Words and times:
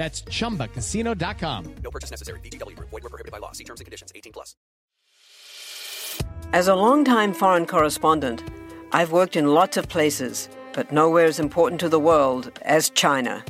That's 0.00 0.22
chumbacasino.com. 0.22 1.74
No 1.84 1.90
purchase 1.90 2.10
necessary. 2.10 2.40
VGW 2.40 2.74
Group. 2.74 2.88
Void 2.88 3.02
were 3.02 3.10
prohibited 3.10 3.32
by 3.32 3.36
law. 3.36 3.52
See 3.52 3.64
terms 3.64 3.80
and 3.80 3.84
conditions. 3.84 4.10
18 4.14 4.32
plus. 4.32 4.56
As 6.54 6.68
a 6.68 6.74
longtime 6.74 7.34
foreign 7.34 7.66
correspondent, 7.66 8.42
I've 8.92 9.12
worked 9.12 9.36
in 9.36 9.52
lots 9.52 9.76
of 9.76 9.90
places, 9.90 10.48
but 10.72 10.90
nowhere 10.90 11.26
as 11.26 11.38
important 11.38 11.80
to 11.82 11.90
the 11.90 12.00
world 12.00 12.50
as 12.62 12.88
China. 12.88 13.44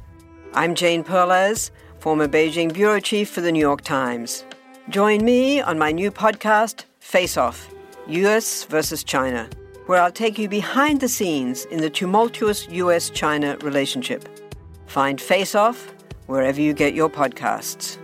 I'm 0.53 0.75
Jane 0.75 1.05
Perlez, 1.05 1.71
former 2.01 2.27
Beijing 2.27 2.75
bureau 2.75 2.99
chief 2.99 3.31
for 3.31 3.43
the 3.43 3.53
New 3.53 3.61
York 3.61 3.83
Times. 3.83 4.45
Join 4.89 5.25
me 5.25 5.61
on 5.61 5.79
my 5.79 5.93
new 5.93 6.11
podcast, 6.11 6.83
Face 6.99 7.37
Off 7.37 7.73
US 8.09 8.65
versus 8.65 9.05
China, 9.05 9.49
where 9.87 10.03
I'll 10.03 10.11
take 10.11 10.37
you 10.37 10.49
behind 10.49 11.01
the 11.01 11.09
scenes 11.09 11.65
in 11.67 11.81
the 11.81 11.91
tumultuous 11.91 12.69
US 12.71 13.09
China 13.09 13.57
relationship. 13.59 14.29
Find 14.89 15.21
Face 15.21 15.55
Off 15.55 15.95
wherever 16.31 16.61
you 16.61 16.73
get 16.73 16.95
your 16.95 17.11
podcasts. 17.11 17.99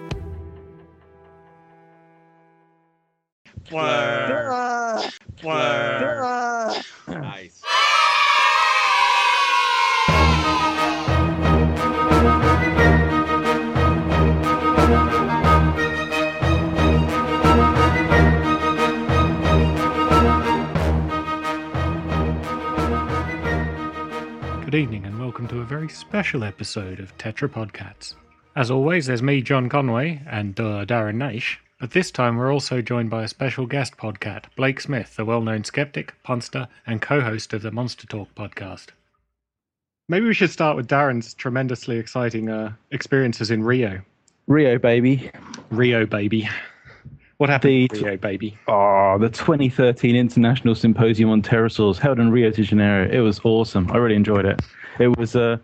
Nice. 7.08 7.62
Good 24.64 24.74
evening 24.74 25.04
and 25.04 25.15
welcome 25.26 25.48
to 25.48 25.60
a 25.60 25.64
very 25.64 25.88
special 25.88 26.44
episode 26.44 27.00
of 27.00 27.18
Tetrapodcats. 27.18 28.14
As 28.54 28.70
always, 28.70 29.06
there's 29.06 29.24
me, 29.24 29.42
John 29.42 29.68
Conway, 29.68 30.22
and 30.24 30.58
uh, 30.60 30.86
Darren 30.86 31.16
Naish. 31.16 31.56
But 31.80 31.90
this 31.90 32.12
time 32.12 32.36
we're 32.36 32.52
also 32.52 32.80
joined 32.80 33.10
by 33.10 33.24
a 33.24 33.28
special 33.28 33.66
guest 33.66 33.96
podcat, 33.96 34.44
Blake 34.54 34.80
Smith, 34.80 35.16
the 35.16 35.24
well-known 35.24 35.64
skeptic, 35.64 36.14
punster, 36.22 36.68
and 36.86 37.02
co-host 37.02 37.52
of 37.52 37.62
the 37.62 37.72
Monster 37.72 38.06
Talk 38.06 38.32
podcast. 38.36 38.90
Maybe 40.08 40.26
we 40.26 40.32
should 40.32 40.52
start 40.52 40.76
with 40.76 40.86
Darren's 40.86 41.34
tremendously 41.34 41.98
exciting 41.98 42.48
uh, 42.48 42.74
experiences 42.92 43.50
in 43.50 43.64
Rio. 43.64 44.02
Rio, 44.46 44.78
baby. 44.78 45.32
Rio, 45.70 46.06
baby. 46.06 46.48
What 47.38 47.50
happened 47.50 47.90
The- 47.90 48.00
Rio, 48.00 48.16
baby? 48.16 48.56
Oh, 48.68 49.18
the 49.18 49.28
2013 49.28 50.14
International 50.14 50.76
Symposium 50.76 51.30
on 51.30 51.42
Pterosaurs 51.42 51.98
held 51.98 52.20
in 52.20 52.30
Rio 52.30 52.52
de 52.52 52.62
Janeiro. 52.62 53.10
It 53.10 53.18
was 53.18 53.40
awesome. 53.42 53.90
I 53.90 53.96
really 53.96 54.14
enjoyed 54.14 54.44
it. 54.44 54.62
It 54.98 55.16
was 55.18 55.36
uh, 55.36 55.58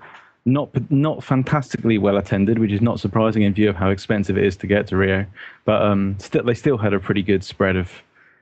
not 0.44 0.70
not 0.90 1.22
fantastically 1.22 1.98
well 1.98 2.16
attended, 2.16 2.58
which 2.58 2.72
is 2.72 2.80
not 2.80 3.00
surprising 3.00 3.42
in 3.42 3.54
view 3.54 3.68
of 3.68 3.76
how 3.76 3.90
expensive 3.90 4.36
it 4.36 4.44
is 4.44 4.56
to 4.56 4.66
get 4.66 4.86
to 4.88 4.96
Rio. 4.96 5.26
But 5.64 5.82
um, 5.82 6.16
still, 6.18 6.44
they 6.44 6.54
still 6.54 6.78
had 6.78 6.92
a 6.92 7.00
pretty 7.00 7.22
good 7.22 7.44
spread 7.44 7.76
of 7.76 7.90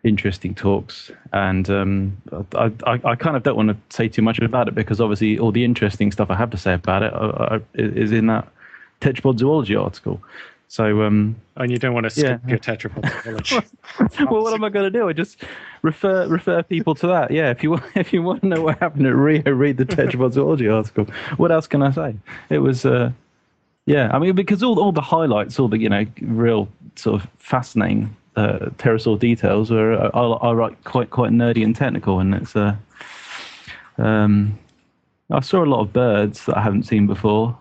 interesting 0.03 0.55
talks. 0.55 1.11
And 1.33 1.69
um, 1.69 2.17
I, 2.55 2.73
I, 2.87 3.00
I 3.05 3.15
kind 3.17 3.37
of 3.37 3.43
don't 3.43 3.56
want 3.56 3.69
to 3.69 3.77
say 3.95 4.09
too 4.09 4.23
much 4.23 4.39
about 4.39 4.69
it 4.69 4.75
because 4.75 5.00
obviously 5.00 5.39
all 5.39 5.53
the 5.53 5.65
interesting 5.65 6.11
stuff 6.11 6.31
I 6.31 6.37
have 6.37 6.50
to 6.50 6.56
say 6.56 6.75
about 6.75 7.03
it 7.03 7.12
uh, 7.12 7.17
uh, 7.17 7.59
is 7.75 8.12
in 8.12 8.27
that 8.27 8.49
tetrapod 9.00 9.39
zoology 9.39 9.77
article. 9.77 10.23
So 10.70 11.03
um, 11.03 11.34
And 11.56 11.72
you 11.72 11.78
don't 11.78 11.94
want 11.94 12.04
to 12.04 12.10
skip 12.10 12.41
Yeah. 12.44 12.48
your 12.50 12.58
tetrapod 12.58 13.03
well, 14.31 14.41
what 14.44 14.54
am 14.54 14.62
I 14.62 14.69
going 14.69 14.84
to 14.84 14.98
do? 14.98 15.08
I 15.08 15.12
just 15.12 15.42
refer 15.82 16.28
refer 16.28 16.62
people 16.62 16.94
to 16.94 17.08
that. 17.08 17.32
Yeah, 17.32 17.50
if 17.50 17.64
you 17.64 17.72
want, 17.72 17.82
if 17.97 18.12
you 18.12 18.22
want 18.22 18.42
to 18.42 18.47
know 18.47 18.62
what 18.62 18.78
happened 18.78 19.04
at 19.08 19.16
Rio, 19.16 19.42
read 19.50 19.78
the 19.78 19.84
Tetrapod 19.84 20.32
Zoology 20.32 20.69
article. 20.69 21.06
What 21.38 21.50
else 21.50 21.66
can 21.66 21.82
I 21.82 21.91
say? 21.91 22.14
It 22.50 22.58
was, 22.60 22.86
uh, 22.86 23.10
yeah. 23.86 24.10
I 24.12 24.20
mean, 24.20 24.36
because 24.36 24.62
all 24.62 24.78
all 24.78 24.92
the 24.92 25.00
highlights, 25.00 25.58
all 25.58 25.66
the 25.66 25.76
you 25.78 25.88
know, 25.88 26.06
real 26.20 26.69
sort 26.94 27.20
of 27.20 27.28
fascinating 27.38 28.14
uh, 28.37 28.70
pterosaur 28.78 29.19
details 29.19 29.72
are, 29.72 29.94
are 29.94 30.38
are 30.41 30.54
like 30.54 30.84
quite 30.84 31.10
quite 31.10 31.32
nerdy 31.32 31.64
and 31.64 31.75
technical, 31.75 32.20
and 32.20 32.32
it's 32.32 32.54
uh, 32.54 32.76
um, 33.98 34.56
I 35.32 35.41
saw 35.41 35.64
a 35.64 35.66
lot 35.66 35.81
of 35.81 35.92
birds 35.92 36.47
that 36.47 36.56
I 36.56 36.62
haven't 36.62 36.84
seen 36.84 37.08
before. 37.08 37.58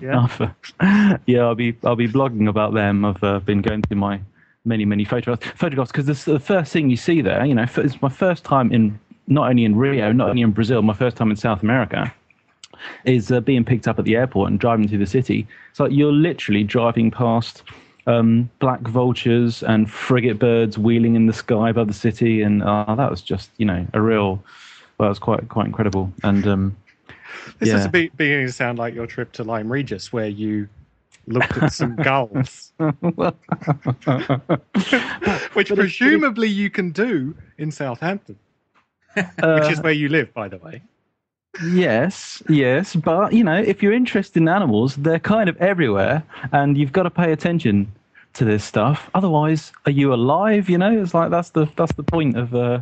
Yeah. 0.00 0.28
Yeah, 1.26 1.40
I'll 1.40 1.54
be 1.54 1.76
I'll 1.84 1.96
be 1.96 2.08
blogging 2.08 2.48
about 2.48 2.74
them. 2.74 3.04
I've 3.04 3.22
uh, 3.22 3.38
been 3.38 3.62
going 3.62 3.82
through 3.82 3.96
my 3.96 4.20
many 4.64 4.84
many 4.84 5.04
photographs 5.04 5.46
photographs 5.58 5.92
because 5.92 6.24
the 6.24 6.40
first 6.40 6.72
thing 6.72 6.90
you 6.90 6.96
see 6.96 7.20
there, 7.20 7.44
you 7.44 7.54
know, 7.54 7.66
it's 7.76 8.00
my 8.02 8.08
first 8.08 8.44
time 8.44 8.72
in 8.72 8.98
not 9.26 9.48
only 9.48 9.64
in 9.64 9.76
Rio, 9.76 10.12
not 10.12 10.30
only 10.30 10.42
in 10.42 10.50
Brazil, 10.50 10.82
my 10.82 10.92
first 10.94 11.16
time 11.16 11.30
in 11.30 11.36
South 11.36 11.62
America, 11.62 12.12
is 13.04 13.30
uh, 13.30 13.40
being 13.40 13.64
picked 13.64 13.88
up 13.88 13.98
at 13.98 14.04
the 14.04 14.16
airport 14.16 14.50
and 14.50 14.60
driving 14.60 14.88
through 14.88 14.98
the 14.98 15.06
city. 15.06 15.46
So 15.72 15.86
you're 15.86 16.12
literally 16.12 16.64
driving 16.64 17.10
past 17.10 17.62
um, 18.06 18.50
black 18.58 18.80
vultures 18.80 19.62
and 19.62 19.90
frigate 19.90 20.38
birds 20.38 20.76
wheeling 20.78 21.14
in 21.14 21.26
the 21.26 21.32
sky 21.32 21.70
above 21.70 21.88
the 21.88 21.94
city, 21.94 22.42
and 22.42 22.62
uh, 22.62 22.94
that 22.94 23.10
was 23.10 23.22
just 23.22 23.50
you 23.58 23.66
know 23.66 23.86
a 23.94 24.00
real. 24.00 24.42
Well, 24.98 25.08
it 25.08 25.10
was 25.10 25.18
quite 25.18 25.48
quite 25.48 25.66
incredible, 25.66 26.12
and 26.22 26.46
um, 26.46 26.76
This 27.58 27.68
is 27.70 27.82
Yeah. 27.82 27.84
a 27.84 27.90
be- 27.90 28.10
beginning 28.16 28.46
to 28.46 28.52
sound 28.52 28.78
like 28.78 28.94
your 28.94 29.06
trip 29.06 29.32
to 29.32 29.44
Lyme 29.44 29.70
Regis, 29.70 30.12
where 30.12 30.28
you 30.28 30.68
looked 31.26 31.56
at 31.56 31.72
some 31.72 31.96
gulls, 32.02 32.72
which 35.54 35.68
presumably 35.74 36.48
you 36.48 36.70
can 36.70 36.90
do 36.90 37.34
in 37.58 37.70
Southampton, 37.70 38.38
which 39.14 39.26
is 39.70 39.78
uh, 39.78 39.82
where 39.82 39.92
you 39.92 40.08
live, 40.08 40.32
by 40.34 40.48
the 40.48 40.58
way. 40.58 40.82
Yes, 41.64 42.42
yes, 42.48 42.96
but 42.96 43.32
you 43.32 43.44
know, 43.44 43.56
if 43.56 43.82
you're 43.82 43.92
interested 43.92 44.40
in 44.42 44.48
animals, 44.48 44.96
they're 44.96 45.20
kind 45.20 45.48
of 45.48 45.56
everywhere, 45.58 46.22
and 46.52 46.76
you've 46.76 46.92
got 46.92 47.04
to 47.04 47.10
pay 47.10 47.30
attention 47.32 47.90
to 48.32 48.44
this 48.44 48.64
stuff. 48.64 49.08
Otherwise, 49.14 49.70
are 49.86 49.92
you 49.92 50.12
alive? 50.12 50.68
You 50.68 50.78
know, 50.78 51.00
it's 51.00 51.14
like 51.14 51.30
that's 51.30 51.50
the 51.50 51.66
that's 51.76 51.92
the 51.94 52.02
point 52.02 52.36
of. 52.36 52.54
Uh, 52.54 52.80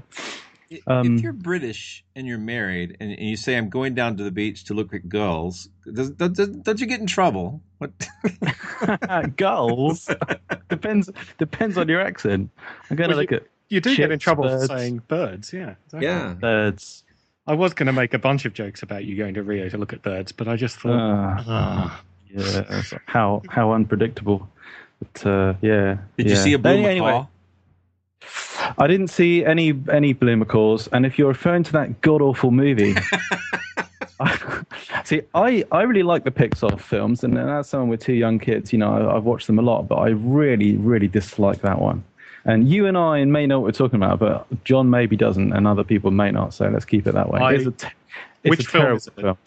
Um, 0.86 1.16
if 1.16 1.22
you're 1.22 1.32
British 1.32 2.04
and 2.16 2.26
you're 2.26 2.38
married 2.38 2.96
and, 3.00 3.10
and 3.12 3.28
you 3.28 3.36
say, 3.36 3.56
I'm 3.56 3.68
going 3.68 3.94
down 3.94 4.16
to 4.16 4.24
the 4.24 4.30
beach 4.30 4.64
to 4.64 4.74
look 4.74 4.94
at 4.94 5.08
gulls, 5.08 5.68
does, 5.92 6.10
does, 6.10 6.30
does, 6.30 6.48
don't 6.48 6.80
you 6.80 6.86
get 6.86 7.00
in 7.00 7.06
trouble? 7.06 7.60
What? 7.78 7.90
gulls 9.36 10.08
depends 10.68 11.10
depends 11.38 11.78
on 11.78 11.88
your 11.88 12.00
accent. 12.00 12.50
I'm 12.90 12.96
going 12.96 13.10
to 13.10 13.16
Well, 13.16 13.22
look 13.22 13.32
at 13.32 13.42
You 13.68 13.80
do 13.80 13.96
get 13.96 14.10
in 14.12 14.18
trouble 14.18 14.44
birds. 14.44 14.66
saying 14.68 15.02
birds, 15.08 15.52
yeah. 15.52 15.74
exactly. 15.86 16.06
yeah. 16.06 16.34
birds. 16.34 17.04
I 17.46 17.54
was 17.54 17.74
going 17.74 17.86
to 17.88 17.92
make 17.92 18.14
a 18.14 18.18
bunch 18.18 18.44
of 18.44 18.54
jokes 18.54 18.82
about 18.82 19.04
you 19.04 19.16
going 19.16 19.34
to 19.34 19.42
Rio 19.42 19.68
to 19.68 19.76
look 19.78 19.92
at 19.92 20.02
birds, 20.02 20.30
but 20.32 20.46
I 20.48 20.54
just 20.56 20.76
thought, 20.78 20.92
Uh, 20.92 21.42
ah. 21.48 22.02
yeah, 22.30 22.82
how 23.06 23.42
how 23.48 23.72
unpredictable. 23.72 24.48
But 25.00 25.26
uh, 25.26 25.54
yeah. 25.60 25.98
Did 26.16 26.30
you 26.30 26.36
see 26.36 26.52
a 26.52 26.58
blue 26.58 26.70
Any- 26.84 27.00
macaw? 27.00 27.26
I 28.78 28.86
didn't 28.86 29.08
see 29.08 29.44
any 29.44 29.74
any 29.90 30.14
macaws, 30.20 30.88
and 30.92 31.04
if 31.04 31.18
you're 31.18 31.28
referring 31.28 31.62
to 31.64 31.72
that 31.72 32.00
god 32.00 32.22
awful 32.22 32.50
movie, 32.50 32.94
see, 35.04 35.22
I 35.34 35.64
I 35.72 35.82
really 35.82 36.02
like 36.02 36.24
the 36.24 36.30
Pixar 36.30 36.78
films, 36.80 37.24
and 37.24 37.36
as 37.38 37.68
someone 37.68 37.88
with 37.88 38.00
two 38.00 38.12
young 38.14 38.38
kids, 38.38 38.72
you 38.72 38.78
know, 38.78 38.92
I, 39.08 39.16
I've 39.16 39.24
watched 39.24 39.46
them 39.46 39.58
a 39.58 39.62
lot, 39.62 39.88
but 39.88 39.96
I 39.96 40.10
really 40.10 40.76
really 40.76 41.08
dislike 41.08 41.60
that 41.62 41.80
one. 41.80 42.04
And 42.44 42.68
you 42.68 42.86
and 42.86 42.98
I 42.98 43.24
may 43.24 43.46
know 43.46 43.60
what 43.60 43.66
we're 43.66 43.72
talking 43.72 44.02
about, 44.02 44.18
but 44.18 44.64
John 44.64 44.90
maybe 44.90 45.16
doesn't, 45.16 45.52
and 45.52 45.66
other 45.66 45.84
people 45.84 46.10
may 46.10 46.30
not. 46.32 46.52
So 46.54 46.68
let's 46.68 46.84
keep 46.84 47.06
it 47.06 47.14
that 47.14 47.30
way. 47.30 47.40
I- 47.40 47.52
It's 47.54 47.66
a 47.84 47.90
it's 48.44 48.58
Which 48.58 48.66
film 48.66 48.96
is 48.96 49.06
it? 49.06 49.14
film. 49.14 49.38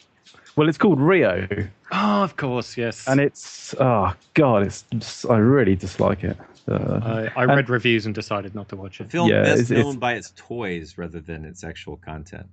Well, 0.55 0.69
it's 0.69 0.77
called 0.77 1.01
Rio, 1.01 1.45
Oh, 1.91 2.23
of 2.23 2.37
course, 2.37 2.77
yes. 2.77 3.05
and 3.09 3.19
it's 3.19 3.75
oh 3.79 4.13
god, 4.33 4.63
it's 4.65 4.85
just, 4.97 5.29
I 5.29 5.37
really 5.37 5.75
dislike 5.75 6.23
it. 6.23 6.37
Uh, 6.67 6.99
I, 7.35 7.41
I 7.41 7.43
and- 7.43 7.55
read 7.55 7.69
reviews 7.69 8.05
and 8.05 8.15
decided 8.15 8.55
not 8.55 8.69
to 8.69 8.75
watch 8.75 8.99
it. 8.99 9.03
A 9.03 9.05
it. 9.05 9.11
film 9.11 9.29
Yeah, 9.29 9.43
best 9.43 9.53
it's- 9.53 9.71
it's- 9.71 9.85
known 9.85 9.97
by 9.99 10.13
its 10.15 10.33
toys 10.35 10.97
rather 10.97 11.19
than 11.19 11.45
its 11.45 11.63
actual 11.63 11.97
content. 11.97 12.47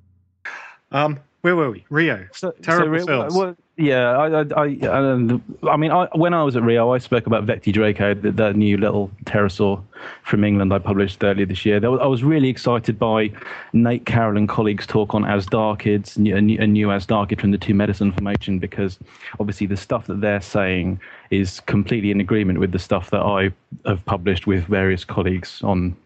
Um, 0.91 1.19
where 1.41 1.56
were 1.56 1.70
we? 1.70 1.85
Rio. 1.88 2.26
So, 2.32 2.50
Terrible 2.62 2.99
so, 3.00 3.06
films. 3.06 3.35
Well, 3.35 3.56
Yeah, 3.82 4.17
I, 4.17 4.43
I, 4.43 4.44
I, 4.62 5.73
I, 5.73 5.76
mean, 5.76 5.90
I, 5.90 6.06
when 6.12 6.32
I 6.34 6.44
was 6.44 6.55
at 6.55 6.62
Rio, 6.62 6.94
I 6.94 6.99
spoke 6.99 7.26
about 7.26 7.46
Vectidraco, 7.46 8.23
the, 8.23 8.31
the 8.31 8.52
new 8.52 8.76
little 8.76 9.11
pterosaur 9.25 9.82
from 10.23 10.44
England 10.44 10.73
I 10.73 10.79
published 10.79 11.25
earlier 11.25 11.46
this 11.46 11.67
year. 11.67 11.81
Was, 11.81 11.99
I 12.00 12.06
was 12.06 12.23
really 12.23 12.49
excited 12.49 12.96
by 12.96 13.32
Nate 13.73 14.06
Carroll 14.06 14.37
and 14.37 14.49
colleagues' 14.49 14.87
talk 14.87 15.17
on 15.17 15.25
azhdarchids, 15.25 16.14
a 16.14 16.40
new, 16.40 16.61
a 16.61 16.67
new 16.69 16.87
azhdarchid 16.87 17.40
from 17.40 17.50
the 17.50 17.58
Two 17.58 17.75
Medicine 17.75 18.12
formation, 18.12 18.61
because 18.61 19.00
obviously 19.40 19.67
the 19.67 19.76
stuff 19.76 20.06
that 20.06 20.20
they're 20.20 20.40
saying 20.40 21.00
is 21.31 21.58
completely 21.58 22.12
in 22.12 22.20
agreement 22.20 22.61
with 22.61 22.70
the 22.70 22.79
stuff 22.79 23.11
that 23.11 23.23
I 23.23 23.50
have 23.84 24.05
published 24.05 24.46
with 24.46 24.62
various 24.67 25.05
colleagues 25.05 25.61
on 25.64 25.96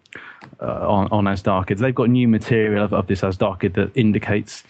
uh, 0.63 0.89
on, 0.89 1.09
on 1.11 1.25
azhdarchids. 1.25 1.81
They've 1.81 1.95
got 1.95 2.09
new 2.09 2.27
material 2.27 2.83
of, 2.83 2.95
of 2.95 3.07
this 3.07 3.21
azhdarchid 3.21 3.75
that 3.75 3.95
indicates 3.95 4.65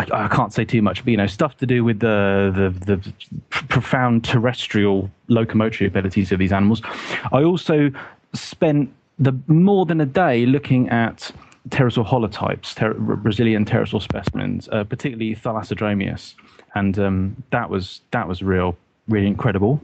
I, 0.00 0.24
I, 0.24 0.28
can't 0.28 0.52
say 0.52 0.64
too 0.64 0.82
much, 0.82 1.04
but 1.04 1.10
you 1.10 1.16
know, 1.16 1.26
stuff 1.26 1.56
to 1.58 1.66
do 1.66 1.84
with 1.84 2.00
the, 2.00 2.52
the 2.54 2.96
the 2.96 3.12
profound 3.50 4.24
terrestrial 4.24 5.10
locomotory 5.28 5.86
abilities 5.86 6.32
of 6.32 6.38
these 6.38 6.52
animals. 6.52 6.82
I 7.32 7.42
also 7.42 7.90
spent 8.32 8.92
the 9.18 9.32
more 9.46 9.84
than 9.84 10.00
a 10.00 10.06
day 10.06 10.46
looking 10.46 10.88
at 10.88 11.30
pterosaur 11.68 12.06
holotypes, 12.06 12.74
ter- 12.74 12.94
Brazilian 12.94 13.64
pterosaur 13.64 14.02
specimens, 14.02 14.68
uh, 14.72 14.84
particularly 14.84 15.36
Thalassodromeus, 15.36 16.34
and 16.74 16.98
um, 16.98 17.42
that 17.50 17.68
was 17.68 18.00
that 18.12 18.26
was 18.26 18.42
real, 18.42 18.76
really 19.08 19.26
incredible. 19.26 19.80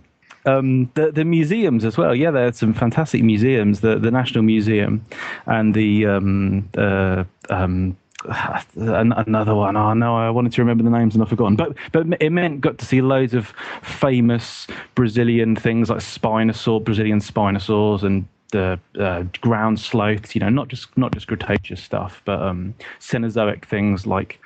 Um, 0.47 0.91
the 0.95 1.11
the 1.11 1.25
museums 1.25 1.85
as 1.85 1.99
well. 1.99 2.15
Yeah, 2.15 2.31
there 2.31 2.47
are 2.47 2.53
some 2.53 2.73
fantastic 2.73 3.23
museums. 3.23 3.81
The 3.81 3.99
the 3.99 4.11
National 4.11 4.43
Museum 4.43 5.05
and 5.47 5.75
the 5.75 6.07
um, 6.07 6.69
uh, 6.79 7.25
um, 7.51 7.97
another 8.77 9.55
one. 9.55 9.77
Oh 9.77 9.93
no, 9.95 10.17
I 10.17 10.31
wanted 10.31 10.53
to 10.53 10.63
remember 10.63 10.85
the 10.85 10.91
names 10.91 11.15
and 11.15 11.23
I've 11.23 11.29
forgotten. 11.29 11.57
But 11.57 11.77
but 11.93 12.07
it 12.21 12.31
meant 12.31 12.61
got 12.61 12.79
to 12.79 12.85
see 12.85 13.01
loads 13.01 13.35
of 13.35 13.53
famous 13.83 14.67
Brazilian 14.95 15.57
things 15.57 15.91
like 15.91 16.01
Spinosaur, 16.01 16.83
Brazilian 16.83 17.21
Spinosaurs, 17.21 18.03
and 18.03 18.27
the 18.53 18.79
uh, 18.99 19.25
ground 19.41 19.81
sloths. 19.81 20.35
You 20.35 20.41
know, 20.41 20.49
not 20.49 20.69
just 20.69 20.97
not 20.97 21.13
just 21.13 21.27
Cretaceous 21.27 21.83
stuff, 21.83 22.23
but 22.25 22.41
um, 22.43 22.75
Cenozoic 23.01 23.65
things 23.65 24.07
like 24.07 24.41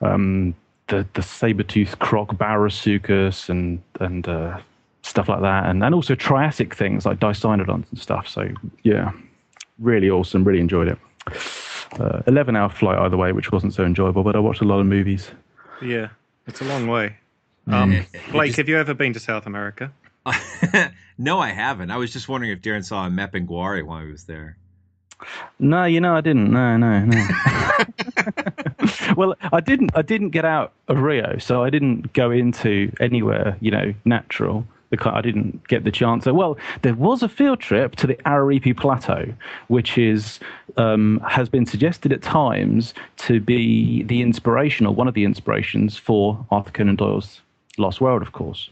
um, 0.00 0.54
the 0.88 1.06
the 1.14 1.22
saber-toothed 1.22 1.98
croc 1.98 2.34
Baurusuchus 2.36 3.48
and 3.48 3.80
and 4.00 4.28
uh, 4.28 4.58
stuff 5.02 5.28
like 5.28 5.40
that, 5.40 5.66
and 5.66 5.82
and 5.84 5.94
also 5.94 6.14
Triassic 6.14 6.74
things 6.74 7.06
like 7.06 7.20
dicynodonts 7.20 7.90
and 7.90 7.98
stuff. 7.98 8.28
So 8.28 8.48
yeah, 8.82 9.12
really 9.78 10.10
awesome. 10.10 10.44
Really 10.44 10.60
enjoyed 10.60 10.88
it 10.88 10.98
uh, 11.98 12.22
11 12.26 12.56
hour 12.56 12.68
flight 12.68 12.98
either 12.98 13.16
way, 13.16 13.32
which 13.32 13.52
wasn't 13.52 13.74
so 13.74 13.84
enjoyable, 13.84 14.22
but 14.22 14.36
I 14.36 14.38
watched 14.38 14.60
a 14.60 14.64
lot 14.64 14.80
of 14.80 14.86
movies. 14.86 15.30
Yeah, 15.82 16.08
it's 16.46 16.60
a 16.60 16.64
long 16.64 16.86
way. 16.86 17.16
Um, 17.66 18.06
Blake, 18.30 18.48
just... 18.48 18.58
have 18.58 18.68
you 18.68 18.78
ever 18.78 18.94
been 18.94 19.12
to 19.14 19.20
South 19.20 19.46
America? 19.46 19.92
no, 21.18 21.38
I 21.38 21.50
haven't. 21.50 21.90
I 21.90 21.96
was 21.96 22.12
just 22.12 22.28
wondering 22.28 22.52
if 22.52 22.60
Darren 22.60 22.84
saw 22.84 23.06
a 23.06 23.10
Mapinguari 23.10 23.84
while 23.84 24.04
he 24.04 24.10
was 24.10 24.24
there. 24.24 24.56
No, 25.58 25.84
you 25.84 26.00
know 26.00 26.16
I 26.16 26.20
didn't. 26.20 26.50
No, 26.50 26.76
no, 26.76 27.04
no. 27.04 27.26
well, 29.16 29.34
I 29.52 29.60
didn't. 29.60 29.92
I 29.94 30.02
didn't 30.02 30.30
get 30.30 30.44
out 30.44 30.72
of 30.88 30.98
Rio, 30.98 31.38
so 31.38 31.62
I 31.62 31.70
didn't 31.70 32.12
go 32.12 32.30
into 32.30 32.92
anywhere, 33.00 33.56
you 33.60 33.70
know, 33.70 33.94
natural. 34.04 34.66
I 35.06 35.20
didn't 35.20 35.66
get 35.68 35.84
the 35.84 35.90
chance. 35.90 36.26
Well, 36.26 36.56
there 36.82 36.94
was 36.94 37.22
a 37.22 37.28
field 37.28 37.60
trip 37.60 37.96
to 37.96 38.06
the 38.06 38.14
Araripe 38.26 38.76
Plateau, 38.76 39.32
which 39.68 39.98
is 39.98 40.40
um, 40.76 41.20
has 41.26 41.48
been 41.48 41.66
suggested 41.66 42.12
at 42.12 42.22
times 42.22 42.94
to 43.18 43.40
be 43.40 44.02
the 44.04 44.22
inspiration 44.22 44.86
or 44.86 44.94
one 44.94 45.08
of 45.08 45.14
the 45.14 45.24
inspirations 45.24 45.96
for 45.96 46.44
Arthur 46.50 46.70
Conan 46.70 46.96
Doyle's 46.96 47.40
Lost 47.78 48.00
World, 48.00 48.22
of 48.22 48.32
course, 48.32 48.70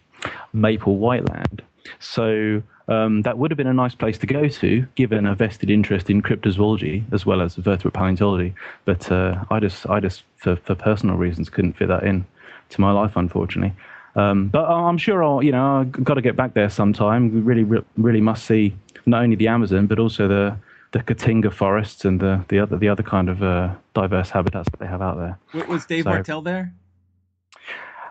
Maple 0.53 0.97
White 0.97 1.29
Land. 1.29 1.63
So 1.99 2.63
um, 2.89 3.23
that 3.23 3.39
would 3.39 3.51
have 3.51 3.59
been 3.59 3.67
a 3.67 3.75
nice 3.75 3.95
place 3.95 4.19
to 4.19 4.27
go 4.27 4.49
to, 4.49 4.87
given 4.95 5.27
a 5.27 5.35
vested 5.35 5.71
interest 5.71 6.11
in 6.11 6.23
cryptozoology 6.23 7.05
as 7.13 7.25
well 7.25 7.41
as 7.41 7.55
vertebrate 7.57 7.95
paleontology. 7.95 8.55
But 8.85 9.11
uh, 9.11 9.45
I 9.51 9.61
just, 9.61 9.89
I 9.89 10.01
just, 10.01 10.23
for, 10.37 10.57
for 10.57 10.75
personal 10.75 11.17
reasons, 11.17 11.51
couldn't 11.51 11.75
fit 11.75 11.89
that 11.89 12.05
in 12.05 12.25
to 12.71 12.81
my 12.81 12.93
life, 12.93 13.13
unfortunately. 13.17 13.75
Um, 14.15 14.49
but 14.49 14.65
I'm 14.65 14.99
sure 14.99 15.25
I'll, 15.25 15.43
you 15.43 15.53
know, 15.53 15.81
I've 15.81 16.05
got 16.05 16.15
to 16.15 16.23
get 16.23 16.37
back 16.37 16.55
there 16.55 16.69
sometime. 16.69 17.33
We 17.33 17.41
really, 17.41 17.83
really 17.97 18.21
must 18.21 18.45
see 18.45 18.75
not 19.07 19.23
only 19.23 19.37
the 19.37 19.49
Amazon 19.49 19.87
but 19.87 19.99
also 19.99 20.29
the 20.29 20.57
the 20.93 21.01
Caatinga 21.01 21.53
forests 21.53 22.05
and 22.05 22.21
the 22.21 22.45
the 22.49 22.59
other 22.59 22.77
the 22.77 22.89
other 22.89 23.03
kind 23.03 23.29
of 23.29 23.43
uh, 23.43 23.75
diverse 23.95 24.31
habitats 24.31 24.69
that 24.71 24.79
they 24.79 24.87
have 24.87 25.03
out 25.03 25.17
there. 25.17 25.67
Was 25.67 25.87
Dave 25.87 26.05
so, 26.05 26.11
Martill 26.11 26.45
there? 26.45 26.73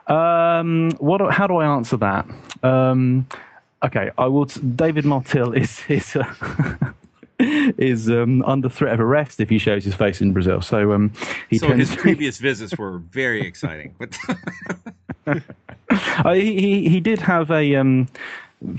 Um, 0.07 0.91
what? 0.97 1.21
How 1.31 1.47
do 1.47 1.57
I 1.57 1.65
answer 1.65 1.97
that? 1.97 2.25
Um, 2.63 3.27
okay, 3.85 4.09
I 4.17 4.25
will. 4.25 4.47
T- 4.47 4.59
David 4.61 5.05
Martill 5.05 5.53
is 5.61 5.81
is. 5.87 6.15
Uh, 6.15 6.23
is 7.79 8.07
um, 8.07 8.43
under 8.43 8.69
threat 8.69 8.93
of 8.93 8.99
arrest 8.99 9.39
if 9.39 9.49
he 9.49 9.57
shows 9.57 9.83
his 9.83 9.95
face 9.95 10.21
in 10.21 10.31
Brazil. 10.31 10.61
So 10.61 10.93
um, 10.93 11.11
he 11.49 11.57
so 11.57 11.73
his 11.73 11.95
previous 11.95 12.37
visits 12.37 12.77
were 12.77 12.99
very 12.99 13.41
exciting. 13.41 13.95
But 13.97 14.15
uh, 15.27 16.33
he 16.33 16.89
he 16.89 16.99
did 16.99 17.19
have 17.19 17.51
a 17.51 17.75
um, 17.75 18.07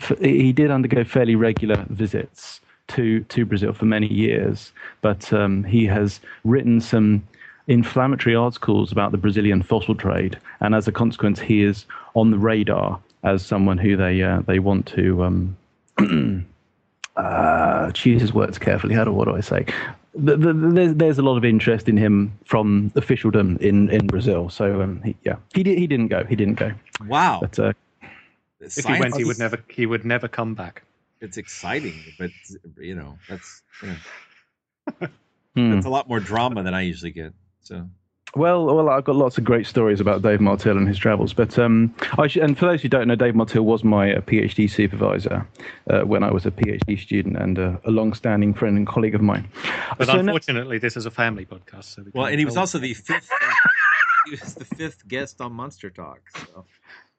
f- 0.01 0.19
he 0.21 0.53
did 0.53 0.71
undergo 0.71 1.05
fairly 1.05 1.37
regular 1.37 1.85
visits 1.91 2.61
to 2.89 3.21
to 3.25 3.45
Brazil 3.45 3.73
for 3.73 3.85
many 3.85 4.07
years, 4.13 4.73
but 5.01 5.33
um, 5.33 5.65
he 5.65 5.87
has 5.87 6.21
written 6.45 6.81
some 6.81 7.23
inflammatory 7.69 8.35
articles 8.35 8.91
about 8.91 9.13
the 9.13 9.19
Brazilian 9.19 9.63
fossil 9.63 9.95
trade, 9.95 10.39
and 10.61 10.75
as 10.75 10.89
a 10.89 10.93
consequence, 10.93 11.39
he 11.41 11.63
is 11.63 11.87
on 12.15 12.31
the 12.31 12.39
radar 12.39 13.01
as 13.25 13.45
someone 13.45 13.79
who 13.79 13.97
they 13.97 14.23
uh, 14.23 14.41
they 14.47 14.59
want 14.59 14.87
to. 14.87 15.25
Um, 15.25 15.57
uh, 17.17 17.91
choose 17.93 18.21
his 18.21 18.33
words 18.33 18.59
carefully. 18.59 18.95
How 18.95 19.05
do 19.05 19.13
what 19.13 19.27
do 19.29 19.37
I 19.37 19.41
say? 19.41 19.67
The, 20.15 20.37
the, 20.37 20.53
there's, 20.53 20.95
there's 20.95 21.19
a 21.19 21.23
lot 21.23 21.37
of 21.37 21.45
interest 21.45 21.89
in 21.89 21.97
him 21.97 22.39
from 22.45 22.93
officialdom 22.97 23.57
in, 23.61 23.89
in 23.91 24.07
Brazil. 24.07 24.51
So 24.51 24.83
um, 24.83 25.01
he, 25.03 25.17
yeah, 25.25 25.37
he 25.55 25.63
did, 25.63 25.79
he 25.79 25.87
didn't 25.87 26.09
go. 26.09 26.25
He 26.25 26.37
didn't 26.37 26.57
go. 26.57 26.73
Wow. 27.07 27.39
But 27.41 27.59
uh, 27.59 27.73
if 28.61 28.85
he 28.85 28.99
went, 28.99 29.17
he 29.17 29.25
would 29.25 29.39
never 29.39 29.59
he 29.69 29.87
would 29.87 30.05
never 30.05 30.29
come 30.29 30.55
back. 30.55 30.83
It's 31.21 31.37
exciting, 31.37 31.95
but 32.19 32.31
you 32.79 32.95
know 32.95 33.19
that's 33.29 33.63
you 33.83 33.89
know, 33.89 35.09
hmm. 35.55 35.75
that's 35.75 35.87
a 35.87 35.91
lot 35.91 36.09
more 36.09 36.21
drama 36.21 36.63
than 36.63 36.75
I 36.75 36.83
usually 36.83 37.13
get. 37.13 37.33
So 37.61 37.89
well, 38.35 38.65
well, 38.65 38.89
I've 38.89 39.05
got 39.05 39.17
lots 39.17 39.37
of 39.37 39.45
great 39.45 39.67
stories 39.67 40.01
about 40.01 40.23
Dave 40.23 40.41
Martill 40.41 40.77
and 40.77 40.89
his 40.89 40.97
travels. 40.97 41.35
But 41.35 41.59
um, 41.59 41.95
I 42.19 42.29
sh- 42.29 42.37
and 42.37 42.59
for 42.59 42.67
those 42.67 42.81
who 42.81 42.89
don't 42.89 43.07
know, 43.09 43.15
Dave 43.15 43.35
Martill 43.35 43.65
was 43.65 43.85
my 43.85 44.15
uh, 44.15 44.21
PhD 44.23 44.71
supervisor 44.71 45.47
uh, 45.91 46.01
when 46.01 46.23
I 46.23 46.31
was 46.31 46.47
a 46.47 46.51
PhD 46.51 46.99
student 46.99 47.37
and 47.37 47.59
uh, 47.59 47.77
a 47.85 47.91
long-standing 47.91 48.55
friend 48.55 48.79
and 48.79 48.87
colleague 48.87 49.15
of 49.15 49.21
mine. 49.21 49.49
But 49.99 50.07
so 50.07 50.19
unfortunately, 50.19 50.79
this 50.79 50.97
is 50.97 51.05
a 51.05 51.11
family 51.11 51.45
podcast. 51.45 51.85
So 51.85 52.03
we 52.03 52.11
well, 52.15 52.27
and 52.27 52.39
he 52.39 52.47
was 52.47 52.57
also 52.57 52.79
the 52.79 52.95
fifth. 52.95 53.29
he 54.25 54.31
was 54.31 54.55
the 54.55 54.65
fifth 54.65 55.07
guest 55.09 55.41
on 55.43 55.53
Monster 55.53 55.91
Talk. 55.91 56.21
So. 56.35 56.65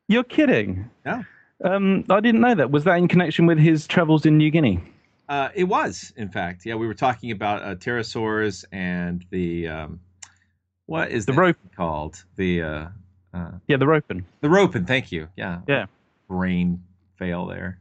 You're 0.07 0.24
kidding? 0.24 0.89
Yeah. 1.06 1.24
Um, 1.63 2.06
I 2.09 2.19
didn't 2.21 2.42
know 2.42 2.56
that. 2.56 2.71
Was 2.71 2.86
that 2.86 2.98
in 2.98 3.07
connection 3.07 3.45
with 3.45 3.59
his 3.59 3.85
travels 3.85 4.26
in 4.26 4.38
New 4.38 4.49
Guinea? 4.49 4.83
Uh, 5.30 5.49
it 5.54 5.66
was, 5.66 6.11
in 6.18 6.30
fact. 6.30 6.66
Yeah, 6.66 6.76
we 6.76 6.88
were 6.88 6.94
talking 6.94 7.31
about 7.31 7.61
uh, 7.61 7.76
pterosaurs 7.76 8.66
and 8.71 9.23
the. 9.30 9.68
Um, 9.68 9.99
what 10.85 11.11
is 11.11 11.25
the 11.25 11.33
rope 11.33 11.57
called? 11.75 12.23
The 12.35 12.61
uh, 12.61 12.87
uh, 13.33 13.52
yeah, 13.68 13.78
the 13.78 13.87
ropen. 13.87 14.25
The 14.42 14.49
ropen. 14.49 14.85
Thank 14.85 15.11
you. 15.11 15.28
Yeah. 15.35 15.59
Yeah. 15.68 15.85
Brain 16.28 16.83
fail 17.18 17.45
there. 17.45 17.80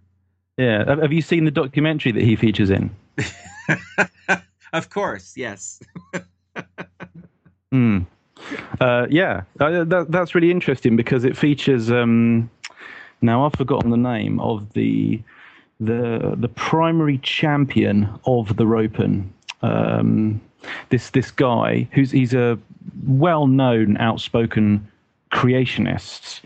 Yeah. 0.56 0.85
Have 1.00 1.12
you 1.12 1.23
seen 1.23 1.44
the 1.44 1.50
documentary 1.50 2.12
that 2.12 2.23
he 2.23 2.37
features 2.37 2.71
in? 2.71 2.90
of 4.73 4.90
course. 4.90 5.37
Yes. 5.37 5.80
Hmm. 7.73 8.00
Uh, 8.80 9.06
yeah, 9.09 9.42
uh, 9.61 9.85
that, 9.85 10.06
that's 10.11 10.35
really 10.35 10.50
interesting 10.50 10.94
because 10.94 11.25
it 11.25 11.37
features. 11.37 11.90
Um, 11.90 12.50
now 13.23 13.47
I've 13.47 13.54
forgotten 13.54 13.90
the 13.90 13.97
name 13.97 14.38
of 14.40 14.71
the 14.75 15.23
the 15.80 16.35
the 16.37 16.49
primary 16.49 17.16
champion 17.18 18.09
of 18.26 18.56
the 18.56 18.66
Ropen. 18.66 19.32
Um, 19.62 20.40
this 20.90 21.11
this 21.11 21.31
guy 21.31 21.88
who's 21.92 22.11
he's 22.11 22.35
a 22.35 22.59
well-known, 23.07 23.97
outspoken 23.99 24.87
creationist 25.31 26.40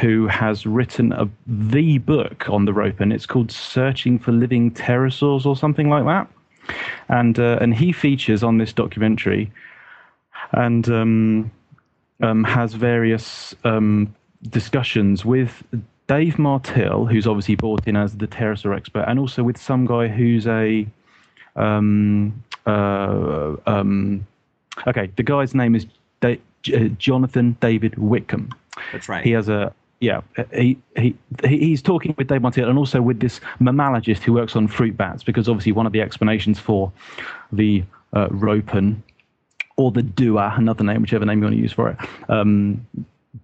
who 0.00 0.26
has 0.26 0.64
written 0.64 1.12
a, 1.12 1.28
the 1.46 1.98
book 1.98 2.48
on 2.48 2.64
the 2.64 2.72
rope, 2.72 3.00
and 3.00 3.12
it's 3.12 3.26
called 3.26 3.50
"Searching 3.50 4.18
for 4.18 4.32
Living 4.32 4.70
Pterosaurs" 4.70 5.46
or 5.46 5.56
something 5.56 5.88
like 5.88 6.04
that. 6.04 6.28
And 7.08 7.38
uh, 7.38 7.58
and 7.60 7.74
he 7.74 7.92
features 7.92 8.42
on 8.42 8.58
this 8.58 8.72
documentary, 8.72 9.50
and 10.52 10.88
um, 10.88 11.50
um, 12.22 12.44
has 12.44 12.74
various 12.74 13.54
um, 13.64 14.14
discussions 14.48 15.24
with 15.24 15.62
Dave 16.06 16.34
Martill, 16.34 17.10
who's 17.10 17.26
obviously 17.26 17.56
brought 17.56 17.86
in 17.86 17.96
as 17.96 18.16
the 18.16 18.26
pterosaur 18.26 18.76
expert, 18.76 19.04
and 19.08 19.18
also 19.18 19.42
with 19.42 19.58
some 19.58 19.86
guy 19.86 20.08
who's 20.08 20.46
a 20.46 20.86
um, 21.56 22.42
uh, 22.66 23.56
um, 23.66 24.26
okay, 24.86 25.10
the 25.16 25.22
guy's 25.22 25.54
name 25.54 25.74
is 25.74 25.86
da- 26.20 26.40
J- 26.62 26.86
uh, 26.86 26.88
Jonathan 26.98 27.56
David 27.60 27.96
Whitcomb. 27.96 28.50
That's 28.92 29.08
right. 29.08 29.24
He 29.24 29.32
has 29.32 29.48
a 29.48 29.72
yeah. 30.00 30.20
He, 30.52 30.78
he 30.96 31.14
he's 31.44 31.82
talking 31.82 32.14
with 32.18 32.26
Dave 32.26 32.40
Martill 32.40 32.68
and 32.68 32.78
also 32.78 33.00
with 33.00 33.20
this 33.20 33.40
mammalogist 33.60 34.18
who 34.18 34.32
works 34.32 34.56
on 34.56 34.66
fruit 34.68 34.96
bats 34.96 35.22
because 35.22 35.48
obviously 35.48 35.72
one 35.72 35.86
of 35.86 35.92
the 35.92 36.00
explanations 36.00 36.58
for 36.58 36.92
the 37.52 37.84
uh, 38.14 38.28
ropen 38.30 39.02
or 39.76 39.90
the 39.90 40.02
duah, 40.02 40.58
another 40.58 40.84
name, 40.84 41.02
whichever 41.02 41.24
name 41.24 41.38
you 41.38 41.44
want 41.44 41.56
to 41.56 41.60
use 41.60 41.72
for 41.72 41.90
it. 41.90 41.96
Um, 42.28 42.86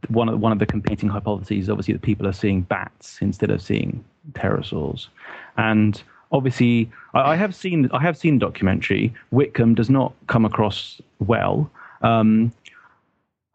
one 0.09 0.29
of 0.29 0.39
one 0.41 0.53
of 0.53 0.59
the 0.59 0.67
competing 0.67 1.09
hypotheses 1.09 1.65
is 1.65 1.71
obviously 1.71 1.95
that 1.95 2.03
people 2.03 2.27
are 2.27 2.33
seeing 2.33 2.63
bats 2.63 3.19
instead 3.21 3.51
of 3.51 3.63
seeing 3.63 4.05
pterosaurs, 4.33 5.09
and 5.57 6.03
obviously 6.33 6.91
I, 7.15 7.33
I 7.33 7.37
have 7.37 7.55
seen 7.55 7.89
I 7.93 8.03
have 8.03 8.17
seen 8.17 8.39
the 8.39 8.47
documentary. 8.47 9.13
Whitcomb 9.31 9.75
does 9.75 9.91
not 9.91 10.13
come 10.27 10.45
across 10.45 11.01
well. 11.21 11.71
Um, 12.03 12.53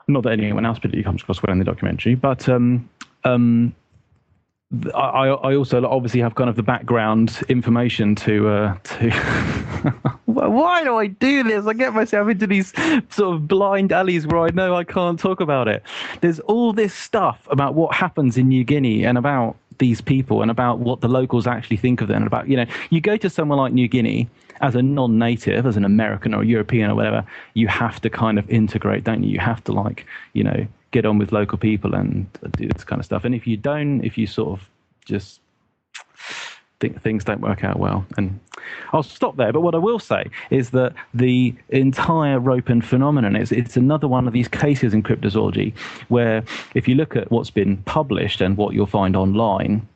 not 0.08 0.24
that 0.24 0.34
anyone 0.34 0.65
else 0.65 0.80
particularly 0.80 1.03
comes 1.03 1.22
across 1.22 1.42
well 1.42 1.51
in 1.51 1.60
the 1.60 1.65
documentary, 1.65 2.15
but 2.15 2.50
um, 2.50 2.89
um, 3.24 3.74
I, 4.96 5.27
I 5.27 5.56
also 5.56 5.86
obviously 5.86 6.20
have 6.22 6.36
kind 6.36 6.50
of 6.50 6.56
the 6.56 6.63
background 6.63 7.42
information 7.48 8.15
to 8.15 8.50
uh, 8.50 8.77
to. 8.84 9.10
Why 10.25 10.84
do 10.84 10.98
I 10.98 11.08
do 11.08 11.44
this? 11.44 11.68
I 11.68 11.74
get 11.74 11.94
myself 11.94 12.27
into 12.27 12.48
these 12.48 12.74
sort 13.10 13.36
of 13.36 13.48
blind 13.48 13.92
alleys 13.92 14.25
where 14.25 14.39
I 14.39 14.50
know 14.50 14.75
I 14.75 14.84
can't 14.84 15.20
talk 15.20 15.42
about 15.42 15.68
it. 15.68 15.84
There's 16.22 16.39
all 16.42 16.74
this 16.74 16.94
stuff 16.94 17.48
about 17.51 17.75
what 17.75 17.94
happens 17.94 18.38
in 18.38 18.48
New 18.48 18.63
Guinea 18.63 19.06
and 19.06 19.18
about 19.18 19.56
these 19.77 20.01
people 20.01 20.42
and 20.42 20.51
about 20.51 20.80
what 20.80 21.01
the 21.01 21.08
locals 21.08 21.48
actually 21.48 21.77
think 21.77 22.01
of 22.01 22.08
them. 22.08 22.18
And 22.18 22.27
about 22.27 22.48
you 22.48 22.58
know, 22.58 22.65
you 22.89 23.01
go 23.01 23.18
to 23.18 23.30
somewhere 23.30 23.58
like 23.58 23.74
New 23.74 23.88
Guinea 23.88 24.27
as 24.62 24.75
a 24.75 24.82
non-native, 24.82 25.65
as 25.65 25.77
an 25.77 25.86
American 25.86 26.34
or 26.34 26.44
European 26.44 26.92
or 26.92 26.96
whatever, 26.96 27.25
you 27.53 27.68
have 27.68 28.00
to 28.01 28.10
kind 28.10 28.39
of 28.39 28.50
integrate, 28.50 29.03
don't 29.03 29.24
you? 29.24 29.32
You 29.32 29.39
have 29.39 29.63
to 29.65 29.72
like 29.72 30.06
you 30.34 30.44
know 30.44 30.68
get 30.92 31.06
on 31.06 31.18
with 31.18 31.32
local 31.32 31.58
people 31.58 31.96
and 31.96 32.27
do 32.51 32.68
this 32.68 32.84
kind 32.84 33.00
of 33.00 33.06
stuff. 33.06 33.24
And 33.24 33.34
if 33.34 33.48
you 33.48 33.58
don't, 33.58 34.03
if 34.03 34.18
you 34.18 34.27
sort 34.27 34.60
of 34.60 34.70
just 35.06 35.42
think 36.84 37.02
things 37.02 37.24
don't 37.24 37.40
work 37.40 37.63
out 37.63 37.80
well, 37.80 38.06
and 38.18 38.38
I'll 38.92 39.04
stop 39.04 39.38
there. 39.38 39.54
But 39.54 39.62
what 39.62 39.74
I 39.74 39.78
will 39.78 40.00
say 40.00 40.25
is 40.50 40.72
that 40.72 40.94
the 41.13 41.56
entire 41.70 42.40
ropen 42.40 42.82
phenomenon 42.82 43.36
is 43.36 43.52
it's 43.52 43.78
another 43.78 44.08
one 44.08 44.28
of 44.28 44.34
these 44.34 44.50
cases 44.50 44.94
in 44.94 45.02
cryptozoology 45.02 45.74
where 46.10 46.44
if 46.75 46.88
you 46.88 46.96
look 46.96 47.16
at 47.16 47.32
what's 47.32 47.50
been 47.50 47.78
published 47.84 48.42
and 48.42 48.58
what 48.58 48.74
you'll 48.74 48.86
find 48.86 49.16
online, 49.16 49.88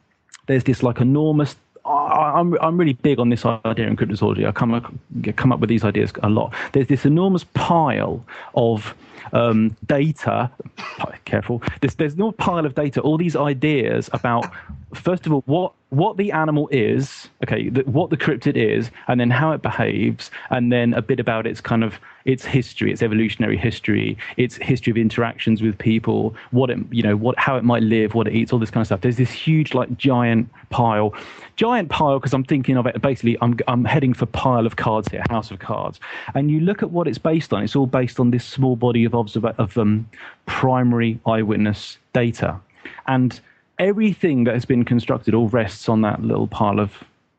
there's 0.48 0.64
this 0.64 0.82
like 0.82 1.02
enormous 1.02 1.56
I'm 1.86 2.58
I'm 2.62 2.78
really 2.78 2.94
big 2.94 3.20
on 3.20 3.30
this 3.30 3.46
idea 3.46 3.88
in 3.88 3.96
cryptozoology. 3.96 4.46
I 4.48 4.52
come 4.52 4.74
up, 4.74 4.92
come 5.36 5.52
up 5.52 5.60
with 5.60 5.70
these 5.70 5.84
ideas 5.84 6.12
a 6.24 6.30
lot. 6.30 6.54
There's 6.74 6.88
this 6.88 7.06
enormous 7.06 7.46
pile 7.54 8.26
of 8.56 8.94
um, 9.34 9.76
data. 9.86 10.52
Careful. 11.26 11.62
There's 11.82 11.96
there's 11.96 12.18
no 12.18 12.32
pile 12.32 12.66
of 12.66 12.76
data. 12.76 13.02
All 13.02 13.18
these 13.18 13.36
ideas 13.36 14.10
about 14.14 14.52
first 14.94 15.26
of 15.26 15.34
all 15.34 15.44
what 15.46 15.74
what 15.90 16.18
the 16.18 16.32
animal 16.34 16.68
is, 16.70 17.30
okay, 17.44 17.70
the, 17.70 17.82
what 17.84 18.10
the 18.10 18.18
cryptid 18.18 18.58
is, 18.58 18.92
and 19.08 19.20
then 19.20 19.30
how 19.30 19.52
it 19.52 19.62
behaves, 19.62 20.30
and 20.50 20.72
then 20.72 20.94
a 20.94 21.02
bit 21.02 21.20
about 21.20 21.48
its 21.48 21.62
kind 21.62 21.84
of 21.84 22.00
its 22.26 22.44
history, 22.44 22.92
its 22.92 23.02
evolutionary 23.02 23.56
history, 23.56 24.18
its 24.36 24.58
history 24.58 24.92
of 24.92 24.98
interactions 24.98 25.62
with 25.62 25.78
people, 25.78 26.36
what 26.52 26.70
it, 26.70 26.78
you 26.92 27.02
know, 27.02 27.16
what 27.16 27.40
how 27.40 27.56
it 27.56 27.64
might 27.64 27.84
live, 27.84 28.16
what 28.16 28.28
it 28.28 28.34
eats, 28.36 28.52
all 28.52 28.60
this 28.60 28.70
kind 28.70 28.82
of 28.82 28.88
stuff. 28.88 29.00
There's 29.00 29.16
this 29.16 29.32
huge, 29.32 29.74
like, 29.74 29.96
giant 29.98 30.50
pile, 30.72 31.14
giant 31.56 31.90
pile, 31.90 32.20
because 32.20 32.34
I'm 32.34 32.44
thinking 32.44 32.76
of 32.76 32.86
it. 32.86 33.02
Basically, 33.02 33.38
I'm 33.42 33.58
I'm 33.70 33.86
heading 33.86 34.14
for 34.14 34.26
pile 34.26 34.66
of 34.66 34.76
cards 34.76 35.08
here, 35.08 35.24
house 35.30 35.52
of 35.52 35.60
cards, 35.60 36.02
and 36.36 36.52
you 36.52 36.60
look 36.60 36.84
at 36.84 36.92
what 36.92 37.08
it's 37.08 37.18
based 37.18 37.54
on. 37.54 37.64
It's 37.64 37.78
all 37.78 37.88
based 37.88 38.20
on 38.20 38.32
this 38.32 38.44
small 38.44 38.76
body 38.76 39.06
of 39.06 39.14
observa- 39.14 39.58
of 39.58 39.78
um, 39.78 40.10
primary 40.48 41.18
eyewitness 41.26 41.98
data, 42.12 42.60
and 43.08 43.40
everything 43.80 44.44
that 44.46 44.54
has 44.54 44.66
been 44.66 44.84
constructed 44.84 45.34
all 45.34 45.48
rests 45.50 45.88
on 45.90 46.02
that 46.02 46.22
little 46.22 46.48
pile 46.48 46.80
of 46.80 46.92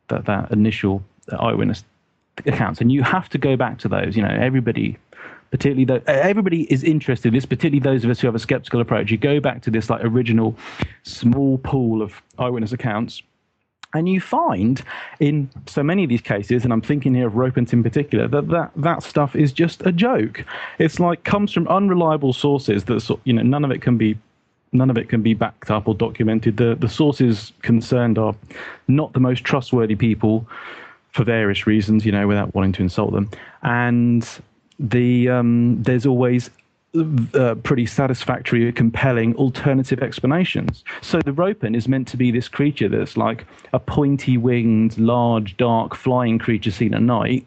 that, 0.09 0.25
that 0.27 0.51
initial 0.51 1.03
eyewitness 1.39 1.85
accounts. 2.47 2.81
And 2.81 2.93
you 2.93 3.03
have 3.03 3.29
to 3.31 3.39
go 3.39 3.57
back 3.57 3.79
to 3.79 3.89
those. 3.89 4.17
You 4.17 4.23
know, 4.23 4.37
everybody, 4.41 4.97
particularly 5.51 5.85
the, 5.85 6.03
everybody 6.09 6.73
is 6.73 6.85
interested 6.85 7.29
in 7.29 7.35
this, 7.35 7.47
particularly 7.47 7.81
those 7.81 8.05
of 8.05 8.11
us 8.11 8.21
who 8.21 8.27
have 8.27 8.35
a 8.35 8.41
skeptical 8.41 8.81
approach. 8.81 9.11
You 9.11 9.19
go 9.19 9.41
back 9.41 9.63
to 9.63 9.71
this 9.71 9.91
like 9.91 10.03
original 10.05 10.57
small 11.03 11.59
pool 11.59 12.03
of 12.03 12.21
eyewitness 12.39 12.73
accounts. 12.73 13.23
And 13.95 14.07
you 14.07 14.21
find 14.21 14.83
in 15.19 15.49
so 15.67 15.83
many 15.83 16.05
of 16.05 16.11
these 16.11 16.21
cases, 16.21 16.63
and 16.63 16.75
I'm 16.75 16.83
thinking 16.83 17.15
here 17.15 17.29
of 17.29 17.33
Ropens 17.33 17.73
in 17.73 17.83
particular, 17.83 18.29
that, 18.29 18.49
that 18.49 18.71
that 18.77 19.03
stuff 19.03 19.35
is 19.35 19.51
just 19.51 19.81
a 19.87 19.93
joke. 19.93 20.45
It's 20.79 21.01
like 21.01 21.25
comes 21.25 21.53
from 21.53 21.67
unreliable 21.69 22.35
sources 22.35 22.85
that 22.85 23.19
you 23.25 23.33
know 23.33 23.41
none 23.41 23.65
of 23.65 23.71
it 23.71 23.81
can 23.81 23.97
be 23.97 24.19
none 24.73 24.91
of 24.91 24.99
it 24.99 25.09
can 25.09 25.23
be 25.23 25.35
backed 25.35 25.71
up 25.71 25.89
or 25.89 25.95
documented. 25.95 26.57
The 26.57 26.75
the 26.75 26.89
sources 26.89 27.53
concerned 27.63 28.19
are 28.19 28.35
not 28.87 29.13
the 29.13 29.21
most 29.21 29.45
trustworthy 29.45 29.97
people 29.97 30.47
for 31.13 31.25
various 31.25 31.67
reasons, 31.67 32.05
you 32.05 32.13
know, 32.13 32.27
without 32.27 32.55
wanting 32.55 32.73
to 32.73 32.83
insult 32.83 33.13
them. 33.13 33.31
And 33.63 34.29
the 34.79 35.29
um, 35.29 35.83
there's 35.83 36.07
always 36.07 36.51
uh, 37.35 37.55
pretty 37.63 37.87
satisfactory, 37.87 38.73
compelling 38.73 39.35
alternative 39.37 40.03
explanations. 40.03 40.85
So 41.03 41.21
the 41.21 41.33
ropen 41.33 41.75
is 41.75 41.87
meant 41.87 42.09
to 42.09 42.17
be 42.17 42.31
this 42.31 42.49
creature 42.49 42.89
that's 42.89 43.17
like 43.17 43.47
a 43.73 43.79
pointy-winged, 43.79 44.97
large, 44.99 45.57
dark, 45.57 45.95
flying 45.95 46.39
creature 46.39 46.71
seen 46.71 46.95
at 46.95 47.03
night. 47.03 47.47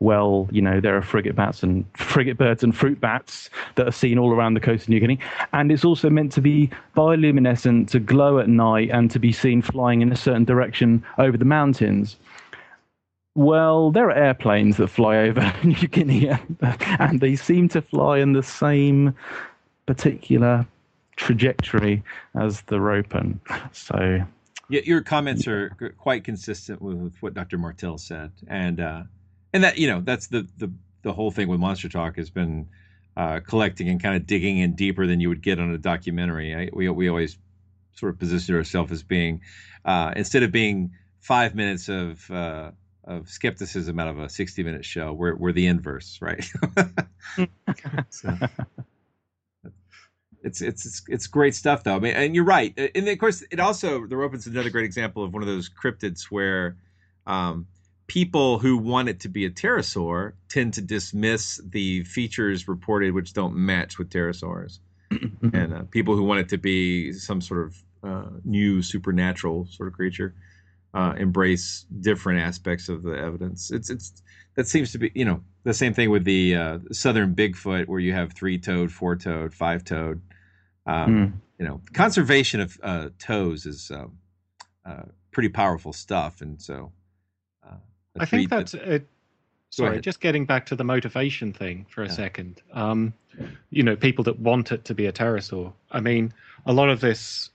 Well, 0.00 0.48
you 0.50 0.62
know, 0.62 0.80
there 0.80 0.96
are 0.96 1.02
frigate 1.02 1.36
bats 1.36 1.62
and 1.62 1.84
frigate 1.94 2.38
birds 2.38 2.64
and 2.64 2.74
fruit 2.74 3.00
bats 3.00 3.50
that 3.74 3.86
are 3.86 3.92
seen 3.92 4.18
all 4.18 4.32
around 4.32 4.54
the 4.54 4.60
coast 4.60 4.84
of 4.84 4.88
New 4.88 4.98
Guinea. 4.98 5.18
And 5.52 5.70
it's 5.70 5.84
also 5.84 6.08
meant 6.08 6.32
to 6.32 6.40
be 6.40 6.70
bioluminescent, 6.96 7.88
to 7.90 8.00
glow 8.00 8.38
at 8.38 8.48
night, 8.48 8.88
and 8.90 9.10
to 9.10 9.18
be 9.18 9.30
seen 9.30 9.60
flying 9.60 10.00
in 10.00 10.10
a 10.10 10.16
certain 10.16 10.44
direction 10.44 11.04
over 11.18 11.36
the 11.36 11.44
mountains. 11.44 12.16
Well, 13.34 13.90
there 13.90 14.08
are 14.08 14.16
airplanes 14.16 14.78
that 14.78 14.88
fly 14.88 15.18
over 15.18 15.52
New 15.64 15.86
Guinea, 15.88 16.30
and 16.60 17.20
they 17.20 17.36
seem 17.36 17.68
to 17.68 17.82
fly 17.82 18.18
in 18.18 18.32
the 18.32 18.42
same 18.42 19.14
particular 19.84 20.66
trajectory 21.16 22.02
as 22.40 22.62
the 22.62 22.80
ropen. 22.80 23.38
So, 23.72 24.24
yeah, 24.70 24.80
your 24.84 25.02
comments 25.02 25.46
are 25.46 25.70
quite 25.98 26.24
consistent 26.24 26.80
with 26.80 27.14
what 27.20 27.34
Dr. 27.34 27.58
Martill 27.58 28.00
said, 28.00 28.32
and 28.48 28.80
uh, 28.80 29.02
and 29.52 29.64
that 29.64 29.78
you 29.78 29.88
know 29.88 30.00
that's 30.00 30.28
the 30.28 30.46
the 30.58 30.72
the 31.02 31.12
whole 31.12 31.30
thing 31.30 31.48
with 31.48 31.60
Monster 31.60 31.88
Talk 31.88 32.16
has 32.16 32.30
been 32.30 32.68
uh, 33.16 33.40
collecting 33.40 33.88
and 33.88 34.02
kind 34.02 34.16
of 34.16 34.26
digging 34.26 34.58
in 34.58 34.74
deeper 34.74 35.06
than 35.06 35.20
you 35.20 35.28
would 35.28 35.42
get 35.42 35.58
on 35.58 35.70
a 35.70 35.78
documentary. 35.78 36.54
I, 36.54 36.68
we 36.72 36.88
we 36.88 37.08
always 37.08 37.38
sort 37.94 38.12
of 38.12 38.18
position 38.18 38.54
ourselves 38.54 38.92
as 38.92 39.02
being 39.02 39.40
uh, 39.84 40.12
instead 40.16 40.42
of 40.42 40.52
being 40.52 40.92
five 41.20 41.54
minutes 41.54 41.88
of 41.88 42.30
uh, 42.30 42.70
of 43.04 43.28
skepticism 43.28 43.98
out 43.98 44.08
of 44.08 44.18
a 44.18 44.28
60 44.28 44.62
minute 44.62 44.84
show. 44.84 45.12
We're, 45.12 45.34
we're 45.34 45.52
the 45.52 45.66
inverse, 45.66 46.18
right? 46.20 46.44
so, 48.10 48.36
it's, 50.42 50.60
it's, 50.60 50.86
it's, 50.86 51.02
it's 51.08 51.26
great 51.26 51.54
stuff 51.54 51.82
though. 51.82 51.96
I 51.96 51.98
mean, 51.98 52.14
and 52.14 52.34
you're 52.34 52.44
right. 52.44 52.72
And 52.94 53.08
of 53.08 53.18
course 53.18 53.42
it 53.50 53.60
also, 53.60 54.06
the 54.06 54.16
Ropen's 54.16 54.46
another 54.46 54.70
great 54.70 54.84
example 54.84 55.24
of 55.24 55.32
one 55.32 55.42
of 55.42 55.48
those 55.48 55.68
cryptids 55.68 56.24
where, 56.30 56.76
um, 57.26 57.66
people 58.10 58.58
who 58.58 58.76
want 58.76 59.08
it 59.08 59.20
to 59.20 59.28
be 59.28 59.44
a 59.44 59.50
pterosaur 59.50 60.32
tend 60.48 60.74
to 60.74 60.80
dismiss 60.80 61.60
the 61.64 62.02
features 62.02 62.66
reported 62.66 63.14
which 63.14 63.32
don't 63.32 63.54
match 63.54 64.00
with 64.00 64.10
pterosaurs. 64.10 64.80
and 65.52 65.72
uh, 65.72 65.82
people 65.92 66.16
who 66.16 66.24
want 66.24 66.40
it 66.40 66.48
to 66.48 66.58
be 66.58 67.12
some 67.12 67.40
sort 67.40 67.68
of 67.68 67.76
uh, 68.02 68.30
new 68.44 68.82
supernatural 68.82 69.64
sort 69.70 69.86
of 69.86 69.94
creature 69.94 70.34
uh, 70.92 71.14
embrace 71.18 71.86
different 72.00 72.40
aspects 72.40 72.88
of 72.88 73.04
the 73.04 73.12
evidence. 73.12 73.70
It's 73.70 73.90
it's 73.90 74.20
that 74.56 74.66
seems 74.66 74.90
to 74.90 74.98
be 74.98 75.12
you 75.14 75.24
know 75.24 75.44
the 75.62 75.72
same 75.72 75.94
thing 75.94 76.10
with 76.10 76.24
the 76.24 76.56
uh, 76.56 76.78
southern 76.90 77.36
Bigfoot 77.36 77.86
where 77.86 78.00
you 78.00 78.12
have 78.12 78.32
three 78.32 78.58
toed, 78.58 78.90
four 78.90 79.14
toed, 79.14 79.54
five 79.54 79.84
toed. 79.84 80.20
Um, 80.84 81.14
mm. 81.14 81.32
You 81.60 81.64
know, 81.64 81.80
conservation 81.92 82.58
of 82.58 82.76
uh, 82.82 83.10
toes 83.20 83.66
is 83.66 83.92
um, 83.94 84.18
uh, 84.84 85.04
pretty 85.30 85.50
powerful 85.50 85.92
stuff, 85.92 86.40
and 86.40 86.60
so 86.60 86.90
I 88.18 88.24
think 88.24 88.50
that's 88.50 88.72
that, 88.72 88.88
it. 88.88 89.06
Sorry, 89.70 90.00
just 90.00 90.20
getting 90.20 90.46
back 90.46 90.66
to 90.66 90.76
the 90.76 90.82
motivation 90.82 91.52
thing 91.52 91.86
for 91.88 92.02
a 92.02 92.06
yeah. 92.06 92.12
second. 92.12 92.60
Um, 92.72 93.14
you 93.70 93.84
know, 93.84 93.94
people 93.94 94.24
that 94.24 94.38
want 94.40 94.72
it 94.72 94.84
to 94.86 94.94
be 94.94 95.06
a 95.06 95.12
pterosaur. 95.12 95.72
I 95.92 96.00
mean, 96.00 96.34
a 96.66 96.72
lot 96.72 96.88
of 96.88 97.00
this 97.00 97.50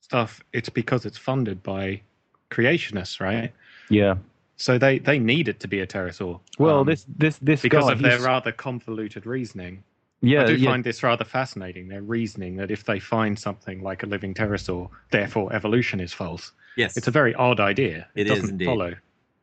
stuff, 0.00 0.42
it's 0.52 0.68
because 0.68 1.06
it's 1.06 1.16
funded 1.16 1.62
by 1.62 2.02
creationists, 2.50 3.20
right? 3.20 3.52
Yeah. 3.88 4.16
So 4.56 4.78
they 4.78 4.98
they 4.98 5.18
need 5.18 5.48
it 5.48 5.60
to 5.60 5.68
be 5.68 5.80
a 5.80 5.86
pterosaur. 5.86 6.38
Well, 6.58 6.80
um, 6.80 6.86
this 6.86 7.06
this 7.08 7.38
this 7.38 7.62
because 7.62 7.84
guy, 7.86 7.92
of 7.92 8.02
their 8.02 8.20
rather 8.20 8.52
convoluted 8.52 9.26
reasoning. 9.26 9.82
Yeah, 10.20 10.42
I 10.42 10.46
do 10.46 10.56
yeah. 10.56 10.70
find 10.70 10.84
this 10.84 11.02
rather 11.02 11.24
fascinating. 11.24 11.88
Their 11.88 12.02
reasoning 12.02 12.56
that 12.56 12.70
if 12.70 12.84
they 12.84 13.00
find 13.00 13.36
something 13.36 13.82
like 13.82 14.04
a 14.04 14.06
living 14.06 14.34
pterosaur, 14.34 14.88
therefore 15.10 15.52
evolution 15.52 15.98
is 15.98 16.12
false. 16.12 16.52
Yes, 16.76 16.96
it's 16.96 17.08
a 17.08 17.10
very 17.10 17.34
odd 17.34 17.58
idea. 17.58 18.06
It, 18.14 18.26
it 18.26 18.34
doesn't 18.34 18.50
indeed. 18.50 18.66
follow, 18.66 18.94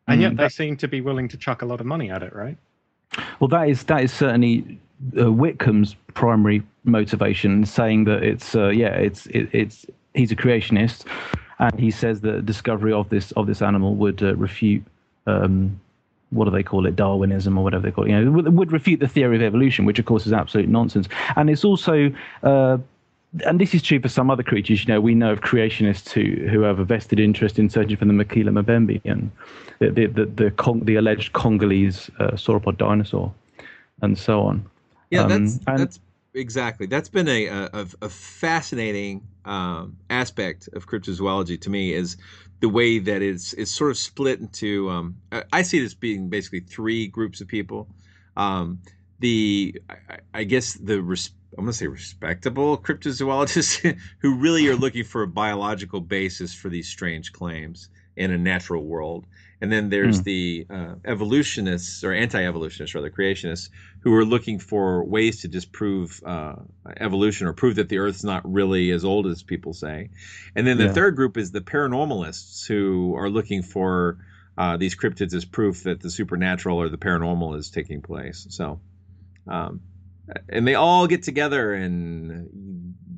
and 0.09 0.19
mm, 0.19 0.23
yet 0.23 0.37
they 0.37 0.49
seem 0.49 0.75
to 0.77 0.87
be 0.87 1.01
willing 1.01 1.27
to 1.29 1.37
chuck 1.37 1.61
a 1.61 1.65
lot 1.65 1.79
of 1.79 1.85
money 1.85 2.09
at 2.09 2.23
it, 2.23 2.35
right? 2.35 2.57
Well, 3.39 3.47
that 3.49 3.69
is 3.69 3.83
that 3.83 4.03
is 4.03 4.11
certainly 4.11 4.79
uh, 5.17 5.31
Whitcomb's 5.31 5.95
primary 6.13 6.63
motivation, 6.83 7.65
saying 7.65 8.05
that 8.05 8.23
it's 8.23 8.55
uh, 8.55 8.69
yeah, 8.69 8.95
it's 8.95 9.27
it, 9.27 9.49
it's 9.53 9.85
he's 10.13 10.31
a 10.31 10.35
creationist, 10.35 11.05
and 11.59 11.79
he 11.79 11.91
says 11.91 12.21
that 12.21 12.45
discovery 12.45 12.91
of 12.91 13.07
this 13.09 13.31
of 13.33 13.47
this 13.47 13.61
animal 13.61 13.95
would 13.95 14.21
uh, 14.21 14.35
refute. 14.35 14.83
Um, 15.27 15.79
what 16.31 16.45
do 16.45 16.51
they 16.51 16.61
call 16.61 16.85
it, 16.85 16.95
Darwinism 16.95 17.57
or 17.57 17.63
whatever 17.63 17.87
they 17.87 17.91
call 17.91 18.03
it, 18.03 18.11
you 18.11 18.21
know, 18.21 18.31
would, 18.31 18.53
would 18.53 18.71
refute 18.71 18.99
the 18.99 19.07
theory 19.07 19.35
of 19.35 19.41
evolution, 19.41 19.83
which 19.83 19.97
of 19.97 20.05
course 20.05 20.27
is 20.27 20.33
absolute 20.33 20.69
nonsense. 20.69 21.07
And 21.35 21.49
it's 21.49 21.65
also, 21.65 22.11
uh, 22.43 22.77
and 23.45 23.59
this 23.59 23.73
is 23.73 23.81
true 23.81 23.99
for 23.99 24.09
some 24.09 24.29
other 24.31 24.43
creatures. 24.43 24.81
You 24.85 24.93
know, 24.93 25.01
we 25.01 25.15
know 25.15 25.31
of 25.31 25.41
creationists 25.41 26.11
who 26.11 26.47
who 26.47 26.61
have 26.61 26.79
a 26.79 26.85
vested 26.85 27.19
interest 27.19 27.59
in 27.59 27.69
searching 27.69 27.97
for 27.97 28.05
the 28.05 28.13
Makila 28.13 28.51
Mbembe 28.63 29.01
and 29.05 29.31
the 29.79 29.89
the 29.89 30.05
the, 30.07 30.25
the, 30.25 30.51
Cong- 30.51 30.85
the 30.85 30.95
alleged 30.95 31.33
Congolese 31.33 32.09
uh, 32.19 32.31
sauropod 32.31 32.77
dinosaur, 32.77 33.33
and 34.01 34.17
so 34.17 34.41
on. 34.41 34.65
Yeah, 35.11 35.23
Um, 35.23 35.29
that's 35.29 35.59
and- 35.67 35.79
that's 35.79 35.99
exactly 36.33 36.85
that's 36.85 37.09
been 37.09 37.27
a 37.27 37.47
a, 37.47 37.87
a 38.01 38.09
fascinating 38.09 39.21
um, 39.45 39.97
aspect 40.09 40.69
of 40.73 40.87
cryptozoology 40.87 41.59
to 41.61 41.69
me 41.69 41.93
is 41.93 42.17
the 42.61 42.69
way 42.69 42.99
that 42.99 43.21
it's 43.21 43.53
it's 43.53 43.71
sort 43.71 43.91
of 43.91 43.97
split 43.97 44.39
into. 44.39 44.89
Um, 44.89 45.15
I- 45.51 45.61
see 45.61 45.79
this 45.79 45.93
being 45.93 46.29
basically 46.29 46.61
three 46.61 47.07
groups 47.07 47.41
of 47.41 47.47
people. 47.47 47.87
Um, 48.37 48.79
the 49.19 49.81
I, 49.89 50.19
I 50.33 50.43
guess 50.45 50.73
the 50.73 51.01
res, 51.01 51.31
I'm 51.57 51.65
going 51.65 51.71
to 51.71 51.77
say 51.77 51.87
respectable 51.87 52.77
cryptozoologists 52.77 53.97
who 54.21 54.35
really 54.37 54.67
are 54.67 54.75
looking 54.75 55.03
for 55.03 55.23
a 55.23 55.27
biological 55.27 55.99
basis 55.99 56.53
for 56.53 56.69
these 56.69 56.87
strange 56.89 57.31
claims 57.31 57.89
in 58.15 58.31
a 58.31 58.37
natural 58.37 58.85
world. 58.85 59.25
And 59.61 59.71
then 59.71 59.89
there's 59.89 60.21
Hmm. 60.21 60.21
the 60.21 60.65
uh, 60.69 60.95
evolutionists 61.05 62.03
or 62.03 62.13
anti-evolutionists, 62.13 62.95
rather 62.95 63.09
creationists, 63.09 63.69
who 64.03 64.13
are 64.15 64.23
looking 64.25 64.59
for 64.59 65.03
ways 65.05 65.41
to 65.41 65.47
disprove 65.47 66.21
uh, 66.25 66.55
evolution 66.99 67.47
or 67.47 67.53
prove 67.53 67.75
that 67.75 67.89
the 67.89 67.97
Earth's 67.97 68.23
not 68.23 68.49
really 68.49 68.91
as 68.91 69.03
old 69.03 69.27
as 69.27 69.43
people 69.43 69.73
say. 69.73 70.09
And 70.55 70.65
then 70.65 70.77
the 70.77 70.87
Yeah. 70.87 70.93
third 70.93 71.15
group 71.15 71.35
is 71.37 71.51
the 71.51 71.61
paranormalists, 71.61 72.67
who 72.67 73.15
are 73.15 73.29
looking 73.29 73.63
for 73.63 74.19
uh, 74.57 74.77
these 74.77 74.95
cryptids 74.95 75.33
as 75.33 75.45
proof 75.45 75.83
that 75.83 76.01
the 76.01 76.11
supernatural 76.11 76.77
or 76.77 76.89
the 76.89 76.97
paranormal 76.97 77.57
is 77.57 77.69
taking 77.69 78.01
place. 78.01 78.45
So, 78.49 78.81
um, 79.47 79.81
and 80.49 80.67
they 80.67 80.75
all 80.75 81.07
get 81.07 81.23
together 81.23 81.73
and 81.73 82.49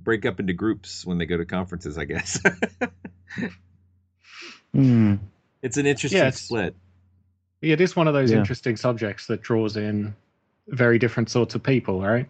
break 0.03 0.25
up 0.25 0.39
into 0.39 0.53
groups 0.53 1.05
when 1.05 1.17
they 1.17 1.25
go 1.25 1.37
to 1.37 1.45
conferences. 1.45 1.97
I 1.97 2.05
guess 2.05 2.39
Hmm. 4.73 5.15
it's 5.61 5.77
an 5.77 5.85
interesting 5.85 6.17
Yeah, 6.19 6.27
it's- 6.27 6.41
split. 6.41 6.75
Yeah, 7.61 7.73
it 7.73 7.81
is 7.81 7.95
one 7.95 8.07
of 8.07 8.13
those 8.15 8.31
Yeah. 8.31 8.39
interesting 8.39 8.75
subjects 8.75 9.27
that 9.27 9.41
draws 9.41 9.77
in 9.77 10.15
very 10.69 10.97
different 10.97 11.29
sorts 11.29 11.53
of 11.53 11.61
people, 11.61 12.01
right? 12.01 12.27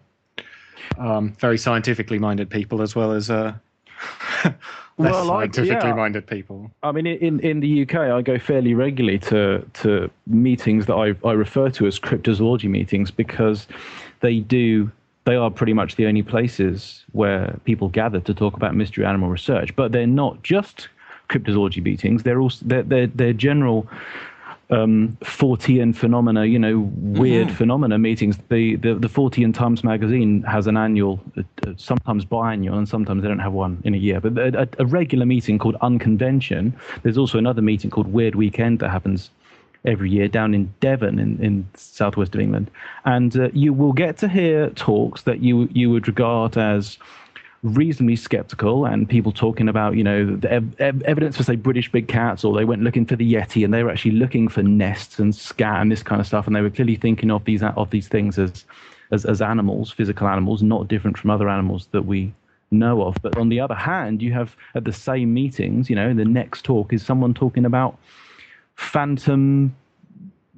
Um, 0.98 1.32
very 1.38 1.56
scientifically 1.56 2.18
minded 2.18 2.50
people 2.50 2.82
as 2.82 2.94
well 2.94 3.12
as 3.12 3.30
uh, 3.30 3.54
less 4.44 4.54
Well, 4.98 5.30
I- 5.30 5.44
scientifically 5.46 5.88
yeah. 5.88 5.94
minded 5.94 6.26
people. 6.26 6.70
I 6.82 6.92
mean, 6.92 7.06
in 7.06 7.40
in 7.40 7.60
the 7.60 7.82
UK, 7.82 7.94
I 7.94 8.20
go 8.20 8.38
fairly 8.38 8.74
regularly 8.74 9.18
to 9.20 9.64
to 9.74 10.10
meetings 10.26 10.84
that 10.86 10.94
I 10.96 11.14
I 11.26 11.32
refer 11.32 11.70
to 11.70 11.86
as 11.86 11.98
cryptozoology 11.98 12.68
meetings 12.68 13.10
because 13.10 13.68
they 14.22 14.40
do 14.40 14.90
they 15.24 15.36
are 15.36 15.50
pretty 15.50 15.72
much 15.72 15.96
the 15.96 16.06
only 16.06 16.22
places 16.22 17.04
where 17.12 17.56
people 17.64 17.88
gather 17.88 18.18
to 18.20 18.34
talk 18.34 18.54
about 18.54 18.74
mystery 18.74 19.04
animal 19.04 19.28
research. 19.28 19.74
But 19.76 19.92
they're 19.92 20.06
not 20.06 20.42
just 20.42 20.88
cryptozoology 21.28 21.82
meetings; 21.82 22.22
they're 22.22 22.40
also 22.40 22.64
they're 22.66 22.82
they're, 22.82 23.06
they're 23.08 23.32
general 23.32 23.88
um, 24.70 25.16
Fortean 25.20 25.94
phenomena, 25.94 26.46
you 26.46 26.58
know, 26.58 26.90
weird 26.96 27.52
phenomena 27.52 27.98
meetings. 27.98 28.38
The, 28.48 28.76
the 28.76 28.94
the 28.94 29.08
Fortean 29.08 29.54
Times 29.54 29.84
magazine 29.84 30.42
has 30.42 30.66
an 30.66 30.76
annual, 30.76 31.20
uh, 31.36 31.42
uh, 31.66 31.74
sometimes 31.76 32.24
biannual, 32.24 32.78
and 32.78 32.88
sometimes 32.88 33.22
they 33.22 33.28
don't 33.28 33.38
have 33.38 33.52
one 33.52 33.80
in 33.84 33.94
a 33.94 33.98
year. 33.98 34.20
But 34.20 34.38
a, 34.38 34.68
a 34.78 34.86
regular 34.86 35.26
meeting 35.26 35.58
called 35.58 35.76
Unconvention. 35.82 36.74
There's 37.02 37.18
also 37.18 37.38
another 37.38 37.62
meeting 37.62 37.90
called 37.90 38.08
Weird 38.08 38.34
Weekend 38.34 38.78
that 38.80 38.88
happens 38.88 39.30
every 39.84 40.10
year 40.10 40.28
down 40.28 40.54
in 40.54 40.72
Devon 40.80 41.18
in, 41.18 41.42
in 41.42 41.68
southwest 41.74 42.34
of 42.34 42.40
England, 42.40 42.70
and 43.04 43.36
uh, 43.36 43.48
you 43.52 43.72
will 43.72 43.92
get 43.92 44.16
to 44.18 44.28
hear 44.28 44.70
talks 44.70 45.22
that 45.22 45.42
you 45.42 45.68
you 45.72 45.90
would 45.90 46.06
regard 46.06 46.56
as 46.56 46.98
reasonably 47.62 48.16
skeptical 48.16 48.84
and 48.84 49.08
people 49.08 49.30
talking 49.30 49.68
about 49.68 49.94
you 49.94 50.02
know 50.02 50.38
ev- 50.48 51.02
evidence 51.02 51.36
for 51.36 51.44
say 51.44 51.54
british 51.54 51.90
big 51.92 52.08
cats 52.08 52.42
or 52.42 52.56
they 52.56 52.64
went 52.64 52.82
looking 52.82 53.06
for 53.06 53.14
the 53.14 53.34
yeti 53.34 53.64
and 53.64 53.72
they 53.72 53.84
were 53.84 53.90
actually 53.90 54.10
looking 54.10 54.48
for 54.48 54.64
nests 54.64 55.20
and 55.20 55.32
scat 55.32 55.80
and 55.80 55.92
this 55.92 56.02
kind 56.02 56.20
of 56.20 56.26
stuff. 56.26 56.46
And 56.46 56.56
they 56.56 56.60
were 56.60 56.70
clearly 56.70 56.96
thinking 56.96 57.30
of 57.30 57.44
these 57.44 57.62
of 57.62 57.90
these 57.90 58.08
things 58.08 58.38
as 58.38 58.64
as, 59.12 59.24
as 59.24 59.40
animals 59.40 59.92
physical 59.92 60.26
animals 60.26 60.62
not 60.62 60.88
different 60.88 61.16
from 61.16 61.30
other 61.30 61.48
animals 61.48 61.86
that 61.92 62.02
we 62.02 62.32
know 62.72 63.02
of. 63.02 63.16
But 63.22 63.36
on 63.36 63.48
the 63.48 63.60
other 63.60 63.76
hand 63.76 64.22
you 64.22 64.32
have 64.32 64.56
at 64.74 64.84
the 64.84 64.92
same 64.92 65.32
meetings 65.32 65.88
you 65.88 65.94
know 65.94 66.12
the 66.12 66.24
next 66.24 66.64
talk 66.64 66.92
is 66.92 67.04
someone 67.04 67.32
talking 67.32 67.64
about 67.64 67.96
phantom 68.76 69.74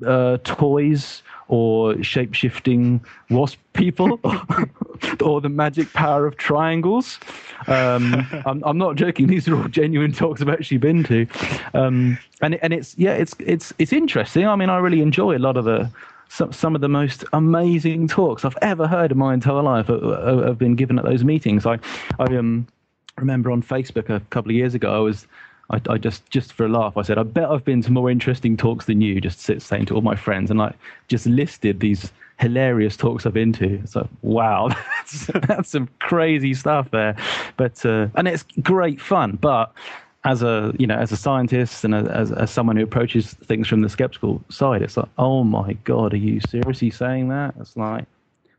uh, 0.05 0.39
toys 0.45 1.23
or 1.49 2.03
shape 2.03 2.35
shifting 2.35 3.05
wasp 3.31 3.59
people 3.75 4.19
or 5.23 5.41
the 5.41 5.49
magic 5.49 5.93
power 5.93 6.27
of 6.27 6.37
triangles. 6.37 7.19
Um, 7.67 8.27
I'm, 8.47 8.63
I'm 8.65 8.79
not 8.79 8.97
joking. 8.97 9.27
These 9.27 9.47
are 9.49 9.57
all 9.57 9.69
genuine 9.69 10.13
talks 10.13 10.41
I've 10.41 10.49
actually 10.49 10.79
been 10.79 11.05
to. 11.05 11.27
Um, 11.75 12.19
and, 12.41 12.55
and 12.57 12.73
it's, 12.73 12.97
yeah, 12.99 13.13
it's, 13.13 13.35
it's, 13.39 13.73
it's 13.79 13.93
interesting. 13.93 14.47
I 14.47 14.57
mean, 14.57 14.71
I 14.71 14.79
really 14.79 15.03
enjoy 15.03 15.37
a 15.37 15.39
lot 15.39 15.57
of 15.57 15.65
the, 15.65 15.91
some, 16.29 16.53
some 16.53 16.75
of 16.75 16.81
the 16.81 16.89
most 16.89 17.25
amazing 17.33 18.09
talks 18.09 18.45
I've 18.45 18.59
ever 18.63 18.87
heard 18.87 19.13
in 19.13 19.19
my 19.19 19.35
entire 19.35 19.63
life 19.63 19.87
have, 19.89 20.03
have 20.03 20.59
been 20.59 20.75
given 20.75 20.99
at 20.99 21.05
those 21.05 21.25
meetings. 21.25 21.67
I, 21.67 21.79
I 22.19 22.25
um, 22.37 22.67
remember 23.19 23.51
on 23.51 23.63
Facebook 23.63 24.09
a 24.09 24.21
couple 24.31 24.51
of 24.51 24.57
years 24.57 24.75
ago, 24.75 24.95
I 24.95 24.99
was 24.99 25.27
I, 25.71 25.81
I 25.89 25.99
just 25.99 26.29
just 26.31 26.53
for 26.53 26.67
a 26.67 26.69
laugh, 26.69 26.97
I 26.97 27.03
said, 27.03 27.19
I 27.19 27.23
bet 27.23 27.51
I've 27.51 27.65
been 27.65 27.83
to 27.83 27.93
more 27.93 28.11
interesting 28.11 28.57
talks 28.57 28.87
than 28.87 29.01
you. 29.01 29.21
Just 29.21 29.41
sit, 29.41 29.63
saying 29.63 29.87
to 29.87 29.95
all 29.95 30.03
my 30.03 30.17
friends, 30.17 30.51
and 30.51 30.61
I 30.61 30.75
just 31.09 31.27
listed 31.27 31.81
these 31.81 32.13
hilarious 32.39 32.97
talks 32.97 33.27
I've 33.27 33.35
been 33.35 33.53
to. 33.55 33.83
Like, 33.95 34.07
wow, 34.23 34.69
that's, 34.99 35.27
that's 35.47 35.71
some 35.71 35.89
crazy 36.01 36.55
stuff 36.55 36.91
there. 36.91 37.17
But 37.57 37.85
uh, 37.85 38.09
and 38.15 38.29
it's 38.29 38.45
great 38.63 39.01
fun. 39.01 39.39
But 39.41 39.73
as 40.25 40.43
a 40.43 40.75
you 40.79 40.87
know 40.87 40.97
as 40.97 41.13
a 41.13 41.17
scientist 41.17 41.85
and 41.85 41.95
as, 41.95 42.33
as 42.33 42.51
someone 42.51 42.77
who 42.77 42.83
approaches 42.83 43.35
things 43.35 43.69
from 43.69 43.83
the 43.83 43.89
skeptical 43.89 44.43
side, 44.51 44.83
it's 44.83 44.97
like, 44.97 45.09
oh 45.19 45.45
my 45.45 45.75
god, 45.85 46.13
are 46.15 46.19
you 46.19 46.41
seriously 46.49 46.91
saying 46.91 47.29
that? 47.29 47.55
It's 47.61 47.77
like 47.77 48.07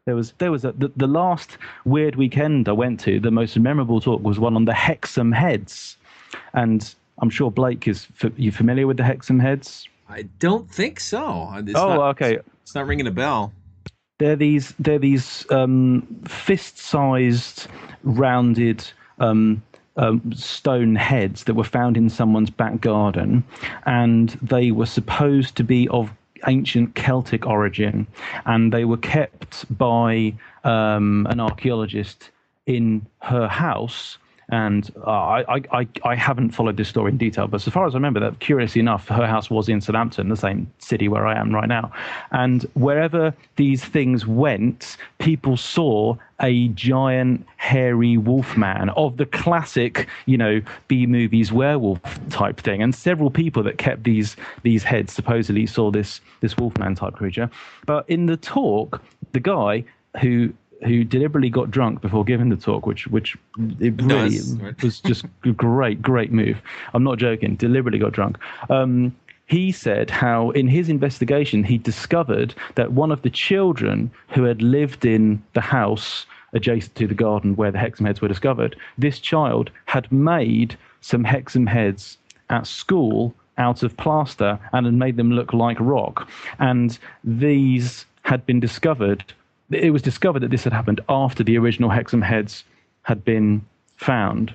there 0.05 0.15
was 0.15 0.33
there 0.37 0.51
was 0.51 0.65
a, 0.65 0.71
the, 0.73 0.91
the 0.95 1.07
last 1.07 1.57
weird 1.83 2.15
weekend 2.15 2.69
I 2.69 2.73
went 2.73 2.99
to. 3.01 3.19
The 3.19 3.31
most 3.31 3.57
memorable 3.57 3.99
talk 3.99 4.21
was 4.21 4.39
one 4.39 4.55
on 4.55 4.65
the 4.65 4.73
Hexham 4.73 5.31
heads, 5.31 5.97
and 6.53 6.93
I'm 7.19 7.29
sure 7.29 7.51
Blake 7.51 7.87
is. 7.87 8.07
f- 8.21 8.31
You 8.37 8.51
familiar 8.51 8.87
with 8.87 8.97
the 8.97 9.03
Hexham 9.03 9.39
heads? 9.39 9.87
I 10.09 10.23
don't 10.39 10.69
think 10.69 10.99
so. 10.99 11.51
It's 11.55 11.79
oh, 11.79 11.95
not, 11.95 12.09
okay. 12.11 12.39
It's 12.61 12.75
not 12.75 12.87
ringing 12.87 13.07
a 13.07 13.11
bell. 13.11 13.53
They're 14.19 14.35
these 14.35 14.73
they're 14.79 14.99
these 14.99 15.49
um, 15.51 16.05
fist-sized, 16.27 17.67
rounded. 18.03 18.85
Um, 19.19 19.63
um, 19.97 20.33
stone 20.33 20.95
heads 20.95 21.45
that 21.45 21.53
were 21.53 21.63
found 21.63 21.95
in 21.95 22.09
someone's 22.09 22.49
back 22.49 22.81
garden, 22.81 23.45
and 23.85 24.31
they 24.41 24.71
were 24.71 24.85
supposed 24.85 25.55
to 25.55 25.63
be 25.63 25.87
of 25.87 26.11
ancient 26.47 26.95
Celtic 26.95 27.45
origin, 27.45 28.05
and 28.45 28.73
they 28.73 28.85
were 28.85 28.97
kept 28.97 29.65
by 29.77 30.33
um, 30.63 31.25
an 31.29 31.39
archaeologist 31.39 32.29
in 32.65 33.05
her 33.21 33.47
house. 33.47 34.17
And 34.49 34.91
uh, 35.05 35.09
I, 35.09 35.61
I, 35.71 35.87
I 36.03 36.15
haven't 36.15 36.51
followed 36.51 36.77
this 36.77 36.87
story 36.87 37.11
in 37.11 37.17
detail, 37.17 37.47
but 37.47 37.61
so 37.61 37.71
far 37.71 37.87
as 37.87 37.95
I 37.95 37.97
remember, 37.97 38.19
that 38.19 38.39
curiously 38.39 38.79
enough, 38.79 39.07
her 39.07 39.25
house 39.25 39.49
was 39.49 39.67
in 39.69 39.81
Southampton, 39.81 40.29
the 40.29 40.37
same 40.37 40.71
city 40.77 41.07
where 41.07 41.25
I 41.25 41.39
am 41.39 41.53
right 41.53 41.67
now. 41.67 41.91
And 42.31 42.63
wherever 42.73 43.33
these 43.55 43.83
things 43.83 44.27
went, 44.27 44.97
people 45.17 45.57
saw 45.57 46.15
a 46.41 46.67
giant 46.69 47.45
hairy 47.57 48.17
wolfman 48.17 48.89
of 48.89 49.17
the 49.17 49.25
classic, 49.25 50.07
you 50.25 50.37
know, 50.37 50.61
B 50.87 51.05
movies 51.05 51.51
werewolf 51.51 52.01
type 52.29 52.59
thing. 52.59 52.83
And 52.83 52.93
several 52.93 53.31
people 53.31 53.63
that 53.63 53.77
kept 53.77 54.03
these 54.03 54.35
these 54.63 54.83
heads 54.83 55.13
supposedly 55.13 55.65
saw 55.65 55.91
this 55.91 56.21
this 56.41 56.57
wolfman 56.57 56.95
type 56.95 57.13
creature. 57.13 57.49
But 57.85 58.07
in 58.09 58.25
the 58.25 58.37
talk, 58.37 59.01
the 59.31 59.39
guy 59.39 59.85
who 60.21 60.53
who 60.83 61.03
deliberately 61.03 61.49
got 61.49 61.71
drunk 61.71 62.01
before 62.01 62.23
giving 62.23 62.49
the 62.49 62.55
talk, 62.55 62.85
which 62.85 63.07
which 63.07 63.37
it 63.79 64.01
really 64.01 64.39
was 64.83 64.99
just 64.99 65.25
a 65.43 65.51
great, 65.51 66.01
great 66.01 66.31
move. 66.31 66.61
I'm 66.93 67.03
not 67.03 67.17
joking. 67.17 67.55
Deliberately 67.55 67.99
got 67.99 68.11
drunk. 68.11 68.37
Um, 68.69 69.15
he 69.47 69.71
said 69.71 70.09
how 70.09 70.49
in 70.51 70.67
his 70.67 70.89
investigation 70.89 71.63
he 71.63 71.77
discovered 71.77 72.55
that 72.75 72.93
one 72.93 73.11
of 73.11 73.21
the 73.21 73.29
children 73.29 74.11
who 74.29 74.43
had 74.43 74.61
lived 74.61 75.05
in 75.05 75.41
the 75.53 75.61
house 75.61 76.25
adjacent 76.53 76.95
to 76.95 77.07
the 77.07 77.13
garden 77.13 77.55
where 77.55 77.71
the 77.71 77.77
Hexham 77.77 78.05
heads 78.05 78.21
were 78.21 78.27
discovered, 78.27 78.75
this 78.97 79.19
child 79.19 79.69
had 79.85 80.11
made 80.11 80.75
some 81.01 81.23
Hexham 81.23 81.67
heads 81.67 82.17
at 82.49 82.65
school 82.65 83.35
out 83.57 83.83
of 83.83 83.95
plaster 83.97 84.59
and 84.73 84.85
had 84.85 84.95
made 84.95 85.17
them 85.17 85.31
look 85.31 85.53
like 85.53 85.77
rock. 85.79 86.27
And 86.59 86.97
these 87.23 88.05
had 88.23 88.45
been 88.45 88.59
discovered. 88.59 89.23
It 89.71 89.91
was 89.91 90.01
discovered 90.01 90.41
that 90.41 90.51
this 90.51 90.63
had 90.63 90.73
happened 90.73 91.01
after 91.09 91.43
the 91.43 91.57
original 91.57 91.89
Hexham 91.89 92.21
heads 92.21 92.63
had 93.03 93.23
been 93.25 93.65
found. 93.97 94.53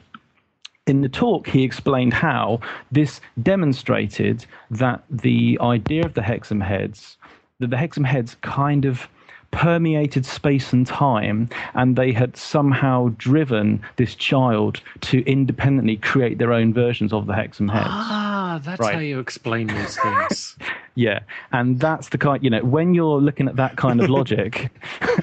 In 0.86 1.02
the 1.02 1.08
talk, 1.08 1.46
he 1.46 1.62
explained 1.62 2.14
how 2.14 2.60
this 2.90 3.20
demonstrated 3.42 4.46
that 4.70 5.02
the 5.10 5.58
idea 5.60 6.04
of 6.04 6.14
the 6.14 6.22
Hexham 6.22 6.60
heads, 6.60 7.16
that 7.58 7.70
the 7.70 7.76
Hexham 7.76 8.04
heads 8.04 8.36
kind 8.40 8.84
of 8.84 9.08
permeated 9.50 10.24
space 10.24 10.72
and 10.72 10.86
time, 10.86 11.48
and 11.74 11.96
they 11.96 12.12
had 12.12 12.36
somehow 12.36 13.12
driven 13.18 13.82
this 13.96 14.14
child 14.14 14.80
to 15.00 15.24
independently 15.28 15.96
create 15.96 16.38
their 16.38 16.52
own 16.52 16.72
versions 16.72 17.12
of 17.12 17.26
the 17.26 17.34
Hexham 17.34 17.68
heads. 17.68 17.88
Ah. 17.88 18.39
Ah, 18.50 18.58
that's 18.58 18.80
Right. 18.80 18.94
how 18.94 19.00
you 19.00 19.20
explain 19.20 19.68
these 19.68 19.96
things. 19.96 20.56
Yeah, 20.96 21.20
and 21.52 21.78
that's 21.78 22.08
the 22.08 22.18
kind 22.18 22.42
you 22.42 22.50
know 22.50 22.62
when 22.64 22.94
you're 22.94 23.20
looking 23.20 23.48
at 23.48 23.54
that 23.56 23.76
kind 23.76 24.00
of 24.00 24.10
logic, 24.10 24.70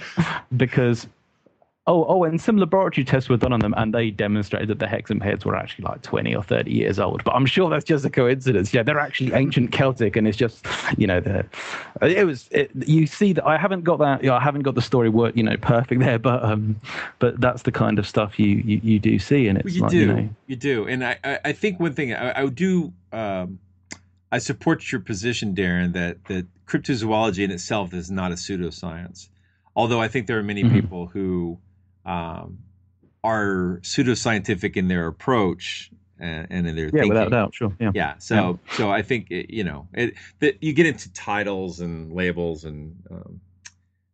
because 0.58 1.08
oh 1.88 2.06
oh, 2.08 2.24
and 2.24 2.40
some 2.40 2.58
laboratory 2.58 3.04
tests 3.06 3.30
were 3.30 3.38
done 3.38 3.54
on 3.54 3.62
them, 3.62 3.74
and 3.78 3.94
they 3.94 4.12
demonstrated 4.12 4.68
that 4.68 4.80
the 4.80 4.88
Hexham 4.88 5.20
heads 5.20 5.46
were 5.46 5.56
actually 5.56 5.86
like 5.86 6.02
twenty 6.02 6.36
or 6.36 6.44
thirty 6.44 6.72
years 6.72 7.00
old. 7.00 7.24
But 7.24 7.34
I'm 7.34 7.46
sure 7.46 7.70
that's 7.70 7.86
just 7.86 8.06
a 8.06 8.10
coincidence. 8.10 8.74
Yeah, 8.74 8.84
they're 8.84 9.00
actually 9.00 9.34
ancient 9.34 9.72
Celtic, 9.72 10.16
and 10.16 10.28
it's 10.28 10.38
just 10.38 10.66
you 10.98 11.08
know 11.08 11.20
the 11.20 11.46
it 12.02 12.26
was 12.26 12.48
it, 12.52 12.72
you 12.76 13.08
see 13.08 13.34
that 13.34 13.46
I 13.46 13.58
haven't 13.58 13.84
got 13.84 14.00
that 14.00 14.22
you 14.22 14.30
know, 14.30 14.36
I 14.36 14.42
haven't 14.42 14.62
got 14.62 14.76
the 14.76 14.82
story 14.82 15.10
work 15.10 15.36
you 15.36 15.44
know 15.44 15.58
perfect 15.58 16.02
there, 16.02 16.20
but 16.20 16.44
um 16.44 16.80
but 17.20 17.40
that's 17.40 17.64
the 17.64 17.72
kind 17.72 17.98
of 17.98 18.08
stuff 18.08 18.38
you 18.40 18.48
you, 18.66 18.82
you 18.84 19.00
do 19.00 19.18
see, 19.18 19.48
and 19.48 19.58
it's 19.58 19.66
Well, 19.66 19.74
you 19.74 19.82
like 19.82 19.92
do, 19.92 19.98
you 19.98 20.06
know 20.08 20.30
you 20.48 20.56
do, 20.56 20.88
and 20.88 21.04
I, 21.04 21.40
I, 21.44 21.52
think 21.52 21.80
one 21.80 21.94
thing 21.94 22.14
I, 22.14 22.44
I 22.44 22.46
do, 22.48 22.94
um, 23.12 23.60
I 24.32 24.38
support 24.38 24.92
your 24.92 25.02
position, 25.02 25.56
Darren, 25.56 25.94
that 25.94 26.24
that 26.26 26.46
cryptozoology 26.68 27.44
in 27.44 27.52
itself 27.52 27.94
is 27.94 28.12
not 28.12 28.32
a 28.32 28.36
pseudoscience. 28.36 29.30
Although 29.76 30.02
I 30.02 30.08
think 30.08 30.28
there 30.28 30.40
are 30.40 30.44
many 30.44 30.64
Mhm. 30.64 30.72
people 30.72 31.08
who 31.08 31.60
um, 32.08 32.60
are 33.24 33.80
pseudoscientific 33.84 34.78
in 34.78 34.88
their 34.88 35.08
approach 35.08 35.92
and, 36.20 36.48
and 36.50 36.68
in 36.68 36.76
their 36.76 36.86
yeah 36.86 36.92
thinking. 36.92 37.10
without 37.10 37.30
doubt 37.30 37.54
sure 37.54 37.76
yeah 37.80 37.92
Yeah. 37.94 38.18
So 38.18 38.60
so 38.72 38.90
I 38.90 39.02
think 39.02 39.30
it, 39.30 39.54
you 39.54 39.64
know 39.64 39.88
it, 39.94 40.16
that 40.40 40.64
you 40.64 40.74
get 40.74 40.86
into 40.86 41.12
titles 41.14 41.80
and 41.80 42.12
labels 42.12 42.64
and 42.64 42.96
um, 43.12 43.42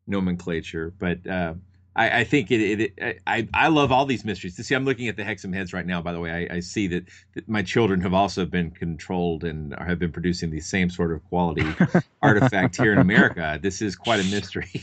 nomenclature, 0.08 0.93
but 0.97 1.25
uh, 1.27 1.53
I, 1.95 2.19
I 2.21 2.23
think 2.23 2.49
it, 2.51 2.91
it, 2.97 3.19
I 3.27 3.47
I 3.53 3.67
love 3.67 3.91
all 3.91 4.06
these 4.06 4.25
mysteries. 4.25 4.56
To 4.56 4.63
see, 4.63 4.73
I'm 4.75 4.86
looking 4.86 5.08
at 5.08 5.15
the 5.15 5.23
Hexham 5.23 5.53
heads 5.53 5.73
right 5.73 5.86
now. 5.86 6.01
By 6.01 6.12
the 6.13 6.19
way, 6.19 6.47
I, 6.49 6.56
I 6.56 6.60
see 6.60 6.88
that, 6.88 7.06
that 7.36 7.47
my 7.47 7.62
children 7.62 8.01
have 8.01 8.13
also 8.13 8.45
been 8.45 8.71
controlled 8.71 9.43
and 9.43 9.75
have 9.79 9.99
been 9.99 10.12
producing 10.12 10.49
the 10.49 10.60
same 10.60 10.89
sort 10.89 11.12
of 11.12 11.23
quality 11.29 11.65
artifact 12.21 12.77
here 12.77 12.93
in 12.93 12.99
America. 12.99 13.60
This 13.62 13.82
is 13.82 13.95
quite 13.95 14.19
a 14.19 14.23
mystery. 14.23 14.69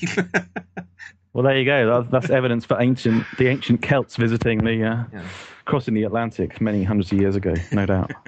Well, 1.32 1.44
there 1.44 1.56
you 1.56 1.64
go. 1.64 2.02
That's, 2.02 2.10
that's 2.10 2.30
evidence 2.30 2.64
for 2.64 2.80
ancient 2.82 3.24
the 3.38 3.46
ancient 3.46 3.82
Celts 3.82 4.16
visiting 4.16 4.64
the 4.64 4.84
uh, 4.84 5.04
Yeah. 5.12 5.22
crossing 5.64 5.94
the 5.94 6.02
Atlantic 6.02 6.60
many 6.60 6.82
hundreds 6.82 7.12
of 7.12 7.20
years 7.20 7.36
ago, 7.36 7.54
no 7.72 7.86
doubt. 7.86 8.10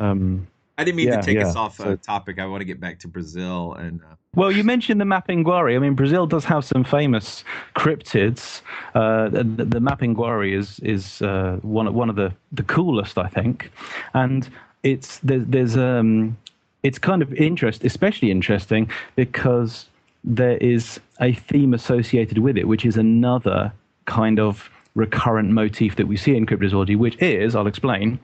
Um, 0.00 0.46
I 0.78 0.84
didn't 0.84 0.96
mean 0.96 1.08
Yeah, 1.08 1.20
to 1.20 1.22
take 1.22 1.38
us 1.42 1.56
off 1.56 1.76
So- 1.76 1.92
uh, 1.92 1.96
topic. 1.96 2.38
I 2.38 2.46
want 2.46 2.60
to 2.60 2.64
get 2.64 2.80
back 2.80 3.00
to 3.00 3.08
Brazil 3.08 3.74
and. 3.74 4.00
Uh, 4.00 4.14
well, 4.36 4.52
you 4.52 4.62
mentioned 4.62 5.00
the 5.00 5.04
Mapinguari. 5.04 5.74
I 5.74 5.78
mean, 5.80 5.94
Brazil 5.94 6.26
does 6.26 6.44
have 6.44 6.64
some 6.64 6.84
famous 6.84 7.42
cryptids. 7.74 8.60
Uh, 8.94 9.28
the, 9.28 9.42
the 9.42 9.80
Mapinguari 9.80 10.56
is 10.56 10.78
is 10.80 11.20
uh, 11.22 11.58
one 11.62 11.88
of 11.88 11.94
one 11.94 12.08
of 12.08 12.14
the, 12.16 12.32
the 12.52 12.62
coolest, 12.62 13.18
I 13.18 13.26
think, 13.26 13.70
and 14.14 14.48
it's 14.84 15.18
there's, 15.18 15.44
there's 15.46 15.76
um 15.76 16.36
it's 16.84 16.98
kind 16.98 17.22
of 17.22 17.32
interest, 17.34 17.82
especially 17.84 18.30
interesting 18.30 18.88
because 19.16 19.86
there 20.22 20.58
is 20.58 21.00
a 21.20 21.32
theme 21.32 21.74
associated 21.74 22.38
with 22.38 22.56
it, 22.56 22.68
which 22.68 22.84
is 22.84 22.96
another 22.96 23.72
kind 24.04 24.38
of 24.38 24.70
recurrent 24.94 25.50
motif 25.50 25.96
that 25.96 26.06
we 26.06 26.16
see 26.16 26.36
in 26.36 26.46
cryptozoology, 26.46 26.96
which 26.96 27.16
is, 27.20 27.56
I'll 27.56 27.66
explain. 27.66 28.18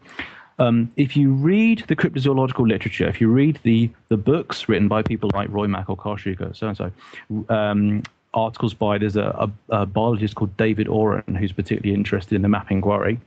Um, 0.59 0.93
if 0.97 1.17
you 1.17 1.33
read 1.33 1.85
the 1.89 1.97
cryptozoological 1.97 2.69
literature, 2.69 3.09
if 3.09 3.21
you 3.21 3.29
read 3.29 3.59
the 3.65 3.91
the 4.09 4.17
books 4.17 4.69
written 4.69 4.89
by 4.89 5.03
people 5.03 5.31
like 5.35 5.49
Roy 5.51 5.67
Mackal 5.67 5.91
or 5.91 5.97
Karl 5.97 6.17
Shuker, 6.17 6.55
so 6.57 6.69
and 6.69 6.77
so, 6.77 6.93
um, 7.49 8.03
articles 8.35 8.75
by 8.75 8.99
there's 8.99 9.17
a, 9.17 9.51
a, 9.71 9.81
a 9.83 9.87
biologist 9.87 10.35
called 10.35 10.57
David 10.57 10.89
Oren 10.89 11.35
who's 11.35 11.53
particularly 11.53 11.95
interested 11.95 12.35
in 12.35 12.43
the 12.43 12.49
Mapinguari. 12.49 13.19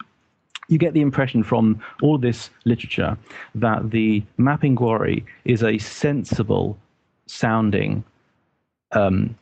you 0.68 0.78
get 0.78 0.94
the 0.94 1.02
impression 1.02 1.44
from 1.44 1.82
all 2.02 2.18
this 2.18 2.50
literature 2.66 3.18
that 3.56 3.92
the 3.92 4.24
Mapinguari 4.38 5.24
is 5.46 5.64
a 5.64 5.78
sensible 5.78 6.78
sounding 7.26 8.04
um, 8.92 9.36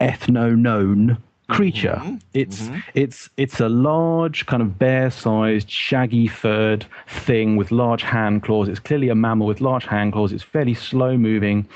ethno-known 0.00 1.16
creature. 1.56 2.00
It's 2.34 2.70
it's 2.94 3.30
it's 3.36 3.60
a 3.60 3.68
large, 3.68 4.46
kind 4.46 4.62
of 4.62 4.78
bear-sized, 4.78 5.70
shaggy-furred 5.70 6.86
thing 7.08 7.56
with 7.56 7.70
large 7.70 8.02
hand 8.02 8.42
claws. 8.42 8.68
It's 8.68 8.80
clearly 8.80 9.08
a 9.08 9.14
mammal 9.14 9.46
with 9.46 9.60
large 9.60 9.84
hand 9.84 10.12
claws. 10.12 10.32
It's 10.32 10.42
fairly 10.42 10.74
slow-moving, 10.74 11.66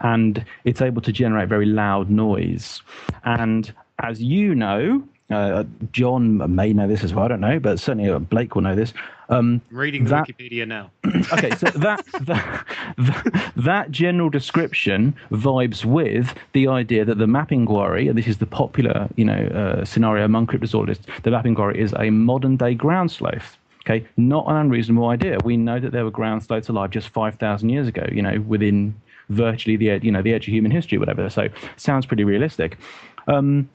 and 0.00 0.44
it's 0.64 0.80
able 0.80 1.02
to 1.02 1.12
generate 1.12 1.48
very 1.48 1.66
loud 1.66 2.10
noise. 2.10 2.82
And 3.24 3.72
as 4.02 4.20
you 4.20 4.54
know, 4.54 5.02
uh, 5.30 5.64
John 5.92 6.54
may 6.54 6.72
know 6.72 6.88
this 6.88 7.02
as 7.04 7.12
well. 7.14 7.24
I 7.24 7.28
don't 7.28 7.40
know, 7.40 7.58
but 7.58 7.80
certainly 7.80 8.10
uh, 8.10 8.18
Blake 8.18 8.54
will 8.54 8.62
know 8.62 8.74
this. 8.74 8.92
Um, 9.28 9.60
reading 9.70 10.04
That- 10.04 10.28
Wikipedia 10.28 10.66
now. 10.66 10.90
okay, 11.32 11.50
so 11.56 11.66
that, 11.66 12.04
that 12.20 12.66
that 12.96 13.52
that 13.56 13.90
general 13.90 14.30
description 14.30 15.14
vibes 15.32 15.84
with 15.84 16.34
the 16.52 16.68
idea 16.68 17.04
that 17.04 17.18
the 17.18 17.26
Mapinguari, 17.26 18.08
and 18.08 18.16
this 18.16 18.28
is 18.28 18.38
the 18.38 18.46
popular 18.46 19.08
you 19.16 19.24
know 19.24 19.46
uh, 19.48 19.84
scenario 19.84 20.24
among 20.24 20.46
cryptozoologists, 20.46 21.06
the 21.22 21.30
Mapinguari 21.30 21.76
is 21.76 21.92
a 21.98 22.10
modern 22.10 22.56
day 22.56 22.74
ground 22.74 23.10
sloth. 23.10 23.56
Okay, 23.84 24.06
not 24.16 24.46
an 24.48 24.56
unreasonable 24.56 25.08
idea. 25.08 25.38
We 25.44 25.56
know 25.56 25.78
that 25.78 25.92
there 25.92 26.04
were 26.04 26.10
ground 26.10 26.42
sloths 26.42 26.68
alive 26.68 26.90
just 26.90 27.08
five 27.08 27.36
thousand 27.36 27.70
years 27.70 27.88
ago. 27.88 28.06
You 28.12 28.22
know, 28.22 28.40
within 28.46 28.94
virtually 29.28 29.76
the 29.76 29.98
you 30.02 30.12
know 30.12 30.22
the 30.22 30.32
edge 30.34 30.46
of 30.46 30.54
human 30.54 30.70
history, 30.70 30.98
whatever. 30.98 31.28
So 31.30 31.48
sounds 31.76 32.06
pretty 32.06 32.24
realistic. 32.24 32.78
Um, 33.26 33.68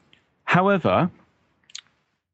however, 0.44 1.10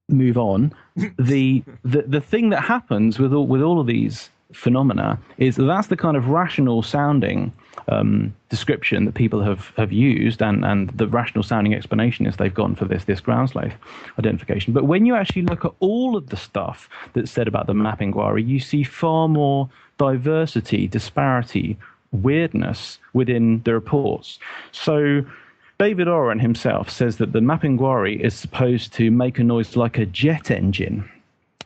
move 0.08 0.38
on. 0.38 0.72
the, 1.18 1.62
the 1.84 2.02
the 2.02 2.20
thing 2.20 2.50
that 2.50 2.62
happens 2.62 3.18
with 3.18 3.32
all 3.32 3.46
with 3.46 3.62
all 3.62 3.80
of 3.80 3.86
these 3.86 4.30
phenomena 4.52 5.18
is 5.36 5.56
that 5.56 5.64
that's 5.64 5.88
the 5.88 5.96
kind 5.96 6.16
of 6.16 6.28
rational 6.28 6.82
sounding 6.82 7.52
um, 7.88 8.34
description 8.48 9.04
that 9.04 9.14
people 9.14 9.42
have, 9.42 9.72
have 9.76 9.92
used, 9.92 10.42
and, 10.42 10.64
and 10.64 10.90
the 10.90 11.06
rational 11.06 11.42
sounding 11.42 11.74
explanation 11.74 12.26
is 12.26 12.36
they've 12.36 12.54
gone 12.54 12.74
for 12.74 12.84
this 12.84 13.04
this 13.04 13.20
ground 13.20 13.50
sloth 13.50 13.72
identification. 14.18 14.72
But 14.72 14.84
when 14.84 15.06
you 15.06 15.14
actually 15.14 15.42
look 15.42 15.64
at 15.64 15.72
all 15.80 16.16
of 16.16 16.28
the 16.28 16.36
stuff 16.36 16.88
that's 17.12 17.30
said 17.30 17.48
about 17.48 17.66
the 17.66 17.74
Mapinguari, 17.74 18.46
you 18.46 18.60
see 18.60 18.82
far 18.82 19.28
more 19.28 19.68
diversity, 19.98 20.86
disparity, 20.86 21.76
weirdness 22.12 22.98
within 23.12 23.62
the 23.64 23.74
reports. 23.74 24.38
So 24.72 25.24
David 25.78 26.08
Oren 26.08 26.40
himself 26.40 26.90
says 26.90 27.18
that 27.18 27.32
the 27.32 27.38
Mapinguari 27.38 28.18
is 28.18 28.34
supposed 28.34 28.92
to 28.94 29.12
make 29.12 29.38
a 29.38 29.44
noise 29.44 29.76
like 29.76 29.96
a 29.96 30.06
jet 30.06 30.50
engine. 30.50 31.08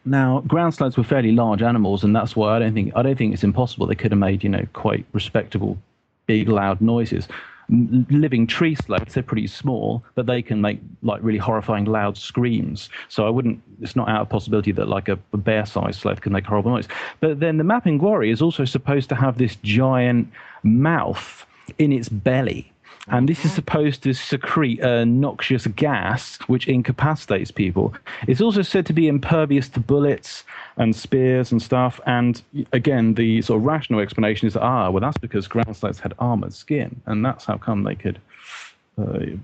Now, 0.05 0.41
ground 0.41 0.75
sloths 0.75 0.99
were 0.99 1.05
fairly 1.05 1.33
large 1.33 1.63
animals, 1.63 2.05
and 2.05 2.15
that's 2.15 2.37
why 2.37 2.55
I 2.55 2.59
don't 2.59 2.75
think 2.75 2.93
I 2.95 3.03
don't 3.03 3.17
think 3.17 3.33
it's 3.33 3.43
impossible 3.43 3.87
they 3.87 3.95
could 3.95 4.13
have 4.13 4.19
made 4.19 4.45
you 4.45 4.51
know 4.51 4.67
quite 4.75 5.07
respectable, 5.13 5.79
big, 6.27 6.51
loud 6.51 6.83
noises. 6.83 7.27
Living 7.71 8.47
tree 8.47 8.75
sloths 8.75 9.15
they're 9.15 9.23
pretty 9.23 9.47
small, 9.47 10.05
but 10.15 10.27
they 10.27 10.43
can 10.43 10.61
make 10.61 10.81
like 11.03 11.23
really 11.23 11.39
horrifying 11.39 11.87
loud 11.87 12.19
screams. 12.19 12.91
So 13.09 13.27
I 13.27 13.31
wouldn't. 13.31 13.63
It's 13.81 13.97
not 13.97 14.11
out 14.11 14.21
of 14.21 14.29
possibility 14.29 14.73
that 14.73 14.89
like 14.89 15.09
a, 15.09 15.19
a 15.33 15.39
bear-sized 15.39 16.01
sloth 16.01 16.21
can 16.21 16.33
make 16.33 16.45
horrible 16.45 16.73
noise. 16.73 16.89
But 17.21 17.41
then 17.41 17.57
the 17.57 17.65
Mapinguari 17.65 18.31
is 18.31 18.43
also 18.43 18.67
supposed 18.67 19.09
to 19.09 19.15
have 19.15 19.39
this 19.39 19.57
giant 19.63 20.31
mouth 20.65 21.47
in 21.79 21.93
its 21.93 22.11
belly. 22.11 22.72
And 23.09 23.29
this 23.29 23.45
is 23.45 23.53
supposed 23.53 24.03
to 24.05 24.15
secrete 24.15 24.81
a 24.81 25.05
noxious 25.05 25.67
gas 25.67 26.39
which 26.47 26.69
incapacitates 26.69 27.51
people. 27.51 27.95
It's 28.29 28.41
also 28.41 28.63
said 28.63 28.87
to 28.87 28.93
be 28.93 29.09
impervious 29.09 29.69
to 29.71 29.81
bullets 29.81 30.45
and 30.77 30.95
spears 30.95 31.51
and 31.51 31.61
stuff. 31.61 32.01
And 32.07 32.41
again, 32.73 33.15
the 33.15 33.43
sort 33.43 33.59
of 33.59 33.67
rational 33.67 34.01
explanation 34.01 34.47
is 34.47 34.57
ah, 34.57 34.89
well, 34.91 35.01
that's 35.01 35.19
because 35.19 35.49
ground 35.49 35.77
sloths 35.77 35.99
had 35.99 36.15
armored 36.21 36.55
skin, 36.55 37.01
and 37.07 37.25
that's 37.25 37.45
how 37.45 37.59
come 37.59 37.83
they 37.83 37.97
could. 37.97 38.21
Uh, 38.97 39.37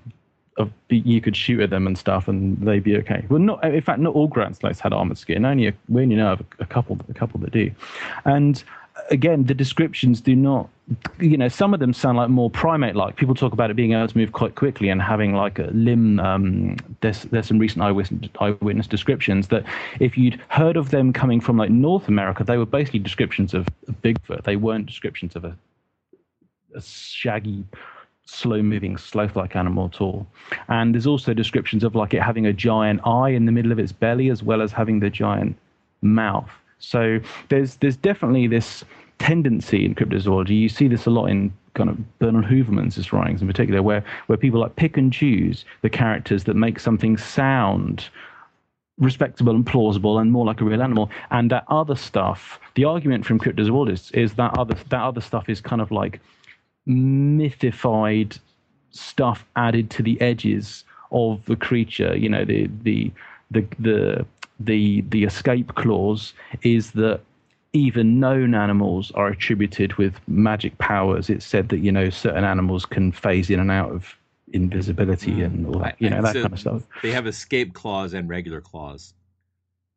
uh, 0.59 0.67
you 0.89 1.21
could 1.21 1.37
shoot 1.37 1.61
at 1.61 1.71
them 1.71 1.87
and 1.87 1.97
stuff, 1.97 2.27
and 2.27 2.59
they'd 2.59 2.83
be 2.83 2.97
okay. 2.97 3.25
Well, 3.29 3.39
not 3.39 3.65
in 3.65 3.81
fact, 3.81 4.01
not 4.01 4.15
all 4.15 4.27
ground 4.27 4.57
sloths 4.57 4.81
had 4.81 4.93
armored 4.93 5.19
skin. 5.19 5.45
Only 5.45 5.69
a, 5.69 5.75
we 5.89 6.03
only 6.03 6.17
know 6.17 6.33
of 6.33 6.41
a, 6.41 6.63
a 6.63 6.67
couple, 6.67 6.99
a 7.09 7.15
couple 7.15 7.41
that 7.41 7.53
do. 7.53 7.71
And 8.25 8.63
again, 9.11 9.45
the 9.45 9.55
descriptions 9.55 10.21
do 10.21 10.35
not, 10.35 10.69
you 11.21 11.37
know, 11.37 11.49
some 11.49 11.75
of 11.75 11.81
them 11.81 11.93
sound 11.93 12.17
like 12.17 12.29
more 12.29 12.51
primate-like. 12.51 13.17
People 13.17 13.35
talk 13.35 13.53
about 13.53 13.71
it 13.71 13.75
being 13.75 13.93
able 13.93 14.09
to 14.09 14.17
move 14.17 14.33
quite 14.33 14.55
quickly 14.55 14.89
and 14.89 15.03
having 15.03 15.35
like 15.35 15.59
a 15.59 15.71
limb. 15.73 16.21
Um, 16.21 16.77
there's 17.01 17.23
there's 17.25 17.47
some 17.47 17.59
recent 17.59 17.83
eyewitness, 17.83 18.31
eyewitness 18.41 18.87
descriptions 18.87 19.49
that 19.49 19.65
if 20.01 20.17
you'd 20.17 20.41
heard 20.49 20.77
of 20.77 20.91
them 20.91 21.13
coming 21.13 21.41
from 21.41 21.57
like 21.57 21.71
North 21.71 22.09
America, 22.09 22.45
they 22.45 22.57
were 22.57 22.67
basically 22.67 23.01
descriptions 23.01 23.55
of 23.55 23.67
Bigfoot. 24.03 24.45
They 24.45 24.57
weren't 24.57 24.87
descriptions 24.87 25.37
of 25.37 25.45
a, 25.45 25.57
a 26.75 26.83
shaggy 26.83 27.65
slow 28.25 28.63
moving 28.63 28.97
sloth 28.97 29.37
like 29.37 29.57
animal 29.57 29.91
at 29.93 30.01
all. 30.01 30.27
And 30.69 30.95
there's 30.95 31.07
also 31.07 31.33
descriptions 31.33 31.83
of 31.83 31.95
like 31.95 32.13
it 32.13 32.23
having 32.23 32.47
a 32.47 32.53
giant 32.53 33.01
eye 33.07 33.31
in 33.31 33.47
the 33.47 33.53
middle 33.53 33.73
of 33.73 33.79
its 33.79 33.93
belly 33.93 34.29
as 34.29 34.43
well 34.43 34.61
as 34.61 34.71
having 34.71 35.01
the 35.01 35.11
giant 35.11 35.57
mouth. 36.03 36.51
So 36.79 37.21
there's 37.49 37.77
there's 37.77 37.97
definitely 37.97 38.47
this 38.47 38.85
tendency 39.19 39.85
in 39.85 39.95
cryptozoology. 39.95 40.59
You 40.59 40.69
see 40.69 40.89
this 40.89 41.07
a 41.07 41.11
lot 41.11 41.27
in 41.27 41.53
kind 41.75 41.91
of 41.91 42.19
Bernard 42.19 42.45
Heuvelmans' 42.45 43.13
writings 43.13 43.41
in 43.43 43.49
particular, 43.49 43.83
where 43.83 44.05
where 44.27 44.39
people 44.39 44.61
like 44.61 44.77
pick 44.77 44.97
and 44.97 45.13
choose 45.13 45.65
the 45.83 45.91
characters 45.91 46.45
that 46.45 46.55
make 46.55 46.81
something 46.81 47.17
sound 47.17 48.09
respectable 48.99 49.55
and 49.55 49.65
plausible 49.65 50.19
and 50.19 50.33
more 50.33 50.45
like 50.45 50.61
a 50.61 50.65
real 50.65 50.83
animal. 50.83 51.11
And 51.31 51.51
that 51.51 51.65
other 51.69 51.95
stuff, 51.95 52.59
the 52.75 52.85
argument 52.85 53.25
from 53.25 53.39
cryptozoologists 53.39 54.13
is 54.15 54.35
that 54.35 54.59
other 54.59 54.75
that 54.75 55.01
other 55.01 55.21
stuff 55.21 55.49
is 55.49 55.61
kind 55.61 55.81
of 55.81 55.91
like 55.91 56.21
mythified 56.87 58.37
stuff 58.91 59.45
added 59.57 59.91
to 59.91 60.03
the 60.03 60.21
edges 60.21 60.85
of 61.13 61.45
the 61.47 61.57
creature. 61.57 62.17
You 62.17 62.29
know, 62.29 62.45
the 62.45 62.69
the 62.83 63.11
the 63.51 63.67
the 63.79 64.27
the 64.61 65.03
the 65.03 65.25
escape 65.25 65.75
clause 65.75 66.33
is 66.63 66.93
that 66.93 67.21
even 67.73 68.19
known 68.19 68.55
animals 68.55 69.13
are 69.13 69.29
attributed 69.29 69.95
with 69.95 70.15
magic 70.27 70.77
powers. 70.79 71.29
It's 71.31 71.47
said 71.47 71.69
that 71.69 71.79
you 71.79 71.93
know 71.93 72.11
certain 72.11 72.45
animals 72.45 72.87
can 72.87 73.13
phase 73.13 73.51
in 73.51 73.61
and 73.61 73.71
out 73.71 73.93
of 73.93 74.17
invisibility 74.53 75.43
and 75.43 75.67
all 75.67 75.81
that, 75.81 75.97
you 75.99 76.09
know, 76.09 76.17
And 76.17 76.27
that 76.27 76.33
so 76.33 76.43
kind 76.43 76.55
of 76.55 76.61
stuff. 76.61 76.83
They 77.03 77.11
have 77.11 77.27
escape 77.27 77.75
clause 77.75 78.15
and 78.15 78.29
regular 78.29 78.61
clause. 78.61 79.13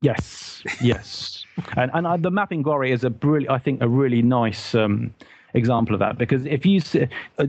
Yes, 0.02 0.64
yes, 0.82 1.46
and 1.78 1.92
and 1.94 2.08
uh, 2.08 2.18
the 2.18 2.32
Mapinguari 2.32 2.92
is 2.92 3.04
a 3.04 3.10
brilliant, 3.10 3.52
I 3.52 3.60
think, 3.60 3.82
a 3.82 3.88
really 3.88 4.22
nice 4.22 4.74
um, 4.74 5.14
example 5.54 5.94
of 5.94 6.00
that 6.00 6.18
because 6.18 6.46
if 6.46 6.66
you 6.66 6.80
see, 6.80 7.08
uh, 7.38 7.46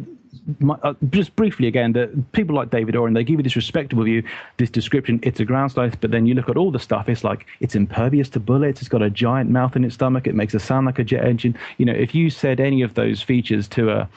my, 0.58 0.76
uh, 0.82 0.94
just 1.10 1.34
briefly 1.36 1.68
again, 1.68 1.92
that 1.92 2.32
people 2.32 2.56
like 2.56 2.70
David 2.70 2.96
Oren, 2.96 3.14
they 3.14 3.24
give 3.24 3.38
you 3.38 3.42
this 3.42 3.56
respectable 3.56 4.04
view, 4.04 4.22
this 4.56 4.70
description. 4.70 5.20
It's 5.22 5.40
a 5.40 5.44
ground 5.44 5.72
sloth, 5.72 6.00
but 6.00 6.10
then 6.10 6.26
you 6.26 6.34
look 6.34 6.48
at 6.48 6.56
all 6.56 6.70
the 6.70 6.78
stuff. 6.78 7.08
It's 7.08 7.24
like 7.24 7.46
it's 7.60 7.74
impervious 7.74 8.28
to 8.30 8.40
bullets. 8.40 8.80
It's 8.80 8.88
got 8.88 9.02
a 9.02 9.10
giant 9.10 9.50
mouth 9.50 9.76
in 9.76 9.84
its 9.84 9.94
stomach. 9.94 10.26
It 10.26 10.34
makes 10.34 10.54
a 10.54 10.60
sound 10.60 10.86
like 10.86 10.98
a 10.98 11.04
jet 11.04 11.24
engine. 11.24 11.56
You 11.78 11.86
know, 11.86 11.92
if 11.92 12.14
you 12.14 12.30
said 12.30 12.60
any 12.60 12.82
of 12.82 12.94
those 12.94 13.22
features 13.22 13.68
to 13.68 13.90
a 13.90 14.08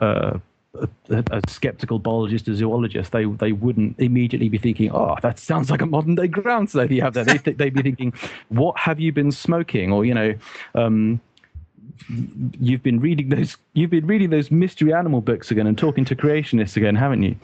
a, 0.00 0.40
a 1.10 1.40
skeptical 1.48 1.98
biologist, 1.98 2.48
a 2.48 2.54
zoologist, 2.54 3.12
they 3.12 3.24
they 3.24 3.52
wouldn't 3.52 3.98
immediately 3.98 4.48
be 4.48 4.58
thinking, 4.58 4.90
"Oh, 4.92 5.16
that 5.22 5.38
sounds 5.38 5.70
like 5.70 5.82
a 5.82 5.86
modern 5.86 6.14
day 6.14 6.28
ground 6.28 6.70
sloth." 6.70 6.90
You 6.90 7.02
have 7.02 7.14
that. 7.14 7.26
They 7.26 7.38
th- 7.38 7.56
they'd 7.56 7.74
be 7.74 7.82
thinking, 7.82 8.12
"What 8.48 8.78
have 8.78 8.98
you 8.98 9.12
been 9.12 9.32
smoking?" 9.32 9.92
Or 9.92 10.04
you 10.04 10.14
know, 10.14 10.34
um, 10.74 11.20
you've 12.60 12.82
been 12.82 13.00
reading 13.00 13.28
those 13.28 13.56
you've 13.74 13.90
been 13.90 14.06
reading 14.06 14.30
those 14.30 14.50
mystery 14.50 14.92
animal 14.92 15.20
books 15.20 15.50
again 15.50 15.66
and 15.66 15.76
talking 15.78 16.04
to 16.06 16.16
creationists 16.16 16.76
again, 16.76 16.94
haven't 16.96 17.22
you? 17.22 17.36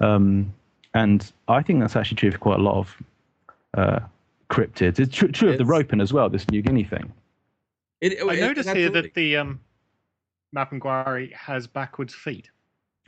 Um, 0.00 0.52
and 0.94 1.30
I 1.48 1.62
think 1.62 1.80
that's 1.80 1.96
actually 1.96 2.16
true 2.16 2.30
for 2.30 2.38
quite 2.38 2.58
a 2.58 2.62
lot 2.62 2.76
of 2.78 2.96
uh, 3.74 4.00
cryptids. 4.50 4.98
It's 4.98 5.14
tr- 5.14 5.26
true 5.26 5.50
of 5.50 5.58
the 5.58 5.64
It's- 5.64 5.68
ropen 5.68 6.00
as 6.00 6.12
well. 6.12 6.28
This 6.30 6.48
New 6.50 6.62
Guinea 6.62 6.84
thing. 6.84 7.12
It, 8.00 8.12
it- 8.14 8.22
I 8.26 8.34
it- 8.34 8.40
noticed 8.40 8.70
here 8.70 8.90
that 8.90 9.14
the 9.14 9.36
um, 9.36 9.60
Mapinguari 10.54 11.32
has 11.34 11.66
backwards 11.66 12.14
feet, 12.14 12.50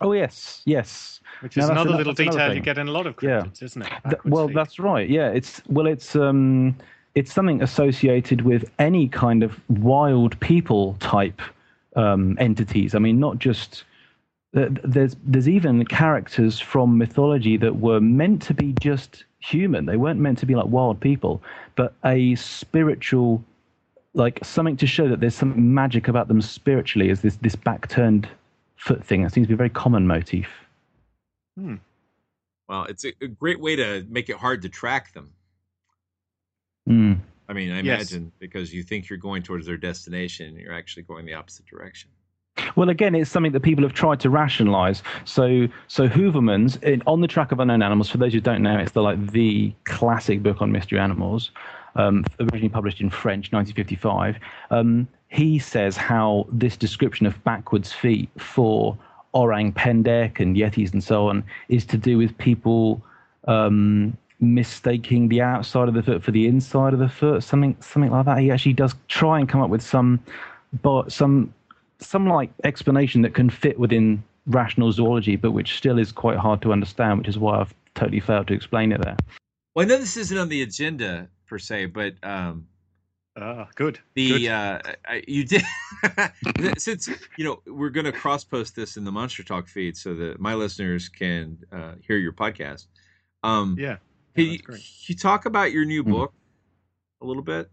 Oh 0.01 0.13
yes, 0.13 0.63
yes. 0.65 1.21
which 1.41 1.57
is 1.57 1.63
that's 1.67 1.71
another 1.71 1.91
little 1.97 2.13
that's 2.15 2.21
another 2.21 2.39
detail 2.39 2.55
you 2.55 2.61
get 2.61 2.79
in 2.79 2.89
a 2.89 2.93
lot 2.93 3.07
of 3.07 3.15
Yeah. 3.23 3.41
cryptids, 3.43 3.63
isn't 3.63 3.83
it? 3.83 3.89
Th- 3.89 4.03
Backwards 4.05 4.25
well, 4.27 4.47
feet. 4.49 4.55
that's 4.57 4.79
right. 4.79 5.09
Yeah, 5.09 5.29
it's 5.31 5.63
well, 5.69 5.87
it's 5.87 6.15
um, 6.15 6.77
it's 7.19 7.33
something 7.33 7.61
associated 7.61 8.43
with 8.43 8.71
any 8.79 9.09
kind 9.09 9.43
of 9.43 9.59
wild 9.69 10.39
people 10.39 10.95
type 11.01 11.43
um, 11.97 12.37
entities. 12.39 12.95
I 12.95 13.01
mean, 13.01 13.19
not 13.19 13.41
just 13.41 13.83
there's 14.53 15.17
there's 15.25 15.49
even 15.49 15.85
characters 15.85 16.61
from 16.61 16.97
mythology 16.97 17.57
that 17.57 17.81
were 17.81 18.01
meant 18.01 18.41
to 18.43 18.55
be 18.55 18.73
just 18.81 19.25
human. 19.41 19.87
They 19.87 19.97
weren't 19.97 20.21
meant 20.21 20.39
to 20.39 20.47
be 20.47 20.55
like 20.55 20.67
wild 20.67 21.01
people, 21.01 21.43
but 21.75 21.93
a 22.05 22.37
spiritual, 22.37 23.43
like 24.15 24.39
something 24.45 24.77
to 24.77 24.87
show 24.87 25.09
that 25.09 25.19
there's 25.19 25.35
something 25.35 25.75
magic 25.75 26.07
about 26.07 26.29
them 26.29 26.41
spiritually. 26.41 27.11
Is 27.11 27.23
this 27.23 27.35
this 27.39 27.57
back 27.57 27.89
turned 27.89 28.29
foot 28.77 29.05
thing? 29.05 29.25
That 29.25 29.33
seems 29.33 29.47
to 29.47 29.49
be 29.49 29.55
a 29.55 29.57
very 29.65 29.71
common 29.71 30.07
motif. 30.07 30.49
well, 32.69 32.85
it's 32.85 33.05
a, 33.05 33.13
a 33.21 33.27
great 33.27 33.59
way 33.59 33.75
to 33.75 34.07
make 34.09 34.29
it 34.29 34.37
hard 34.37 34.63
to 34.63 34.69
track 34.69 35.13
them. 35.15 35.33
Mm. 36.89 37.19
I 37.49 37.53
mean, 37.53 37.71
I 37.71 37.81
Yes. 37.81 38.13
imagine 38.13 38.33
because 38.39 38.75
you 38.75 38.83
think 38.83 39.09
you're 39.09 39.19
going 39.19 39.43
towards 39.43 39.67
their 39.67 39.77
destination, 39.77 40.57
you're 40.57 40.73
actually 40.75 41.05
going 41.05 41.25
the 41.27 41.35
opposite 41.35 41.67
direction. 41.67 42.11
Well, 42.77 42.91
again, 42.91 43.15
it's 43.15 43.31
something 43.31 43.53
that 43.53 43.61
people 43.61 43.85
have 43.85 43.93
tried 43.93 44.21
to 44.21 44.31
rationalize. 44.31 45.03
So, 45.25 45.69
so 45.87 46.09
Heuvelmans 46.09 46.83
in, 46.83 47.03
on 47.07 47.21
the 47.21 47.29
track 47.29 47.53
of 47.53 47.61
unknown 47.61 47.83
animals. 47.83 48.11
For 48.11 48.19
those 48.19 48.33
who 48.33 48.41
don't 48.41 48.63
know, 48.63 48.77
it's 48.79 48.93
the 48.93 49.03
like 49.03 49.31
the 49.33 49.73
classic 49.85 50.43
book 50.43 50.61
on 50.61 50.73
mystery 50.73 50.99
animals, 50.99 51.51
um, 51.95 52.25
originally 52.41 52.69
published 52.69 53.01
in 53.01 53.11
French, 53.11 53.53
1955. 53.53 54.39
Um, 54.71 55.09
he 55.29 55.59
says 55.59 55.97
how 55.97 56.47
this 56.51 56.77
description 56.77 57.27
of 57.27 57.43
backwards 57.45 57.93
feet 57.93 58.29
for 58.39 58.97
orang 59.35 59.73
pendek 59.73 60.41
and 60.41 60.57
yetis 60.57 60.93
and 60.93 61.05
so 61.05 61.29
on 61.29 61.45
is 61.69 61.85
to 61.87 61.97
do 61.99 62.17
with 62.19 62.37
people 62.39 63.03
um, 63.47 64.17
mistaking 64.41 65.29
the 65.29 65.41
outside 65.43 65.89
of 65.89 65.95
the 65.95 66.03
foot 66.03 66.23
for 66.23 66.31
the 66.31 66.47
inside 66.47 66.93
of 66.93 66.99
the 66.99 67.09
foot, 67.09 67.43
something 67.43 67.77
something 67.81 68.11
like 68.11 68.27
that. 68.27 68.39
He 68.39 68.51
actually 68.51 68.75
does 68.75 68.95
try 69.09 69.39
and 69.39 69.49
come 69.49 69.61
up 69.61 69.71
with 69.71 69.83
some, 69.83 70.21
but 70.83 71.13
some 71.13 71.53
some 71.99 72.29
like 72.29 72.51
explanation 72.65 73.23
that 73.23 73.35
can 73.35 73.51
fit 73.51 73.79
within 73.79 74.23
rational 74.47 74.93
zoology, 74.93 75.37
but 75.37 75.51
which 75.51 75.77
still 75.77 75.99
is 75.99 76.13
quite 76.13 76.39
hard 76.39 76.63
to 76.63 76.73
understand, 76.73 77.19
which 77.19 77.29
is 77.29 77.39
why 77.39 77.61
I've 77.61 77.75
totally 77.95 78.21
failed 78.21 78.47
to 78.49 78.55
explain 78.55 78.93
it 78.93 79.03
there. 79.03 79.17
Well, 79.75 79.85
I 79.85 79.89
know 79.89 79.99
this 79.99 80.17
isn't 80.17 80.39
on 80.39 80.49
the 80.49 80.63
agenda 80.63 81.29
per 81.47 81.59
se, 81.59 81.87
but 81.87 82.15
um, 82.23 82.67
Ah, 83.41 83.69
good. 83.77 84.01
the 84.15 84.29
good. 84.41 84.49
uh, 84.49 84.81
I, 85.07 85.23
you 85.29 85.45
did 85.45 85.63
since 86.79 87.09
you 87.37 87.45
know 87.45 87.63
we're 87.67 87.91
going 87.91 88.07
to 88.07 88.13
cross 88.13 88.43
post 88.43 88.75
this 88.75 88.97
in 88.97 89.05
the 89.05 89.13
Monster 89.13 89.45
Talk 89.45 89.69
feed 89.69 89.97
so 89.97 90.15
that 90.15 90.41
my 90.41 90.55
listeners 90.55 91.09
can 91.09 91.59
uh, 91.71 91.93
hear 92.07 92.17
your 92.17 92.33
podcast. 92.33 92.87
Um, 93.45 93.77
yeah. 93.79 93.99
Can 94.39 94.47
Yeah, 94.47 94.53
you, 94.53 94.59
can 94.61 94.79
you 95.07 95.15
talk 95.15 95.47
about 95.47 95.73
your 95.73 95.85
new 95.85 96.05
Mhm. 96.05 96.11
book 96.11 96.33
a 97.21 97.27
little 97.27 97.43
bit? 97.43 97.71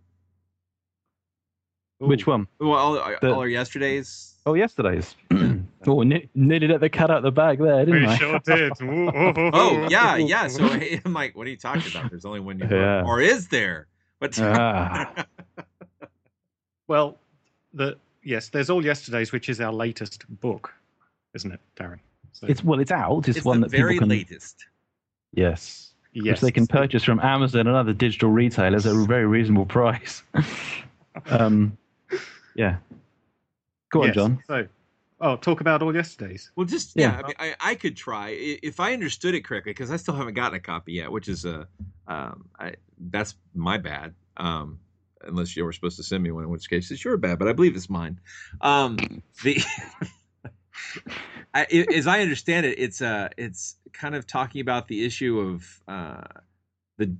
Ooh. 2.03 2.07
Which 2.07 2.27
one? 2.27 2.47
Well, 2.59 2.73
all, 2.73 2.97
all 2.99 3.15
The- 3.21 3.35
our 3.35 3.47
yesterdays. 3.47 4.33
Oh, 4.45 4.53
yesterday's. 4.53 5.15
oh, 5.87 6.03
ne- 6.03 6.29
nearly 6.35 6.67
let 6.67 6.79
the 6.81 6.89
cat 6.89 7.09
out 7.09 7.23
the 7.23 7.31
bag 7.31 7.57
there, 7.59 7.85
didn't 7.85 8.01
We 8.01 8.07
I? 8.07 8.17
sure 8.17 8.39
did. 8.45 8.73
Ooh, 8.81 9.09
Oh 9.53 9.87
yeah, 9.89 10.15
yeah. 10.33 10.47
So 10.47 10.67
hey, 10.67 11.01
I'm 11.05 11.13
like, 11.13 11.35
what 11.35 11.47
are 11.47 11.49
you 11.49 11.57
talking 11.57 11.89
about? 11.91 12.09
There's 12.11 12.25
only 12.25 12.41
one 12.41 12.57
new 12.57 12.65
book, 12.65 12.71
Yeah. 12.71 13.03
or 13.05 13.21
is 13.21 13.47
there? 13.47 13.87
But 14.19 14.37
Ah. 14.39 15.25
Well, 16.87 17.17
the 17.73 17.97
yes, 18.23 18.49
there's 18.49 18.69
all 18.69 18.83
yesterdays, 18.85 19.31
which 19.31 19.49
is 19.49 19.59
our 19.61 19.73
latest 19.73 20.25
book, 20.41 20.73
isn't 21.33 21.51
it, 21.51 21.59
Darren? 21.75 21.99
So, 22.33 22.47
It's 22.47 22.63
well, 22.63 22.79
it's 22.79 22.91
out. 22.91 23.27
It's, 23.27 23.37
it's 23.37 23.45
one 23.45 23.61
the 23.61 23.67
that 23.67 23.75
very 23.77 23.93
people 23.93 24.07
can. 24.09 24.17
latest. 24.17 24.65
Yes. 25.33 25.84
Yes, 26.15 26.33
which 26.33 26.41
they 26.41 26.51
can 26.51 26.67
purchase 26.67 27.03
from 27.03 27.19
Amazon 27.19 27.67
and 27.67 27.75
other 27.75 27.93
digital 27.93 28.29
retailers 28.29 28.85
at 28.85 28.95
a 28.95 29.05
very 29.05 29.25
reasonable 29.25 29.65
price. 29.65 30.23
um, 31.29 31.77
yeah. 32.55 32.77
Go 33.91 34.01
on, 34.01 34.07
Yes, 34.07 34.15
John. 34.15 34.43
So, 34.47 34.67
oh, 35.21 35.35
talk 35.37 35.61
about 35.61 35.81
all 35.81 35.93
yesterdays. 35.93 36.51
Well, 36.55 36.65
just 36.65 36.93
yeah, 36.95 37.11
Yeah. 37.11 37.21
I, 37.23 37.27
mean, 37.27 37.35
I, 37.39 37.55
I 37.71 37.75
could 37.75 37.95
try 37.95 38.29
if 38.29 38.79
I 38.79 38.93
understood 38.93 39.35
it 39.35 39.45
correctly 39.45 39.71
because 39.71 39.91
I 39.91 39.97
still 39.97 40.15
haven't 40.15 40.33
gotten 40.33 40.55
a 40.55 40.59
copy 40.59 40.93
yet, 40.93 41.11
which 41.11 41.27
is 41.27 41.45
a 41.45 41.67
um, 42.07 42.49
I, 42.59 42.73
that's 43.11 43.35
my 43.53 43.77
bad. 43.77 44.13
Um, 44.37 44.79
unless 45.21 45.55
you 45.55 45.63
were 45.63 45.71
supposed 45.73 45.97
to 45.97 46.03
send 46.03 46.21
me 46.23 46.31
one, 46.31 46.43
in 46.43 46.49
which 46.49 46.69
case 46.69 46.91
it's 46.91 47.03
your 47.03 47.17
bad, 47.17 47.39
but 47.39 47.47
I 47.47 47.53
believe 47.53 47.75
it's 47.75 47.89
mine. 47.89 48.19
Um, 48.61 48.97
the 49.43 49.61
I, 51.53 51.61
i- 51.71 51.87
as 51.93 52.07
I 52.07 52.21
understand 52.21 52.65
it, 52.65 52.77
it's 52.79 53.01
uh 53.01 53.29
it's 53.37 53.75
kind 53.97 54.15
of 54.15 54.27
talking 54.27 54.61
about 54.61 54.87
the 54.87 55.05
issue 55.05 55.39
of 55.39 55.81
uh, 55.87 56.27
the 56.97 57.15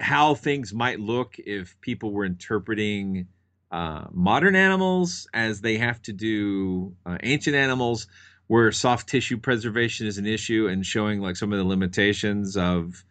how 0.00 0.34
things 0.34 0.72
might 0.72 0.98
look 0.98 1.36
if 1.38 1.80
people 1.80 2.12
were 2.12 2.24
interpreting 2.24 3.28
uh, 3.70 4.04
modern 4.10 4.56
animals 4.56 5.28
as 5.32 5.60
they 5.60 5.78
have 5.78 6.02
to 6.02 6.12
do 6.12 6.94
uh, 7.06 7.16
ancient 7.22 7.56
animals 7.56 8.06
where 8.48 8.70
soft 8.72 9.08
tissue 9.08 9.38
preservation 9.38 10.06
is 10.06 10.18
an 10.18 10.26
issue 10.26 10.66
and 10.66 10.84
showing 10.84 11.20
like 11.20 11.36
some 11.36 11.52
of 11.52 11.58
the 11.58 11.64
limitations 11.64 12.56
of 12.56 13.04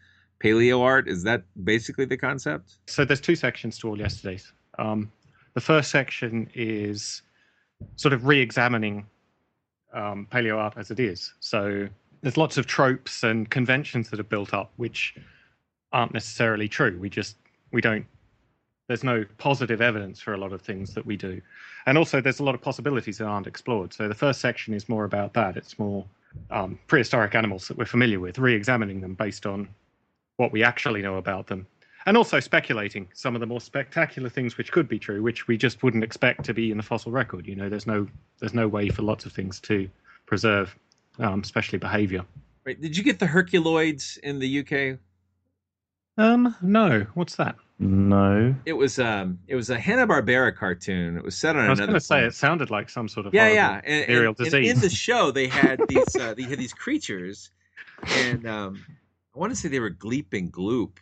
paleo 0.44 0.82
art 0.82 1.08
is 1.08 1.24
that 1.24 1.44
basically 1.64 2.06
the 2.06 2.18
concept 2.18 2.78
So 2.88 3.06
there's 3.06 3.22
two 3.22 3.36
sections 3.36 3.78
to 3.80 3.90
all 3.90 3.98
yesterdays. 3.98 4.52
Um, 4.78 5.12
the 5.54 5.62
first 5.62 5.92
section 5.92 6.50
is 6.54 7.22
sort 7.96 8.14
of 8.14 8.26
re-examining 8.26 9.08
um, 9.94 10.28
paleo 10.32 10.58
art 10.58 10.74
as 10.78 10.92
it 10.92 11.00
is. 11.00 11.34
So 11.40 11.88
there's 12.22 12.38
lots 12.38 12.58
of 12.58 12.66
tropes 12.68 13.24
and 13.24 13.50
conventions 13.50 14.10
that 14.10 14.20
are 14.20 14.24
built 14.24 14.54
up 14.54 14.72
which 14.78 15.16
aren't 15.94 16.14
necessarily 16.14 16.68
true. 16.68 16.98
We 17.00 17.10
just 17.10 17.36
we 17.72 17.82
don't. 17.82 18.06
There's 18.88 19.04
no 19.04 19.26
positive 19.38 19.82
evidence 19.82 20.20
for 20.20 20.34
a 20.34 20.38
lot 20.38 20.52
of 20.52 20.62
things 20.62 20.94
that 20.94 21.06
we 21.06 21.16
do, 21.16 21.42
and 21.86 21.98
also 21.98 22.22
there's 22.22 22.40
a 22.40 22.44
lot 22.44 22.56
of 22.56 22.62
possibilities 22.62 23.18
that 23.20 23.26
aren't 23.26 23.48
explored. 23.48 23.94
So 23.94 24.08
the 24.08 24.16
first 24.16 24.42
section 24.42 24.74
is 24.74 24.90
more 24.90 25.06
about 25.06 25.34
that. 25.34 25.56
It's 25.56 25.80
more 25.80 26.06
um, 26.50 26.80
prehistoric 26.88 27.36
animals 27.36 27.68
that 27.68 27.78
we're 27.78 27.86
familiar 27.86 28.20
with, 28.20 28.38
re-examining 28.38 29.02
them 29.02 29.14
based 29.14 29.46
on 29.46 29.68
what 30.38 30.52
we 30.52 30.64
actually 30.64 31.02
know 31.02 31.16
about 31.16 31.48
them, 31.48 31.68
and 32.06 32.18
also 32.18 32.40
speculating 32.40 33.08
some 33.14 33.36
of 33.36 33.40
the 33.40 33.46
more 33.46 33.62
spectacular 33.62 34.30
things 34.30 34.58
which 34.58 34.72
could 34.72 34.88
be 34.88 35.00
true, 35.00 35.22
which 35.22 35.48
we 35.48 35.58
just 35.58 35.84
wouldn't 35.84 36.04
expect 36.04 36.44
to 36.46 36.54
be 36.54 36.72
in 36.72 36.78
the 36.78 36.84
fossil 36.84 37.12
record. 37.12 37.48
You 37.48 37.56
know, 37.56 37.70
there's 37.70 37.88
no 37.88 38.08
there's 38.40 38.54
no 38.54 38.68
way 38.68 38.90
for 38.90 39.04
lots 39.04 39.26
of 39.26 39.32
things 39.32 39.60
to 39.62 39.90
preserve, 40.26 40.76
um, 41.22 41.40
especially 41.42 41.80
behavior. 41.80 42.26
Right. 42.66 42.80
Did 42.80 42.98
you 42.98 43.04
get 43.04 43.20
the 43.20 43.26
Herculoids 43.28 44.18
in 44.20 44.40
the 44.40 44.60
UK? 44.60 45.00
Um, 46.18 46.56
no, 46.62 47.06
what's 47.14 47.36
that? 47.38 47.56
No. 47.80 48.54
It 48.66 48.74
was 48.74 49.00
um 49.00 49.40
it 49.48 49.56
was 49.56 49.72
a 49.72 49.80
Hanna 49.80 50.06
Barbera 50.06 50.56
cartoon. 50.56 51.18
It 51.18 51.24
was 51.24 51.36
set 51.36 51.56
on 51.56 51.66
I 51.66 51.70
was 51.70 51.80
another. 51.80 51.94
going 51.94 52.00
to 52.00 52.06
say 52.06 52.26
it 52.26 52.36
sounded 52.36 52.70
like 52.70 52.90
some 52.90 53.08
sort 53.08 53.26
of 53.26 53.34
yeah, 53.34 53.48
yeah. 53.50 53.82
And, 53.84 54.06
venereal 54.06 54.36
and- 54.38 54.54
and 54.54 54.66
in 54.66 54.80
the 54.82 54.90
show, 54.90 55.32
they 55.32 55.48
had 55.48 55.82
these 55.88 56.16
uh, 56.16 56.36
they 56.36 56.44
had 56.44 56.60
these 56.60 56.74
creatures, 56.74 57.50
and 58.06 58.46
um, 58.46 58.86
I 59.36 59.40
want 59.40 59.52
to 59.52 59.56
say 59.56 59.68
they 59.70 59.80
were 59.80 59.90
Gleep 59.90 60.34
and 60.38 60.52
Gloop. 60.54 60.98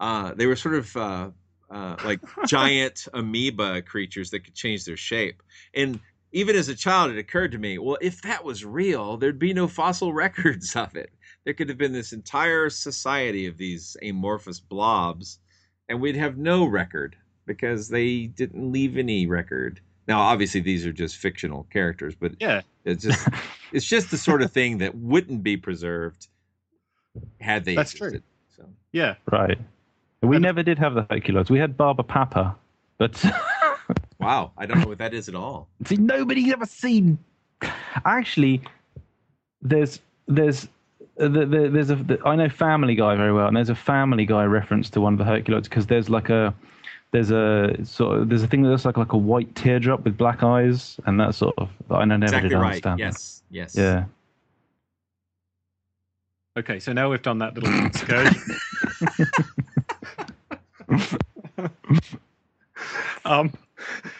Uh, 0.00 0.34
they 0.34 0.46
were 0.46 0.56
sort 0.56 0.74
of 0.74 0.96
uh, 0.96 1.30
uh, 1.70 1.96
like 2.04 2.18
giant 2.48 3.06
amoeba 3.14 3.82
creatures 3.82 4.30
that 4.30 4.40
could 4.40 4.54
change 4.54 4.86
their 4.86 4.96
shape. 4.96 5.40
And 5.72 6.00
even 6.34 6.56
as 6.56 6.68
a 6.68 6.74
child, 6.74 7.12
it 7.12 7.18
occurred 7.18 7.52
to 7.52 7.58
me, 7.58 7.78
well, 7.78 7.96
if 8.02 8.20
that 8.22 8.44
was 8.44 8.64
real, 8.64 9.16
there'd 9.16 9.38
be 9.38 9.54
no 9.54 9.68
fossil 9.68 10.12
records 10.24 10.74
of 10.76 10.94
it. 10.96 11.10
There 11.44 11.54
could 11.54 11.68
have 11.68 11.78
been 11.78 11.92
this 11.92 12.12
entire 12.12 12.68
society 12.70 13.46
of 13.46 13.56
these 13.56 13.96
amorphous 14.02 14.58
blobs, 14.60 15.38
and 15.88 16.00
we'd 16.00 16.16
have 16.16 16.36
no 16.36 16.64
record 16.64 17.16
because 17.46 17.88
they 17.88 18.26
didn't 18.26 18.72
leave 18.72 18.96
any 18.98 19.26
record. 19.26 19.80
Now, 20.08 20.20
obviously, 20.22 20.60
these 20.60 20.84
are 20.86 20.92
just 20.92 21.16
fictional 21.18 21.64
characters, 21.72 22.14
but 22.14 22.32
yeah, 22.40 22.62
it's 22.84 23.04
just 23.04 23.28
it's 23.72 23.86
just 23.86 24.10
the 24.10 24.18
sort 24.18 24.42
of 24.42 24.50
thing 24.52 24.78
that 24.78 24.94
wouldn't 24.96 25.42
be 25.42 25.56
preserved 25.56 26.26
had 27.40 27.64
they 27.64 27.76
That's 27.76 27.92
true. 27.92 28.20
So 28.56 28.64
yeah. 28.92 29.14
Right. 29.30 29.58
We 30.22 30.36
And- 30.36 30.42
never 30.42 30.62
did 30.62 30.78
have 30.78 30.94
the 30.94 31.02
Herculoids. 31.04 31.48
We 31.50 31.58
had 31.58 31.76
Barbapapa, 31.76 32.56
but 32.98 33.22
wow, 34.24 34.52
I 34.56 34.66
don't 34.66 34.80
know 34.80 34.88
what 34.88 34.98
that 34.98 35.14
is 35.14 35.28
at 35.28 35.34
all. 35.34 35.68
see, 35.84 35.96
nobody's 35.96 36.52
ever 36.52 36.66
seen. 36.66 37.18
Actually, 38.04 38.62
there's 39.62 40.00
there's 40.26 40.68
uh, 41.20 41.28
the, 41.28 41.46
the, 41.46 41.68
there's 41.68 41.90
a 41.90 41.96
the, 41.96 42.18
I 42.24 42.36
know 42.36 42.48
Family 42.48 42.94
Guy 42.94 43.16
very 43.16 43.32
well, 43.32 43.46
and 43.46 43.56
there's 43.56 43.70
a 43.70 43.74
Family 43.74 44.26
Guy 44.26 44.44
reference 44.44 44.90
to 44.90 45.00
one 45.00 45.14
of 45.14 45.18
the 45.18 45.24
Herculoids 45.24 45.64
because 45.64 45.86
there's 45.86 46.10
like 46.10 46.30
a 46.30 46.54
there's 47.12 47.30
a 47.30 47.76
sort 47.84 48.18
of 48.18 48.28
there's 48.28 48.42
a 48.42 48.48
thing 48.48 48.62
that 48.62 48.70
looks 48.70 48.84
like 48.84 48.96
like 48.96 49.12
a 49.12 49.16
white 49.16 49.54
teardrop 49.54 50.04
with 50.04 50.16
black 50.16 50.42
eyes, 50.42 50.98
and 51.06 51.20
that 51.20 51.34
sort 51.34 51.54
of 51.58 51.70
I 51.90 52.04
never 52.04 52.24
exactly 52.24 52.48
did 52.48 52.56
right. 52.56 52.84
understand. 52.84 52.98
that. 52.98 53.04
Yes, 53.04 53.42
yes. 53.50 53.76
Yeah. 53.76 54.04
Okay, 56.56 56.78
so 56.78 56.92
now 56.92 57.10
we've 57.10 57.22
done 57.22 57.38
that 57.38 57.54
little 57.54 57.86
excursion. 57.86 58.40
um, 63.24 63.52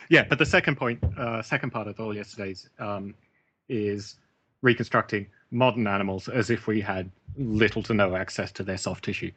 yeah, 0.08 0.24
but 0.28 0.38
the 0.38 0.46
second 0.46 0.76
point, 0.76 1.02
uh, 1.16 1.42
second 1.42 1.70
part 1.70 1.86
of 1.88 1.98
all 2.00 2.14
yesterday's 2.14 2.68
um, 2.78 3.14
is 3.68 4.16
reconstructing 4.62 5.26
modern 5.50 5.86
animals 5.86 6.28
as 6.28 6.50
if 6.50 6.66
we 6.66 6.80
had 6.80 7.10
little 7.36 7.82
to 7.82 7.94
no 7.94 8.16
access 8.16 8.50
to 8.52 8.62
their 8.62 8.76
soft 8.76 9.04
tissue, 9.04 9.30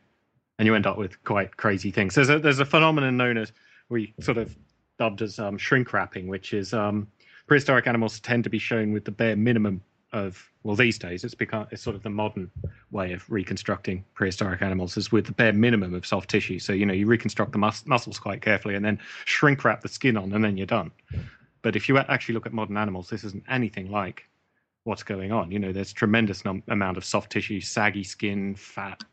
and 0.59 0.65
you 0.65 0.75
end 0.75 0.87
up 0.87 0.97
with 0.97 1.23
quite 1.23 1.57
crazy 1.57 1.91
things. 1.91 2.15
There's 2.15 2.29
a 2.29 2.39
there's 2.39 2.59
a 2.59 2.65
phenomenon 2.65 3.17
known 3.17 3.37
as 3.37 3.51
we 3.89 4.13
sort 4.19 4.37
of 4.37 4.55
dubbed 4.97 5.21
as 5.21 5.39
um, 5.39 5.57
shrink 5.57 5.93
wrapping, 5.93 6.27
which 6.27 6.53
is 6.53 6.73
um, 6.73 7.07
prehistoric 7.47 7.87
animals 7.87 8.19
tend 8.19 8.43
to 8.43 8.49
be 8.49 8.59
shown 8.59 8.91
with 8.91 9.05
the 9.05 9.11
bare 9.11 9.35
minimum 9.35 9.81
of 10.17 10.51
well 10.63 10.75
these 10.75 10.97
days 10.99 11.23
it's 11.23 11.35
become 11.35 11.67
it's 11.71 11.81
sort 11.81 11.95
of 11.95 12.03
the 12.03 12.09
modern 12.09 12.51
way 12.91 13.13
of 13.13 13.29
reconstructing 13.29 14.03
prehistoric 14.13 14.61
animals 14.61 14.97
is 14.97 15.11
with 15.11 15.25
the 15.25 15.31
bare 15.31 15.53
minimum 15.53 15.93
of 15.93 16.05
soft 16.05 16.29
tissue. 16.29 16.59
So 16.59 16.73
you 16.73 16.85
know 16.85 16.93
you 16.93 17.05
reconstruct 17.05 17.51
the 17.51 17.57
mus- 17.57 17.85
muscles 17.85 18.19
quite 18.19 18.41
carefully 18.41 18.75
and 18.75 18.83
then 18.83 18.99
shrink 19.25 19.63
wrap 19.63 19.81
the 19.81 19.87
skin 19.87 20.17
on 20.17 20.33
and 20.33 20.43
then 20.43 20.57
you're 20.57 20.67
done. 20.67 20.91
But 21.61 21.75
if 21.75 21.87
you 21.87 21.97
actually 21.97 22.35
look 22.35 22.45
at 22.45 22.53
modern 22.53 22.77
animals 22.77 23.09
this 23.09 23.23
isn't 23.23 23.43
anything 23.49 23.89
like 23.91 24.27
what's 24.83 25.03
going 25.03 25.31
on. 25.31 25.51
You 25.51 25.59
know 25.59 25.71
there's 25.71 25.93
tremendous 25.93 26.43
num- 26.45 26.63
amount 26.67 26.97
of 26.97 27.05
soft 27.05 27.31
tissue 27.31 27.61
saggy 27.61 28.03
skin 28.03 28.55
fat 28.55 29.03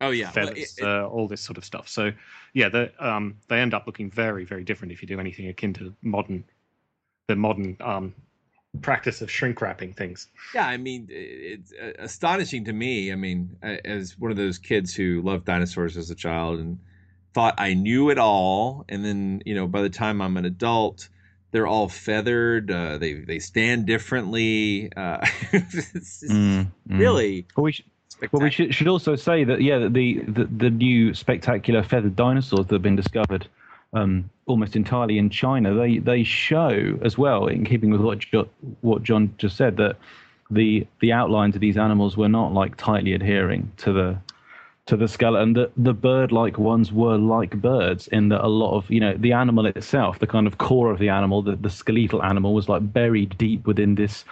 Oh 0.00 0.10
yeah. 0.10 0.26
Well, 0.26 0.32
feathers 0.46 0.76
it- 0.78 0.82
it- 0.82 0.86
uh, 0.86 1.06
all 1.06 1.26
this 1.26 1.40
sort 1.40 1.58
of 1.58 1.64
stuff. 1.64 1.88
So 1.88 2.12
yeah 2.54 2.68
the, 2.68 2.92
um, 3.04 3.36
they 3.48 3.60
end 3.60 3.74
up 3.74 3.86
looking 3.86 4.10
very 4.10 4.44
very 4.44 4.64
different 4.64 4.92
if 4.92 5.02
you 5.02 5.08
do 5.08 5.20
anything 5.20 5.48
akin 5.48 5.72
to 5.74 5.94
modern 6.02 6.44
the 7.28 7.36
modern 7.36 7.76
um, 7.80 8.14
practice 8.82 9.22
of 9.22 9.30
shrink 9.30 9.60
wrapping 9.60 9.92
things 9.92 10.28
yeah, 10.54 10.66
I 10.66 10.76
mean, 10.76 11.08
it's 11.10 11.72
uh, 11.72 11.92
astonishing 11.98 12.64
to 12.64 12.72
me. 12.72 13.12
I 13.12 13.14
mean, 13.14 13.56
as 13.62 14.18
one 14.18 14.30
of 14.30 14.36
those 14.36 14.58
kids 14.58 14.94
who 14.94 15.22
loved 15.22 15.44
dinosaurs 15.44 15.96
as 15.96 16.10
a 16.10 16.14
child 16.14 16.60
and 16.60 16.78
thought 17.34 17.54
I 17.58 17.74
knew 17.74 18.10
it 18.10 18.18
all, 18.18 18.84
and 18.88 19.04
then 19.04 19.42
you 19.44 19.54
know, 19.54 19.66
by 19.66 19.82
the 19.82 19.90
time 19.90 20.22
I'm 20.22 20.36
an 20.36 20.44
adult, 20.44 21.08
they're 21.50 21.66
all 21.66 21.88
feathered. 21.88 22.70
Uh, 22.70 22.98
they 22.98 23.14
they 23.14 23.38
stand 23.38 23.86
differently. 23.86 24.90
Uh, 24.96 25.18
it's 25.52 25.72
just 25.72 26.24
Mm, 26.24 26.66
mm. 26.88 26.98
really 26.98 27.46
Well, 27.56 27.64
we 27.64 27.72
should, 27.72 27.84
well, 28.32 28.42
we 28.42 28.50
should, 28.50 28.74
should 28.74 28.88
also 28.88 29.16
say 29.16 29.44
that 29.44 29.60
yeah, 29.60 29.88
the, 29.88 30.22
the 30.26 30.44
the 30.44 30.70
new 30.70 31.12
spectacular 31.12 31.82
feathered 31.82 32.16
dinosaurs 32.16 32.66
that 32.66 32.74
have 32.74 32.82
been 32.82 32.96
discovered 32.96 33.48
um, 33.96 34.30
almost 34.46 34.76
entirely 34.76 35.18
in 35.18 35.30
China, 35.30 35.74
they 35.74 35.98
they 35.98 36.22
show 36.22 36.98
as 37.02 37.16
well, 37.16 37.46
in 37.46 37.64
keeping 37.64 37.90
with 37.90 38.02
what 38.02 38.18
jo- 38.18 38.48
what 38.82 39.02
John 39.02 39.34
just 39.38 39.56
said, 39.56 39.76
that 39.78 39.96
the 40.50 40.86
the 41.00 41.12
outlines 41.12 41.54
of 41.54 41.60
these 41.60 41.78
animals 41.78 42.16
were 42.16 42.28
not 42.28 42.52
like 42.52 42.76
tightly 42.76 43.14
adhering 43.14 43.72
to 43.78 43.92
the 43.92 44.18
to 44.84 44.96
the 44.96 45.08
skeleton. 45.08 45.54
The 45.54 45.70
the 45.76 45.94
bird-like 45.94 46.58
ones 46.58 46.92
were 46.92 47.16
like 47.16 47.60
birds 47.60 48.06
in 48.08 48.28
that 48.28 48.44
a 48.44 48.48
lot 48.48 48.76
of 48.76 48.88
you 48.90 49.00
know 49.00 49.14
the 49.16 49.32
animal 49.32 49.66
itself, 49.66 50.18
the 50.18 50.26
kind 50.26 50.46
of 50.46 50.58
core 50.58 50.90
of 50.90 50.98
the 50.98 51.08
animal, 51.08 51.42
the, 51.42 51.56
the 51.56 51.70
skeletal 51.70 52.22
animal 52.22 52.54
was 52.54 52.68
like 52.68 52.92
buried 52.92 53.36
deep 53.38 53.66
within 53.66 53.94
this 53.94 54.24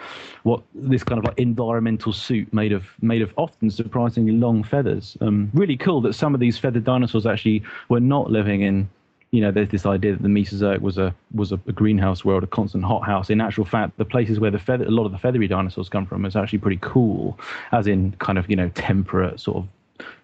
what 0.43 0.63
this 0.75 1.03
kind 1.03 1.19
of 1.19 1.25
like 1.25 1.39
environmental 1.39 2.13
suit 2.13 2.53
made 2.53 2.73
of 2.73 2.85
made 3.01 3.23
of 3.23 3.33
often 3.37 3.71
surprisingly 3.71 4.33
long 4.33 4.63
feathers. 4.63 5.17
Um, 5.23 5.51
really 5.55 5.77
cool 5.77 6.03
that 6.03 6.15
some 6.15 6.35
of 6.35 6.41
these 6.41 6.59
feathered 6.59 6.85
dinosaurs 6.85 7.27
actually 7.27 7.63
were 7.89 8.01
not 8.01 8.31
living 8.31 8.61
in. 8.61 8.89
You 9.35 9.41
know, 9.41 9.51
there's 9.51 9.69
this 9.69 9.85
idea 9.85 10.13
that 10.13 10.23
the 10.23 10.29
Mesozoic 10.29 10.81
was 10.81 10.97
a 10.97 11.13
was 11.35 11.51
a, 11.51 11.57
a 11.67 11.73
greenhouse 11.73 12.25
world, 12.25 12.45
a 12.45 12.47
constant 12.47 12.85
hothouse. 12.85 13.31
In 13.31 13.41
actual 13.41 13.65
fact, 13.65 13.97
the 13.99 14.05
places 14.05 14.39
where 14.39 14.53
the 14.53 14.61
feather, 14.61 14.85
a 14.85 14.91
lot 14.93 15.07
of 15.07 15.11
the 15.11 15.19
feathery 15.19 15.49
dinosaurs 15.49 15.89
come 15.89 16.07
from 16.07 16.25
is 16.25 16.37
actually 16.37 16.61
pretty 16.61 16.79
cool, 16.81 17.37
as 17.73 17.89
in 17.89 18.13
kind 18.21 18.39
of 18.39 18.49
you 18.49 18.55
know 18.55 18.69
temperate 18.77 19.41
sort 19.41 19.57
of 19.57 19.69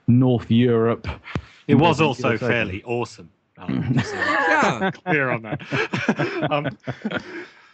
North 0.06 0.48
Europe. 0.48 1.08
It 1.66 1.74
was 1.74 2.00
also 2.00 2.30
exactly. 2.30 2.48
fairly 2.48 2.82
awesome. 2.84 3.30
Um, 3.60 3.98
so 3.98 4.16
Yeah. 4.16 4.90
clear 5.04 5.30
on 5.30 5.42
that. 5.42 6.48
um, 6.50 6.78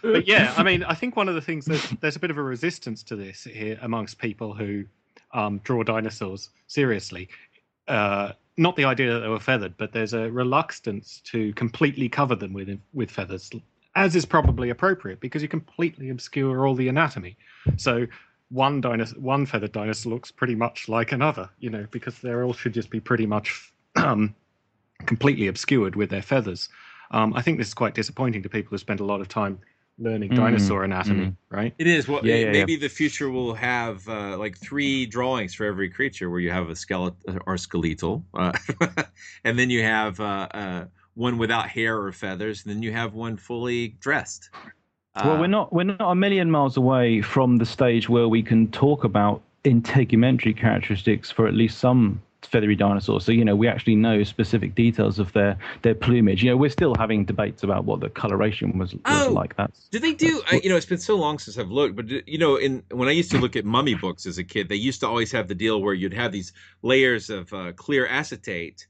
but 0.02 0.26
yeah, 0.26 0.52
I 0.56 0.64
mean, 0.64 0.82
I 0.82 0.94
think 0.94 1.14
one 1.14 1.28
of 1.28 1.36
the 1.36 1.40
things 1.40 1.64
that 1.66 1.98
there's 2.00 2.16
a 2.16 2.18
bit 2.18 2.32
of 2.32 2.38
a 2.38 2.42
resistance 2.42 3.04
to 3.04 3.14
this 3.14 3.44
here 3.44 3.78
amongst 3.82 4.18
people 4.18 4.52
who 4.52 4.84
um, 5.32 5.60
draw 5.62 5.84
dinosaurs 5.84 6.50
seriously. 6.66 7.28
Uh, 7.86 8.32
not 8.56 8.76
the 8.76 8.84
idea 8.84 9.12
that 9.12 9.20
they 9.20 9.28
were 9.28 9.40
feathered, 9.40 9.76
but 9.76 9.92
there's 9.92 10.14
a 10.14 10.30
reluctance 10.30 11.20
to 11.24 11.52
completely 11.54 12.08
cover 12.08 12.34
them 12.34 12.52
with 12.52 12.78
with 12.94 13.10
feathers, 13.10 13.50
as 13.94 14.16
is 14.16 14.24
probably 14.24 14.70
appropriate 14.70 15.20
because 15.20 15.42
you 15.42 15.48
completely 15.48 16.10
obscure 16.10 16.66
all 16.66 16.74
the 16.74 16.88
anatomy. 16.88 17.36
So 17.76 18.06
one 18.50 18.80
dinosaur, 18.80 19.20
one 19.20 19.46
feathered 19.46 19.72
dinosaur 19.72 20.12
looks 20.12 20.30
pretty 20.30 20.54
much 20.54 20.88
like 20.88 21.12
another, 21.12 21.50
you 21.58 21.70
know, 21.70 21.86
because 21.90 22.18
they 22.18 22.32
all 22.32 22.52
should 22.52 22.74
just 22.74 22.90
be 22.90 23.00
pretty 23.00 23.26
much 23.26 23.72
um, 23.96 24.34
completely 25.04 25.48
obscured 25.48 25.96
with 25.96 26.10
their 26.10 26.22
feathers. 26.22 26.68
Um, 27.10 27.34
I 27.34 27.42
think 27.42 27.58
this 27.58 27.68
is 27.68 27.74
quite 27.74 27.94
disappointing 27.94 28.42
to 28.42 28.48
people 28.48 28.70
who 28.70 28.78
spend 28.78 29.00
a 29.00 29.04
lot 29.04 29.20
of 29.20 29.28
time 29.28 29.58
learning 29.98 30.30
Mm, 30.30 30.36
dinosaur 30.36 30.84
anatomy, 30.84 31.34
right? 31.50 31.74
It 31.78 31.86
is. 31.86 32.06
Well, 32.08 32.20
Yeah, 32.26 32.34
it- 32.34 32.38
yeah, 32.40 32.46
yeah. 32.46 32.52
maybe 32.52 32.76
the 32.76 32.88
future 32.88 33.30
will 33.30 33.54
have 33.54 34.06
uh, 34.08 34.36
like 34.38 34.56
three 34.58 35.06
drawings 35.06 35.54
for 35.54 35.64
every 35.64 35.88
creature, 35.88 36.28
where 36.30 36.40
you 36.40 36.50
have 36.50 36.68
a 36.70 36.76
skeleton 36.76 37.38
or 37.46 37.56
skeletal, 37.56 38.24
uh, 38.34 38.52
and 39.44 39.58
then 39.58 39.70
you 39.70 39.82
have 39.82 40.20
uh, 40.20 40.48
uh, 40.52 40.84
one 41.14 41.38
without 41.38 41.68
hair 41.68 41.98
or 41.98 42.12
feathers, 42.12 42.64
and 42.64 42.74
then 42.74 42.82
you 42.82 42.92
have 42.92 43.14
one 43.14 43.36
fully 43.36 43.88
dressed. 44.00 44.50
well, 45.24 45.36
Uh, 45.36 45.40
we're 45.40 45.46
not 45.46 45.72
we're 45.72 45.84
not 45.84 46.10
a 46.10 46.14
million 46.14 46.50
miles 46.50 46.76
away 46.76 47.22
from 47.22 47.56
the 47.56 47.64
stage 47.66 48.06
where 48.08 48.28
we 48.28 48.42
can 48.42 48.70
talk 48.70 49.04
about 49.04 49.40
integumentary 49.64 50.54
characteristics 50.56 51.30
for 51.30 51.46
at 51.48 51.54
least 51.54 51.78
some 51.78 52.20
feathery 52.46 52.76
dinosaurs. 52.76 53.24
So 53.24 53.32
you 53.32 53.44
know, 53.44 53.56
we 53.56 53.68
actually 53.68 53.96
know 53.96 54.22
specific 54.24 54.74
details 54.74 55.18
of 55.18 55.32
their 55.32 55.58
their 55.82 55.94
plumage. 55.94 56.42
You 56.42 56.50
know, 56.50 56.56
we're 56.56 56.70
still 56.70 56.94
having 56.98 57.24
debates 57.24 57.62
about 57.62 57.84
what 57.84 58.00
the 58.00 58.08
coloration 58.08 58.78
was, 58.78 58.94
was 58.94 59.02
Oh, 59.04 59.32
like. 59.32 59.56
That's 59.56 59.88
Do 59.88 59.98
they 59.98 60.14
do? 60.14 60.42
I, 60.50 60.60
you 60.62 60.70
know, 60.70 60.76
it's 60.76 60.86
been 60.86 60.98
so 60.98 61.16
long 61.16 61.38
since 61.38 61.58
I've 61.58 61.70
looked, 61.70 61.96
but 61.96 62.08
you 62.26 62.38
know, 62.38 62.56
in 62.56 62.82
when 62.90 63.08
I 63.08 63.12
used 63.12 63.30
to 63.32 63.38
look 63.38 63.56
at 63.56 63.64
mummy 63.64 63.94
books 63.94 64.26
as 64.26 64.38
a 64.38 64.44
kid, 64.44 64.68
they 64.68 64.76
used 64.76 65.00
to 65.00 65.08
always 65.08 65.32
have 65.32 65.48
the 65.48 65.54
deal 65.54 65.80
where 65.82 65.94
you'd 65.94 66.14
have 66.14 66.32
these 66.32 66.52
layers 66.82 67.30
of 67.30 67.52
uh, 67.52 67.72
clear 67.72 68.06
acetate 68.06 68.86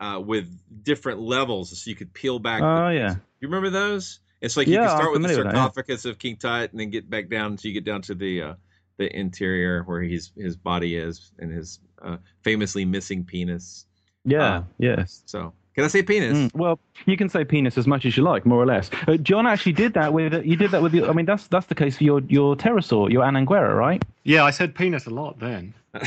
uh, 0.00 0.20
with 0.24 0.48
different 0.82 1.20
levels, 1.20 1.78
so 1.82 1.88
you 1.88 1.96
could 1.96 2.12
peel 2.12 2.38
back. 2.38 2.60
the- 2.60 2.66
oh 2.66 2.88
yeah. 2.88 3.14
You 3.40 3.48
remember 3.48 3.70
those? 3.70 4.20
It's 4.40 4.56
like 4.56 4.66
you 4.66 4.74
Yeah, 4.74 4.80
can 4.80 4.90
I'm 4.90 4.96
start 4.96 5.12
with 5.12 5.22
the 5.22 5.28
with 5.28 5.36
that, 5.44 5.54
yeah. 5.54 5.62
sarcophagus 5.62 6.04
of 6.04 6.18
King 6.18 6.36
Tut 6.36 6.70
and 6.72 6.80
then 6.80 6.90
get 6.90 7.08
back 7.08 7.28
down 7.28 7.52
until 7.52 7.68
you 7.70 7.74
get 7.74 7.84
down 7.84 8.02
to 8.02 8.14
the 8.14 8.42
uh, 8.42 8.54
the 8.96 9.14
interior 9.16 9.82
where 9.84 10.02
he's 10.02 10.32
his 10.36 10.56
body 10.56 10.96
is 10.96 11.32
and 11.38 11.50
his 11.52 11.80
uh, 12.02 12.16
famously 12.42 12.84
missing 12.84 13.24
penis. 13.24 13.86
Yeah, 14.24 14.58
Uh, 14.58 14.62
yes. 14.78 15.22
So 15.26 15.52
can 15.74 15.84
I 15.84 15.88
say 15.88 16.02
penis? 16.02 16.38
Mm, 16.38 16.54
well, 16.54 16.78
you 17.06 17.16
can 17.16 17.28
say 17.28 17.44
penis 17.44 17.76
as 17.76 17.86
much 17.86 18.06
as 18.06 18.16
you 18.16 18.22
like, 18.22 18.46
more 18.46 18.62
or 18.62 18.66
less. 18.66 18.90
Uh, 19.08 19.16
John 19.16 19.46
actually 19.46 19.72
did 19.72 19.94
that 19.94 20.12
with 20.12 20.32
you 20.46 20.56
did 20.56 20.70
that 20.70 20.82
with 20.82 20.92
the. 20.92 21.04
I 21.06 21.12
mean, 21.12 21.26
that's 21.26 21.48
that's 21.48 21.66
the 21.66 21.74
case 21.74 21.98
for 21.98 22.04
your 22.04 22.20
your 22.28 22.54
pterosaur, 22.56 23.10
your 23.10 23.24
Anhanguera, 23.24 23.76
right? 23.76 24.02
Yeah, 24.22 24.44
I 24.44 24.50
said 24.50 24.74
penis 24.74 25.06
a 25.06 25.10
lot 25.10 25.38
then. 25.40 25.74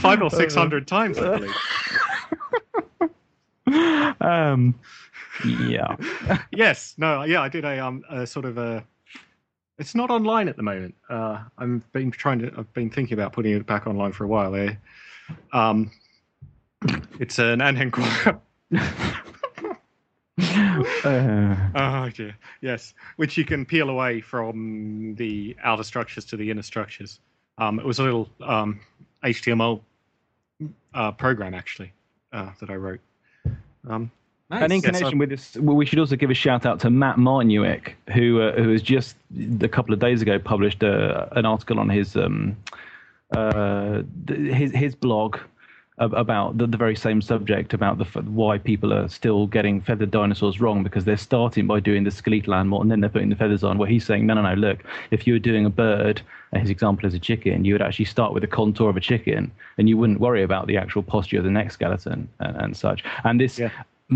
Five 0.00 0.22
or 0.22 0.30
six 0.30 0.54
hundred 0.54 0.86
times, 0.86 1.18
I 1.18 1.38
believe. 1.38 1.54
Um, 4.20 4.74
yeah. 5.44 5.96
yes, 6.52 6.94
no, 6.98 7.24
yeah, 7.24 7.40
I 7.40 7.48
did 7.48 7.64
a 7.64 7.78
um 7.84 8.02
a 8.10 8.26
sort 8.26 8.44
of 8.44 8.58
a. 8.58 8.84
It's 9.78 9.94
not 9.94 10.10
online 10.10 10.48
at 10.48 10.56
the 10.56 10.62
moment. 10.62 10.94
Uh, 11.10 11.42
I've 11.58 11.92
been 11.92 12.10
trying 12.10 12.38
to. 12.40 12.52
I've 12.56 12.72
been 12.74 12.90
thinking 12.90 13.14
about 13.14 13.32
putting 13.32 13.52
it 13.52 13.66
back 13.66 13.86
online 13.86 14.12
for 14.12 14.24
a 14.24 14.28
while. 14.28 14.54
Eh? 14.54 14.74
Um, 15.52 15.90
it's 17.18 17.38
an 17.38 17.60
Anhanguera. 17.60 18.40
Uh, 21.04 21.56
Oh 21.74 22.10
dear. 22.10 22.36
Yes, 22.60 22.94
which 23.16 23.36
you 23.36 23.44
can 23.44 23.64
peel 23.64 23.88
away 23.88 24.20
from 24.20 25.14
the 25.16 25.56
outer 25.62 25.84
structures 25.84 26.24
to 26.26 26.36
the 26.36 26.50
inner 26.50 26.62
structures. 26.62 27.20
Um, 27.58 27.78
it 27.78 27.84
was 27.86 27.98
a 27.98 28.02
little 28.02 28.28
um, 28.42 28.80
HTML 29.22 29.80
uh, 30.94 31.12
program 31.12 31.54
actually 31.54 31.92
uh, 32.32 32.50
that 32.60 32.70
I 32.70 32.74
wrote. 32.74 33.00
Um, 33.88 34.10
Nice. 34.54 34.62
And 34.62 34.72
in 34.72 34.82
connection 34.82 35.18
with 35.18 35.30
this, 35.30 35.56
well, 35.56 35.74
we 35.74 35.84
should 35.84 35.98
also 35.98 36.14
give 36.14 36.30
a 36.30 36.34
shout 36.34 36.64
out 36.64 36.78
to 36.80 36.90
Matt 36.90 37.16
Martyniuk, 37.16 37.92
who 38.12 38.40
uh, 38.40 38.52
who 38.52 38.70
has 38.70 38.82
just 38.82 39.16
a 39.60 39.68
couple 39.68 39.92
of 39.92 39.98
days 39.98 40.22
ago 40.22 40.38
published 40.38 40.84
uh, 40.84 41.26
an 41.32 41.44
article 41.44 41.80
on 41.80 41.88
his 41.88 42.14
um, 42.14 42.56
uh, 43.36 44.02
his 44.28 44.70
his 44.70 44.94
blog 44.94 45.38
about 45.98 46.58
the, 46.58 46.66
the 46.66 46.76
very 46.76 46.96
same 46.96 47.22
subject 47.22 47.72
about 47.72 47.98
the 47.98 48.04
why 48.22 48.58
people 48.58 48.92
are 48.92 49.08
still 49.08 49.46
getting 49.46 49.80
feathered 49.80 50.10
dinosaurs 50.10 50.60
wrong 50.60 50.82
because 50.82 51.04
they're 51.04 51.16
starting 51.16 51.66
by 51.66 51.78
doing 51.80 52.04
the 52.04 52.10
skeletal 52.10 52.54
animal 52.54 52.80
and 52.80 52.90
then 52.90 53.00
they're 53.00 53.10
putting 53.10 53.30
the 53.30 53.36
feathers 53.36 53.64
on. 53.64 53.76
Where 53.78 53.88
he's 53.88 54.04
saying, 54.04 54.24
no, 54.26 54.34
no, 54.34 54.42
no, 54.42 54.54
look, 54.54 54.84
if 55.10 55.26
you 55.26 55.32
were 55.32 55.40
doing 55.40 55.66
a 55.66 55.70
bird, 55.70 56.22
and 56.52 56.62
his 56.62 56.70
example 56.70 57.06
is 57.06 57.14
a 57.14 57.18
chicken, 57.18 57.64
you 57.64 57.74
would 57.74 57.82
actually 57.82 58.04
start 58.04 58.32
with 58.32 58.42
the 58.42 58.46
contour 58.46 58.88
of 58.88 58.96
a 58.96 59.00
chicken 59.00 59.50
and 59.78 59.88
you 59.88 59.96
wouldn't 59.96 60.20
worry 60.20 60.44
about 60.44 60.68
the 60.68 60.76
actual 60.76 61.02
posture 61.02 61.38
of 61.38 61.44
the 61.44 61.50
neck 61.50 61.72
skeleton 61.72 62.28
and, 62.38 62.56
and 62.56 62.76
such. 62.76 63.02
And 63.24 63.40
this. 63.40 63.58
Yeah. 63.58 63.70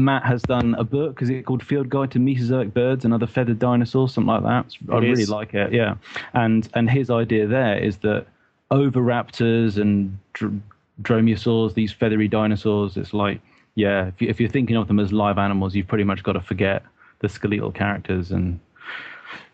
Matt 0.04 0.24
has 0.24 0.42
done 0.42 0.74
a 0.74 0.84
book. 0.84 1.20
Is 1.22 1.30
it 1.30 1.44
called 1.44 1.62
Field 1.62 1.88
Guide 1.88 2.10
to 2.12 2.18
Mesozoic 2.18 2.72
Birds 2.72 3.04
and 3.04 3.12
Other 3.12 3.26
Feathered 3.26 3.58
Dinosaurs? 3.58 4.14
Something 4.14 4.28
like 4.28 4.42
that. 4.42 4.92
I 4.92 4.96
It 4.98 5.00
really 5.00 5.26
like 5.26 5.54
it. 5.54 5.72
Yeah, 5.72 5.96
and 6.34 6.68
and 6.74 6.88
his 6.88 7.10
idea 7.10 7.46
there 7.46 7.78
is 7.78 7.98
that 7.98 8.26
oviraptors 8.70 9.80
and 9.80 10.18
dr- 10.34 10.60
dromaeosaurs, 11.02 11.74
these 11.74 11.92
feathery 11.92 12.28
dinosaurs, 12.28 12.96
it's 12.96 13.14
like 13.14 13.40
yeah, 13.74 14.08
if, 14.08 14.20
you, 14.20 14.28
if 14.28 14.40
you're 14.40 14.48
thinking 14.48 14.76
of 14.76 14.88
them 14.88 14.98
as 14.98 15.12
live 15.12 15.38
animals, 15.38 15.74
you've 15.74 15.86
pretty 15.86 16.02
much 16.04 16.24
got 16.24 16.32
to 16.32 16.40
forget 16.40 16.82
the 17.20 17.28
skeletal 17.28 17.72
characters 17.72 18.30
and. 18.30 18.60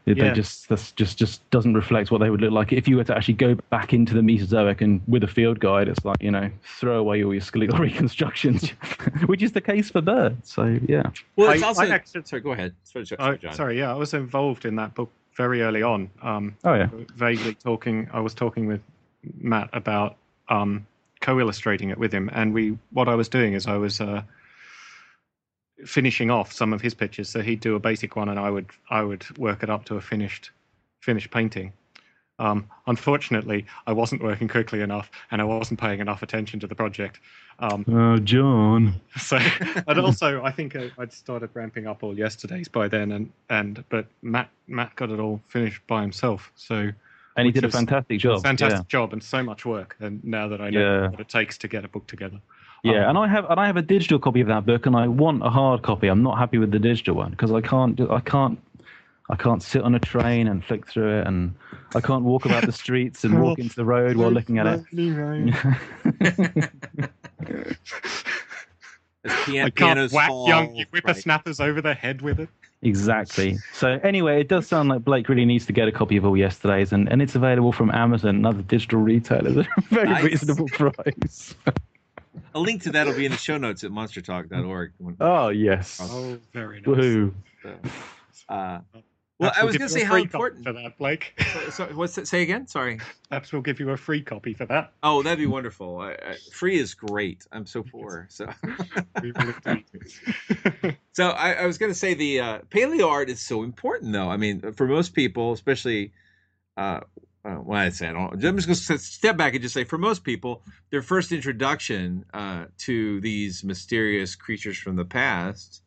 They 0.06 0.12
Yeah. 0.12 0.34
just 0.34 0.68
that's 0.68 0.92
just 0.92 1.16
just 1.18 1.48
doesn't 1.50 1.72
reflect 1.74 2.10
what 2.10 2.18
they 2.20 2.28
would 2.28 2.42
look 2.42 2.52
like 2.52 2.74
if 2.74 2.86
you 2.86 2.96
were 2.96 3.04
to 3.04 3.16
actually 3.16 3.34
go 3.34 3.54
back 3.70 3.94
into 3.94 4.12
the 4.12 4.20
Mesozoic 4.20 4.82
and 4.82 5.00
with 5.08 5.24
a 5.24 5.26
field 5.26 5.60
guide, 5.60 5.88
it's 5.88 6.04
like 6.04 6.22
you 6.22 6.30
know 6.30 6.50
throw 6.78 6.98
away 6.98 7.24
all 7.24 7.32
your 7.32 7.40
skeletal 7.40 7.78
reconstructions, 7.88 8.68
which 9.26 9.42
is 9.42 9.52
the 9.52 9.62
case 9.62 9.90
for 9.90 10.02
birds. 10.02 10.50
So 10.52 10.78
yeah, 10.86 11.04
well, 11.36 11.50
it's 11.52 11.62
I- 11.62 11.66
also. 11.66 11.82
I 11.82 11.88
actually- 11.88 12.24
sorry, 12.24 12.42
go 12.42 12.52
ahead. 12.52 12.74
Sorry, 12.82 13.06
sorry, 13.06 13.18
oh, 13.20 13.36
John. 13.36 13.54
sorry, 13.54 13.78
yeah, 13.78 13.90
I 13.92 13.96
was 13.96 14.12
involved 14.12 14.66
in 14.66 14.76
that 14.76 14.94
book 14.94 15.10
very 15.36 15.62
early 15.62 15.82
on. 15.82 16.10
Um, 16.22 16.54
Oh, 16.64 16.74
yeah. 16.74 16.88
vaguely 17.16 17.54
talking. 17.54 18.08
I 18.12 18.20
was 18.20 18.34
talking 18.34 18.66
with 18.66 18.82
Matt 19.40 19.70
about 19.72 20.16
um, 20.50 20.86
co-illustrating 21.22 21.88
it 21.88 21.96
with 21.96 22.12
him, 22.12 22.28
and 22.34 22.52
we 22.52 22.76
what 22.92 23.08
I 23.08 23.14
was 23.14 23.30
doing 23.30 23.54
is 23.54 23.66
I 23.66 23.78
was 23.78 24.02
uh, 24.02 24.22
finishing 25.84 26.30
off 26.30 26.52
some 26.52 26.72
of 26.72 26.80
his 26.80 26.94
pictures. 26.94 27.28
So 27.28 27.40
he'd 27.42 27.60
do 27.60 27.74
a 27.74 27.80
basic 27.80 28.16
one, 28.16 28.28
and 28.28 28.38
I 28.38 28.50
would 28.50 28.66
I 28.90 29.02
would 29.02 29.24
work 29.38 29.62
it 29.62 29.70
up 29.70 29.84
to 29.86 29.96
a 29.96 30.00
finished 30.00 30.50
finished 31.00 31.30
painting. 31.30 31.72
Um, 32.40 32.66
unfortunately, 32.88 33.64
I 33.86 33.92
wasn't 33.92 34.22
working 34.22 34.48
quickly 34.48 34.80
enough, 34.80 35.10
and 35.30 35.40
I 35.40 35.44
wasn't 35.44 35.78
paying 35.78 36.00
enough 36.00 36.22
attention 36.22 36.58
to 36.60 36.66
the 36.66 36.74
project. 36.74 37.20
Um, 37.60 37.84
oh 37.88 38.18
John, 38.18 39.00
so, 39.16 39.38
and 39.86 40.00
also, 40.00 40.42
I 40.42 40.50
think 40.50 40.74
I, 40.74 40.90
I'd 40.98 41.12
started 41.12 41.50
ramping 41.54 41.86
up 41.86 42.02
all 42.02 42.18
yesterday's 42.18 42.66
by 42.66 42.88
then, 42.88 43.12
and 43.12 43.30
and 43.50 43.84
but 43.88 44.06
Matt 44.22 44.48
Matt 44.66 44.96
got 44.96 45.10
it 45.10 45.20
all 45.20 45.40
finished 45.48 45.86
by 45.86 46.02
himself. 46.02 46.50
So 46.56 46.90
and 47.36 47.46
he 47.46 47.52
did 47.52 47.64
a 47.64 47.68
fantastic 47.68 48.20
job. 48.20 48.42
fantastic 48.42 48.88
job 48.88 49.12
and 49.12 49.22
so 49.22 49.42
much 49.42 49.64
work. 49.64 49.96
And 50.00 50.22
now 50.24 50.48
that 50.48 50.60
I 50.60 50.70
know 50.70 50.80
Yeah. 50.80 51.08
what 51.08 51.20
it 51.20 51.28
takes 51.28 51.58
to 51.58 51.68
get 51.68 51.84
a 51.84 51.88
book 51.88 52.06
together, 52.06 52.40
Yeah, 52.84 52.92
yeah, 52.92 53.02
Um, 53.04 53.08
and 53.16 53.18
I 53.18 53.28
have 53.28 53.44
and 53.50 53.58
I 53.58 53.66
have 53.66 53.76
a 53.78 53.82
digital 53.82 54.18
copy 54.18 54.40
of 54.42 54.48
that 54.48 54.66
book, 54.66 54.84
and 54.86 54.94
I 54.94 55.08
want 55.08 55.42
a 55.44 55.48
hard 55.50 55.82
copy. 55.82 56.08
I'm 56.08 56.22
not 56.22 56.38
happy 56.38 56.58
with 56.58 56.70
the 56.70 56.78
digital 56.78 57.14
one 57.16 57.30
because 57.30 57.50
I 57.50 57.60
can't 57.62 57.98
I 58.10 58.20
can't 58.20 58.58
I 59.30 59.36
can't 59.36 59.62
sit 59.62 59.82
on 59.82 59.94
a 59.94 59.98
train 59.98 60.46
and 60.48 60.62
flick 60.62 60.86
through 60.86 61.20
it, 61.20 61.26
and 61.26 61.54
I 61.94 62.00
can't 62.02 62.24
walk 62.24 62.44
about 62.44 62.66
the 62.66 62.72
streets 62.72 63.24
and 63.24 63.40
walk 63.40 63.58
into 63.58 63.74
the 63.74 63.84
road 63.86 64.16
while 64.16 64.30
looking 64.30 64.58
at 64.58 64.66
it. 64.66 64.84
As 69.26 69.32
pian- 69.46 69.64
I 69.64 69.70
can't 69.70 70.12
whack 70.12 70.28
fall, 70.28 70.46
young 70.46 70.76
right. 70.76 70.86
whippersnappers 70.90 71.58
over 71.58 71.80
the 71.80 71.94
head 71.94 72.20
with 72.20 72.38
it. 72.40 72.50
Exactly. 72.82 73.56
So 73.72 73.98
anyway, 74.02 74.42
it 74.42 74.48
does 74.48 74.66
sound 74.66 74.90
like 74.90 75.02
Blake 75.02 75.30
really 75.30 75.46
needs 75.46 75.64
to 75.66 75.72
get 75.72 75.88
a 75.88 75.92
copy 75.92 76.18
of 76.18 76.26
all 76.26 76.36
yesterday's, 76.36 76.92
and, 76.92 77.10
and 77.10 77.22
it's 77.22 77.34
available 77.34 77.72
from 77.72 77.90
Amazon 77.90 78.36
and 78.36 78.46
other 78.46 78.60
digital 78.60 79.00
retailers 79.00 79.56
at 79.56 79.66
a 79.78 79.80
very 79.88 80.08
Nice. 80.10 80.24
reasonable 80.24 80.66
price. 80.68 81.54
A 82.54 82.58
link 82.58 82.82
to 82.82 82.90
that 82.92 83.06
will 83.06 83.14
be 83.16 83.26
in 83.26 83.32
the 83.32 83.38
show 83.38 83.58
notes 83.58 83.84
at 83.84 83.90
monstertalk.org. 83.90 84.92
When- 84.98 85.16
Oh 85.20 85.48
yes. 85.48 85.98
Oh, 86.02 86.38
very 86.52 86.80
nice. 86.80 86.86
Woohoo. 86.86 87.32
Uh, 88.48 88.78
well, 89.40 89.50
Perhaps 89.50 89.58
I 89.58 89.60
we'll 89.62 89.66
was 89.66 89.76
going 89.78 89.88
to 89.88 89.92
say 89.94 90.04
how 90.04 90.14
important. 90.16 90.64
for 90.64 90.72
that, 90.72 90.96
Blake. 90.96 91.34
So, 91.70 91.86
what's 91.94 92.14
that? 92.14 92.28
Say 92.28 92.42
again. 92.42 92.68
Sorry. 92.68 93.00
Perhaps 93.28 93.52
we'll 93.52 93.62
give 93.62 93.80
you 93.80 93.90
a 93.90 93.96
free 93.96 94.22
copy 94.22 94.54
for 94.54 94.64
that. 94.66 94.92
Oh, 95.02 95.22
that'd 95.22 95.38
be 95.38 95.46
wonderful. 95.46 95.98
I, 95.98 96.12
I, 96.12 96.36
free 96.52 96.78
is 96.78 96.94
great. 96.94 97.44
I'm 97.50 97.66
so 97.66 97.82
poor. 97.82 98.26
So, 98.30 98.48
We 99.22 99.32
will 99.32 99.54
indeed. 99.66 100.96
so 101.12 101.30
I, 101.30 101.54
I 101.54 101.66
was 101.66 101.78
going 101.78 101.90
to 101.90 101.98
say 101.98 102.14
the 102.14 102.40
uh, 102.40 102.58
paleo 102.70 103.08
art 103.08 103.28
is 103.28 103.40
so 103.40 103.64
important, 103.64 104.12
though. 104.12 104.28
I 104.28 104.36
mean, 104.36 104.72
for 104.72 104.86
most 104.86 105.14
people, 105.14 105.52
especially 105.52 106.12
uh, 106.76 107.00
uh, 107.44 107.56
when 107.56 107.78
I 107.78 107.90
say 107.90 108.08
I 108.08 108.12
don't, 108.12 108.32
I'm 108.44 108.56
just 108.56 108.88
going 108.88 108.98
to 108.98 109.04
step 109.04 109.36
back 109.36 109.52
and 109.54 109.62
just 109.62 109.74
say, 109.74 109.84
for 109.84 109.98
most 109.98 110.24
people, 110.24 110.62
their 110.90 111.02
first 111.02 111.30
introduction 111.30 112.24
uh, 112.32 112.66
to 112.78 113.20
these 113.20 113.62
mysterious 113.62 114.34
creatures 114.34 114.78
from 114.78 114.96
the 114.96 115.04
past 115.04 115.82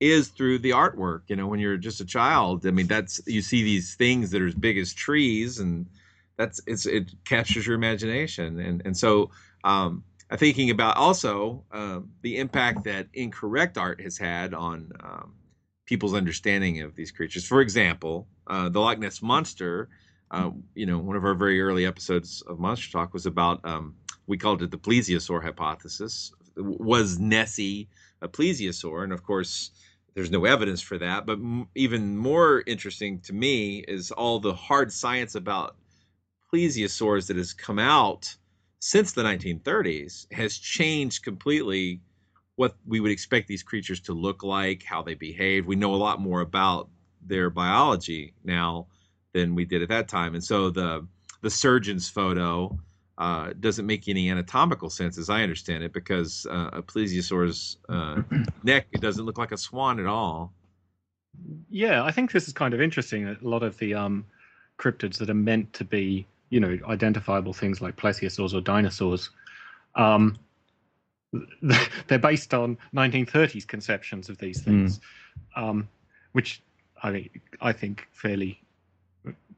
is 0.00 0.28
through 0.28 0.58
the 0.58 0.70
artwork. 0.70 1.22
You 1.28 1.36
know, 1.36 1.46
when 1.46 1.60
you're 1.60 1.78
just 1.78 2.00
a 2.00 2.04
child, 2.04 2.66
I 2.66 2.70
mean, 2.70 2.86
that's 2.86 3.20
you 3.26 3.42
see 3.42 3.62
these 3.62 3.94
things 3.94 4.30
that 4.30 4.42
are 4.42 4.46
as 4.46 4.54
big 4.54 4.76
as 4.78 4.92
trees, 4.92 5.58
and 5.58 5.86
that's 6.36 6.60
it's 6.66 6.84
it 6.86 7.10
captures 7.24 7.66
your 7.66 7.74
imagination, 7.74 8.60
and 8.60 8.82
and 8.84 8.96
so 8.96 9.30
um, 9.64 10.04
I'm 10.30 10.38
thinking 10.38 10.70
about 10.70 10.96
also 10.96 11.64
um, 11.72 12.10
the 12.22 12.36
impact 12.36 12.84
that 12.84 13.08
incorrect 13.14 13.78
art 13.78 14.00
has 14.02 14.18
had 14.18 14.52
on 14.52 14.92
um, 15.02 15.34
people's 15.86 16.14
understanding 16.14 16.82
of 16.82 16.94
these 16.94 17.10
creatures. 17.10 17.46
For 17.46 17.62
example, 17.62 18.28
uh, 18.46 18.68
the 18.68 18.80
Loch 18.80 18.98
Ness 18.98 19.22
monster. 19.22 19.88
Uh, 20.30 20.50
you 20.74 20.86
know, 20.86 20.98
one 20.98 21.16
of 21.16 21.24
our 21.24 21.34
very 21.34 21.60
early 21.60 21.86
episodes 21.86 22.42
of 22.46 22.58
Monster 22.58 22.90
Talk 22.90 23.14
was 23.14 23.26
about 23.26 23.64
um, 23.64 23.94
we 24.26 24.36
called 24.36 24.62
it 24.62 24.70
the 24.70 24.78
plesiosaur 24.78 25.42
hypothesis. 25.42 26.32
Was 26.56 27.18
Nessie 27.18 27.88
a 28.20 28.28
plesiosaur? 28.28 29.04
And 29.04 29.12
of 29.12 29.22
course, 29.22 29.70
there's 30.14 30.30
no 30.30 30.44
evidence 30.44 30.82
for 30.82 30.98
that. 30.98 31.24
But 31.26 31.38
m- 31.38 31.68
even 31.74 32.16
more 32.16 32.62
interesting 32.66 33.20
to 33.22 33.32
me 33.32 33.84
is 33.88 34.10
all 34.10 34.38
the 34.40 34.54
hard 34.54 34.92
science 34.92 35.34
about 35.34 35.76
plesiosaurs 36.52 37.28
that 37.28 37.36
has 37.36 37.52
come 37.52 37.78
out 37.78 38.36
since 38.80 39.12
the 39.12 39.22
1930s 39.22 40.26
has 40.32 40.58
changed 40.58 41.22
completely 41.24 42.00
what 42.56 42.76
we 42.86 43.00
would 43.00 43.12
expect 43.12 43.48
these 43.48 43.62
creatures 43.62 44.00
to 44.00 44.12
look 44.12 44.42
like, 44.42 44.82
how 44.82 45.02
they 45.02 45.14
behave. 45.14 45.66
We 45.66 45.76
know 45.76 45.94
a 45.94 45.96
lot 45.96 46.20
more 46.20 46.40
about 46.40 46.88
their 47.24 47.50
biology 47.50 48.34
now 48.44 48.88
than 49.34 49.54
we 49.54 49.64
did 49.64 49.82
at 49.82 49.88
that 49.88 50.08
time, 50.08 50.34
and 50.34 50.42
so 50.42 50.70
the 50.70 51.06
the 51.40 51.50
surgeon's 51.50 52.08
photo 52.08 52.76
uh, 53.18 53.52
doesn't 53.58 53.86
make 53.86 54.08
any 54.08 54.30
anatomical 54.30 54.88
sense, 54.88 55.18
as 55.18 55.28
I 55.28 55.42
understand 55.42 55.82
it, 55.82 55.92
because 55.92 56.46
uh, 56.50 56.70
a 56.72 56.82
plesiosaur's 56.82 57.78
uh, 57.88 58.22
neck 58.62 58.86
it 58.92 59.00
doesn't 59.00 59.24
look 59.24 59.38
like 59.38 59.52
a 59.52 59.56
swan 59.56 59.98
at 59.98 60.06
all. 60.06 60.52
yeah, 61.68 62.04
I 62.04 62.12
think 62.12 62.30
this 62.30 62.46
is 62.46 62.54
kind 62.54 62.74
of 62.74 62.80
interesting. 62.80 63.28
A 63.28 63.36
lot 63.42 63.62
of 63.62 63.76
the 63.78 63.94
um, 63.94 64.24
cryptids 64.78 65.18
that 65.18 65.30
are 65.30 65.34
meant 65.34 65.72
to 65.74 65.84
be, 65.84 66.26
you 66.50 66.60
know, 66.60 66.78
identifiable 66.86 67.52
things 67.52 67.80
like 67.80 67.96
plesiosaurs 67.96 68.54
or 68.54 68.60
dinosaurs, 68.60 69.30
um, 69.96 70.36
they're 72.06 72.18
based 72.18 72.54
on 72.54 72.78
1930s 72.94 73.66
conceptions 73.66 74.28
of 74.28 74.38
these 74.38 74.62
things, 74.62 75.00
um, 75.56 75.88
which 76.32 76.62
I 77.02 77.10
think 77.10 77.40
I 77.60 77.72
think 77.72 78.06
fairly 78.12 78.60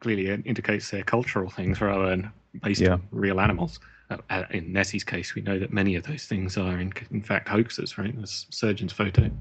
clearly 0.01 0.29
indicates 0.45 0.91
they're 0.91 1.03
cultural 1.03 1.51
things 1.51 1.81
rather 1.81 2.09
than 2.09 2.33
based 2.63 2.81
Yeah. 2.81 2.95
on 2.95 3.03
real 3.11 3.41
animals. 3.41 3.81
Uh, 4.11 4.17
uh, 4.31 4.45
in 4.51 4.73
Nessie's 4.73 5.05
case, 5.05 5.35
we 5.35 5.43
know 5.43 5.59
that 5.59 5.73
many 5.73 5.95
of 5.95 6.03
those 6.03 6.27
things 6.27 6.59
are 6.59 6.81
in, 6.81 6.93
in 7.13 7.23
fact 7.23 7.49
hoaxes, 7.49 7.97
right? 7.97 8.15
There's 8.17 8.47
surgeon's 8.51 8.93
photo. 8.93 9.23
That 9.23 9.33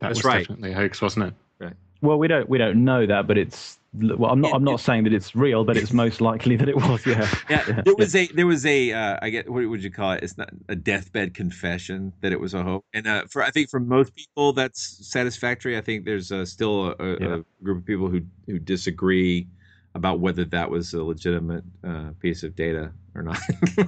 That's 0.00 0.18
was 0.18 0.24
right. 0.24 0.38
definitely 0.40 0.72
a 0.72 0.74
hoax, 0.74 1.02
wasn't 1.02 1.26
it? 1.26 1.34
Right. 1.58 1.72
Well, 2.02 2.18
we 2.18 2.28
don't 2.28 2.48
we 2.48 2.58
don't 2.58 2.84
know 2.84 3.06
that, 3.06 3.26
but 3.26 3.38
it's 3.38 3.78
well. 3.94 4.30
I'm 4.30 4.40
not 4.40 4.50
It- 4.50 4.54
I'm 4.54 4.64
not 4.64 4.80
it- 4.80 4.82
saying 4.84 5.04
that 5.04 5.12
it's 5.12 5.34
real, 5.36 5.64
but 5.64 5.76
it's 5.76 5.92
most 6.04 6.20
likely 6.20 6.56
that 6.56 6.68
it 6.68 6.76
was. 6.76 7.04
Yeah. 7.06 7.28
Yeah, 7.50 7.82
there 7.84 7.94
was 7.96 8.14
a 8.14 8.26
there 8.28 8.46
was 8.46 8.64
a 8.66 8.92
uh, 8.92 9.18
I 9.22 9.30
get 9.30 9.48
what 9.48 9.64
would 9.68 9.82
you 9.84 9.90
call 9.90 10.12
it? 10.12 10.22
It's 10.22 10.36
not 10.38 10.50
a 10.68 10.74
deathbed 10.76 11.34
confession 11.34 12.12
that 12.20 12.32
it 12.32 12.40
was 12.40 12.54
a 12.54 12.62
hoax, 12.62 12.84
and 12.92 13.06
uh, 13.06 13.24
for 13.30 13.42
I 13.42 13.50
think 13.50 13.70
for 13.70 13.80
most 13.80 14.14
people 14.14 14.52
that's 14.52 15.06
satisfactory. 15.06 15.76
I 15.76 15.80
think 15.80 16.04
there's 16.04 16.32
uh, 16.32 16.44
still 16.44 16.86
a, 16.86 16.94
a, 16.98 17.10
Yeah. 17.20 17.34
a 17.36 17.64
group 17.64 17.78
of 17.78 17.84
people 17.86 18.08
who 18.08 18.22
who 18.46 18.58
disagree 18.58 19.46
about 19.94 20.18
whether 20.18 20.44
that 20.44 20.68
was 20.70 20.92
a 20.92 21.02
legitimate 21.04 21.62
uh, 21.86 22.10
piece 22.20 22.42
of 22.42 22.56
data 22.56 22.90
or 23.14 23.22
not. 23.22 23.38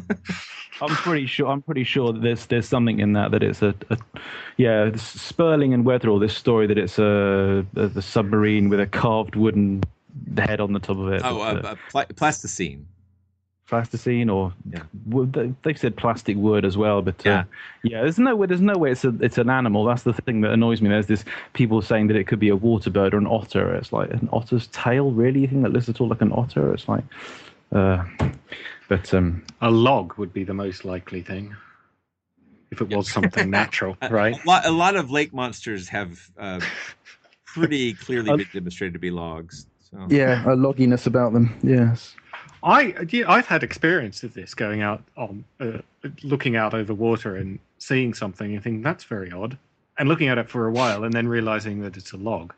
I'm 0.80 0.94
pretty 0.94 1.26
sure. 1.26 1.48
I'm 1.48 1.62
pretty 1.62 1.84
sure 1.84 2.12
that 2.12 2.20
there's 2.22 2.46
there's 2.46 2.68
something 2.68 3.00
in 3.00 3.14
that 3.14 3.30
that 3.30 3.42
it's 3.42 3.62
a, 3.62 3.74
a 3.90 3.96
yeah 4.58 4.90
Spurling 4.96 5.72
and 5.74 5.84
Wetherell. 5.84 6.20
This 6.20 6.36
story 6.36 6.66
that 6.66 6.78
it's 6.78 6.98
a, 6.98 7.66
a 7.76 7.86
the 7.88 8.02
submarine 8.02 8.68
with 8.68 8.78
a 8.80 8.86
carved 8.86 9.34
wooden 9.36 9.82
head 10.38 10.60
on 10.60 10.72
the 10.72 10.78
top 10.80 10.98
of 10.98 11.08
it. 11.12 11.22
oh, 11.24 11.38
that's, 11.44 11.64
uh, 11.64 11.68
uh, 11.68 11.72
uh, 11.72 11.76
pla- 11.90 12.04
plasticine. 12.16 12.86
plasticine 13.68 14.30
or 14.30 14.52
Yeah. 14.72 14.82
they, 15.06 15.52
they've 15.62 15.78
said 15.78 15.96
plastic 15.96 16.36
wood 16.36 16.64
as 16.64 16.76
well 16.76 17.02
but 17.02 17.16
Yeah. 17.24 17.40
uh, 17.40 17.44
yeah 17.82 18.02
there's 18.02 18.18
no 18.18 18.36
way 18.36 18.46
there's 18.46 18.60
no 18.60 18.76
way 18.78 18.92
it's 18.92 19.04
a 19.04 19.12
it's 19.20 19.38
an 19.38 19.50
animal 19.50 19.84
that's 19.84 20.04
the 20.04 20.12
thing 20.12 20.40
that 20.42 20.52
annoys 20.52 20.80
me 20.80 20.88
there's 20.88 21.06
this 21.08 21.24
people 21.52 21.82
saying 21.82 22.06
that 22.08 22.16
it 22.16 22.24
could 22.28 22.38
be 22.38 22.48
a 22.48 22.54
water 22.56 22.90
bird 22.90 23.12
or 23.12 23.18
an 23.18 23.26
otter 23.26 23.74
it's 23.74 23.92
like 23.92 24.10
an 24.10 24.28
otter's 24.32 24.68
tail 24.68 25.10
really 25.10 25.40
you 25.40 25.48
think 25.48 25.62
that 25.64 25.72
looks 25.72 25.88
at 25.88 26.00
all 26.00 26.06
like 26.08 26.22
an 26.22 26.32
otter 26.32 26.72
it's 26.72 26.88
like 26.88 27.02
uh 27.72 28.04
but 28.88 29.12
um 29.12 29.42
A 29.60 29.70
log 29.70 30.16
would 30.16 30.32
be 30.32 30.44
the 30.44 30.54
most 30.54 30.84
likely 30.84 31.22
thing 31.22 31.56
if 32.70 32.80
it 32.80 32.88
was 32.88 33.10
something 33.10 33.48
natural, 33.60 33.96
A- 34.02 34.08
right? 34.10 34.34
A 34.44 34.46
lot, 34.46 34.66
a 34.66 34.70
lot 34.70 34.96
of 34.96 35.10
lake 35.10 35.32
monsters 35.32 35.88
have 35.88 36.18
uh, 36.38 36.60
pretty 37.46 37.94
clearly 37.94 38.30
Uh, 38.30 38.36
been 38.38 38.46
demonstrated 38.52 38.92
to 38.94 38.98
be 38.98 39.10
logs. 39.10 39.66
So. 39.96 40.06
yeah 40.14 40.42
a 40.44 40.56
logginess 40.56 41.06
about 41.06 41.32
them 41.32 41.56
yes 41.62 42.14
I 42.62 42.94
yeah, 43.10 43.30
I've 43.30 43.46
had 43.46 43.62
experience 43.62 44.22
of 44.24 44.34
this 44.34 44.52
going 44.52 44.82
out 44.82 45.02
on 45.16 45.44
uh, 45.60 45.78
looking 46.24 46.56
out 46.56 46.74
over 46.74 46.92
water 46.92 47.36
and 47.36 47.58
seeing 47.78 48.12
something 48.12 48.54
and 48.54 48.62
thinking 48.62 48.82
that's 48.82 49.04
very 49.04 49.30
odd, 49.30 49.56
and 49.98 50.08
looking 50.08 50.28
at 50.28 50.36
it 50.36 50.50
for 50.50 50.66
a 50.66 50.72
while 50.72 51.04
and 51.04 51.12
then 51.14 51.28
realizing 51.28 51.80
that 51.82 51.96
it's 51.96 52.12
a 52.12 52.16
log. 52.16 52.52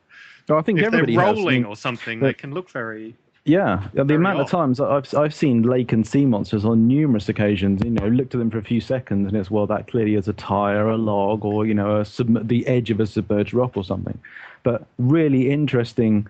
so 0.47 0.57
i 0.57 0.62
think 0.62 0.78
If 0.78 0.91
they're 0.91 1.01
everybody 1.03 1.14
has. 1.14 1.36
Rolling 1.36 1.64
or 1.66 1.76
something, 1.76 2.20
but- 2.20 2.26
they 2.26 2.34
can 2.34 2.53
look 2.53 2.70
very. 2.70 3.14
Yeah, 3.45 3.89
the 3.95 4.05
Very 4.05 4.16
amount 4.18 4.41
of 4.41 4.51
times 4.51 4.78
I've 4.78 5.14
I've 5.14 5.34
seen 5.34 5.62
lake 5.62 5.93
and 5.93 6.07
sea 6.07 6.26
monsters 6.26 6.66
on 6.66 6.86
numerous 6.86 7.30
occasions. 7.30 7.80
You 7.82 7.93
know, 7.93 8.07
looked 8.09 8.34
at 8.34 8.39
them 8.41 8.51
for 8.51 8.59
a 8.59 8.62
few 8.62 8.80
seconds, 8.80 9.26
and 9.28 9.34
it's 9.39 9.51
well, 9.51 9.66
that 9.68 9.86
clearly 9.89 10.16
is 10.16 10.28
a 10.28 10.34
tire, 10.34 10.89
a 10.91 10.99
log, 10.99 11.47
or 11.47 11.64
you 11.64 11.72
know, 11.72 11.99
a 12.01 12.05
sub- 12.05 12.47
the 12.47 12.66
edge 12.66 12.91
of 12.91 13.01
a 13.01 13.07
submerged 13.07 13.55
rock 13.55 13.74
or 13.74 13.84
something. 13.84 14.18
But 14.64 14.86
really 14.99 15.51
interesting 15.51 16.26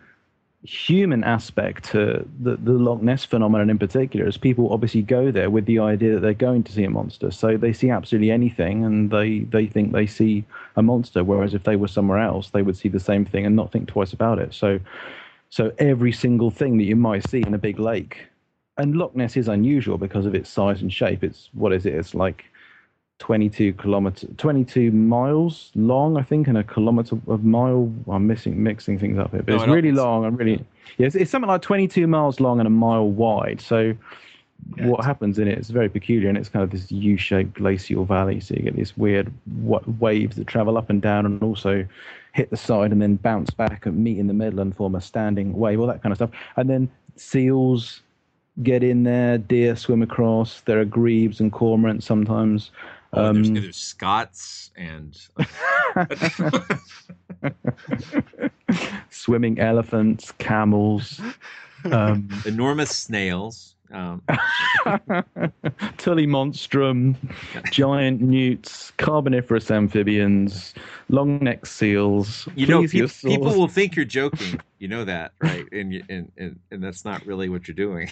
human 0.69 1.25
aspect 1.25 1.85
to 1.91 2.29
the, 2.41 2.57
the 2.57 2.73
Loch 2.73 3.01
Ness 3.01 3.25
phenomenon 3.25 3.71
in 3.71 3.79
particular 3.79 4.27
is 4.27 4.37
people 4.37 4.73
obviously 4.73 5.03
go 5.03 5.31
there 5.31 5.51
with 5.51 5.67
the 5.67 5.79
idea 5.79 6.15
that 6.15 6.21
they're 6.21 6.35
going 6.35 6.63
to 6.65 6.73
see 6.73 6.85
a 6.85 6.91
monster. 6.91 7.31
So 7.31 7.57
they 7.57 7.73
see 7.73 7.91
absolutely 7.91 8.31
anything 8.31 8.85
and 8.85 9.11
they, 9.11 9.41
they 9.41 9.67
think 9.67 9.93
they 9.93 10.07
see 10.07 10.45
a 10.77 10.83
monster. 10.83 11.25
Whereas 11.25 11.55
if 11.55 11.65
they 11.65 11.77
were 11.77 11.89
somewhere 11.89 12.19
else, 12.19 12.51
they 12.51 12.63
would 12.63 12.77
see 12.77 12.89
the 12.89 13.01
same 13.01 13.25
thing 13.25 13.47
and 13.47 13.57
not 13.57 13.73
think 13.73 13.89
twice 13.89 14.13
about 14.13 14.39
it. 14.39 14.53
So 14.53 14.79
so 15.51 15.73
every 15.79 16.13
single 16.13 16.51
thing 16.51 16.77
that 16.79 16.85
you 16.85 16.97
might 16.97 17.25
see 17.25 17.43
in 17.47 17.55
a 17.55 17.59
big 17.59 17.79
lake, 17.79 18.27
and 18.77 18.97
Loch 18.97 19.17
Ness 19.17 19.37
is 19.37 19.49
unusual 19.49 19.99
because 19.99 20.27
of 20.27 20.35
its 20.35 20.51
size 20.51 20.83
and 20.83 20.93
shape. 20.93 21.25
It's 21.25 21.49
what 21.53 21.73
is 21.73 21.87
it? 21.87 21.95
It's 21.95 22.15
like 22.15 22.45
22 23.19 23.73
kilometer, 23.75 24.29
22 24.37 24.91
miles 24.93 25.71
long, 25.75 26.17
I 26.17 26.23
think, 26.23 26.47
and 26.47 26.57
a 26.57 26.65
kilometer 26.65 27.19
of 27.27 27.45
mile. 27.45 27.93
I'm 28.09 28.27
missing 28.27 28.63
mixing 28.63 28.99
things 28.99 29.19
up 29.19 29.33
here, 29.33 29.43
but 29.43 29.55
No, 29.57 29.63
it's 29.63 29.73
really 29.73 29.93
long. 29.93 30.25
I'm 30.25 30.37
really 30.37 30.65
yeah. 30.99 31.07
It's, 31.07 31.17
it's 31.17 31.31
something 31.31 31.49
like 31.49 31.63
22 31.63 32.07
miles 32.07 32.41
long 32.41 32.61
and 32.61 32.67
a 32.67 32.71
mile 32.71 33.09
wide. 33.09 33.61
So 33.61 33.95
Yeah, 34.77 34.87
what 34.87 35.05
happens 35.05 35.39
in 35.39 35.49
it 35.49 35.59
is 35.59 35.71
very 35.71 35.89
peculiar, 35.89 36.29
and 36.29 36.39
it's 36.39 36.49
kind 36.49 36.63
of 36.63 36.71
this 36.71 36.91
U-shaped 36.93 37.55
glacial 37.55 38.05
valley. 38.05 38.41
So 38.41 38.55
you 38.55 38.63
get 38.63 38.77
these 38.77 38.97
weird 38.97 39.33
wa- 39.63 39.83
waves 39.99 40.37
that 40.37 40.47
travel 40.47 40.79
up 40.79 40.89
and 40.89 41.03
down, 41.03 41.27
and 41.27 41.43
also 41.43 41.87
hit 42.33 42.51
the 42.51 42.57
side 42.57 42.93
and 42.93 43.03
then 43.03 43.17
bounce 43.17 43.51
back 43.51 43.87
and 43.87 43.97
meet 43.99 44.19
in 44.19 44.29
the 44.29 44.35
middle 44.35 44.61
and 44.61 44.77
form 44.77 44.95
a 44.95 45.01
standing 45.01 45.55
wave, 45.55 45.81
all 45.81 45.87
that 45.89 46.03
kind 46.03 46.13
of 46.13 46.19
stuff. 46.19 46.31
And 46.57 46.71
then 46.71 46.89
seals 47.17 48.03
get 48.63 48.83
in 48.83 49.03
there, 49.05 49.39
deer 49.39 49.75
swim 49.77 50.03
across. 50.03 50.61
There 50.63 50.81
are 50.81 50.85
grebes 50.85 51.41
and 51.41 51.53
cormorants 51.53 52.05
sometimes. 52.05 52.71
Oh, 53.13 53.33
there's, 53.33 53.49
Um, 53.49 53.55
there's 53.55 53.77
Scots 53.77 54.71
and 54.77 55.17
Swimming 59.11 59.59
elephants, 59.59 60.33
camels, 60.39 61.21
um, 61.91 62.29
enormous 62.47 62.91
snails. 62.91 63.75
Um, 63.91 64.21
Tullimonstrum, 65.97 67.17
giant 67.73 68.21
newts, 68.21 68.93
carboniferous 68.99 69.71
amphibians, 69.71 70.75
long 71.09 71.39
necked 71.39 71.69
seals. 71.69 72.47
you 72.55 72.67
know, 72.67 72.83
pe- 72.87 73.07
people 73.07 73.59
will 73.59 73.67
think 73.69 73.97
you're 73.97 74.05
joking. 74.05 74.61
You 74.79 74.89
know 74.89 75.07
that, 75.07 75.33
right? 75.41 75.65
And, 75.73 75.95
you, 75.95 76.05
and 76.11 76.31
and 76.37 76.59
and 76.71 76.85
that's 76.85 77.07
not 77.07 77.25
really 77.25 77.49
what 77.49 77.67
you're 77.67 77.75
doing. 77.75 78.11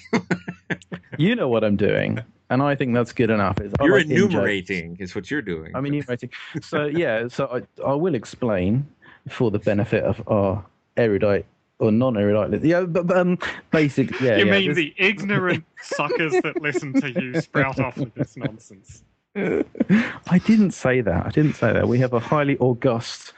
You 1.18 1.36
know 1.36 1.48
what 1.48 1.64
I'm 1.64 1.76
doing, 1.76 2.20
and 2.50 2.62
I 2.62 2.74
think 2.74 2.94
that's 2.94 3.12
good 3.12 3.30
enough. 3.30 3.58
It's- 3.60 3.72
You're 3.80 3.98
like 3.98 4.06
in-jokes. 4.10 4.32
enumerating 4.34 4.96
is 5.00 5.14
what 5.14 5.30
you're 5.30 5.42
doing. 5.42 5.72
I'm 5.74 5.86
enumerating. 5.86 6.30
So 6.62 6.86
yeah, 6.86 7.28
so 7.28 7.46
I, 7.78 7.82
I 7.88 7.94
will 7.94 8.14
explain 8.14 8.86
for 9.28 9.50
the 9.50 9.58
benefit 9.58 10.02
of 10.04 10.22
our 10.28 10.64
erudite 10.96 11.46
or 11.78 11.92
non-erudite. 11.92 12.50
li- 12.62 12.68
Yeah, 12.70 12.82
but, 12.82 13.06
but 13.06 13.16
um, 13.18 13.38
basic. 13.70 14.10
Yeah, 14.20 14.36
you 14.36 14.46
yeah, 14.46 14.52
mean 14.52 14.68
this- 14.68 14.76
the 14.76 14.94
ignorant 14.96 15.64
suckers 15.82 16.32
that 16.42 16.60
listen 16.62 16.92
to 17.00 17.10
you 17.10 17.40
sprout 17.40 17.78
off 17.80 17.96
with 17.98 18.14
this 18.14 18.36
nonsense? 18.36 19.02
I 19.36 20.38
didn't 20.46 20.70
say 20.70 21.02
that. 21.02 21.26
I 21.26 21.30
didn't 21.30 21.54
say 21.54 21.72
that. 21.72 21.86
We 21.86 21.98
have 21.98 22.14
a 22.14 22.20
highly 22.20 22.56
august 22.58 23.34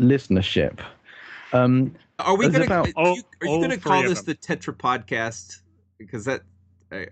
listenership. 0.00 0.80
Um, 1.52 1.94
are 2.18 2.36
we 2.36 2.48
gonna? 2.48 2.64
about 2.66 2.88
are 2.96 3.14
you, 3.14 3.22
you 3.42 3.60
gonna 3.60 3.78
call 3.78 4.02
this 4.02 4.22
them. 4.22 4.36
the 4.40 4.56
Tetra 4.56 4.74
Podcast? 4.76 5.60
Because 5.98 6.24
that, 6.26 6.42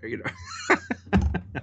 you 0.03 0.17
know. 0.17 0.77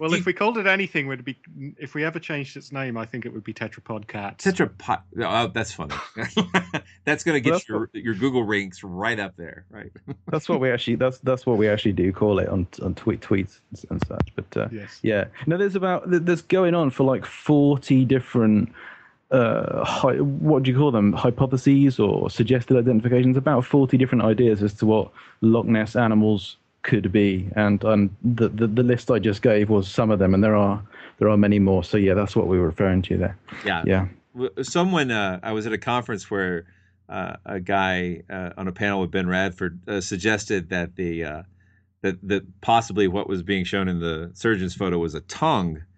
Well, 0.00 0.10
Do 0.10 0.16
if 0.16 0.26
we 0.26 0.32
called 0.32 0.58
it 0.58 0.66
anything, 0.66 1.08
would 1.08 1.24
be 1.24 1.36
if 1.76 1.94
we 1.94 2.04
ever 2.04 2.18
changed 2.20 2.56
its 2.56 2.70
name, 2.70 2.96
I 2.96 3.04
think 3.04 3.26
it 3.26 3.32
would 3.32 3.42
be 3.42 3.52
Tetrapod 3.52 4.06
Cat. 4.06 4.38
Tetrapod. 4.38 5.00
Oh, 5.20 5.48
that's 5.48 5.72
funny. 5.72 5.94
that's 7.04 7.24
gonna 7.24 7.40
get 7.40 7.50
Well, 7.50 7.58
that's 7.58 7.68
your 7.68 7.90
your 7.94 8.14
Google 8.14 8.44
ranks 8.44 8.84
right 8.84 9.18
up 9.18 9.34
there, 9.36 9.64
right? 9.70 9.90
that's 10.28 10.48
what 10.48 10.60
we 10.60 10.70
actually. 10.70 10.96
That's 10.96 11.18
that's 11.18 11.46
what 11.46 11.58
we 11.58 11.68
actually 11.68 11.92
do 11.92 12.12
call 12.12 12.38
it 12.38 12.48
on 12.48 12.66
on 12.82 12.94
tweet 12.94 13.20
tweets 13.20 13.60
and 13.90 14.00
such. 14.06 14.28
But 14.36 14.56
uh, 14.56 14.68
Yes. 14.70 15.00
Yeah. 15.02 15.24
No, 15.46 15.56
there's 15.56 15.74
about 15.74 16.08
th- 16.08 16.22
there's 16.22 16.42
going 16.42 16.74
on 16.74 16.90
for 16.90 17.02
like 17.04 17.24
40 17.26 18.04
different 18.04 18.72
uh 19.30 19.84
hy- 19.84 20.20
what 20.20 20.62
do 20.62 20.70
you 20.70 20.76
call 20.78 20.90
them 20.90 21.12
hypotheses 21.12 21.98
or 21.98 22.30
suggested 22.30 22.76
identifications 22.78 23.36
about 23.36 23.64
40 23.64 23.98
different 23.98 24.24
ideas 24.24 24.62
as 24.62 24.72
to 24.74 24.86
what 24.86 25.10
Loch 25.42 25.66
Ness 25.66 25.96
animals 25.96 26.56
could 26.82 27.12
be. 27.12 27.48
And 27.56 27.82
and 27.84 28.14
the, 28.22 28.48
the 28.48 28.66
the 28.66 28.82
list 28.82 29.10
I 29.10 29.18
just 29.18 29.42
gave 29.42 29.70
was 29.70 29.88
some 29.88 30.10
of 30.10 30.18
them 30.18 30.34
and 30.34 30.42
there 30.42 30.56
are 30.56 30.82
there 31.18 31.28
are 31.28 31.36
many 31.36 31.58
more. 31.58 31.84
So 31.84 31.96
yeah 31.96 32.14
that's 32.14 32.36
what 32.36 32.46
we 32.46 32.58
were 32.58 32.66
referring 32.66 33.02
to 33.02 33.16
there. 33.16 33.38
Yeah. 33.64 33.82
yeah. 33.86 34.06
Someone 34.62 35.10
uh, 35.10 35.40
I 35.42 35.52
was 35.52 35.66
at 35.66 35.72
a 35.72 35.78
conference 35.78 36.30
where 36.30 36.66
uh, 37.08 37.36
a 37.44 37.60
guy 37.60 38.22
uh, 38.30 38.50
on 38.56 38.68
a 38.68 38.72
panel 38.72 39.00
with 39.00 39.10
Ben 39.10 39.26
Radford 39.26 39.80
uh, 39.88 40.00
suggested 40.00 40.70
that 40.70 40.96
the 40.96 41.24
uh, 41.24 41.42
that 42.02 42.16
that 42.28 42.60
possibly 42.60 43.08
what 43.08 43.28
was 43.28 43.42
being 43.42 43.64
shown 43.64 43.88
in 43.88 44.00
the 44.00 44.30
surgeon's 44.34 44.74
photo 44.74 44.98
was 44.98 45.14
a 45.14 45.20
tongue. 45.22 45.82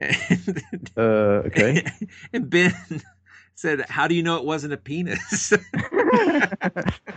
And, 0.00 0.90
uh 0.96 1.42
okay. 1.46 1.84
and 2.32 2.48
Ben 2.48 2.72
said, 3.58 3.84
"How 3.88 4.06
do 4.06 4.14
you 4.14 4.22
know 4.22 4.36
it 4.36 4.44
wasn't 4.44 4.72
a 4.72 4.76
penis?" 4.76 5.52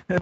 a, 0.09 0.19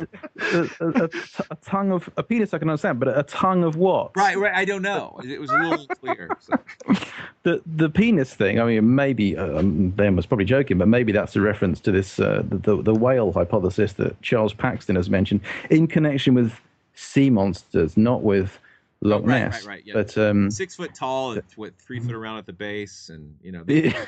a, 0.80 1.10
a, 1.50 1.56
tongue 1.64 1.92
of 1.92 2.10
a 2.18 2.24
penis 2.24 2.54
I 2.54 2.58
can 2.58 2.70
understand 2.70 3.00
but 3.00 3.18
a 3.18 3.24
tongue 3.24 3.64
of 3.64 3.78
what 3.78 4.16
right, 4.16 4.38
right. 4.38 4.54
I 4.54 4.66
don't 4.66 4.82
know. 4.82 5.20
It 5.24 5.40
was 5.40 5.50
a 5.50 5.58
little 5.58 5.86
unclear. 5.90 6.30
So. 6.40 6.60
the 7.44 7.62
the 7.66 7.90
penis 7.90 8.34
thing. 8.34 8.60
I 8.60 8.66
mean, 8.66 8.96
maybe 8.96 9.38
um, 9.38 9.90
Ben 9.90 10.16
was 10.16 10.26
probably 10.26 10.46
joking, 10.46 10.78
but 10.78 10.88
maybe 10.88 11.12
that's 11.12 11.36
a 11.36 11.42
reference 11.42 11.80
to 11.82 11.92
this 11.92 12.20
uh, 12.20 12.44
the, 12.46 12.82
the 12.82 12.94
whale 12.94 13.32
hypothesis 13.32 13.94
that 13.94 14.22
Charles 14.22 14.54
Paxton 14.54 14.96
has 14.98 15.10
mentioned 15.10 15.42
in 15.70 15.88
connection 15.88 16.34
with 16.34 16.54
sea 16.96 17.30
monsters, 17.30 17.96
not 17.96 18.24
with 18.24 18.60
Loch 19.02 19.22
Oh, 19.24 19.28
right, 19.28 19.44
Ness. 19.44 19.66
right, 19.66 19.76
right, 19.76 19.84
yeah. 19.86 19.94
But 19.94 20.18
um, 20.18 20.52
Six 20.52 20.76
foot 20.76 20.94
tall, 20.94 21.32
and 21.32 21.44
what 21.56 21.74
three 21.80 22.02
foot 22.02 22.14
around 22.14 22.40
at 22.40 22.46
the 22.46 22.54
base, 22.54 23.10
and 23.10 23.36
you 23.42 23.54
know, 23.54 23.64
yeah, 23.68 24.06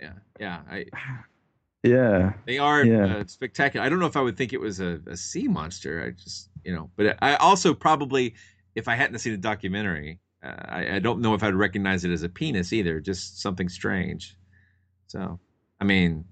yeah, 0.00 0.12
yeah. 0.40 0.60
I 0.70 0.86
Yeah. 1.84 2.32
They 2.46 2.58
are 2.58 2.84
Yeah. 2.84 3.16
uh, 3.18 3.24
spectacular. 3.26 3.84
I 3.84 3.88
don't 3.88 4.00
know 4.00 4.06
if 4.06 4.16
I 4.16 4.22
would 4.22 4.36
think 4.36 4.52
it 4.52 4.60
was 4.60 4.80
a, 4.80 5.00
a 5.06 5.16
sea 5.16 5.46
monster. 5.48 6.02
I 6.04 6.10
just, 6.10 6.48
you 6.64 6.74
know, 6.74 6.90
but 6.96 7.18
I 7.22 7.36
also 7.36 7.74
probably, 7.74 8.34
if 8.74 8.88
I 8.88 8.94
hadn't 8.94 9.18
seen 9.18 9.32
the 9.32 9.38
documentary, 9.38 10.18
uh, 10.42 10.54
I, 10.66 10.96
I 10.96 10.98
don't 10.98 11.20
know 11.20 11.34
if 11.34 11.42
I'd 11.42 11.54
recognize 11.54 12.04
it 12.04 12.10
as 12.10 12.22
a 12.22 12.28
penis 12.28 12.72
either. 12.72 13.00
Just 13.00 13.40
something 13.40 13.68
strange. 13.68 14.36
So, 15.08 15.38
I 15.80 15.84
mean, 15.84 16.24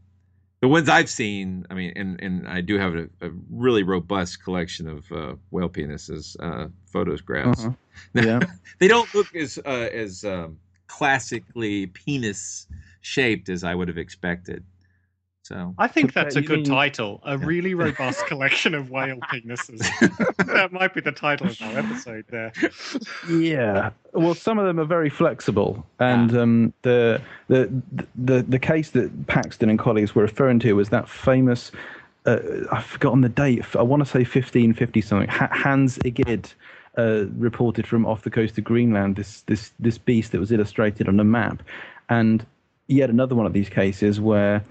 the 0.63 0.69
ones 0.69 0.89
I've 0.89 1.11
seen, 1.11 1.67
I 1.71 1.75
mean, 1.75 1.93
and 1.97 2.21
and 2.23 2.49
I 2.49 2.61
do 2.61 2.79
have 2.79 2.95
a, 2.95 3.09
a 3.21 3.31
really 3.51 3.83
robust 3.83 4.43
collection 4.45 4.89
of 4.89 5.11
uh, 5.13 5.35
whale 5.51 5.69
penises, 5.69 6.37
uh, 6.41 6.69
photographs. 6.87 7.65
Uh-huh. 7.65 7.73
Yeah. 8.15 8.41
they 8.79 8.89
don't 8.89 9.13
look 9.15 9.35
as 9.35 9.59
uh, 9.67 9.89
as 9.93 10.25
um, 10.25 10.59
classically 10.87 11.87
penis 11.87 12.69
shaped 13.01 13.49
as 13.49 13.65
I 13.65 13.75
would 13.75 13.89
have 13.89 13.99
expected. 13.99 14.65
So 15.43 15.75
I 15.77 15.89
think 15.89 16.13
that's 16.13 16.37
a 16.37 16.41
good 16.41 16.61
mean- 16.61 16.65
title. 16.67 17.21
A 17.25 17.37
really 17.37 17.75
robust 17.87 18.27
collection 18.27 18.75
of 18.75 18.91
whale 18.91 19.17
penises. 19.17 19.81
that 20.47 20.73
might 20.73 20.95
be 20.95 21.01
the 21.01 21.13
title 21.13 21.49
of 21.49 21.61
our 21.63 21.79
episode 21.79 22.25
there. 22.31 22.53
Yeah. 23.29 23.91
Well, 24.13 24.35
some 24.35 24.59
of 24.59 24.67
them 24.67 24.79
are 24.79 24.85
very 24.85 25.11
flexible, 25.11 25.85
and 25.99 26.37
um, 26.37 26.73
the, 26.83 27.21
the 27.49 27.71
the 28.15 28.43
the 28.43 28.59
case 28.59 28.91
that 28.91 29.27
Paxton 29.27 29.69
and 29.69 29.79
colleagues 29.79 30.15
were 30.15 30.23
referring 30.23 30.61
to 30.61 30.75
was 30.75 30.91
that 30.91 31.09
famous. 31.09 31.73
Uh, 32.25 32.39
I've 32.71 32.85
forgotten 32.85 33.23
the 33.23 33.29
date. 33.29 33.65
I 33.75 33.83
want 33.83 34.01
to 34.01 34.09
say 34.09 34.21
1550 34.21 35.01
something. 35.01 35.29
Hans 35.29 35.99
Egede 35.99 36.55
uh, 36.97 37.25
reported 37.37 37.85
from 37.85 38.07
off 38.07 38.23
the 38.23 38.31
coast 38.31 38.57
of 38.59 38.65
Greenland 38.65 39.17
this 39.17 39.41
this 39.43 39.73
this 39.81 39.99
beast 39.99 40.31
that 40.31 40.39
was 40.39 40.53
illustrated 40.53 41.09
on 41.09 41.19
a 41.19 41.25
map, 41.25 41.65
and 42.09 42.47
yet 42.87 43.11
another 43.11 43.35
one 43.35 43.47
of 43.47 43.53
these 43.53 43.69
cases 43.69 44.21
where 44.21 44.65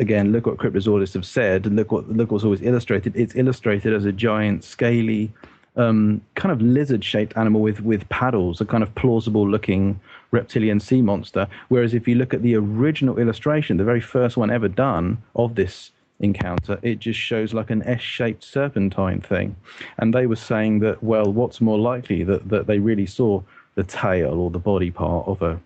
again, 0.00 0.32
look 0.32 0.46
what 0.46 0.56
cryptozoologists 0.56 1.14
have 1.14 1.26
said, 1.26 1.66
and 1.66 1.76
look 1.76 1.92
what 1.92 2.08
look 2.08 2.32
what's 2.32 2.44
always 2.44 2.62
illustrated. 2.62 3.14
It's 3.14 3.36
illustrated 3.36 3.92
as 3.94 4.04
a 4.04 4.12
giant, 4.12 4.64
scaly, 4.64 5.30
um, 5.76 6.20
kind 6.34 6.50
of 6.50 6.60
lizard-shaped 6.60 7.36
animal 7.36 7.60
with 7.60 7.80
with 7.82 8.08
paddles, 8.08 8.60
a 8.60 8.64
kind 8.64 8.82
of 8.82 8.92
plausible-looking 8.96 10.00
reptilian 10.32 10.80
sea 10.80 11.02
monster. 11.02 11.46
Whereas 11.68 11.94
if 11.94 12.08
you 12.08 12.16
look 12.16 12.34
at 12.34 12.42
the 12.42 12.56
original 12.56 13.18
illustration, 13.18 13.76
the 13.76 13.84
very 13.84 14.00
first 14.00 14.36
one 14.36 14.50
ever 14.50 14.68
done 14.68 15.18
of 15.36 15.54
this 15.54 15.92
encounter, 16.20 16.78
it 16.82 16.98
just 16.98 17.18
shows 17.18 17.54
like 17.54 17.70
an 17.70 17.82
S-shaped 17.84 18.44
serpentine 18.44 19.20
thing. 19.20 19.56
And 19.98 20.12
they 20.12 20.26
were 20.26 20.36
saying 20.36 20.80
that, 20.80 21.02
well, 21.02 21.32
what's 21.32 21.60
more 21.60 21.78
likely 21.78 22.24
that 22.24 22.48
that 22.48 22.66
they 22.66 22.78
really 22.78 23.06
saw 23.06 23.42
the 23.74 23.84
tail 23.84 24.34
or 24.34 24.50
the 24.50 24.58
body 24.58 24.90
part 24.90 25.28
of 25.28 25.42
a 25.42 25.60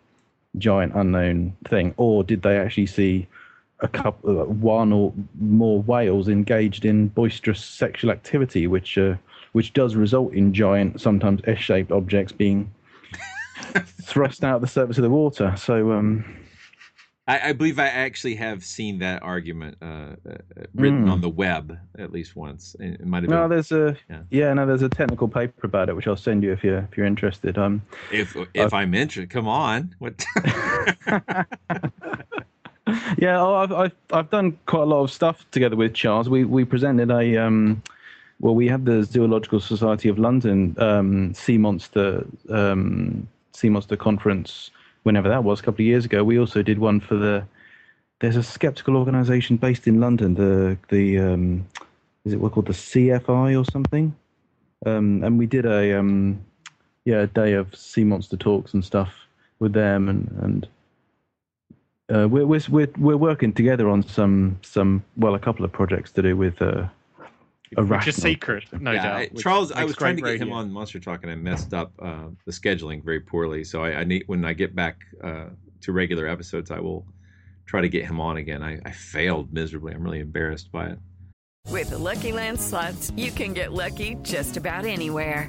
giant 0.59 0.93
unknown 0.95 1.57
thing, 1.69 1.95
or 1.97 2.23
did 2.23 2.43
they 2.43 2.59
actually 2.59 2.87
see 2.87 3.27
a 3.85 3.89
couple, 3.89 4.41
uh, 4.41 4.45
one 4.45 4.93
or 4.93 5.13
more 5.41 5.81
whales 5.83 6.29
engaged 6.29 6.85
in 6.85 7.09
boisterous 7.09 7.65
sexual 7.65 8.11
activity, 8.11 8.67
which 8.67 8.99
uh, 8.99 9.15
which 9.53 9.73
does 9.73 9.95
result 9.95 10.33
in 10.33 10.53
giant, 10.53 11.01
sometimes 11.01 11.41
S-shaped 11.47 11.93
objects 11.93 12.33
being 12.33 12.71
thrust 14.03 14.43
out 14.43 14.57
of 14.57 14.61
the 14.63 14.67
surface 14.69 14.99
of 14.99 15.03
the 15.03 15.11
water. 15.11 15.55
So, 15.57 15.93
um, 15.93 16.25
I, 17.27 17.51
I 17.51 17.53
believe 17.53 17.79
I 17.79 17.87
actually 17.87 18.35
have 18.35 18.65
seen 18.65 18.99
that 18.99 19.23
argument 19.23 19.79
uh, 19.81 20.17
uh, 20.29 20.37
written 20.75 21.07
Mm. 21.07 21.13
on 21.13 21.21
the 21.23 21.29
web 21.31 21.79
at 21.99 22.13
least 22.13 22.37
once. 22.37 22.77
It 22.81 23.05
might 23.07 23.23
have 23.23 23.31
no, 23.31 23.43
been 23.43 23.51
there's 23.51 23.73
a 23.73 23.97
Yeah. 24.11 24.23
yeah. 24.31 24.53
no, 24.53 24.67
there's 24.67 24.83
a 24.83 24.89
technical 24.91 25.29
paper 25.29 25.67
about 25.67 25.89
it, 25.89 25.97
which 25.97 26.07
I'll 26.07 26.17
send 26.17 26.43
you 26.43 26.53
if 26.53 26.63
you're 26.65 26.81
if 26.91 26.97
you're 26.99 27.07
interested. 27.07 27.57
Um, 27.57 27.81
if 28.13 28.37
if 28.55 28.75
I'm 28.75 28.93
interested. 28.95 29.31
Come 29.31 29.49
on, 29.49 29.95
what? 30.01 30.23
yeah, 33.19 33.41
oh, 33.41 33.55
I've, 33.55 33.73
I've 33.73 33.95
I've 34.13 34.31
done 34.31 34.59
quite 34.67 34.83
a 34.83 34.87
lot 34.87 35.03
of 35.03 35.11
stuff 35.11 35.45
together 35.51 35.77
with 35.77 35.95
Charles. 35.95 36.29
We 36.29 36.45
we 36.45 36.65
presented 36.65 37.11
a 37.11 37.37
um, 37.37 37.83
well, 38.41 38.55
we 38.55 38.69
had 38.69 38.85
the 38.85 39.05
Zoological 39.05 39.61
Society 39.61 40.09
of 40.09 40.19
London 40.19 40.75
um, 40.79 41.35
sea 41.35 41.59
monster 41.59 42.27
um, 42.51 43.29
sea 43.53 43.69
monster 43.69 43.97
conference 43.97 44.71
whenever 45.05 45.29
that 45.29 45.45
was 45.45 45.61
a 45.61 45.63
couple 45.63 45.83
of 45.83 45.87
years 45.87 46.05
ago. 46.05 46.25
We 46.25 46.39
also 46.39 46.63
did 46.63 46.79
one 46.79 47.01
for 47.01 47.17
the 47.17 47.47
there's 48.21 48.37
a 48.37 48.43
skeptical 48.43 48.97
organisation 48.97 49.57
based 49.57 49.87
in 49.87 50.01
London. 50.01 50.35
The 50.35 50.79
the 50.89 51.19
um, 51.19 51.67
is 52.25 52.33
it 52.33 52.41
what 52.41 52.53
called 52.53 52.67
the 52.67 52.73
CFI 52.73 53.61
or 53.61 53.65
something? 53.71 54.15
Um, 54.87 55.23
and 55.23 55.39
we 55.39 55.47
did 55.47 55.67
a 55.67 55.99
um, 55.99 56.45
yeah 57.05 57.23
a 57.23 57.27
day 57.27 57.53
of 57.53 57.75
sea 57.75 58.05
monster 58.05 58.37
talks 58.37 58.75
and 58.75 58.85
stuff 58.85 59.15
with 59.59 59.73
them 59.73 60.09
and 60.09 60.31
and 60.43 60.69
uh, 62.13 62.29
we're, 62.29 62.47
we're 62.47 62.61
we're 62.69 62.89
we're 62.99 63.17
working 63.17 63.53
together 63.53 63.89
on 63.89 64.03
some 64.03 64.59
some 64.63 65.03
well 65.17 65.35
a 65.35 65.39
couple 65.39 65.65
of 65.65 65.73
projects 65.73 66.13
to 66.13 66.23
do 66.23 66.37
with 66.37 66.61
uh, 66.61 66.87
a 67.77 67.83
Which 67.83 67.89
rational 67.91 68.09
is 68.11 68.23
secret, 68.23 68.65
no 68.81 68.93
yeah, 68.93 69.03
doubt. 69.03 69.17
I- 69.17 69.29
which 69.33 69.43
Charles, 69.43 69.73
I 69.73 69.85
was 69.85 69.97
trying 69.97 70.17
to 70.17 70.23
great 70.23 70.33
get 70.39 70.43
him 70.43 70.49
radio. 70.49 70.61
on 70.61 70.71
Monster 70.73 71.01
Talk, 71.01 71.23
and 71.23 71.33
I 71.33 71.35
messed 71.35 71.73
up 71.75 71.93
uh, 72.01 72.29
the 72.47 72.53
scheduling 72.53 73.03
very 73.03 73.21
poorly. 73.21 73.65
So 73.65 73.83
I, 73.83 74.01
I 74.01 74.05
need 74.05 74.25
when 74.27 74.45
I 74.45 74.53
get 74.53 74.75
back 74.75 74.97
uh, 75.23 75.47
to 75.81 75.93
regular 75.93 76.29
episodes, 76.29 76.71
I 76.71 76.79
will 76.81 77.07
try 77.67 77.81
to 77.81 77.89
get 77.89 78.05
him 78.05 78.21
on 78.21 78.37
again. 78.37 78.63
I, 78.63 78.79
I 78.85 78.91
failed 78.91 79.53
miserably. 79.53 79.95
I'm 79.95 80.03
really 80.03 80.21
embarrassed 80.21 80.71
by 80.71 80.87
it. 80.91 80.99
With 81.71 81.91
the 81.91 81.99
Lucky 81.99 82.31
Land 82.33 82.61
slots, 82.61 83.11
you 83.17 83.31
can 83.31 83.55
get 83.55 83.73
lucky 83.73 84.17
just 84.23 84.57
about 84.59 84.85
anywhere. 84.85 85.49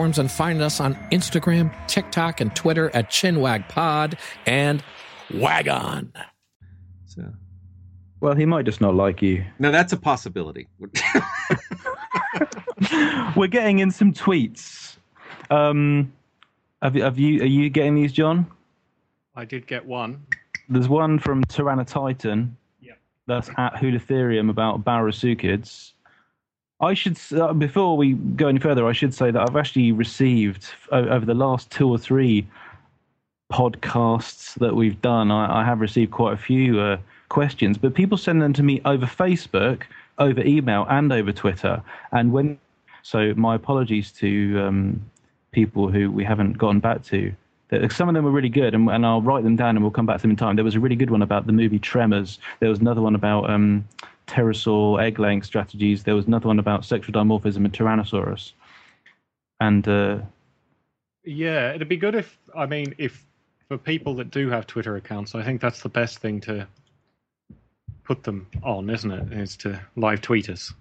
and 0.01 0.31
find 0.31 0.61
us 0.61 0.79
on 0.79 0.95
Instagram, 1.11 1.71
TikTok, 1.87 2.41
and 2.41 2.55
Twitter 2.55 2.89
at 2.95 3.09
ChinwagPod 3.09 4.17
and 4.45 4.83
Wagon. 5.33 6.11
So, 7.05 7.31
well, 8.19 8.33
he 8.33 8.45
might 8.45 8.65
just 8.65 8.81
not 8.81 8.95
like 8.95 9.21
you. 9.21 9.43
No, 9.59 9.71
that's 9.71 9.93
a 9.93 9.97
possibility. 9.97 10.67
We're 13.35 13.47
getting 13.47 13.79
in 13.79 13.91
some 13.91 14.13
tweets. 14.13 14.95
Um, 15.49 16.11
have, 16.81 16.95
you- 16.95 17.03
have 17.03 17.19
you? 17.19 17.41
Are 17.43 17.45
you 17.45 17.69
getting 17.69 17.95
these, 17.95 18.11
John? 18.11 18.47
I 19.35 19.45
did 19.45 19.67
get 19.67 19.85
one. 19.85 20.25
There's 20.67 20.89
one 20.89 21.19
from 21.19 21.43
Tyrannotitan. 21.45 22.51
Yeah. 22.81 22.93
That's 23.27 23.49
at 23.57 23.75
Hulitherium 23.75 24.49
about 24.49 24.83
Baurusuchids. 24.83 25.93
I 26.81 26.95
should, 26.95 27.19
uh, 27.33 27.53
before 27.53 27.95
we 27.95 28.13
go 28.13 28.47
any 28.47 28.59
further, 28.59 28.87
I 28.87 28.91
should 28.91 29.13
say 29.13 29.29
that 29.29 29.39
I've 29.39 29.55
actually 29.55 29.91
received 29.91 30.65
over 30.91 31.25
the 31.25 31.35
last 31.35 31.69
two 31.69 31.87
or 31.87 31.99
three 31.99 32.47
podcasts 33.51 34.55
that 34.55 34.75
we've 34.75 34.99
done. 35.01 35.29
I, 35.29 35.61
I 35.61 35.63
have 35.63 35.79
received 35.79 36.11
quite 36.11 36.33
a 36.33 36.37
few 36.37 36.79
uh, 36.79 36.97
questions, 37.29 37.77
but 37.77 37.93
people 37.93 38.17
send 38.17 38.41
them 38.41 38.53
to 38.53 38.63
me 38.63 38.81
over 38.85 39.05
Facebook, 39.05 39.83
over 40.17 40.41
email, 40.41 40.87
and 40.89 41.13
over 41.13 41.31
Twitter. 41.31 41.83
And 42.11 42.31
when, 42.31 42.57
so 43.03 43.33
my 43.35 43.53
apologies 43.53 44.11
to 44.13 44.59
um, 44.61 45.05
people 45.51 45.87
who 45.89 46.09
we 46.09 46.23
haven't 46.23 46.57
gotten 46.57 46.79
back 46.79 47.03
to 47.05 47.31
Some 47.89 48.09
of 48.09 48.15
them 48.15 48.25
were 48.25 48.31
really 48.31 48.49
good, 48.49 48.73
and, 48.73 48.89
and 48.89 49.05
I'll 49.05 49.21
write 49.21 49.43
them 49.43 49.55
down 49.55 49.75
and 49.75 49.83
we'll 49.83 49.91
come 49.91 50.07
back 50.07 50.17
to 50.17 50.21
them 50.23 50.31
in 50.31 50.37
time. 50.37 50.55
There 50.55 50.65
was 50.65 50.75
a 50.75 50.79
really 50.79 50.95
good 50.95 51.11
one 51.11 51.21
about 51.21 51.45
the 51.45 51.53
movie 51.53 51.79
Tremors. 51.79 52.39
There 52.59 52.69
was 52.69 52.79
another 52.79 53.01
one 53.01 53.15
about 53.15 53.49
um, 53.49 53.87
pterosaur 54.31 55.01
egg 55.01 55.19
laying 55.19 55.43
strategies. 55.43 56.03
There 56.03 56.15
was 56.15 56.25
another 56.25 56.47
one 56.47 56.59
about 56.59 56.85
sexual 56.85 57.13
dimorphism 57.13 57.57
and 57.57 57.73
Tyrannosaurus. 57.73 58.53
And 59.59 59.87
uh, 59.87 60.19
Yeah, 61.23 61.73
it'd 61.73 61.89
be 61.89 61.97
good 61.97 62.15
if 62.15 62.37
I 62.55 62.65
mean 62.65 62.95
if 62.97 63.25
for 63.67 63.77
people 63.77 64.15
that 64.15 64.31
do 64.31 64.49
have 64.49 64.67
Twitter 64.67 64.95
accounts, 64.95 65.35
I 65.35 65.43
think 65.43 65.61
that's 65.61 65.81
the 65.81 65.89
best 65.89 66.19
thing 66.19 66.41
to 66.41 66.67
put 68.03 68.23
them 68.23 68.47
on, 68.63 68.89
isn't 68.89 69.11
it? 69.11 69.33
Is 69.33 69.55
to 69.57 69.79
live 69.95 70.21
tweet 70.21 70.49
us. 70.49 70.73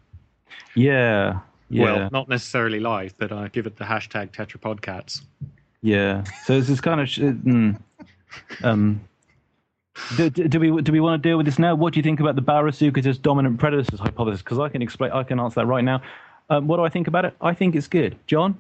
yeah, 0.74 1.40
yeah. 1.68 1.84
Well, 1.84 2.09
not 2.11 2.28
necessarily 2.28 2.80
live, 2.80 3.14
but 3.18 3.32
uh, 3.32 3.48
give 3.48 3.66
it 3.66 3.76
the 3.76 3.84
hashtag 3.84 4.32
Tetrapodcats. 4.32 5.22
Yeah. 5.82 6.24
So 6.44 6.59
this 6.59 6.68
is 6.68 6.80
kind 6.80 7.01
of 7.01 7.09
sh- 7.09 7.20
mm, 7.20 7.78
um. 8.62 9.01
Do, 10.16 10.30
do 10.30 10.49
do 10.49 10.61
we 10.61 10.82
do 10.82 10.93
we 10.93 11.01
want 11.01 11.22
to 11.22 11.28
deal 11.28 11.36
with 11.36 11.47
this 11.47 11.59
now? 11.59 11.74
What 11.74 11.93
do 11.93 11.99
you 11.99 12.03
think 12.03 12.20
about 12.20 12.36
the 12.36 12.43
Baurusuchus 12.43 13.20
dominant 13.20 13.59
predators 13.59 13.99
hypothesis? 13.99 14.41
Because 14.43 14.59
I 14.59 14.68
can 14.68 14.82
explain, 14.82 15.11
I 15.12 15.22
can 15.24 15.41
answer 15.41 15.61
that 15.61 15.66
right 15.66 15.84
now. 15.84 16.01
Um, 16.49 16.66
what 16.68 16.76
do 16.76 16.84
I 16.84 16.88
think 16.88 17.07
about 17.09 17.24
it? 17.24 17.34
I 17.41 17.55
think 17.55 17.74
it's 17.74 17.88
good. 17.88 18.16
John, 18.26 18.57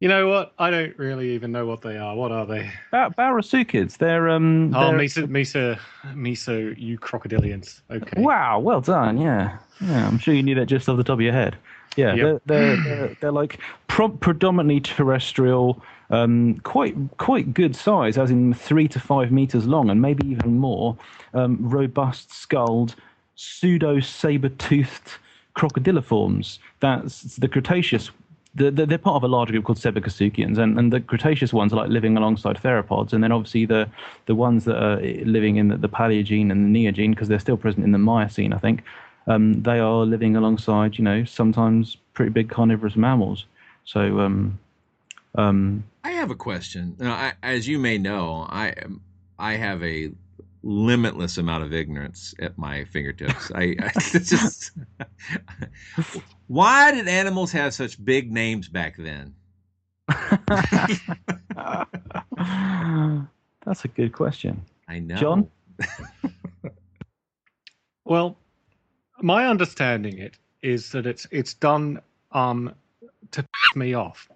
You 0.00 0.08
know 0.08 0.28
what? 0.28 0.52
I 0.58 0.70
don't 0.70 0.96
really 0.98 1.30
even 1.34 1.50
know 1.52 1.64
what 1.66 1.80
they 1.82 1.96
are. 1.96 2.14
What 2.14 2.30
are 2.30 2.46
they? 2.46 2.70
Bar- 2.92 3.10
Baurusuchids. 3.10 3.96
They're 3.98 4.28
um. 4.28 4.74
Oh, 4.74 4.88
they're- 4.88 4.98
Mesa, 4.98 5.26
Mesa, 5.26 5.78
Mesa, 6.14 6.74
you 6.78 6.98
crocodilians. 6.98 7.80
Okay. 7.90 8.20
Wow, 8.20 8.58
well 8.60 8.80
done. 8.82 9.18
Yeah, 9.18 9.58
yeah. 9.80 10.06
I'm 10.06 10.18
sure 10.18 10.34
you 10.34 10.42
knew 10.42 10.54
that 10.56 10.66
just 10.66 10.88
off 10.88 10.98
the 10.98 11.04
top 11.04 11.14
of 11.14 11.22
your 11.22 11.32
head. 11.32 11.56
Yeah, 11.96 12.14
Yep. 12.14 12.42
they're, 12.44 12.76
they're, 12.76 12.76
they're 12.84 13.16
they're 13.22 13.32
like 13.32 13.58
pro- 13.88 14.10
predominantly 14.10 14.80
terrestrial, 14.80 15.82
um, 16.10 16.60
quite 16.62 16.94
quite 17.18 17.52
good 17.54 17.74
size, 17.74 18.18
as 18.18 18.30
in 18.30 18.54
three 18.54 18.88
to 18.88 19.00
five 19.00 19.30
meters 19.30 19.66
long, 19.66 19.90
and 19.90 20.00
maybe 20.00 20.26
even 20.28 20.58
more. 20.58 20.96
Um, 21.34 21.58
robust 21.60 22.32
skulled, 22.32 22.94
pseudo 23.34 24.00
saber 24.00 24.48
toothed 24.48 25.12
crocodiliforms. 25.54 26.58
That's 26.80 27.36
the 27.36 27.48
Cretaceous. 27.48 28.10
They're, 28.54 28.96
part 28.96 29.16
of 29.16 29.22
a 29.22 29.28
larger 29.28 29.52
group 29.52 29.66
called 29.66 29.76
Sebecosuchians, 29.76 30.56
and, 30.56 30.78
and 30.78 30.90
the 30.90 31.00
Cretaceous 31.00 31.52
ones 31.52 31.74
are 31.74 31.76
like 31.76 31.90
living 31.90 32.16
alongside 32.16 32.56
theropods, 32.56 33.12
and 33.12 33.22
then 33.22 33.30
obviously 33.30 33.66
the 33.66 33.86
the 34.24 34.34
ones 34.34 34.64
that 34.64 34.82
are 34.82 34.98
living 35.26 35.56
in 35.56 35.68
the, 35.68 35.76
the 35.76 35.90
Paleogene 35.90 36.50
and 36.50 36.74
the 36.74 36.86
Neogene, 36.86 37.10
because 37.10 37.28
they're 37.28 37.38
still 37.38 37.58
present 37.58 37.84
in 37.84 37.92
the 37.92 37.98
Miocene, 37.98 38.54
I 38.54 38.58
think, 38.58 38.82
um, 39.26 39.62
they 39.62 39.78
are 39.78 40.06
living 40.06 40.36
alongside, 40.36 40.96
you 40.96 41.04
know, 41.04 41.24
sometimes 41.24 41.98
pretty 42.14 42.30
big 42.30 42.48
carnivorous 42.48 42.96
mammals. 42.96 43.44
So, 43.84 44.20
um, 44.20 44.58
um, 45.34 45.84
I 46.06 46.12
have 46.12 46.30
a 46.30 46.36
question. 46.36 46.94
Now, 47.00 47.14
I, 47.14 47.32
as 47.42 47.66
you 47.66 47.80
may 47.80 47.98
know, 47.98 48.46
I 48.48 48.68
am- 48.68 49.00
I 49.40 49.54
have 49.54 49.82
a 49.82 50.12
limitless 50.62 51.36
amount 51.36 51.64
of 51.64 51.72
ignorance 51.72 52.32
at 52.38 52.56
my 52.56 52.84
fingertips. 52.84 53.50
I, 53.52 53.74
I 53.80 53.90
just 54.12 54.70
why 56.46 56.92
did 56.92 57.08
animals 57.08 57.50
have 57.52 57.74
such 57.74 58.02
big 58.04 58.30
names 58.30 58.68
back 58.68 58.96
then? 58.96 59.34
that's 63.66 63.84
a 63.84 63.88
good 63.88 64.12
question. 64.12 64.62
I 64.88 65.00
know. 65.00 65.16
John? 65.16 65.50
Well, 68.04 68.38
my 69.20 69.48
understanding 69.48 70.18
it 70.18 70.38
is 70.62 70.92
that 70.92 71.04
it's 71.04 71.26
it's 71.32 71.54
done 71.54 72.00
um 72.30 72.72
to 73.32 73.42
piss 73.42 73.74
me 73.76 73.94
off 73.94 74.28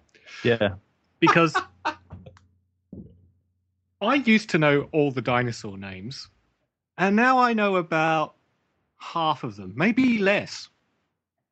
Yeah. 0.42 0.70
Because 1.20 1.56
I 4.00 4.14
used 4.14 4.50
to 4.50 4.58
know 4.58 4.88
all 4.92 5.10
the 5.10 5.22
dinosaur 5.22 5.76
names, 5.76 6.28
and 6.98 7.14
now 7.14 7.38
I 7.38 7.52
know 7.52 7.76
about 7.76 8.34
half 8.98 9.44
of 9.44 9.56
them, 9.56 9.72
maybe 9.76 10.18
less. 10.18 10.68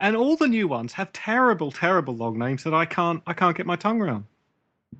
And 0.01 0.17
all 0.17 0.37
the 0.37 0.47
new 0.47 0.69
ones 0.69 0.93
have 0.93 1.13
terrible, 1.13 1.73
terrible 1.73 2.17
long 2.17 2.39
names 2.39 2.63
that 2.65 2.75
I 2.75 2.85
can't 2.85 3.23
I 3.27 3.33
can't 3.33 3.57
get 3.57 3.67
my 3.67 3.77
tongue 3.77 4.01
around. 4.01 4.25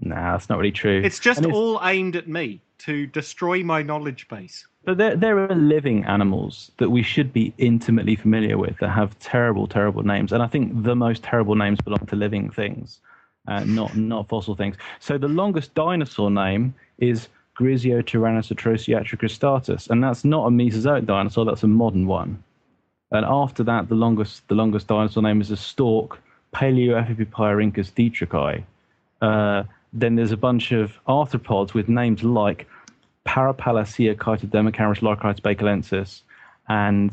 Nah, 0.01 0.33
that's 0.33 0.49
not 0.49 0.59
really 0.59 0.73
true. 0.73 1.01
It's 1.05 1.19
just 1.19 1.41
it's- 1.41 1.55
all 1.55 1.81
aimed 1.83 2.17
at 2.17 2.29
me 2.29 2.61
to 2.79 3.07
destroy 3.07 3.63
my 3.63 3.83
knowledge 3.83 4.29
base. 4.29 4.67
But 4.85 4.99
there, 4.99 5.17
there 5.17 5.39
are 5.39 5.55
living 5.55 6.05
animals 6.05 6.71
that 6.79 6.91
we 6.91 7.03
should 7.03 7.33
be 7.33 7.53
intimately 7.59 8.17
familiar 8.17 8.57
with 8.57 8.79
that 8.79 8.89
have 8.89 9.19
terrible, 9.19 9.67
terrible 9.67 10.03
names. 10.03 10.33
And 10.33 10.43
I 10.43 10.47
think 10.47 10.83
the 10.83 10.97
most 10.97 11.23
terrible 11.23 11.57
names 11.57 11.81
belong 11.81 12.07
to 12.07 12.17
living 12.17 12.51
things, 12.51 13.01
uh, 13.49 13.65
not 13.65 13.97
not 13.97 14.29
fossil 14.29 14.55
things. 14.55 14.77
So 15.01 15.19
the 15.19 15.29
longest 15.29 15.75
dinosaur 15.75 16.31
name 16.31 16.75
is 16.99 17.29
Grisio 17.59 18.03
Tyrannosaurus 18.03 19.91
and 19.91 20.05
that's 20.05 20.25
not 20.25 20.47
a 20.47 20.51
Mesozoic 20.51 21.07
dinosaur. 21.07 21.45
That's 21.45 21.65
a 21.65 21.69
modern 21.69 22.07
one. 22.07 22.43
And 23.11 23.25
after 23.25 23.65
that, 23.65 23.89
the 23.89 23.95
longest 23.95 24.47
the 24.49 24.55
longest 24.55 24.87
dinosaur 24.87 25.23
name 25.23 25.41
is 25.41 25.51
a 25.51 25.57
stork, 25.57 26.21
Palaeoephippiorhynchus 26.55 27.93
dietrichi. 27.97 28.63
Uh, 29.23 29.65
then 29.93 30.17
there's 30.17 30.33
a 30.33 30.37
bunch 30.37 30.73
of 30.73 30.93
arthropods 31.07 31.73
with 31.75 31.89
names 31.89 32.23
like 32.23 32.67
Parapalacia 33.27 34.15
Chytodermacaris 34.15 35.03
lorchitis 35.03 35.41
bacalensis, 35.41 36.23
and 36.69 37.11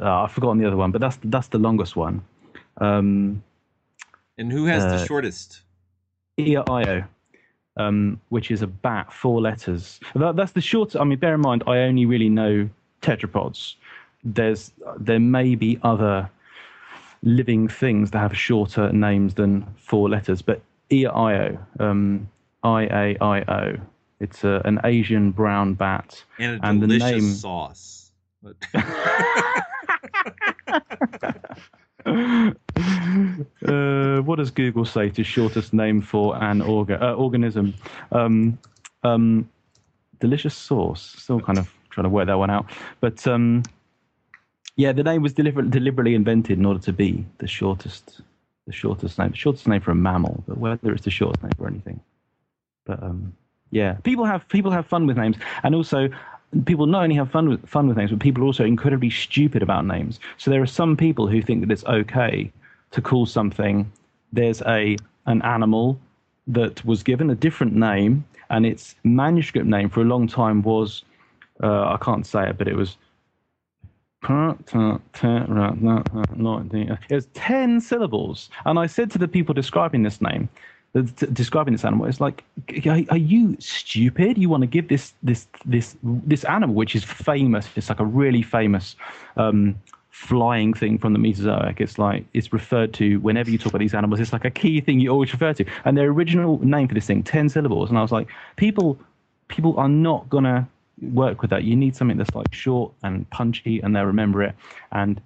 uh, 0.00 0.22
I've 0.22 0.32
forgotten 0.32 0.58
the 0.58 0.66
other 0.66 0.76
one, 0.76 0.92
but 0.92 1.00
that's 1.00 1.18
that's 1.24 1.48
the 1.48 1.58
longest 1.58 1.96
one. 1.96 2.22
Um, 2.80 3.42
And 4.38 4.52
who 4.52 4.64
has 4.66 4.82
the 4.84 5.02
Uh, 5.02 5.06
shortest? 5.06 5.62
Ia 6.38 6.64
io, 6.68 7.04
um, 7.76 8.20
which 8.30 8.50
is 8.50 8.62
a 8.62 8.66
bat, 8.66 9.12
four 9.12 9.40
letters. 9.40 10.00
That, 10.14 10.36
that's 10.36 10.52
the 10.52 10.60
short. 10.60 10.96
I 10.96 11.04
mean, 11.04 11.18
bear 11.18 11.34
in 11.34 11.40
mind, 11.40 11.62
I 11.66 11.78
only 11.78 12.06
really 12.06 12.28
know 12.28 12.68
tetrapods. 13.00 13.74
There's 14.24 14.72
there 14.98 15.20
may 15.20 15.54
be 15.54 15.78
other 15.82 16.30
living 17.22 17.68
things 17.68 18.10
that 18.12 18.18
have 18.18 18.36
shorter 18.36 18.92
names 18.92 19.34
than 19.34 19.66
four 19.76 20.08
letters, 20.08 20.42
but 20.42 20.60
Ia 20.90 21.10
io, 21.10 21.58
um, 21.80 22.28
I 22.62 22.82
A 22.84 23.16
I 23.20 23.40
O. 23.42 23.76
It's 24.20 24.44
a, 24.44 24.62
an 24.64 24.80
Asian 24.84 25.32
brown 25.32 25.74
bat, 25.74 26.22
And 26.38 26.60
a 26.62 26.86
the 26.86 26.86
delicious 26.86 27.22
name 27.22 27.32
sauce. 27.32 28.12
Uh, 33.66 34.20
what 34.22 34.36
does 34.36 34.50
Google 34.50 34.84
say 34.84 35.08
to 35.08 35.22
shortest 35.22 35.72
name 35.72 36.02
for 36.02 36.36
an 36.42 36.60
orga, 36.60 37.00
uh, 37.00 37.14
organism? 37.14 37.74
Um, 38.10 38.58
um, 39.04 39.48
delicious 40.20 40.54
sauce. 40.54 41.14
Still 41.18 41.40
kind 41.40 41.58
of 41.58 41.72
trying 41.90 42.04
to 42.04 42.10
work 42.10 42.26
that 42.26 42.38
one 42.38 42.50
out. 42.50 42.66
But 43.00 43.26
um, 43.26 43.62
yeah, 44.76 44.92
the 44.92 45.02
name 45.02 45.22
was 45.22 45.32
deliber- 45.32 45.70
deliberately 45.70 46.14
invented 46.14 46.58
in 46.58 46.66
order 46.66 46.80
to 46.80 46.92
be 46.92 47.24
the 47.38 47.46
shortest, 47.46 48.20
the 48.66 48.72
shortest 48.72 49.18
name, 49.18 49.30
the 49.30 49.36
shortest 49.36 49.66
name 49.68 49.80
for 49.80 49.92
a 49.92 49.94
mammal. 49.94 50.42
But 50.46 50.58
whether 50.58 50.92
it's 50.92 51.04
the 51.04 51.10
shortest 51.10 51.42
name 51.42 51.52
for 51.56 51.66
anything, 51.66 52.00
but 52.84 53.02
um, 53.02 53.34
yeah, 53.70 53.94
people 54.02 54.24
have 54.24 54.48
people 54.48 54.70
have 54.70 54.86
fun 54.86 55.06
with 55.06 55.16
names, 55.16 55.36
and 55.62 55.74
also 55.74 56.08
people 56.64 56.86
not 56.86 57.04
only 57.04 57.16
have 57.16 57.30
fun 57.30 57.48
with 57.48 57.66
fun 57.68 57.86
with 57.86 57.96
names, 57.96 58.10
but 58.10 58.20
people 58.20 58.42
are 58.42 58.46
also 58.46 58.64
incredibly 58.64 59.10
stupid 59.10 59.62
about 59.62 59.86
names. 59.86 60.20
So 60.36 60.50
there 60.50 60.62
are 60.62 60.66
some 60.66 60.96
people 60.96 61.26
who 61.26 61.42
think 61.42 61.60
that 61.60 61.70
it's 61.70 61.84
okay 61.84 62.52
to 62.92 63.02
call 63.02 63.26
something. 63.26 63.90
There's 64.32 64.62
a 64.62 64.96
an 65.26 65.42
animal 65.42 65.98
that 66.46 66.84
was 66.84 67.02
given 67.02 67.30
a 67.30 67.34
different 67.34 67.74
name, 67.74 68.24
and 68.50 68.64
its 68.64 68.94
manuscript 69.04 69.66
name 69.66 69.88
for 69.90 70.00
a 70.00 70.04
long 70.04 70.26
time 70.26 70.62
was 70.62 71.04
uh, 71.62 71.94
I 71.94 71.98
can't 72.00 72.26
say 72.26 72.48
it, 72.48 72.58
but 72.58 72.68
it 72.68 72.76
was. 72.76 72.96
It 77.10 77.14
was 77.14 77.26
ten 77.34 77.80
syllables, 77.80 78.50
and 78.64 78.78
I 78.78 78.86
said 78.86 79.10
to 79.12 79.18
the 79.18 79.26
people 79.26 79.52
describing 79.52 80.04
this 80.04 80.20
name, 80.20 80.48
describing 81.32 81.72
this 81.72 81.84
animal, 81.84 82.06
it's 82.06 82.20
like, 82.20 82.44
are, 82.86 83.00
are 83.10 83.16
you 83.16 83.56
stupid? 83.58 84.38
You 84.38 84.48
want 84.48 84.60
to 84.60 84.66
give 84.66 84.88
this 84.88 85.14
this 85.24 85.48
this 85.64 85.96
this 86.02 86.44
animal, 86.44 86.74
which 86.74 86.94
is 86.94 87.02
famous, 87.02 87.66
it's 87.74 87.88
like 87.88 87.98
a 88.00 88.04
really 88.04 88.42
famous 88.42 88.94
um, 89.36 89.74
flying 90.12 90.74
thing 90.74 90.98
from 90.98 91.14
the 91.14 91.18
Mesozoic. 91.18 91.80
It's 91.80 91.98
like 91.98 92.24
it's 92.34 92.52
referred 92.52 92.92
to 92.94 93.16
whenever 93.20 93.50
you 93.50 93.56
talk 93.56 93.68
about 93.68 93.78
these 93.80 93.94
animals. 93.94 94.20
It's 94.20 94.32
like 94.32 94.44
a 94.44 94.50
key 94.50 94.80
thing 94.80 95.00
you 95.00 95.10
always 95.10 95.32
refer 95.32 95.54
to. 95.54 95.64
And 95.84 95.96
their 95.96 96.08
original 96.08 96.64
name 96.64 96.86
for 96.86 96.94
this 96.94 97.06
thing, 97.06 97.22
ten 97.22 97.48
syllables, 97.48 97.88
and 97.88 97.98
I 97.98 98.02
was 98.02 98.12
like, 98.12 98.28
people 98.56 98.98
people 99.48 99.74
are 99.78 99.88
not 99.88 100.28
gonna 100.28 100.68
work 101.00 101.40
with 101.40 101.50
that. 101.50 101.64
You 101.64 101.74
need 101.74 101.96
something 101.96 102.18
that's 102.18 102.34
like 102.34 102.54
short 102.54 102.92
and 103.02 103.28
punchy, 103.30 103.80
and 103.80 103.96
they'll 103.96 104.04
remember 104.04 104.42
it. 104.42 104.54
And 104.92 105.20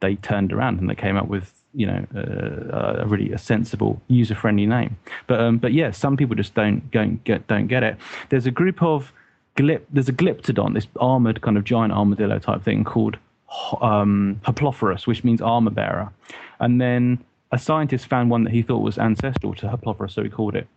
they 0.00 0.16
turned 0.16 0.52
around 0.54 0.80
and 0.80 0.88
they 0.88 0.94
came 0.94 1.16
up 1.18 1.28
with 1.28 1.52
you 1.74 1.86
know 1.86 2.06
uh, 2.16 3.02
a 3.02 3.06
really 3.06 3.30
a 3.32 3.38
sensible 3.38 4.00
user 4.08 4.34
friendly 4.34 4.66
name. 4.66 4.96
But 5.26 5.40
um, 5.40 5.58
but 5.58 5.74
yeah, 5.74 5.90
some 5.90 6.16
people 6.16 6.34
just 6.34 6.54
don't 6.54 6.90
don't 6.90 7.22
get 7.24 7.46
don't 7.46 7.66
get 7.66 7.82
it. 7.82 7.98
There's 8.30 8.46
a 8.46 8.50
group 8.50 8.82
of. 8.82 9.12
There's 9.56 10.08
a 10.08 10.12
glyptodon, 10.12 10.72
this 10.72 10.86
armored 11.00 11.42
kind 11.42 11.58
of 11.58 11.64
giant 11.64 11.92
armadillo 11.92 12.38
type 12.38 12.62
thing 12.62 12.82
called 12.82 13.18
um, 13.80 14.40
Hoplophorus, 14.44 15.06
which 15.06 15.24
means 15.24 15.40
armor 15.40 15.70
bearer. 15.70 16.12
And 16.60 16.80
then 16.80 17.22
a 17.52 17.58
scientist 17.58 18.06
found 18.06 18.30
one 18.30 18.44
that 18.44 18.52
he 18.52 18.62
thought 18.62 18.82
was 18.82 18.98
ancestral 18.98 19.54
to 19.54 19.66
Hoplophorus, 19.66 20.12
so 20.12 20.22
he 20.22 20.28
called 20.28 20.54
it 20.54 20.68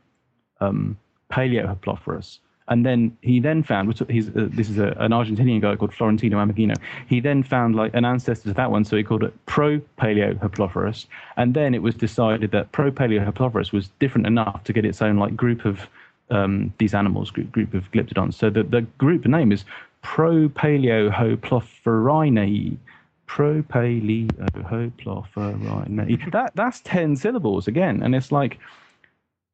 um, 0.59 0.97
Palaehoplophorus. 1.31 2.39
And 2.69 2.85
then 2.85 3.15
he 3.21 3.41
then 3.41 3.61
found, 3.61 3.89
which 3.89 4.01
he's, 4.09 4.29
uh, 4.29 4.47
this 4.49 4.69
is 4.69 4.77
a, 4.77 4.95
an 4.99 5.11
Argentinian 5.11 5.61
guy 5.61 5.75
called 5.75 5.93
Florentino 5.93 6.37
Ameghino. 6.37 6.75
He 7.07 7.19
then 7.19 7.43
found 7.43 7.75
like 7.75 7.93
an 7.93 8.05
ancestor 8.05 8.49
to 8.49 8.53
that 8.53 8.71
one, 8.71 8.85
so 8.85 8.95
he 8.95 9.03
called 9.03 9.23
it 9.23 9.33
Pro 9.45 9.79
Paleohaplophorus. 9.99 11.05
And 11.35 11.53
then 11.53 11.75
it 11.75 11.81
was 11.81 11.93
decided 11.93 12.51
that 12.51 12.71
Propalaehoplophorus 12.71 13.73
was 13.73 13.89
different 13.99 14.27
enough 14.27 14.63
to 14.63 14.73
get 14.73 14.85
its 14.85 15.01
own 15.01 15.17
like 15.17 15.35
group 15.35 15.65
of 15.65 15.87
um, 16.29 16.73
these 16.77 16.93
animals, 16.93 17.31
group, 17.31 17.51
group 17.51 17.73
of 17.73 17.91
glyptodons. 17.91 18.35
So 18.35 18.49
the, 18.49 18.63
the 18.63 18.81
group 18.97 19.25
name 19.25 19.51
is 19.51 19.65
Propalaehoplophorinae. 20.03 22.77
Pro 23.25 23.63
Paleohaplophorinae. 23.63 26.31
That 26.31 26.51
that's 26.55 26.81
ten 26.81 27.15
syllables 27.15 27.67
again, 27.67 28.03
and 28.03 28.13
it's 28.13 28.31
like 28.31 28.59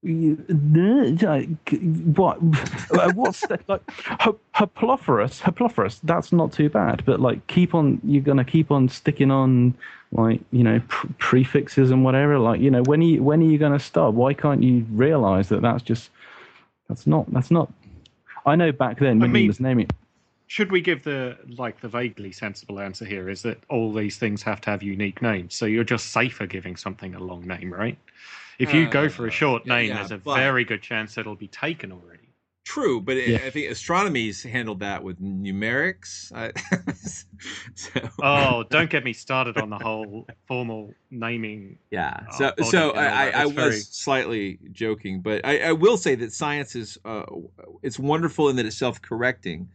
what 0.01 2.41
what's 3.15 3.41
that, 3.47 3.61
like 3.67 3.85
haplophorus 4.55 5.41
haplophorus 5.41 5.99
that's 6.03 6.31
not 6.31 6.53
too 6.53 6.69
bad 6.69 7.03
but 7.05 7.19
like 7.19 7.45
keep 7.47 7.75
on 7.75 7.99
you're 8.05 8.23
gonna 8.23 8.45
keep 8.45 8.71
on 8.71 8.87
sticking 8.87 9.29
on 9.29 9.73
like 10.13 10.39
you 10.51 10.63
know 10.63 10.81
pr- 10.87 11.07
prefixes 11.17 11.91
and 11.91 12.05
whatever 12.05 12.39
like 12.39 12.61
you 12.61 12.71
know 12.71 12.81
when 12.83 13.01
are 13.01 13.05
you 13.05 13.21
when 13.21 13.41
are 13.41 13.45
you 13.45 13.57
gonna 13.57 13.77
stop 13.77 14.13
why 14.13 14.33
can't 14.33 14.63
you 14.63 14.85
realize 14.91 15.49
that 15.49 15.61
that's 15.61 15.83
just 15.83 16.09
that's 16.87 17.05
not 17.05 17.29
that's 17.33 17.51
not 17.51 17.69
i 18.45 18.55
know 18.55 18.71
back 18.71 18.99
then 18.99 19.19
when 19.19 19.33
mean- 19.33 19.41
he 19.43 19.47
was 19.49 19.59
naming 19.59 19.89
Should 20.49 20.71
we 20.71 20.81
give 20.81 21.03
the 21.03 21.37
like 21.57 21.79
the 21.79 21.87
vaguely 21.87 22.31
sensible 22.31 22.79
answer 22.79 23.05
here? 23.05 23.29
Is 23.29 23.43
that 23.43 23.59
all 23.69 23.93
these 23.93 24.17
things 24.17 24.41
have 24.41 24.59
to 24.61 24.71
have 24.71 24.81
unique 24.81 25.21
names, 25.21 25.53
so 25.53 25.67
you're 25.67 25.83
just 25.83 26.07
safer 26.11 26.47
giving 26.47 26.75
something 26.75 27.13
a 27.13 27.19
long 27.19 27.45
name, 27.47 27.71
right? 27.71 27.95
If 28.57 28.73
you 28.73 28.89
go 28.89 29.09
for 29.09 29.27
a 29.27 29.31
short 29.31 29.61
yeah, 29.67 29.75
name, 29.75 29.87
yeah, 29.89 29.95
there's 29.97 30.11
a 30.11 30.17
but- 30.17 30.35
very 30.37 30.65
good 30.65 30.81
chance 30.81 31.19
it'll 31.19 31.35
be 31.35 31.47
taken 31.49 31.91
already. 31.91 32.15
True, 32.65 32.99
but 32.99 33.15
it, 33.17 33.29
Yeah. 33.29 33.37
I 33.45 33.49
think 33.51 33.69
astronomy's 33.71 34.41
handled 34.43 34.79
that 34.79 35.03
with 35.03 35.19
numerics. 35.21 36.31
I, 36.33 36.51
so, 37.75 38.09
Oh, 38.21 38.63
don't 38.69 38.89
get 38.89 39.03
me 39.03 39.13
started 39.13 39.57
on 39.57 39.69
the 39.69 39.77
whole 39.77 40.27
formal 40.47 40.93
naming. 41.09 41.77
Yeah. 41.89 42.19
uh, 42.27 42.31
So, 42.37 42.49
body 42.49 42.63
so 42.69 42.91
and 42.91 42.99
I. 42.99 43.29
I 43.41 43.45
was 43.45 43.53
very- 43.55 43.79
slightly 43.79 44.59
joking, 44.71 45.21
but 45.21 45.45
I, 45.45 45.69
I 45.69 45.71
will 45.71 45.97
say 45.97 46.15
that 46.15 46.31
science 46.33 46.75
is 46.75 46.97
uh, 47.05 47.23
it's 47.83 47.97
wonderful 47.99 48.49
in 48.49 48.55
that 48.57 48.65
it's 48.65 48.77
self-correcting, 48.77 49.67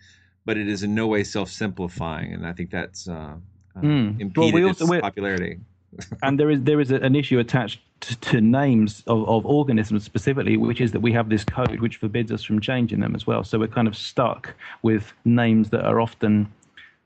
but 0.45 0.57
it 0.57 0.69
is 0.69 0.83
in 0.83 0.95
no 0.95 1.07
way 1.07 1.25
self-simplifying, 1.25 2.33
and 2.33 2.47
I 2.47 2.53
think 2.53 2.71
that's 2.71 3.09
uh, 3.09 3.37
uh, 3.77 3.81
Mm. 3.81 4.21
impeded 4.21 4.37
Well, 4.37 4.53
we 4.53 4.71
its 4.71 4.81
also- 4.81 4.91
we're- 4.91 5.01
popularity. 5.03 5.59
and 6.25 6.41
there 6.41 6.51
is 6.51 6.61
there 6.63 6.81
is 6.81 6.91
an 6.91 7.15
issue 7.15 7.39
attached 7.39 7.79
to, 8.01 8.17
to 8.21 8.41
names 8.41 9.05
of, 9.07 9.29
of 9.29 9.47
organisms 9.47 10.03
specifically, 10.03 10.57
which 10.57 10.81
is 10.81 10.91
that 10.91 10.99
we 11.01 11.13
have 11.13 11.29
this 11.29 11.45
code 11.45 11.79
which 11.81 11.99
forbids 11.99 12.33
us 12.33 12.43
from 12.43 12.61
changing 12.61 12.99
them 12.99 13.15
as 13.15 13.29
well. 13.29 13.45
So 13.45 13.61
we're 13.61 13.69
kind 13.69 13.87
of 13.87 13.97
stuck 13.97 14.55
with 14.83 15.13
names 15.25 15.71
that 15.71 15.85
are 15.85 16.01
often 16.01 16.49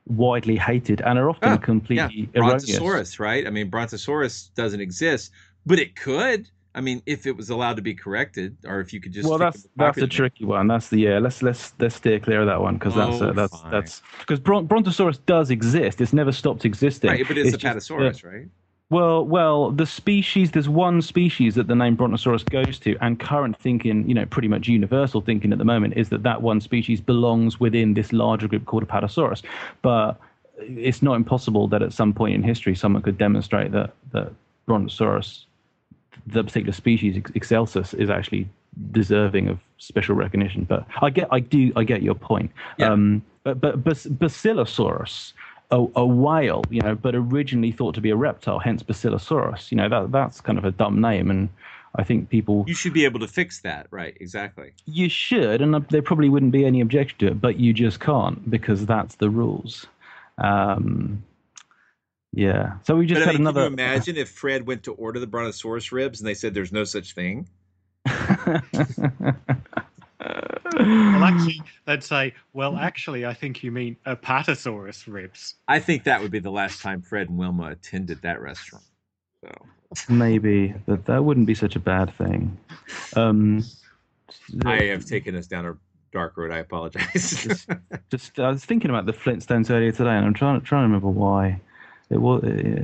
widely 0.07 0.55
hated 0.57 1.01
and 1.01 1.19
are 1.19 1.29
often 1.29 1.49
Oh, 1.53 1.57
completely 1.59 2.29
yeah, 2.33 2.41
erroneous. 2.41 2.65
Brontosaurus, 2.65 3.19
right? 3.19 3.45
I 3.45 3.51
mean, 3.51 3.69
Brontosaurus 3.69 4.49
doesn't 4.55 4.81
exist, 4.81 5.31
but 5.67 5.77
it 5.77 5.95
could. 5.95 6.49
I 6.75 6.81
mean, 6.81 7.01
if 7.05 7.25
it 7.25 7.35
was 7.35 7.49
allowed 7.49 7.77
to 7.77 7.81
be 7.81 7.95
corrected, 7.95 8.57
or 8.65 8.79
if 8.79 8.93
you 8.93 9.01
could 9.01 9.11
just 9.11 9.27
well, 9.27 9.39
that's 9.39 9.67
that's 9.75 9.97
a 9.97 10.07
tricky 10.07 10.45
one. 10.45 10.67
That's 10.67 10.89
the 10.89 10.99
yeah. 10.99 11.19
Let's 11.19 11.41
let's 11.41 11.73
let's 11.79 11.95
steer 11.95 12.19
clear 12.19 12.41
of 12.41 12.47
that 12.47 12.61
one 12.61 12.75
because 12.75 12.95
that's 12.95 13.21
Oh, 13.21 13.29
uh, 13.29 13.33
that's 13.33 13.59
fine. 13.59 13.71
that's 13.71 14.01
because 14.19 14.39
Bron- 14.39 14.67
Brontosaurus 14.67 15.17
does 15.25 15.49
exist. 15.49 15.99
It's 15.99 16.13
never 16.13 16.31
stopped 16.31 16.65
existing. 16.65 17.09
right, 17.09 17.27
but 17.27 17.37
it's, 17.37 17.53
a 17.53 17.57
just, 17.57 17.65
uh, 17.65 17.95
Patasaurus, 17.95 18.23
right? 18.23 18.47
Well, 18.91 19.23
well, 19.23 19.69
the 19.69 19.85
species, 19.85 20.51
there's 20.51 20.69
one 20.69 21.03
species 21.03 21.53
that 21.55 21.67
the 21.67 21.75
name 21.75 21.95
Brontosaurus 21.95 22.43
goes 22.43 22.79
to, 22.79 22.97
and 23.01 23.19
current 23.19 23.55
thinking, 23.57 24.07
you 24.07 24.15
know, 24.15 24.25
pretty 24.25 24.47
much 24.47 24.67
universal 24.67 25.21
thinking 25.21 25.51
at 25.51 25.59
the 25.59 25.65
moment 25.65 25.93
is 25.95 26.09
that 26.09 26.23
that 26.23 26.41
one 26.41 26.59
species 26.59 26.99
belongs 26.99 27.59
within 27.59 27.93
this 27.93 28.11
larger 28.11 28.47
group 28.47 28.65
called 28.65 28.87
Apatosaurus. 28.87 29.43
But 29.83 30.19
it's 30.57 31.03
not 31.03 31.15
impossible 31.15 31.67
that 31.67 31.83
at 31.83 31.93
some 31.93 32.13
point 32.13 32.33
in 32.33 32.41
history 32.41 32.75
someone 32.75 33.03
could 33.03 33.17
demonstrate 33.17 33.71
that, 33.73 33.93
that 34.11 34.33
Brontosaurus, 34.65 35.45
the 36.27 36.43
particular 36.43 36.73
species 36.73 37.17
Ex- 37.17 37.31
Excelsus, 37.35 37.93
is 37.93 38.09
actually 38.09 38.47
deserving 38.91 39.47
of 39.47 39.59
special 39.77 40.15
recognition. 40.15 40.63
But 40.63 40.85
I 41.01 41.09
get, 41.09 41.27
I 41.31 41.39
do, 41.39 41.71
I 41.75 41.83
get 41.83 42.01
your 42.01 42.15
point. 42.15 42.51
Um, 42.81 43.23
but 43.43 43.59
but 43.61 43.83
Bas- 43.83 44.05
Basilosaurus, 44.07 45.33
a, 45.71 45.85
a 45.95 46.05
whale, 46.05 46.63
you 46.69 46.81
know, 46.81 46.95
but 46.95 47.15
originally 47.15 47.71
thought 47.71 47.95
to 47.95 48.01
be 48.01 48.09
a 48.09 48.15
reptile, 48.15 48.59
hence 48.59 48.83
Basilosaurus. 48.83 49.71
You 49.71 49.77
know, 49.77 49.89
that 49.89 50.11
that's 50.11 50.41
kind 50.41 50.57
of 50.57 50.65
a 50.65 50.71
dumb 50.71 51.01
name, 51.01 51.29
and 51.31 51.49
I 51.95 52.03
think 52.03 52.29
people 52.29 52.65
You 52.67 52.75
should 52.75 52.93
be 52.93 53.05
able 53.05 53.19
to 53.21 53.27
fix 53.27 53.61
that, 53.61 53.87
right? 53.91 54.15
Exactly. 54.19 54.73
you 54.85 55.09
should, 55.09 55.61
and 55.61 55.73
there 55.89 56.01
probably 56.01 56.29
wouldn't 56.29 56.51
be 56.51 56.65
any 56.65 56.81
objection 56.81 57.17
to 57.19 57.27
it, 57.27 57.41
but 57.41 57.59
you 57.59 57.73
just 57.73 57.99
can't 57.99 58.49
because 58.49 58.85
that's 58.85 59.15
the 59.15 59.29
rules. 59.29 59.87
Um, 60.37 61.23
yeah. 62.33 62.73
So 62.83 62.95
we 62.95 63.05
just 63.05 63.21
but 63.21 63.29
I 63.29 63.31
mean, 63.31 63.41
another. 63.41 63.69
Can 63.69 63.77
you 63.77 63.83
imagine 63.85 64.17
if 64.17 64.29
Fred 64.29 64.67
went 64.67 64.83
to 64.83 64.93
order 64.93 65.19
the 65.19 65.27
Brontosaurus 65.27 65.91
ribs 65.91 66.19
and 66.19 66.27
they 66.27 66.33
said 66.33 66.53
there's 66.53 66.71
no 66.71 66.83
such 66.83 67.13
thing? 67.13 67.47
Well, 70.79 71.23
actually, 71.23 71.61
they'd 71.85 72.03
say, 72.03 72.33
well, 72.53 72.77
actually, 72.77 73.25
I 73.25 73.33
think 73.33 73.63
you 73.63 73.71
mean 73.71 73.97
Apatosaurus 74.05 75.11
ribs. 75.11 75.55
I 75.67 75.79
think 75.79 76.03
that 76.03 76.21
would 76.21 76.31
be 76.31 76.39
the 76.39 76.51
last 76.51 76.81
time 76.81 77.01
Fred 77.01 77.29
and 77.29 77.37
Wilma 77.37 77.71
attended 77.71 78.21
that 78.21 78.41
restaurant. 78.41 78.85
So 79.43 79.51
Maybe 80.07 80.73
that 80.85 81.05
that 81.05 81.23
wouldn't 81.23 81.47
be 81.47 81.55
such 81.55 81.75
a 81.75 81.79
bad 81.79 82.13
thing. 82.17 82.57
Um, 83.15 83.63
I 84.65 84.83
have 84.83 85.05
taken 85.05 85.35
us 85.35 85.47
down 85.47 85.65
a 85.65 85.75
dark 86.11 86.37
road. 86.37 86.51
I 86.51 86.59
apologize. 86.59 87.45
just 88.11 88.39
I 88.39 88.49
was 88.49 88.63
thinking 88.63 88.89
about 88.89 89.05
the 89.05 89.13
Flintstones 89.13 89.71
earlier 89.71 89.91
today, 89.91 90.11
and 90.11 90.25
I'm 90.25 90.33
trying 90.33 90.61
trying 90.61 90.83
to 90.83 90.87
remember 90.87 91.09
why. 91.09 91.59
It 92.09 92.19
was 92.19 92.43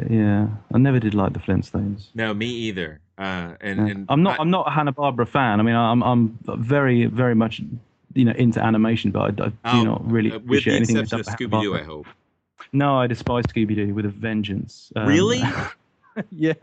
yeah. 0.10 0.48
I 0.74 0.78
never 0.78 1.00
did 1.00 1.14
like 1.14 1.34
the 1.34 1.40
Flintstones. 1.40 2.08
no, 2.14 2.34
me 2.34 2.48
either. 2.48 3.00
Uh, 3.18 3.54
and, 3.62 3.80
and 3.90 4.06
I'm 4.10 4.22
not. 4.24 4.40
I'm 4.40 4.50
not 4.52 4.68
a 4.68 4.72
Hanna 4.72 4.94
Barbera 4.94 5.28
fan. 5.28 5.60
I 5.60 5.64
mean, 5.64 5.76
I'm. 5.76 6.04
I'm 6.04 6.38
very, 6.58 7.06
very 7.06 7.34
much, 7.34 7.62
you 8.14 8.26
know, 8.26 8.34
into 8.34 8.62
animation, 8.64 9.12
but 9.12 9.22
I, 9.22 9.46
I 9.46 9.50
do 9.50 9.54
Oh, 9.64 9.84
not 9.84 10.12
really 10.12 10.32
uh, 10.32 10.36
with 10.36 10.44
appreciate 10.46 10.72
the 10.74 10.78
anything 10.78 10.98
exception 10.98 11.20
of 11.22 11.26
that's 11.26 11.42
Scooby 11.42 11.62
Doo, 11.62 11.76
I 11.76 11.84
hope. 11.84 12.08
No, 12.74 13.00
I 13.00 13.08
despise 13.08 13.46
Scooby 13.46 13.76
Doo 13.76 13.94
with 13.94 14.06
a 14.06 14.10
vengeance. 14.10 14.92
Um, 14.96 15.08
Really? 15.08 15.42
yeah, 16.32 16.54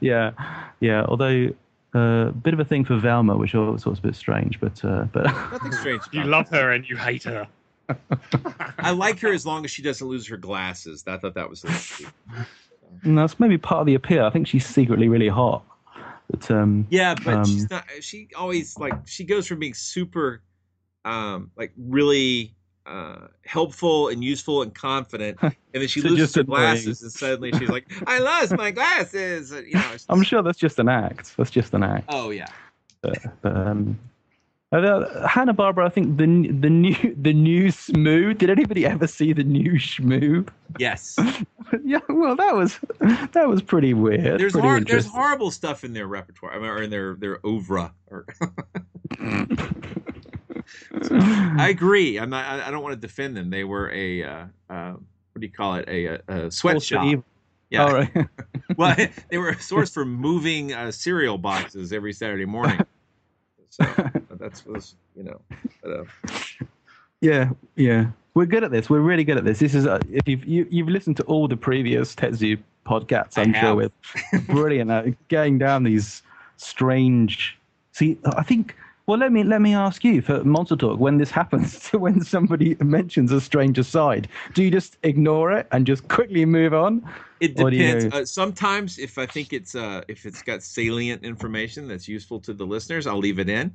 yeah, 0.00 0.30
yeah. 0.80 1.04
Although 1.08 1.48
uh, 1.94 2.28
a 2.28 2.32
bit 2.32 2.54
of 2.54 2.60
a 2.60 2.64
thing 2.64 2.84
for 2.84 2.96
Velma, 2.98 3.36
which 3.36 3.54
I 3.54 3.58
always 3.58 3.82
thought 3.82 3.90
was 3.90 3.98
a 3.98 4.02
bit 4.02 4.14
strange, 4.14 4.60
but 4.60 4.84
uh, 4.84 5.04
but 5.12 5.24
Nothing 5.24 5.72
strange. 5.72 6.02
You 6.12 6.24
love 6.24 6.48
her 6.50 6.70
and 6.72 6.88
you 6.88 6.96
hate 6.96 7.24
her. 7.24 7.46
I 8.78 8.90
like 8.90 9.20
her 9.20 9.32
as 9.32 9.46
long 9.46 9.64
as 9.64 9.70
she 9.70 9.82
doesn't 9.82 10.06
lose 10.06 10.26
her 10.28 10.36
glasses. 10.36 11.04
I 11.06 11.16
thought 11.18 11.34
that 11.34 11.48
was. 11.48 11.64
And 13.02 13.16
that's 13.16 13.38
maybe 13.38 13.58
part 13.58 13.80
of 13.80 13.86
the 13.86 13.94
appeal. 13.94 14.24
I 14.24 14.30
think 14.30 14.46
she's 14.46 14.66
secretly 14.66 15.08
really 15.08 15.28
hot. 15.28 15.64
But 16.30 16.50
um, 16.50 16.86
Yeah, 16.90 17.14
but 17.14 17.34
um, 17.34 17.44
she's 17.44 17.70
not. 17.70 17.84
She 18.00 18.28
always 18.36 18.76
like 18.78 18.94
she 19.06 19.24
goes 19.24 19.46
from 19.46 19.60
being 19.60 19.74
super, 19.74 20.42
um, 21.04 21.50
like 21.56 21.72
really 21.76 22.54
uh, 22.84 23.28
helpful 23.44 24.08
and 24.08 24.24
useful 24.24 24.62
and 24.62 24.74
confident, 24.74 25.38
and 25.42 25.54
then 25.72 25.86
she 25.86 26.00
loses 26.00 26.18
just 26.18 26.36
her 26.36 26.42
glasses, 26.42 27.02
and 27.02 27.12
suddenly 27.12 27.52
she's 27.52 27.68
like, 27.68 27.86
"I 28.06 28.18
lost 28.18 28.56
my 28.56 28.72
glasses." 28.72 29.52
You 29.52 29.74
know. 29.74 29.90
it's 29.92 30.06
I'm 30.08 30.22
sure 30.22 30.42
that's 30.42 30.58
just 30.58 30.78
an 30.78 30.88
act. 30.88 31.36
That's 31.36 31.50
just 31.50 31.74
an 31.74 31.84
act. 31.84 32.06
Oh 32.08 32.30
yeah. 32.30 32.48
But, 33.02 33.18
but, 33.42 33.56
um, 33.56 33.98
uh, 34.72 35.26
Hanna 35.28 35.54
Barbera, 35.54 35.86
I 35.86 35.88
think 35.88 36.16
the 36.16 36.26
the 36.52 36.70
new 36.70 37.14
the 37.20 37.32
new 37.32 37.68
Shmoo. 37.68 38.36
Did 38.36 38.50
anybody 38.50 38.84
ever 38.84 39.06
see 39.06 39.32
the 39.32 39.44
new 39.44 39.74
Shmoo? 39.74 40.48
Yes. 40.78 41.16
yeah, 41.84 42.00
well, 42.08 42.36
that 42.36 42.54
was 42.54 42.78
that 43.32 43.48
was 43.48 43.62
pretty 43.62 43.94
weird. 43.94 44.40
There's 44.40 44.52
pretty 44.52 44.68
hor- 44.68 44.80
there's 44.80 45.06
horrible 45.06 45.50
stuff 45.50 45.84
in 45.84 45.92
their 45.92 46.06
repertoire, 46.06 46.52
I 46.52 46.58
mean, 46.58 46.68
or 46.68 46.82
in 46.82 46.90
their 46.90 47.14
their 47.14 47.38
oeuvre. 47.46 47.92
Or 48.10 48.26
I 51.10 51.68
agree. 51.68 52.18
I'm 52.18 52.30
not. 52.30 52.44
I 52.44 52.66
I 52.68 52.70
don't 52.70 52.82
want 52.82 52.94
to 52.94 53.00
defend 53.00 53.36
them. 53.36 53.50
They 53.50 53.64
were 53.64 53.90
a 53.92 54.22
uh, 54.24 54.46
uh, 54.68 54.92
what 54.92 55.40
do 55.40 55.46
you 55.46 55.52
call 55.52 55.76
it? 55.76 55.88
A, 55.88 56.06
a, 56.06 56.46
a 56.46 56.50
sweatshop. 56.50 57.24
Yeah. 57.70 57.84
All 57.84 57.92
right. 57.92 58.10
well, 58.76 58.96
they 59.28 59.38
were 59.38 59.50
a 59.50 59.60
source 59.60 59.90
for 59.90 60.04
moving 60.04 60.72
uh, 60.72 60.92
cereal 60.92 61.36
boxes 61.36 61.92
every 61.92 62.12
Saturday 62.12 62.44
morning. 62.44 62.80
So 64.28 64.34
that's 64.38 64.66
was 64.66 64.96
you 65.16 65.22
know. 65.24 65.40
But, 65.82 65.90
uh, 65.90 66.04
Yeah, 67.20 67.50
yeah. 67.76 68.06
We're 68.34 68.46
good 68.46 68.64
at 68.64 68.70
this. 68.70 68.90
We're 68.90 69.00
really 69.00 69.24
good 69.24 69.38
at 69.38 69.44
this. 69.44 69.58
This 69.58 69.74
is 69.74 69.86
uh, 69.86 69.98
if 70.10 70.28
you've 70.28 70.44
you, 70.44 70.66
you've 70.70 70.88
listened 70.88 71.16
to 71.18 71.22
all 71.24 71.48
the 71.48 71.56
previous 71.56 72.14
Tet 72.14 72.34
Zoo 72.34 72.58
podcasts, 72.86 73.38
I'm 73.38 73.52
have. 73.54 73.62
sure 73.62 73.74
with 73.74 73.92
brilliant 74.46 74.90
at 74.90 75.28
getting 75.28 75.58
down 75.58 75.84
these 75.84 76.22
strange. 76.56 77.58
See, 77.92 78.18
I 78.36 78.42
think. 78.42 78.76
Well, 79.06 79.18
let 79.18 79.30
me 79.30 79.44
let 79.44 79.60
me 79.60 79.72
ask 79.72 80.02
you 80.02 80.20
for 80.20 80.42
Monster 80.42 80.74
Talk 80.74 80.98
when 80.98 81.18
this 81.18 81.30
happens. 81.30 81.88
when 81.92 82.22
somebody 82.22 82.76
mentions 82.80 83.30
a 83.30 83.40
stranger 83.40 83.84
side, 83.84 84.28
do 84.52 84.64
you 84.64 84.70
just 84.70 84.98
ignore 85.04 85.52
it 85.52 85.68
and 85.70 85.86
just 85.86 86.08
quickly 86.08 86.44
move 86.44 86.74
on? 86.74 87.08
It 87.38 87.54
do 87.54 87.62
you- 87.76 87.84
depends. 87.84 88.14
Uh, 88.14 88.24
sometimes, 88.24 88.98
if 88.98 89.16
I 89.16 89.26
think 89.26 89.52
it's 89.52 89.76
uh, 89.76 90.02
if 90.08 90.26
it's 90.26 90.42
got 90.42 90.62
salient 90.64 91.24
information 91.24 91.86
that's 91.86 92.08
useful 92.08 92.40
to 92.40 92.52
the 92.52 92.66
listeners, 92.66 93.06
I'll 93.06 93.18
leave 93.18 93.38
it 93.38 93.48
in. 93.48 93.74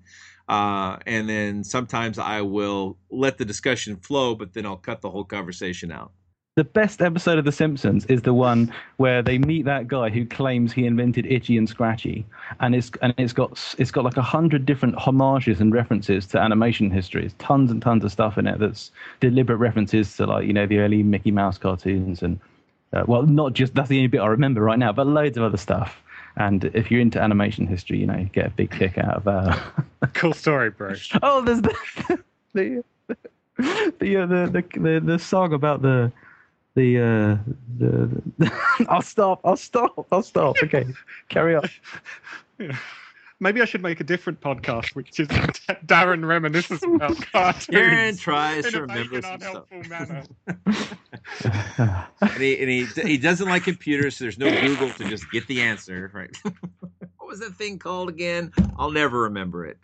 Uh, 0.50 0.98
and 1.06 1.30
then 1.30 1.64
sometimes 1.64 2.20
I 2.20 2.42
will 2.42 2.98
let 3.10 3.38
the 3.38 3.46
discussion 3.46 3.96
flow, 3.96 4.36
but 4.36 4.54
then 4.54 4.66
I'll 4.66 4.76
cut 4.76 5.00
the 5.00 5.10
whole 5.10 5.24
conversation 5.24 5.94
out. 5.94 6.12
The 6.56 6.66
best 6.66 7.02
episode 7.02 7.38
of 7.38 7.46
The 7.46 7.52
Simpsons 7.54 8.06
is 8.08 8.24
the 8.24 8.34
one 8.34 8.74
where 8.98 9.22
they 9.22 9.38
meet 9.38 9.64
that 9.64 9.88
guy 9.88 10.10
who 10.10 10.26
claims 10.26 10.74
he 10.74 10.86
invented 10.86 11.26
Itchy 11.26 11.58
and 11.58 11.68
Scratchy, 11.68 12.26
and 12.60 12.76
it's 12.76 12.92
and 13.02 13.14
it's 13.18 13.32
got 13.32 13.58
it's 13.78 13.90
got 13.90 14.04
like 14.04 14.18
a 14.18 14.22
hundred 14.22 14.66
different 14.66 14.96
homages 14.96 15.62
and 15.62 15.74
references 15.74 16.28
to 16.28 16.40
animation 16.40 16.92
history. 16.92 17.24
It's 17.24 17.36
tons 17.40 17.72
and 17.72 17.82
tons 17.82 18.04
of 18.04 18.12
stuff 18.12 18.38
in 18.38 18.48
it 18.48 18.60
that's 18.60 18.92
deliberate 19.22 19.60
references 19.60 20.14
to 20.18 20.26
like 20.26 20.46
you 20.46 20.52
know 20.52 20.68
the 20.68 20.80
early 20.80 21.04
Mickey 21.04 21.32
Mouse 21.32 21.58
cartoons 21.58 22.22
and 22.22 22.38
uh, 22.92 23.06
well, 23.08 23.24
not 23.24 23.54
just 23.54 23.74
that's 23.74 23.88
the 23.88 23.96
only 23.96 24.08
bit 24.08 24.20
I 24.20 24.28
remember 24.28 24.60
right 24.60 24.78
now, 24.78 24.92
but 24.92 25.08
loads 25.08 25.38
of 25.38 25.44
other 25.44 25.56
stuff. 25.56 26.04
And 26.36 26.66
if 26.74 26.92
you're 26.92 27.00
into 27.00 27.22
animation 27.22 27.66
history, 27.66 27.98
you 28.00 28.08
know, 28.08 28.18
you 28.18 28.26
get 28.26 28.48
a 28.48 28.50
big 28.50 28.72
kick 28.72 28.98
out 28.98 29.16
of 29.16 29.28
uh, 29.30 29.58
cool 30.16 30.34
story, 30.34 30.70
bro. 30.70 30.96
oh, 31.24 31.42
there's 31.46 31.62
the 31.62 32.20
the 32.54 32.84
the, 34.00 34.18
uh, 34.18 34.26
the, 34.26 34.50
the 34.52 34.80
the 34.80 35.00
the 35.00 35.18
song 35.18 35.54
about 35.54 35.82
the 35.82 36.12
the 36.76 37.00
uh 37.00 37.38
the, 37.78 38.22
the 38.38 38.52
I'll 38.90 39.02
stop. 39.02 39.42
I'll 39.44 39.58
stop. 39.58 40.08
I'll 40.12 40.24
stop. 40.24 40.56
Okay, 40.64 40.86
carry 41.30 41.56
on. 41.56 41.70
Maybe 43.40 43.60
I 43.60 43.66
should 43.66 43.82
make 43.82 44.00
a 44.00 44.04
different 44.04 44.40
podcast, 44.40 44.94
which 44.96 45.20
is 45.20 45.28
Darren 45.88 46.22
reminisces 46.22 46.84
about 46.84 47.20
cartoons. 47.32 47.66
Darren 47.66 48.20
tries 48.20 48.70
to 48.72 48.82
remember 48.82 49.20
vague 49.20 49.24
some 49.24 49.34
and 49.34 49.42
stuff. 49.42 49.66
unhelpful 51.40 52.18
and 52.22 52.38
he 52.38 52.60
and 52.60 52.70
he, 52.70 52.86
he 53.02 53.18
doesn't 53.18 53.50
like 53.50 53.64
computers, 53.64 54.18
so 54.18 54.26
there's 54.26 54.38
no 54.38 54.50
Google 54.62 54.92
to 54.92 55.10
just 55.10 55.30
get 55.32 55.48
the 55.48 55.60
answer. 55.62 56.12
Right? 56.14 56.30
what 57.18 57.28
was 57.28 57.40
that 57.40 57.56
thing 57.56 57.80
called 57.80 58.10
again? 58.10 58.54
I'll 58.78 58.92
never 58.92 59.22
remember 59.22 59.66
it. 59.66 59.80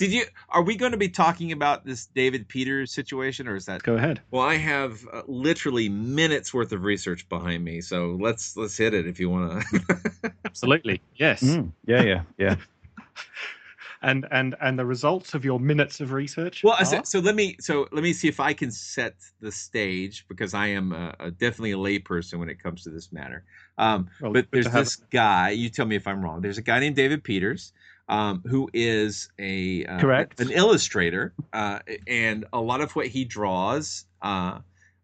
Did 0.00 0.14
you? 0.14 0.24
Are 0.48 0.62
we 0.62 0.76
going 0.76 0.92
to 0.92 0.98
be 0.98 1.10
talking 1.10 1.52
about 1.52 1.84
this 1.84 2.06
David 2.06 2.48
Peters 2.48 2.90
situation, 2.90 3.46
or 3.46 3.54
is 3.54 3.66
that? 3.66 3.82
Go 3.82 3.96
ahead. 3.96 4.22
Well, 4.30 4.42
I 4.42 4.56
have 4.56 5.06
uh, 5.12 5.20
literally 5.26 5.90
minutes 5.90 6.54
worth 6.54 6.72
of 6.72 6.84
research 6.84 7.28
behind 7.28 7.62
me, 7.62 7.82
so 7.82 8.16
let's 8.18 8.56
let's 8.56 8.78
hit 8.78 8.94
it 8.94 9.06
if 9.06 9.20
you 9.20 9.28
want 9.28 9.62
to. 9.62 10.32
Absolutely, 10.46 11.02
yes. 11.16 11.42
Mm, 11.42 11.72
yeah, 11.84 12.02
yeah, 12.02 12.22
yeah. 12.38 12.56
And 14.02 14.26
and 14.30 14.56
and 14.62 14.78
the 14.78 14.86
results 14.86 15.34
of 15.34 15.44
your 15.44 15.60
minutes 15.60 16.00
of 16.00 16.12
research. 16.12 16.64
Well, 16.64 16.72
are? 16.72 16.86
so, 16.86 17.02
so 17.04 17.18
let 17.18 17.34
me 17.34 17.56
so 17.60 17.86
let 17.92 18.02
me 18.02 18.14
see 18.14 18.28
if 18.28 18.40
I 18.40 18.54
can 18.54 18.70
set 18.70 19.16
the 19.42 19.52
stage 19.52 20.24
because 20.26 20.54
I 20.54 20.68
am 20.68 20.92
a, 20.92 21.14
a 21.20 21.30
definitely 21.30 21.72
a 21.72 21.76
layperson 21.76 22.38
when 22.38 22.48
it 22.48 22.62
comes 22.62 22.82
to 22.84 22.88
this 22.88 23.12
matter. 23.12 23.44
Um, 23.76 24.08
Well, 24.22 24.32
but 24.32 24.46
there's 24.52 24.70
this 24.70 24.96
guy. 24.96 25.50
You 25.50 25.68
tell 25.68 25.84
me 25.84 25.96
if 25.96 26.06
I'm 26.06 26.24
wrong. 26.24 26.40
There's 26.40 26.56
a 26.56 26.62
guy 26.62 26.80
named 26.80 26.96
David 26.96 27.22
Peters. 27.22 27.74
Um, 28.10 28.42
who 28.44 28.68
is 28.74 29.28
a 29.38 29.84
uh, 29.84 30.00
Correct. 30.00 30.40
an 30.40 30.50
illustrator, 30.50 31.32
uh, 31.52 31.78
and 32.08 32.44
a 32.52 32.60
lot 32.60 32.80
of 32.80 32.96
what 32.96 33.06
he 33.06 33.24
draws 33.24 34.04
uh, 34.20 34.58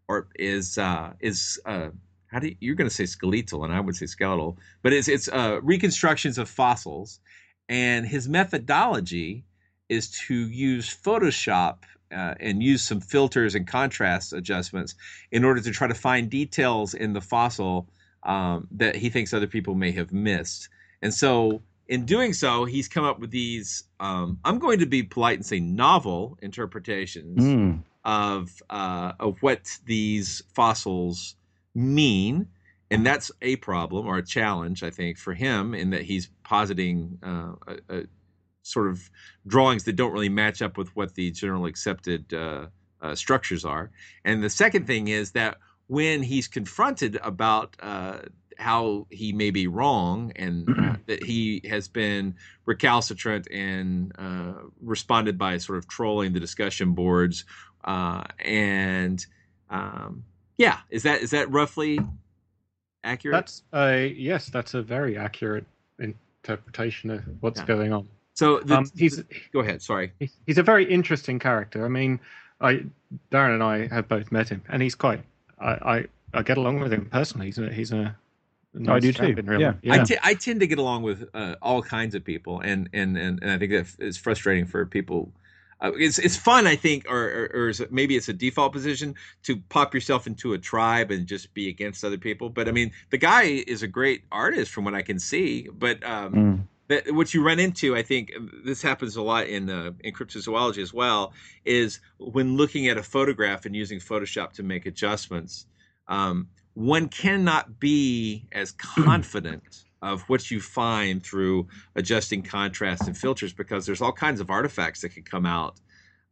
or 0.09 0.29
is 0.35 0.79
uh, 0.79 1.13
is 1.21 1.61
uh, 1.67 1.91
how 2.27 2.39
do 2.41 2.49
you, 2.49 2.57
you're 2.61 2.75
going 2.75 2.89
to 2.89 2.95
say 2.95 3.07
skeletal, 3.07 3.65
and 3.65 3.73
I 3.73 3.81
would 3.81 3.97
say 3.97 4.07
skeletal, 4.07 4.59
but 4.83 4.93
it's 4.93 5.09
it's 5.09 5.29
uh, 5.29 5.61
reconstructions 5.63 6.39
of 6.39 6.49
fossils, 6.49 7.21
and 7.69 8.07
his 8.07 8.29
methodology 8.29 9.45
is 9.89 10.11
to 10.27 10.35
use 10.35 10.95
Photoshop 10.95 11.79
uh, 12.13 12.35
and 12.41 12.63
use 12.63 12.83
some 12.83 13.01
filters 13.01 13.55
and 13.55 13.67
contrast 13.67 14.33
adjustments 14.33 14.95
in 15.31 15.45
order 15.45 15.61
to 15.61 15.71
try 15.71 15.87
to 15.87 15.95
find 15.95 16.31
details 16.31 16.95
in 16.95 17.13
the 17.13 17.21
fossil 17.21 17.89
um, 18.25 18.67
that 18.73 18.97
he 18.97 19.11
thinks 19.11 19.33
other 19.33 19.47
people 19.47 19.75
may 19.75 19.93
have 19.93 20.13
missed. 20.13 20.69
And 21.03 21.15
so, 21.15 21.63
in 21.89 22.05
doing 22.05 22.33
so, 22.33 22.65
he's 22.65 22.89
come 22.89 23.05
up 23.05 23.19
with 23.21 23.31
these. 23.31 23.85
Um, 24.01 24.39
I'm 24.45 24.59
going 24.59 24.81
to 24.81 24.87
be 24.87 25.03
polite 25.03 25.37
and 25.39 25.47
say 25.47 25.61
novel 25.61 26.39
interpretations 26.43 27.43
Mm. 27.43 27.83
of 28.05 28.63
uh, 28.71 29.13
of 29.21 29.43
what 29.43 29.79
these 29.87 30.43
fossils 30.55 31.37
mean, 31.75 32.49
and 32.91 33.05
that's 33.07 33.31
a 33.43 33.57
problem 33.57 34.07
or 34.07 34.17
a 34.19 34.25
challenge, 34.25 34.83
I 34.83 34.91
think, 34.91 35.19
for 35.19 35.35
him 35.35 35.75
in 35.75 35.91
that 35.91 36.03
he's 36.03 36.31
positing 36.45 37.19
uh, 37.23 37.53
a, 37.67 37.99
a 37.99 38.03
sort 38.63 38.89
of 38.89 39.11
drawings 39.47 39.85
that 39.85 39.95
don't 39.95 40.13
really 40.13 40.29
match 40.29 40.63
up 40.63 40.77
with 40.77 40.95
what 40.97 41.15
the 41.15 41.31
general 41.31 41.67
accepted 41.67 42.33
uh, 42.35 42.67
uh, 43.01 43.15
structures 43.15 43.65
are. 43.65 43.91
And 44.25 44.43
the 44.43 44.51
second 44.51 44.87
thing 44.87 45.09
is 45.09 45.33
that 45.33 45.59
when 45.87 46.23
he's 46.23 46.49
confronted 46.49 47.17
about 47.23 47.77
uh, 47.81 48.19
how 48.57 49.07
he 49.11 49.33
may 49.33 49.51
be 49.51 49.67
wrong 49.67 50.33
and 50.37 50.69
uh, 50.69 50.97
that 51.07 51.23
he 51.23 51.61
has 51.69 51.89
been 51.89 52.35
recalcitrant 52.65 53.47
and 53.51 54.13
uh, 54.19 54.55
responded 54.83 55.37
by 55.39 55.59
sort 55.59 55.79
of 55.79 55.87
trolling 55.89 56.33
the 56.33 56.41
discussion 56.41 56.93
boards 56.93 57.45
uh, 57.85 58.25
and 58.41 59.27
um, 59.71 60.25
yeah, 60.59 60.79
is 60.91 61.03
that 61.05 61.21
is 61.23 61.31
that 61.31 61.51
roughly 61.51 61.99
accurate? 63.05 63.35
That's 63.35 63.63
a 63.75 64.09
yes. 64.17 64.49
That's 64.49 64.75
a 64.75 64.83
very 64.83 65.17
accurate 65.19 65.65
interpretation 65.99 67.11
of 67.11 67.23
what's 67.41 67.61
Yeah. 67.61 67.67
going 67.67 67.93
on. 67.93 68.09
so 68.35 68.61
the, 68.61 68.79
Um, 68.79 68.91
he's 68.97 69.23
go 69.53 69.61
ahead. 69.61 69.83
Sorry. 69.83 70.13
he's- 70.19 70.37
he's 70.47 70.59
a 70.59 70.63
very 70.63 70.85
interesting 70.91 71.39
character. 71.39 71.85
I 71.85 71.89
mean, 71.89 72.21
I 72.61 72.85
Darren 73.31 73.55
and 73.55 73.63
I 73.63 73.87
have 73.89 74.09
both 74.09 74.33
met 74.33 74.49
him, 74.49 74.63
and 74.69 74.83
he's 74.83 74.95
quite. 74.95 75.23
I 75.61 75.71
I, 75.71 76.05
I 76.35 76.43
get 76.43 76.57
along 76.59 76.81
with 76.81 76.93
him 76.93 77.07
personally. 77.11 77.47
He's 77.47 77.59
a 77.59 77.73
he's 77.73 77.93
a. 77.93 78.17
nice 78.79 78.97
I 78.97 79.01
do 79.01 79.13
too, 79.13 79.25
in 79.41 79.47
real 79.47 79.61
yeah. 79.61 79.75
life. 79.85 80.01
I, 80.01 80.05
t- 80.05 80.19
I 80.23 80.35
tend 80.35 80.61
to 80.61 80.67
get 80.67 80.79
along 80.79 81.03
with 81.03 81.29
uh, 81.35 81.57
all 81.63 81.83
kinds 81.83 82.15
of 82.15 82.25
people, 82.25 82.61
and 82.61 82.89
and 82.93 83.17
and, 83.17 83.43
and 83.43 83.51
I 83.51 83.59
think 83.59 83.73
that 83.73 83.87
is 83.99 84.17
frustrating 84.17 84.67
for 84.67 84.87
people. 84.87 85.33
Uh, 85.79 85.93
it's 85.97 86.19
it's 86.19 86.37
fun, 86.37 86.67
I 86.67 86.75
think, 86.77 87.05
or, 87.07 87.19
or, 87.19 87.51
or 87.55 87.69
is 87.69 87.81
it, 87.81 87.93
maybe 87.93 88.17
it's 88.17 88.31
a 88.31 88.33
default 88.33 88.73
position 88.73 89.15
to 89.43 89.57
pop 89.69 89.93
yourself 89.93 90.27
into 90.27 90.55
a 90.55 90.59
tribe 90.59 91.11
and 91.11 91.27
just 91.27 91.53
be 91.53 91.69
against 91.69 92.03
other 92.03 92.17
people. 92.17 92.49
But 92.49 92.67
I 92.67 92.73
mean, 92.73 92.93
the 93.11 93.19
guy 93.19 93.43
is 93.43 93.83
a 93.83 93.87
great 93.87 94.25
artist 94.33 94.73
from 94.73 94.85
what 94.85 94.95
I 94.95 95.03
can 95.03 95.19
see. 95.19 95.69
But 95.71 96.03
um, 96.03 96.33
Mm. 96.33 96.67
that 96.89 97.13
what 97.15 97.35
you 97.35 97.45
run 97.45 97.59
into, 97.59 97.95
I 97.95 98.03
think 98.03 98.33
this 98.65 98.81
happens 98.81 99.17
a 99.17 99.23
lot 99.23 99.49
in 99.49 99.69
uh, 99.69 99.91
in 100.01 100.15
cryptozoology 100.15 100.81
as 100.81 100.95
well, 100.95 101.33
is 101.65 102.01
when 102.19 102.57
looking 102.57 102.89
at 102.89 102.97
a 102.97 103.03
photograph 103.03 103.67
and 103.67 103.77
using 103.77 103.99
Photoshop 103.99 104.53
to 104.53 104.63
make 104.63 104.87
adjustments, 104.87 105.67
um, 106.09 106.49
one 106.77 107.09
cannot 107.09 107.81
be 107.81 108.45
as 108.53 108.71
confident 108.73 109.85
of 110.03 110.21
what 110.29 110.51
you 110.51 110.61
find 110.61 111.25
through 111.25 111.67
adjusting 111.97 112.43
contrast 112.43 113.07
and 113.07 113.17
filters 113.17 113.53
because 113.53 113.87
there's 113.87 114.03
all 114.03 114.13
kinds 114.13 114.41
of 114.41 114.51
artifacts 114.51 115.01
that 115.01 115.09
could 115.09 115.29
come 115.29 115.47
out 115.47 115.81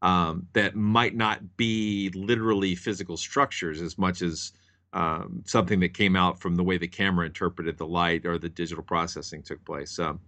um, 0.02 0.46
that 0.52 0.76
might 0.76 1.16
not 1.16 1.56
be 1.56 2.10
literally 2.14 2.74
physical 2.74 3.16
structures 3.16 3.80
as 3.80 3.96
much 3.96 4.20
as 4.20 4.52
um, 4.92 5.42
something 5.46 5.80
that 5.80 5.94
came 5.94 6.14
out 6.14 6.38
from 6.38 6.56
the 6.56 6.62
way 6.62 6.76
the 6.76 6.86
camera 6.86 7.24
interpreted 7.24 7.78
the 7.78 7.86
light 7.86 8.26
or 8.26 8.36
the 8.36 8.50
digital 8.50 8.84
processing 8.84 9.42
took 9.42 9.64
place. 9.64 9.98
Um, 9.98 10.20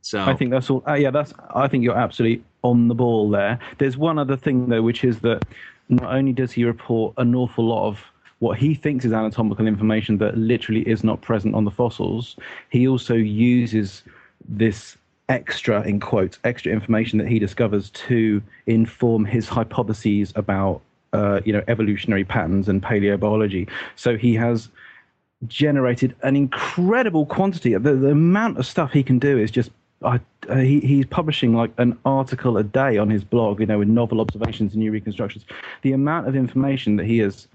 so 0.00 0.22
I 0.22 0.34
think 0.34 0.50
that's 0.50 0.70
all. 0.70 0.82
Uh, 0.88 0.94
yeah, 0.94 1.10
that's. 1.10 1.34
I 1.54 1.68
think 1.68 1.84
you're 1.84 1.96
absolutely 1.96 2.42
on 2.62 2.88
the 2.88 2.94
ball 2.94 3.30
there. 3.30 3.58
There's 3.78 3.98
one 3.98 4.18
other 4.18 4.36
thing 4.36 4.68
though, 4.68 4.82
which 4.82 5.04
is 5.04 5.20
that 5.20 5.44
not 5.88 6.12
only 6.14 6.32
does 6.32 6.52
he 6.52 6.64
report 6.64 7.14
an 7.18 7.34
awful 7.34 7.66
lot 7.66 7.86
of 7.86 8.11
what 8.42 8.58
he 8.58 8.74
thinks 8.74 9.04
is 9.04 9.12
anatomical 9.12 9.68
information 9.68 10.18
that 10.18 10.36
literally 10.36 10.80
is 10.80 11.04
not 11.04 11.20
present 11.20 11.54
on 11.54 11.64
the 11.64 11.70
fossils, 11.70 12.34
he 12.70 12.88
also 12.88 13.14
uses 13.14 14.02
this 14.48 14.98
extra 15.28 15.80
in 15.82 16.00
quotes 16.00 16.40
extra 16.42 16.72
information 16.72 17.20
that 17.20 17.28
he 17.28 17.38
discovers 17.38 17.88
to 17.90 18.42
inform 18.66 19.24
his 19.24 19.48
hypotheses 19.48 20.32
about 20.34 20.80
uh, 21.12 21.40
you 21.44 21.52
know 21.52 21.62
evolutionary 21.68 22.24
patterns 22.24 22.68
and 22.68 22.82
paleobiology. 22.82 23.70
So 23.94 24.16
he 24.16 24.34
has 24.34 24.68
generated 25.46 26.16
an 26.24 26.34
incredible 26.34 27.26
quantity. 27.26 27.74
The, 27.74 27.94
the 27.94 28.10
amount 28.10 28.58
of 28.58 28.66
stuff 28.66 28.92
he 28.92 29.04
can 29.04 29.20
do 29.20 29.38
is 29.38 29.52
just. 29.52 29.70
I, 30.04 30.18
uh, 30.48 30.56
he, 30.56 30.80
he's 30.80 31.06
publishing 31.06 31.54
like 31.54 31.70
an 31.78 31.96
article 32.04 32.58
a 32.58 32.64
day 32.64 32.98
on 32.98 33.08
his 33.08 33.22
blog, 33.22 33.60
you 33.60 33.66
know, 33.66 33.78
with 33.78 33.86
novel 33.86 34.20
observations 34.20 34.72
and 34.72 34.82
new 34.82 34.90
reconstructions. 34.90 35.44
The 35.82 35.92
amount 35.92 36.26
of 36.26 36.34
information 36.34 36.96
that 36.96 37.06
he 37.06 37.18
has 37.18 37.46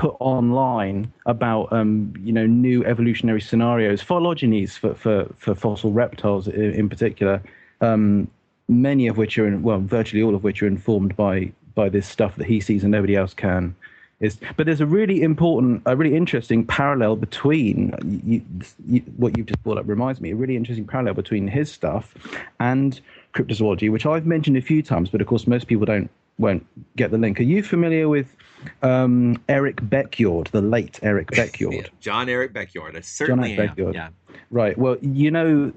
put 0.00 0.16
online 0.18 1.12
about, 1.26 1.70
um, 1.74 2.10
you 2.24 2.32
know, 2.32 2.46
new 2.46 2.82
evolutionary 2.86 3.40
scenarios, 3.42 4.02
phylogenies 4.02 4.70
for, 4.78 4.94
for, 4.94 5.28
for 5.36 5.54
fossil 5.54 5.92
reptiles 5.92 6.48
in, 6.48 6.72
in 6.72 6.88
particular, 6.88 7.42
um, 7.82 8.26
many 8.66 9.08
of 9.08 9.18
which 9.18 9.36
are, 9.36 9.46
in, 9.46 9.62
well, 9.62 9.78
virtually 9.78 10.22
all 10.22 10.34
of 10.34 10.42
which 10.42 10.62
are 10.62 10.66
informed 10.66 11.14
by 11.16 11.52
by 11.74 11.90
this 11.90 12.08
stuff 12.08 12.34
that 12.36 12.46
he 12.46 12.60
sees 12.60 12.82
and 12.82 12.90
nobody 12.90 13.14
else 13.14 13.34
can. 13.34 13.76
Is, 14.20 14.38
but 14.56 14.64
there's 14.64 14.80
a 14.80 14.86
really 14.86 15.20
important, 15.22 15.82
a 15.84 15.94
really 15.94 16.16
interesting 16.16 16.66
parallel 16.66 17.16
between 17.16 17.94
you, 18.24 18.42
you, 18.88 19.00
what 19.18 19.36
you've 19.36 19.46
just 19.46 19.62
brought 19.62 19.76
up. 19.76 19.86
Reminds 19.86 20.20
me 20.22 20.30
a 20.30 20.34
really 20.34 20.56
interesting 20.56 20.86
parallel 20.86 21.14
between 21.14 21.46
his 21.46 21.70
stuff 21.70 22.14
and 22.58 22.98
cryptozoology, 23.34 23.92
which 23.92 24.06
I've 24.06 24.24
mentioned 24.24 24.56
a 24.56 24.62
few 24.62 24.82
times, 24.82 25.10
but 25.10 25.20
of 25.20 25.26
course 25.26 25.46
most 25.46 25.66
people 25.66 25.84
don't 25.84 26.10
won't 26.40 26.66
get 26.96 27.10
the 27.10 27.18
link. 27.18 27.38
Are 27.38 27.44
you 27.44 27.62
familiar 27.62 28.08
with 28.08 28.34
um, 28.82 29.40
Eric 29.48 29.76
Beckjord, 29.76 30.48
the 30.48 30.62
late 30.62 30.98
Eric 31.02 31.28
Beckjord? 31.32 31.90
John 32.00 32.28
Eric 32.28 32.52
Beckjord, 32.52 32.96
I 32.96 33.00
certainly 33.00 33.52
Eric 33.56 33.70
am. 33.70 33.76
Beckjord. 33.76 33.94
Yeah. 33.94 34.08
Right. 34.50 34.76
Well, 34.76 34.96
you 35.00 35.30
know, 35.30 35.72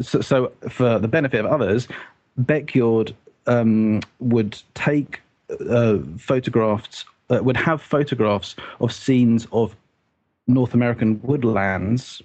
so, 0.00 0.20
so 0.20 0.52
for 0.68 0.98
the 0.98 1.08
benefit 1.08 1.44
of 1.44 1.46
others, 1.46 1.86
Beckjord 2.40 3.14
um, 3.46 4.00
would 4.18 4.60
take 4.74 5.20
uh, 5.68 5.98
photographs, 6.16 7.04
uh, 7.30 7.40
would 7.42 7.56
have 7.56 7.80
photographs 7.80 8.56
of 8.80 8.92
scenes 8.92 9.46
of 9.52 9.76
North 10.46 10.74
American 10.74 11.20
woodlands, 11.22 12.22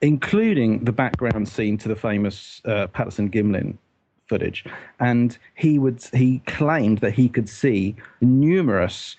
including 0.00 0.84
the 0.84 0.92
background 0.92 1.48
scene 1.48 1.76
to 1.78 1.88
the 1.88 1.96
famous 1.96 2.62
uh, 2.64 2.86
Patterson 2.88 3.30
Gimlin 3.30 3.76
footage. 4.30 4.64
And 5.00 5.36
he 5.54 5.72
would 5.78 5.98
he 6.14 6.40
claimed 6.46 6.98
that 6.98 7.12
he 7.12 7.28
could 7.28 7.48
see 7.48 7.96
numerous 8.20 9.16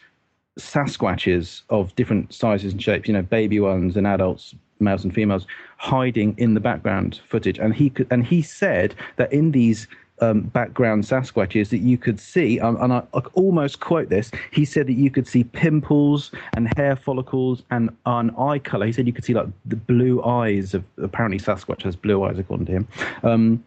Sasquatches 0.60 1.62
of 1.70 1.96
different 1.96 2.34
sizes 2.34 2.74
and 2.74 2.82
shapes, 2.82 3.08
you 3.08 3.14
know, 3.14 3.22
baby 3.22 3.60
ones 3.60 3.96
and 3.96 4.06
adults, 4.06 4.54
males 4.80 5.04
and 5.06 5.14
females, 5.14 5.48
hiding 5.78 6.36
in 6.38 6.54
the 6.56 6.60
background 6.60 7.22
footage. 7.30 7.58
And 7.58 7.74
he 7.74 7.90
could, 7.90 8.08
and 8.12 8.26
he 8.26 8.42
said 8.42 8.94
that 9.16 9.32
in 9.32 9.52
these 9.52 9.88
um, 10.20 10.42
background 10.42 11.04
Sasquatches 11.04 11.70
that 11.70 11.80
you 11.80 11.98
could 11.98 12.20
see, 12.20 12.60
um, 12.60 12.78
and 12.82 12.94
I, 12.94 13.02
I 13.14 13.20
almost 13.34 13.80
quote 13.80 14.10
this. 14.10 14.30
He 14.52 14.66
said 14.66 14.88
that 14.88 14.94
you 14.94 15.10
could 15.10 15.28
see 15.28 15.44
pimples 15.44 16.32
and 16.56 16.72
hair 16.78 16.96
follicles 16.96 17.64
and 17.72 17.90
an 18.06 18.32
eye 18.38 18.60
color. 18.60 18.86
He 18.86 18.92
said 18.92 19.08
you 19.08 19.14
could 19.14 19.26
see 19.26 19.34
like 19.34 19.48
the 19.66 19.78
blue 19.78 20.22
eyes 20.24 20.74
of 20.74 20.84
apparently 20.98 21.40
Sasquatch 21.40 21.84
has 21.84 21.96
blue 21.96 22.24
eyes 22.24 22.38
according 22.38 22.68
to 22.68 22.72
him. 22.74 22.88
Um, 23.24 23.64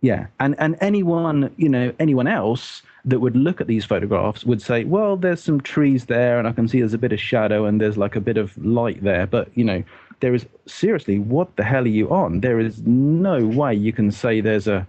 yeah, 0.00 0.26
and 0.40 0.54
and 0.58 0.76
anyone 0.80 1.52
you 1.56 1.68
know 1.68 1.92
anyone 1.98 2.26
else 2.26 2.82
that 3.04 3.20
would 3.20 3.36
look 3.36 3.60
at 3.60 3.66
these 3.66 3.84
photographs 3.84 4.44
would 4.44 4.60
say, 4.60 4.84
well, 4.84 5.16
there's 5.16 5.42
some 5.42 5.60
trees 5.60 6.06
there, 6.06 6.38
and 6.38 6.46
I 6.46 6.52
can 6.52 6.68
see 6.68 6.80
there's 6.80 6.94
a 6.94 6.98
bit 6.98 7.12
of 7.12 7.20
shadow 7.20 7.64
and 7.64 7.80
there's 7.80 7.96
like 7.96 8.16
a 8.16 8.20
bit 8.20 8.36
of 8.36 8.56
light 8.64 9.02
there, 9.02 9.26
but 9.26 9.48
you 9.54 9.64
know 9.64 9.82
there 10.20 10.34
is 10.34 10.46
seriously 10.66 11.18
what 11.18 11.54
the 11.56 11.64
hell 11.64 11.84
are 11.84 11.88
you 11.88 12.10
on? 12.10 12.40
There 12.40 12.60
is 12.60 12.82
no 12.82 13.44
way 13.46 13.74
you 13.74 13.92
can 13.92 14.10
say 14.10 14.40
there's 14.40 14.68
a 14.68 14.86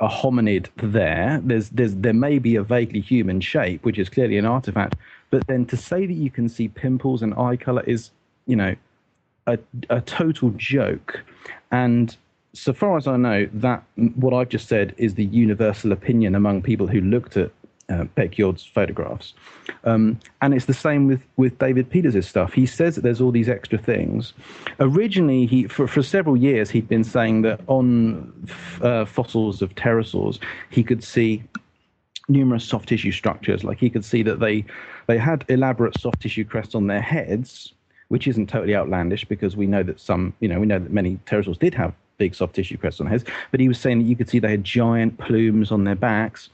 a 0.00 0.08
hominid 0.08 0.68
there. 0.76 1.40
There's 1.44 1.70
there's 1.70 1.94
there 1.96 2.14
may 2.14 2.38
be 2.38 2.56
a 2.56 2.62
vaguely 2.62 3.00
human 3.00 3.40
shape, 3.40 3.84
which 3.84 3.98
is 3.98 4.08
clearly 4.08 4.38
an 4.38 4.46
artifact, 4.46 4.96
but 5.30 5.46
then 5.46 5.66
to 5.66 5.76
say 5.76 6.06
that 6.06 6.14
you 6.14 6.30
can 6.30 6.48
see 6.48 6.68
pimples 6.68 7.22
and 7.22 7.34
eye 7.34 7.56
color 7.56 7.82
is, 7.86 8.10
you 8.46 8.56
know, 8.56 8.74
a 9.46 9.58
a 9.90 10.00
total 10.00 10.50
joke. 10.56 11.22
And 11.70 12.16
so 12.54 12.72
far 12.72 12.96
as 12.96 13.06
I 13.06 13.16
know, 13.16 13.48
that 13.52 13.82
what 14.14 14.32
I've 14.32 14.48
just 14.48 14.68
said 14.68 14.94
is 14.96 15.14
the 15.14 15.24
universal 15.24 15.92
opinion 15.92 16.34
among 16.34 16.62
people 16.62 16.86
who 16.86 17.00
looked 17.00 17.36
at 17.36 17.50
uh, 17.90 18.04
photographs. 18.72 19.34
Um, 19.84 20.18
and 20.40 20.54
it's 20.54 20.64
the 20.64 20.72
same 20.72 21.06
with, 21.06 21.22
with 21.36 21.58
David 21.58 21.90
Peters' 21.90 22.26
stuff. 22.26 22.52
He 22.52 22.64
says 22.64 22.94
that 22.94 23.02
there's 23.02 23.20
all 23.20 23.32
these 23.32 23.48
extra 23.48 23.76
things. 23.76 24.32
Originally, 24.80 25.46
he 25.46 25.66
for, 25.68 25.86
for 25.86 26.02
several 26.02 26.36
years, 26.36 26.70
he'd 26.70 26.88
been 26.88 27.04
saying 27.04 27.42
that 27.42 27.60
on 27.66 28.32
uh, 28.80 29.04
fossils 29.04 29.60
of 29.60 29.74
pterosaurs, 29.74 30.38
he 30.70 30.82
could 30.82 31.04
see 31.04 31.42
numerous 32.28 32.64
soft 32.64 32.88
tissue 32.88 33.12
structures. 33.12 33.64
Like 33.64 33.78
he 33.78 33.90
could 33.90 34.04
see 34.04 34.22
that 34.22 34.40
they, 34.40 34.64
they 35.06 35.18
had 35.18 35.44
elaborate 35.48 35.98
soft 36.00 36.20
tissue 36.20 36.44
crests 36.44 36.74
on 36.74 36.86
their 36.86 37.02
heads, 37.02 37.74
which 38.08 38.26
isn't 38.26 38.48
totally 38.48 38.74
outlandish 38.74 39.24
because 39.26 39.56
we 39.56 39.66
know 39.66 39.82
that 39.82 40.00
some, 40.00 40.32
you 40.40 40.48
know, 40.48 40.60
we 40.60 40.66
know 40.66 40.78
that 40.78 40.92
many 40.92 41.18
pterosaurs 41.26 41.58
did 41.58 41.74
have 41.74 41.92
big 42.18 42.34
soft 42.34 42.54
tissue 42.54 42.76
crests 42.76 43.00
on 43.00 43.06
heads. 43.06 43.24
But 43.50 43.60
he 43.60 43.68
was 43.68 43.78
saying 43.78 43.98
that 43.98 44.04
you 44.04 44.16
could 44.16 44.28
see 44.28 44.38
they 44.38 44.50
had 44.50 44.64
giant 44.64 45.18
plumes 45.18 45.70
on 45.70 45.84
their 45.84 45.96
backs 45.96 46.50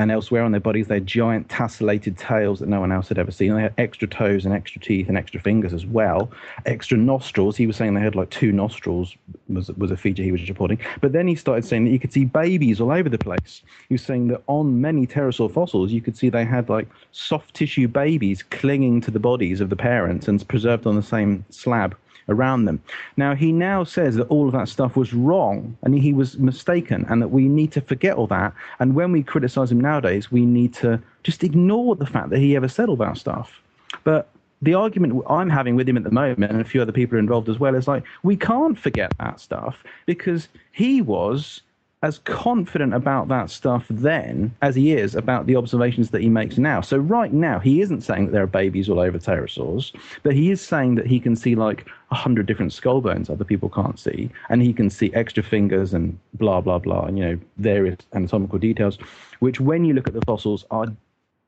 and 0.00 0.10
elsewhere 0.10 0.44
on 0.44 0.50
their 0.50 0.62
bodies, 0.62 0.86
they 0.86 0.94
had 0.94 1.06
giant 1.06 1.48
tessellated 1.48 2.16
tails 2.16 2.60
that 2.60 2.70
no 2.70 2.80
one 2.80 2.90
else 2.90 3.10
had 3.10 3.18
ever 3.18 3.30
seen. 3.30 3.54
They 3.54 3.60
had 3.60 3.74
extra 3.76 4.08
toes 4.08 4.46
and 4.46 4.54
extra 4.54 4.80
teeth 4.80 5.08
and 5.08 5.18
extra 5.18 5.38
fingers 5.38 5.74
as 5.74 5.84
well. 5.84 6.30
Extra 6.64 6.96
nostrils. 6.96 7.54
He 7.54 7.66
was 7.66 7.76
saying 7.76 7.92
they 7.92 8.00
had 8.00 8.14
like 8.14 8.30
two 8.30 8.50
nostrils 8.50 9.14
was 9.50 9.68
was 9.72 9.90
a 9.90 9.98
feature 9.98 10.22
he 10.22 10.32
was 10.32 10.48
reporting. 10.48 10.78
But 11.02 11.12
then 11.12 11.28
he 11.28 11.34
started 11.34 11.66
saying 11.66 11.84
that 11.84 11.90
you 11.90 11.98
could 11.98 12.14
see 12.14 12.24
babies 12.24 12.80
all 12.80 12.92
over 12.92 13.10
the 13.10 13.18
place. 13.18 13.62
He 13.90 13.94
was 13.94 14.02
saying 14.02 14.28
that 14.28 14.42
on 14.46 14.80
many 14.80 15.06
pterosaur 15.06 15.52
fossils, 15.52 15.92
you 15.92 16.00
could 16.00 16.16
see 16.16 16.30
they 16.30 16.46
had 16.46 16.70
like 16.70 16.88
soft 17.12 17.52
tissue 17.52 17.86
babies 17.86 18.42
clinging 18.42 19.02
to 19.02 19.10
the 19.10 19.20
bodies 19.20 19.60
of 19.60 19.68
the 19.68 19.76
parents 19.76 20.28
and 20.28 20.48
preserved 20.48 20.86
on 20.86 20.96
the 20.96 21.02
same 21.02 21.44
slab 21.50 21.94
around 22.28 22.64
them. 22.64 22.82
Now, 23.16 23.34
he 23.34 23.52
now 23.52 23.84
says 23.84 24.16
that 24.16 24.28
all 24.28 24.46
of 24.46 24.52
that 24.52 24.68
stuff 24.68 24.96
was 24.96 25.12
wrong 25.12 25.76
and 25.82 25.94
he 25.94 26.12
was 26.12 26.38
mistaken 26.38 27.06
and 27.08 27.20
that 27.22 27.28
we 27.28 27.48
need 27.48 27.72
to 27.72 27.80
forget 27.80 28.16
all 28.16 28.26
that. 28.28 28.52
And 28.78 28.94
when 28.94 29.12
we 29.12 29.22
criticize 29.22 29.72
him 29.72 29.80
nowadays, 29.80 30.30
we 30.30 30.44
need 30.44 30.74
to 30.74 31.00
just 31.22 31.44
ignore 31.44 31.96
the 31.96 32.06
fact 32.06 32.30
that 32.30 32.38
he 32.38 32.56
ever 32.56 32.68
said 32.68 32.88
all 32.88 32.96
that 32.96 33.18
stuff. 33.18 33.60
But 34.04 34.28
the 34.62 34.74
argument 34.74 35.22
I'm 35.28 35.48
having 35.48 35.74
with 35.74 35.88
him 35.88 35.96
at 35.96 36.04
the 36.04 36.10
moment, 36.10 36.52
and 36.52 36.60
a 36.60 36.64
few 36.64 36.82
other 36.82 36.92
people 36.92 37.16
are 37.16 37.20
involved 37.20 37.48
as 37.48 37.58
well, 37.58 37.74
is 37.74 37.88
like, 37.88 38.04
we 38.22 38.36
can't 38.36 38.78
forget 38.78 39.12
that 39.18 39.40
stuff 39.40 39.82
because 40.06 40.48
he 40.72 41.00
was 41.00 41.62
as 42.02 42.18
confident 42.20 42.94
about 42.94 43.28
that 43.28 43.50
stuff 43.50 43.84
then 43.90 44.54
as 44.62 44.74
he 44.74 44.92
is 44.92 45.14
about 45.14 45.46
the 45.46 45.56
observations 45.56 46.10
that 46.10 46.22
he 46.22 46.30
makes 46.30 46.56
now. 46.56 46.80
So 46.80 46.96
right 46.96 47.32
now, 47.32 47.58
he 47.58 47.82
isn't 47.82 48.00
saying 48.00 48.26
that 48.26 48.32
there 48.32 48.42
are 48.42 48.48
babies 48.48 48.88
all 48.88 48.98
over 48.98 49.18
pterosaurs, 49.18 49.94
but 50.22 50.32
he 50.32 50.50
is 50.50 50.60
saying 50.62 50.94
that 50.94 51.06
he 51.06 51.20
can 51.20 51.36
see 51.36 51.54
like 51.54 51.86
a 52.10 52.14
hundred 52.14 52.46
different 52.46 52.72
skull 52.72 53.00
bones 53.00 53.28
other 53.28 53.44
people 53.44 53.68
can't 53.68 53.98
see, 53.98 54.30
and 54.48 54.62
he 54.62 54.72
can 54.72 54.88
see 54.88 55.12
extra 55.12 55.42
fingers 55.42 55.92
and 55.92 56.18
blah 56.34 56.60
blah 56.60 56.78
blah, 56.78 57.04
and 57.04 57.18
you 57.18 57.24
know 57.24 57.38
various 57.58 57.98
anatomical 58.14 58.58
details, 58.58 58.98
which 59.40 59.60
when 59.60 59.84
you 59.84 59.92
look 59.92 60.08
at 60.08 60.14
the 60.14 60.22
fossils 60.22 60.64
are 60.70 60.86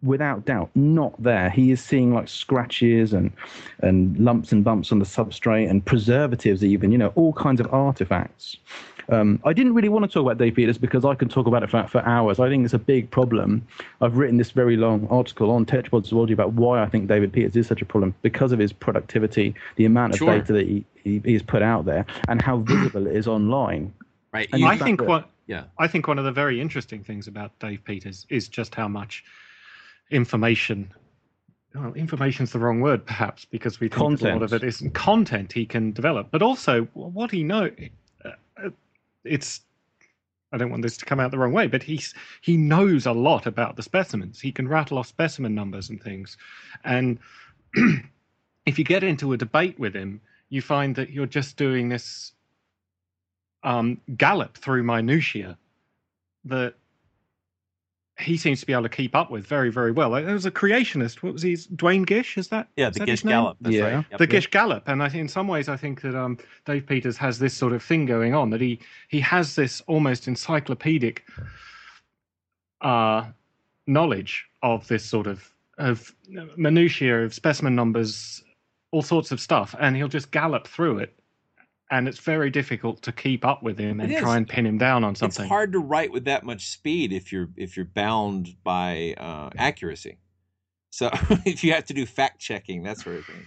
without 0.02 0.44
doubt 0.44 0.70
not 0.74 1.20
there. 1.22 1.48
He 1.48 1.70
is 1.70 1.82
seeing 1.82 2.12
like 2.12 2.28
scratches 2.28 3.12
and 3.12 3.30
and 3.80 4.18
lumps 4.18 4.52
and 4.52 4.64
bumps 4.64 4.90
on 4.92 4.98
the 4.98 5.04
substrate 5.04 5.70
and 5.70 5.84
preservatives 5.84 6.64
even, 6.64 6.90
you 6.92 6.98
know, 6.98 7.12
all 7.14 7.32
kinds 7.32 7.60
of 7.60 7.72
artifacts. 7.72 8.56
Um, 9.08 9.40
I 9.44 9.52
didn't 9.52 9.74
really 9.74 9.88
want 9.88 10.04
to 10.04 10.08
talk 10.08 10.22
about 10.22 10.38
Dave 10.38 10.54
Peters 10.54 10.78
because 10.78 11.04
I 11.04 11.14
can 11.14 11.28
talk 11.28 11.46
about 11.46 11.62
it 11.62 11.70
for, 11.70 11.86
for 11.86 12.00
hours. 12.06 12.38
I 12.40 12.48
think 12.48 12.64
it's 12.64 12.74
a 12.74 12.78
big 12.78 13.10
problem. 13.10 13.66
I've 14.00 14.16
written 14.16 14.36
this 14.36 14.50
very 14.50 14.76
long 14.76 15.06
article 15.08 15.50
on 15.50 15.66
Tetrapod 15.66 16.06
Zoology 16.06 16.32
about 16.32 16.52
why 16.52 16.82
I 16.82 16.86
think 16.88 17.08
David 17.08 17.32
Peters 17.32 17.56
is 17.56 17.66
such 17.66 17.82
a 17.82 17.84
problem 17.86 18.14
because 18.22 18.52
of 18.52 18.58
his 18.58 18.72
productivity, 18.72 19.54
the 19.76 19.84
amount 19.84 20.12
of 20.12 20.18
Sure. 20.18 20.38
data 20.38 20.52
that 20.52 20.66
he, 20.66 20.84
he, 21.02 21.20
he's 21.24 21.42
put 21.42 21.62
out 21.62 21.84
there, 21.84 22.06
and 22.28 22.40
how 22.40 22.56
visible 22.66 23.06
it 23.06 23.16
is 23.16 23.26
online. 23.26 23.92
Right. 24.32 24.48
And 24.52 24.64
I 24.64 24.76
think 24.76 25.02
what 25.02 25.28
Yeah. 25.46 25.64
I 25.78 25.88
think 25.88 26.06
one 26.08 26.18
of 26.18 26.24
the 26.24 26.32
very 26.32 26.60
interesting 26.60 27.02
things 27.02 27.26
about 27.26 27.58
Dave 27.58 27.84
Peters 27.84 28.26
is 28.30 28.48
just 28.48 28.74
how 28.74 28.88
much 28.88 29.24
information. 30.10 30.92
Well, 31.74 31.94
information's 31.94 32.52
the 32.52 32.58
wrong 32.58 32.80
word, 32.80 33.06
perhaps, 33.06 33.46
because 33.46 33.80
we 33.80 33.88
think 33.88 34.20
a 34.20 34.28
lot 34.28 34.42
of 34.42 34.52
it 34.52 34.62
isn't 34.62 34.92
content 34.92 35.52
he 35.52 35.64
can 35.64 35.92
develop, 35.92 36.28
but 36.30 36.42
also 36.42 36.82
what 36.92 37.30
he 37.30 37.42
know. 37.44 37.70
It's 39.24 39.62
I 40.52 40.58
don't 40.58 40.70
want 40.70 40.82
this 40.82 40.98
to 40.98 41.04
come 41.04 41.18
out 41.18 41.30
the 41.30 41.38
wrong 41.38 41.52
way, 41.52 41.66
but 41.66 41.82
he's 41.82 42.14
he 42.42 42.56
knows 42.56 43.06
a 43.06 43.12
lot 43.12 43.46
about 43.46 43.76
the 43.76 43.82
specimens. 43.82 44.40
He 44.40 44.52
can 44.52 44.68
rattle 44.68 44.98
off 44.98 45.06
specimen 45.06 45.54
numbers 45.54 45.88
and 45.88 46.02
things, 46.02 46.36
and 46.84 47.18
if 48.66 48.78
you 48.78 48.84
get 48.84 49.02
into 49.02 49.32
a 49.32 49.36
debate 49.38 49.78
with 49.78 49.94
him, 49.94 50.20
you 50.50 50.60
find 50.60 50.94
that 50.96 51.10
you're 51.10 51.26
just 51.26 51.56
doing 51.56 51.88
this 51.88 52.32
um, 53.62 54.00
gallop 54.16 54.58
through 54.58 54.82
minutiae 54.82 55.56
that 56.44 56.74
he 58.22 58.36
seems 58.36 58.60
to 58.60 58.66
be 58.66 58.72
able 58.72 58.84
to 58.84 58.88
keep 58.88 59.14
up 59.14 59.30
with 59.30 59.46
very, 59.46 59.70
very 59.70 59.92
well. 59.92 60.10
Like, 60.10 60.24
There 60.24 60.34
was 60.34 60.46
a 60.46 60.50
creationist. 60.50 61.22
What 61.22 61.32
was 61.32 61.42
he? 61.42 61.56
Duane 61.76 62.02
Gish? 62.04 62.38
Is 62.38 62.48
that? 62.48 62.68
Yeah, 62.76 62.88
is 62.88 62.94
the 62.94 63.00
that 63.00 63.06
Gish? 63.06 63.22
Gallop. 63.22 63.56
That's 63.60 63.74
Yeah. 63.76 63.82
right. 63.96 64.06
Yep. 64.10 64.18
the 64.18 64.26
Gish 64.26 64.50
Gallop, 64.50 64.88
and 64.88 65.02
I 65.02 65.08
think 65.08 65.20
in 65.22 65.28
some 65.28 65.48
ways 65.48 65.68
I 65.68 65.76
think 65.76 66.00
that 66.02 66.14
um, 66.14 66.38
Dave 66.64 66.86
Peters 66.86 67.16
has 67.18 67.38
this 67.38 67.54
sort 67.54 67.72
of 67.72 67.82
thing 67.82 68.06
going 68.06 68.34
on 68.34 68.50
that 68.50 68.60
he 68.60 68.78
he 69.08 69.20
has 69.20 69.54
this 69.56 69.80
almost 69.86 70.28
encyclopedic 70.28 71.24
uh, 72.80 73.24
knowledge 73.86 74.46
of 74.62 74.86
this 74.88 75.04
sort 75.04 75.26
of 75.26 75.48
of 75.78 76.14
minutiae 76.56 77.24
of 77.24 77.34
specimen 77.34 77.74
numbers, 77.74 78.42
all 78.90 79.02
sorts 79.02 79.32
of 79.32 79.40
stuff, 79.40 79.74
and 79.80 79.96
he'll 79.96 80.08
just 80.08 80.30
gallop 80.30 80.66
through 80.68 80.98
it, 80.98 81.18
and 81.92 82.08
it's 82.08 82.18
very 82.18 82.48
difficult 82.48 83.02
to 83.02 83.12
keep 83.12 83.44
up 83.44 83.62
with 83.62 83.78
him 83.78 84.00
and 84.00 84.10
It 84.10 84.18
try 84.18 84.38
and 84.38 84.48
pin 84.48 84.66
him 84.66 84.78
down 84.78 85.04
on 85.04 85.14
something. 85.14 85.44
It's 85.44 85.48
hard 85.48 85.72
to 85.72 85.78
write 85.78 86.10
with 86.10 86.24
that 86.24 86.42
much 86.42 86.70
speed 86.70 87.12
if 87.12 87.30
you're 87.30 87.50
if 87.56 87.76
you're 87.76 87.86
bound 87.86 88.56
by 88.64 89.14
uh, 89.18 89.50
accuracy. 89.56 90.16
So 90.90 91.10
if 91.44 91.62
you 91.62 91.74
have 91.74 91.84
to 91.86 91.94
do 91.94 92.06
fact 92.06 92.40
checking, 92.40 92.82
that 92.84 92.98
sort 92.98 93.16
of 93.16 93.26
thing. 93.26 93.44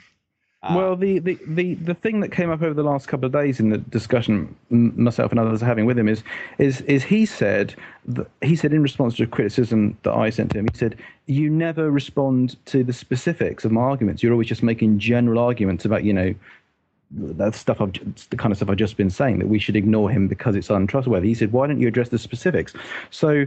Uh, 0.62 0.74
well, 0.76 0.96
the, 0.96 1.20
the, 1.20 1.38
the, 1.48 1.76
the 1.76 1.94
thing 1.94 2.22
that 2.22 2.32
came 2.32 2.50
up 2.50 2.62
over 2.64 2.74
the 2.74 2.84
last 2.84 3.08
couple 3.08 3.26
of 3.28 3.32
days 3.32 3.60
in 3.60 3.70
the 3.70 3.78
discussion 3.78 4.56
myself 4.70 5.30
and 5.32 5.40
others 5.40 5.62
are 5.62 5.66
having 5.66 5.86
with 5.86 5.98
him 5.98 6.08
is 6.08 6.24
is 6.58 6.82
is 6.82 7.04
he 7.04 7.26
said 7.26 7.76
that, 8.06 8.28
he 8.42 8.56
said 8.56 8.74
in 8.74 8.82
response 8.82 9.16
to 9.16 9.28
criticism 9.28 9.98
that 10.04 10.14
I 10.14 10.30
sent 10.30 10.52
to 10.52 10.60
him, 10.60 10.68
he 10.72 10.78
said 10.78 10.98
you 11.26 11.50
never 11.50 11.90
respond 11.90 12.64
to 12.68 12.84
the 12.84 12.94
specifics 12.94 13.66
of 13.66 13.72
my 13.72 13.82
arguments. 13.82 14.22
You're 14.22 14.34
always 14.34 14.48
just 14.48 14.64
making 14.64 15.00
general 15.00 15.40
arguments 15.40 15.84
about 15.84 16.04
you 16.04 16.14
know 16.14 16.36
that 17.12 17.56
stuff 17.56 17.82
I've 17.82 17.94
the 18.30 18.38
kind 18.38 18.52
of 18.52 18.58
stuff 18.58 18.70
I've 18.70 18.78
just 18.78 18.98
been 18.98 19.10
saying 19.10 19.40
that 19.40 19.48
we 19.48 19.60
should 19.60 19.76
ignore 19.76 20.10
him 20.10 20.28
because 20.28 20.56
it's 20.56 20.70
untrustworthy. 20.70 21.28
He 21.28 21.34
said, 21.34 21.52
why 21.52 21.68
don't 21.68 21.80
you 21.80 21.88
address 21.88 22.10
the 22.10 22.18
specifics? 22.18 22.74
So 23.12 23.46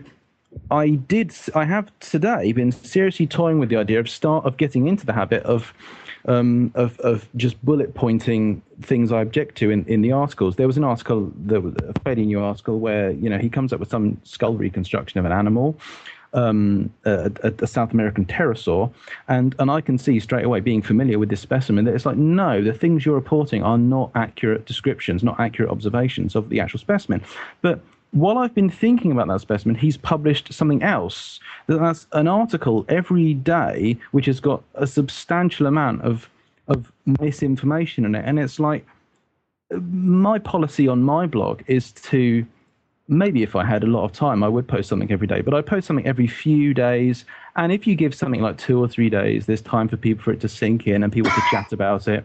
I 0.71 0.91
did. 0.91 1.35
I 1.55 1.65
have 1.65 1.91
today 2.01 2.53
been 2.53 2.73
seriously 2.73 3.27
toying 3.27 3.59
with 3.59 3.69
the 3.69 3.77
idea 3.77 4.01
of 4.01 4.09
start 4.09 4.45
of 4.47 4.57
getting 4.57 4.87
into 4.87 5.05
the 5.05 5.13
habit 5.13 5.43
of 5.43 5.75
um, 6.27 6.73
of 6.75 6.99
of 7.01 7.29
just 7.37 7.63
bullet 7.65 7.95
pointing 7.95 8.63
things 8.83 9.13
I 9.13 9.21
object 9.21 9.57
to 9.59 9.71
in, 9.71 9.85
in 9.87 10.01
the 10.01 10.13
articles. 10.13 10.57
There 10.57 10.67
was 10.67 10.77
an 10.77 10.85
article, 10.85 11.31
there 11.37 11.61
was 11.61 11.75
a 11.87 11.99
fairly 12.01 12.25
new 12.25 12.41
article 12.41 12.79
where 12.81 13.11
you 13.11 13.29
know 13.29 13.39
he 13.39 13.49
comes 13.49 13.73
up 13.73 13.81
with 13.81 13.91
some 13.91 14.21
skull 14.25 14.55
reconstruction 14.55 15.19
of 15.19 15.27
an 15.27 15.33
animal. 15.33 15.79
Um, 16.35 16.93
a, 17.07 17.31
a, 17.43 17.67
South 17.67 17.93
American 17.93 18.27
pterosaur, 18.27 18.93
and 19.29 19.55
and 19.59 19.71
I 19.71 19.81
can 19.81 19.97
see 19.97 20.21
straight 20.21 20.45
away, 20.45 20.61
being 20.61 20.83
familiar 20.83 21.19
with 21.19 21.31
this 21.31 21.41
specimen, 21.41 21.87
that 21.87 21.95
it's 21.95 22.05
like 22.05 22.19
no, 22.19 22.63
the 22.63 22.75
things 22.75 23.07
you're 23.07 23.15
reporting 23.15 23.63
are 23.63 23.79
not 23.79 24.11
accurate 24.15 24.67
descriptions, 24.67 25.25
not 25.25 25.41
accurate 25.41 25.71
observations 25.71 26.37
of 26.37 26.51
the 26.51 26.61
actual 26.61 26.81
specimen. 26.81 27.23
But 27.63 27.81
while 28.11 28.39
I've 28.39 28.55
been 28.55 28.71
thinking 28.71 29.13
about 29.13 29.29
that 29.29 29.41
specimen, 29.41 29.75
he's 29.75 29.97
published 29.97 30.53
something 30.53 30.83
else. 30.83 31.41
That's 31.67 32.07
an 32.13 32.29
article 32.29 32.85
every 32.89 33.35
day 33.35 33.97
which 34.13 34.27
has 34.27 34.41
got 34.41 34.63
a 34.75 34.87
substantial 34.87 35.67
amount 35.67 36.03
of 36.03 36.29
of 36.69 36.93
misinformation 37.21 38.05
in 38.05 38.15
it, 38.15 38.25
and 38.27 38.39
it's 38.39 38.61
like 38.61 38.85
my 39.71 40.39
policy 40.39 40.89
on 40.89 41.03
my 41.03 41.27
blog 41.27 41.63
is 41.67 41.93
to 41.93 42.47
maybe 43.09 43.43
if 43.43 43.57
I 43.57 43.65
had 43.65 43.83
a 43.83 43.87
lot 43.87 44.05
of 44.05 44.13
time, 44.13 44.45
I 44.45 44.49
would 44.49 44.69
post 44.69 44.89
something 44.89 45.11
every 45.11 45.27
day, 45.27 45.41
but 45.41 45.55
I 45.55 45.63
post 45.63 45.87
something 45.87 46.07
every 46.07 46.27
few 46.27 46.75
days. 46.75 47.25
And 47.57 47.73
if 47.73 47.87
you 47.87 47.95
give 47.95 48.15
something 48.15 48.43
like 48.43 48.59
two 48.59 48.79
or 48.79 48.87
three 48.87 49.09
days, 49.11 49.47
there's 49.47 49.63
time 49.63 49.89
for 49.89 49.97
people 49.97 50.23
for 50.23 50.33
it 50.33 50.41
to 50.41 50.49
sink 50.49 50.87
in 50.87 51.03
and 51.03 51.13
people 51.13 51.31
to 51.31 51.43
chat 51.51 51.73
about 51.73 52.07
it. 52.07 52.25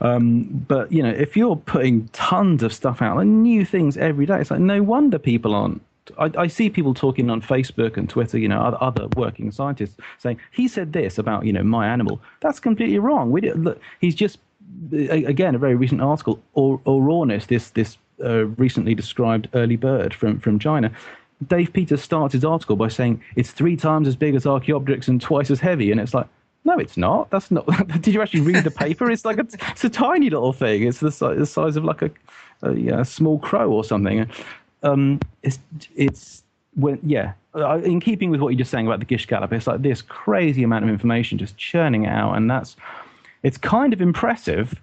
Um, 0.00 0.44
but 0.66 0.90
you 0.90 1.02
know, 1.02 1.10
if 1.10 1.36
you're 1.36 1.56
putting 1.56 2.08
tons 2.08 2.62
of 2.62 2.72
stuff 2.72 3.02
out, 3.02 3.16
like 3.16 3.26
new 3.26 3.64
things 3.66 3.96
every 3.98 4.24
day, 4.24 4.40
it's 4.40 4.50
like 4.50 4.60
no 4.60 4.82
wonder 4.82 5.18
people 5.18 5.54
aren't. 5.54 5.82
I, 6.18 6.30
I 6.38 6.46
see 6.46 6.70
people 6.70 6.94
talking 6.94 7.28
on 7.28 7.42
Facebook 7.42 7.96
and 7.96 8.08
Twitter, 8.08 8.38
you 8.38 8.48
know, 8.48 8.60
other, 8.60 8.78
other 8.80 9.08
working 9.16 9.52
scientists 9.52 9.96
saying 10.18 10.40
he 10.52 10.68
said 10.68 10.94
this 10.94 11.18
about 11.18 11.44
you 11.44 11.52
know 11.52 11.62
my 11.62 11.86
animal. 11.86 12.20
That's 12.40 12.60
completely 12.60 12.98
wrong. 12.98 13.30
We 13.30 13.42
look, 13.52 13.78
he's 14.00 14.14
just 14.14 14.38
again 14.92 15.54
a 15.54 15.58
very 15.58 15.74
recent 15.74 16.00
article. 16.00 16.42
Or 16.54 16.78
Aurornis, 16.86 17.46
this 17.46 17.70
this 17.70 17.98
uh, 18.24 18.46
recently 18.56 18.94
described 18.94 19.48
early 19.54 19.76
bird 19.76 20.14
from 20.14 20.40
from 20.40 20.58
China. 20.58 20.90
Dave 21.46 21.72
Peters 21.72 22.02
starts 22.02 22.34
his 22.34 22.44
article 22.44 22.76
by 22.76 22.88
saying 22.88 23.22
it's 23.34 23.50
three 23.50 23.76
times 23.76 24.06
as 24.06 24.14
big 24.14 24.34
as 24.34 24.44
Archaeopteryx 24.44 25.08
and 25.08 25.20
twice 25.20 25.50
as 25.50 25.58
heavy, 25.58 25.90
and 25.90 26.00
it's 26.00 26.12
like 26.12 26.26
no, 26.64 26.78
it's 26.78 26.96
not. 26.96 27.30
That's 27.30 27.50
not. 27.50 27.66
Did 28.02 28.08
you 28.08 28.22
actually 28.22 28.42
read 28.42 28.64
the 28.64 28.70
paper? 28.70 29.10
It's 29.10 29.24
like 29.24 29.38
a, 29.38 29.46
it's 29.70 29.84
a 29.84 29.88
tiny 29.88 30.28
little 30.28 30.52
thing. 30.52 30.86
It's 30.86 31.00
the, 31.00 31.10
size, 31.10 31.38
the 31.38 31.46
size 31.46 31.76
of 31.76 31.84
like 31.84 32.02
a, 32.02 32.10
a 32.62 33.04
small 33.04 33.38
crow 33.38 33.70
or 33.70 33.82
something. 33.82 34.28
Um, 34.82 35.20
it's 35.42 35.58
it's 35.96 36.42
when 36.74 36.98
yeah. 37.02 37.32
In 37.54 37.98
keeping 37.98 38.30
with 38.30 38.40
what 38.40 38.50
you're 38.50 38.58
just 38.58 38.70
saying 38.70 38.86
about 38.86 39.00
the 39.00 39.04
Gish 39.04 39.26
Gallop, 39.26 39.52
it's 39.52 39.66
like 39.66 39.82
this 39.82 40.02
crazy 40.02 40.62
amount 40.62 40.84
of 40.84 40.90
information 40.90 41.36
just 41.36 41.56
churning 41.56 42.06
out, 42.06 42.34
and 42.34 42.48
that's 42.48 42.76
it's 43.42 43.58
kind 43.58 43.92
of 43.92 44.00
impressive, 44.00 44.80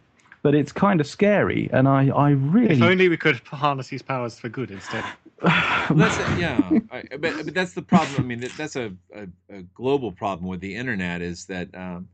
but 0.47 0.55
it's 0.55 0.71
kind 0.71 1.01
of 1.01 1.07
scary. 1.07 1.69
And 1.73 1.89
I 1.89 2.07
I 2.07 2.29
really 2.29 2.75
if 2.75 2.81
only 2.81 3.09
we 3.09 3.17
could 3.17 3.35
harness 3.47 3.89
these 3.89 4.01
powers 4.01 4.39
for 4.39 4.47
good 4.47 4.71
instead. 4.71 5.03
that's 5.41 6.17
a, 6.17 6.39
yeah, 6.39 6.79
I, 6.89 7.03
but, 7.17 7.43
but 7.43 7.53
that's 7.53 7.73
the 7.73 7.81
problem. 7.81 8.15
I 8.17 8.23
mean, 8.23 8.49
that's 8.55 8.77
a, 8.77 8.93
a, 9.13 9.27
a 9.49 9.63
global 9.75 10.13
problem 10.13 10.47
with 10.47 10.61
the 10.61 10.73
internet 10.73 11.21
is 11.21 11.47
that 11.47 11.67
um, 11.75 12.07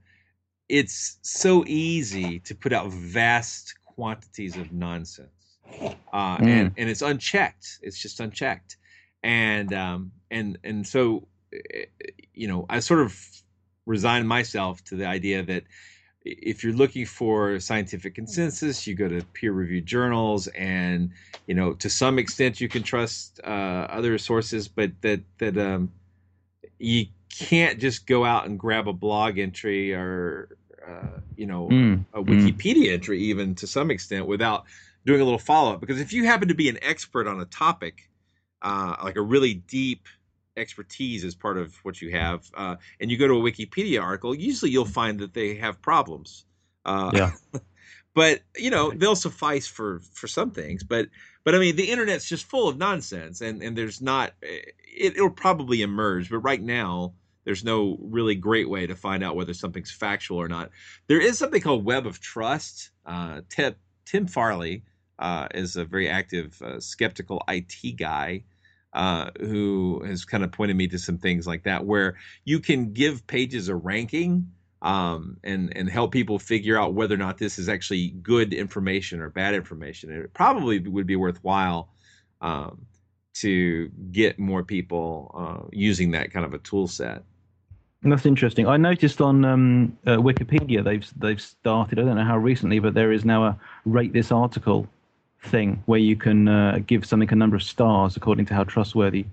it's 0.67 1.19
so 1.21 1.63
easy 1.67 2.39
to 2.39 2.55
put 2.55 2.73
out 2.73 2.87
vast 2.91 3.75
quantities 3.85 4.57
of 4.57 4.73
nonsense, 4.73 5.59
uh, 6.11 6.37
mm. 6.37 6.47
and 6.47 6.71
and 6.75 6.89
it's 6.89 7.03
unchecked. 7.03 7.77
It's 7.83 8.01
just 8.01 8.19
unchecked, 8.19 8.77
and 9.21 9.71
um, 9.75 10.11
and 10.31 10.57
and 10.63 10.87
so 10.87 11.27
eh, 11.53 11.85
you 12.33 12.47
know, 12.47 12.65
I 12.67 12.79
sort 12.79 13.01
of 13.01 13.15
resigned 13.85 14.27
myself 14.27 14.83
to 14.85 14.95
the 14.95 15.05
idea 15.05 15.43
that 15.43 15.65
if 16.25 16.63
you're 16.63 16.73
looking 16.73 17.05
for 17.05 17.59
scientific 17.59 18.15
consensus, 18.15 18.87
you 18.87 18.95
go 18.95 19.07
to 19.07 19.21
peer-reviewed 19.33 19.85
journals, 19.85 20.47
and 20.47 21.11
you 21.47 21.53
know 21.53 21.73
to 21.73 21.89
some 21.89 22.17
extent 22.17 22.61
you 22.61 22.69
can 22.69 22.83
trust 22.83 23.39
uh, 23.43 23.47
other 23.89 24.17
sources, 24.17 24.67
but 24.67 24.91
that 25.01 25.21
that 25.39 25.57
um, 25.57 25.91
you 26.79 27.07
can't 27.29 27.79
just 27.79 28.07
go 28.07 28.23
out 28.23 28.45
and 28.45 28.59
grab 28.59 28.87
a 28.87 28.93
blog 28.93 29.37
entry 29.37 29.93
or 29.93 30.57
uh, 30.87 31.19
you 31.35 31.45
know 31.45 31.67
mm. 31.67 32.05
a 32.13 32.23
Wikipedia 32.23 32.87
mm. 32.87 32.93
entry 32.93 33.19
even 33.19 33.55
to 33.55 33.67
some 33.67 33.91
extent 33.91 34.25
without 34.25 34.65
doing 35.05 35.19
a 35.19 35.23
little 35.23 35.39
follow-up. 35.39 35.81
Because 35.81 35.99
if 35.99 36.13
you 36.13 36.25
happen 36.25 36.47
to 36.47 36.55
be 36.55 36.69
an 36.69 36.79
expert 36.81 37.27
on 37.27 37.41
a 37.41 37.45
topic, 37.45 38.09
uh, 38.61 38.95
like 39.03 39.17
a 39.17 39.21
really 39.21 39.55
deep 39.55 40.07
expertise 40.57 41.23
as 41.23 41.35
part 41.35 41.57
of 41.57 41.75
what 41.83 42.01
you 42.01 42.11
have, 42.11 42.49
uh, 42.55 42.75
and 42.99 43.11
you 43.11 43.17
go 43.17 43.27
to 43.27 43.35
a 43.35 43.51
Wikipedia 43.51 44.01
article, 44.01 44.35
usually 44.35 44.71
you'll 44.71 44.85
find 44.85 45.19
that 45.19 45.33
they 45.33 45.55
have 45.55 45.81
problems. 45.81 46.45
Uh, 46.85 47.11
yeah. 47.13 47.31
but 48.13 48.41
you 48.55 48.69
know 48.69 48.91
they'll 48.91 49.15
suffice 49.15 49.67
for 49.67 49.99
for 50.13 50.27
some 50.27 50.51
things. 50.51 50.83
But 50.83 51.07
but 51.43 51.55
I 51.55 51.59
mean 51.59 51.75
the 51.75 51.89
internet's 51.89 52.27
just 52.27 52.45
full 52.45 52.67
of 52.67 52.77
nonsense, 52.77 53.41
and 53.41 53.61
and 53.61 53.77
there's 53.77 54.01
not. 54.01 54.33
It, 54.41 55.15
it'll 55.15 55.29
probably 55.29 55.81
emerge, 55.81 56.29
but 56.29 56.39
right 56.39 56.61
now 56.61 57.13
there's 57.45 57.63
no 57.63 57.97
really 57.99 58.35
great 58.35 58.69
way 58.69 58.87
to 58.87 58.95
find 58.95 59.23
out 59.23 59.35
whether 59.35 59.53
something's 59.53 59.91
factual 59.91 60.37
or 60.37 60.47
not. 60.47 60.69
There 61.07 61.19
is 61.19 61.37
something 61.37 61.61
called 61.61 61.83
Web 61.83 62.05
of 62.05 62.19
Trust. 62.19 62.91
Uh, 63.05 63.41
Tim, 63.49 63.75
Tim 64.05 64.27
Farley 64.27 64.83
uh, 65.19 65.47
is 65.53 65.75
a 65.75 65.83
very 65.83 66.07
active 66.07 66.61
uh, 66.61 66.79
skeptical 66.79 67.43
IT 67.49 67.97
guy 67.97 68.43
uh, 68.93 69.31
who 69.39 70.03
has 70.05 70.25
kind 70.25 70.43
of 70.43 70.51
pointed 70.51 70.77
me 70.77 70.87
to 70.87 70.99
some 70.99 71.17
things 71.17 71.47
like 71.47 71.63
that, 71.63 71.85
where 71.85 72.15
you 72.45 72.59
can 72.59 72.93
give 72.93 73.25
pages 73.27 73.67
a 73.67 73.75
ranking 73.75 74.51
um, 74.81 75.37
and 75.43 75.75
and 75.75 75.89
help 75.89 76.11
people 76.11 76.37
figure 76.37 76.77
out 76.77 76.93
whether 76.93 77.15
or 77.15 77.17
not 77.17 77.37
this 77.37 77.57
is 77.57 77.69
actually 77.69 78.09
good 78.09 78.53
information 78.53 79.21
or 79.21 79.29
bad 79.29 79.55
information. 79.55 80.11
It 80.11 80.33
probably 80.33 80.79
would 80.79 81.07
be 81.07 81.15
worthwhile 81.15 81.89
um, 82.41 82.85
to 83.35 83.89
get 84.11 84.37
more 84.37 84.63
people 84.63 85.31
uh, 85.33 85.67
using 85.71 86.11
that 86.11 86.31
kind 86.31 86.45
of 86.45 86.53
a 86.53 86.59
tool 86.59 86.87
set. 86.87 87.23
That's 88.03 88.25
interesting. 88.25 88.67
I 88.67 88.75
noticed 88.75 89.21
on 89.21 89.45
um, 89.45 89.97
uh, 90.05 90.17
Wikipedia 90.17 90.83
they've 90.83 91.09
they've 91.15 91.41
started. 91.41 91.97
I 91.97 92.03
don't 92.03 92.17
know 92.17 92.25
how 92.25 92.37
recently, 92.37 92.79
but 92.79 92.93
there 92.93 93.13
is 93.13 93.23
now 93.23 93.45
a 93.45 93.59
rate 93.85 94.11
this 94.11 94.31
article 94.31 94.87
thing 95.43 95.83
where 95.85 95.99
you 95.99 96.15
can 96.15 96.47
uh, 96.47 96.79
give 96.85 97.05
something 97.05 97.31
a 97.31 97.35
number 97.35 97.55
of 97.55 97.63
stars 97.63 98.17
according 98.17 98.45
to 98.47 98.53
how 98.53 98.63
trustworthy 98.63 99.25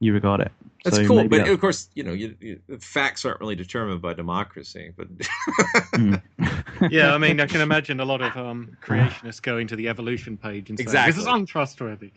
you 0.00 0.12
regard 0.12 0.40
it. 0.40 0.52
That's 0.84 0.96
so 0.96 1.06
cool, 1.06 1.28
but 1.28 1.38
that's... 1.38 1.50
of 1.50 1.60
course, 1.60 1.88
you 1.94 2.02
know, 2.02 2.12
you, 2.12 2.34
you, 2.40 2.60
facts 2.80 3.24
aren't 3.24 3.40
really 3.40 3.54
determined 3.54 4.02
by 4.02 4.14
democracy. 4.14 4.92
But 4.96 5.16
mm. 5.18 6.20
yeah, 6.90 7.14
I 7.14 7.18
mean, 7.18 7.40
I 7.40 7.46
can 7.46 7.60
imagine 7.60 8.00
a 8.00 8.04
lot 8.04 8.20
of 8.20 8.36
um, 8.36 8.76
creationists 8.84 9.40
going 9.40 9.68
to 9.68 9.76
the 9.76 9.88
evolution 9.88 10.36
page 10.36 10.70
and 10.70 10.78
saying 10.78 10.86
exactly. 10.86 11.12
this 11.12 11.20
is 11.20 11.28
untrustworthy. 11.28 12.10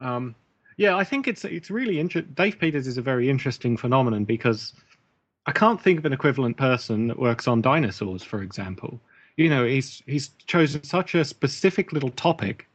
Um, 0.00 0.34
yeah, 0.78 0.96
I 0.96 1.04
think 1.04 1.28
it's 1.28 1.44
it's 1.44 1.70
really 1.70 2.00
interesting. 2.00 2.32
Dave 2.32 2.58
Peters 2.58 2.86
is 2.86 2.96
a 2.96 3.02
very 3.02 3.28
interesting 3.28 3.76
phenomenon 3.76 4.24
because 4.24 4.72
I 5.44 5.52
can't 5.52 5.80
think 5.80 5.98
of 5.98 6.06
an 6.06 6.12
equivalent 6.14 6.56
person 6.56 7.08
that 7.08 7.18
works 7.18 7.46
on 7.46 7.60
dinosaurs, 7.60 8.22
for 8.22 8.42
example. 8.42 9.00
You 9.36 9.50
know, 9.50 9.66
he's 9.66 10.02
he's 10.06 10.28
chosen 10.46 10.82
such 10.82 11.14
a 11.14 11.24
specific 11.24 11.92
little 11.92 12.10
topic 12.10 12.67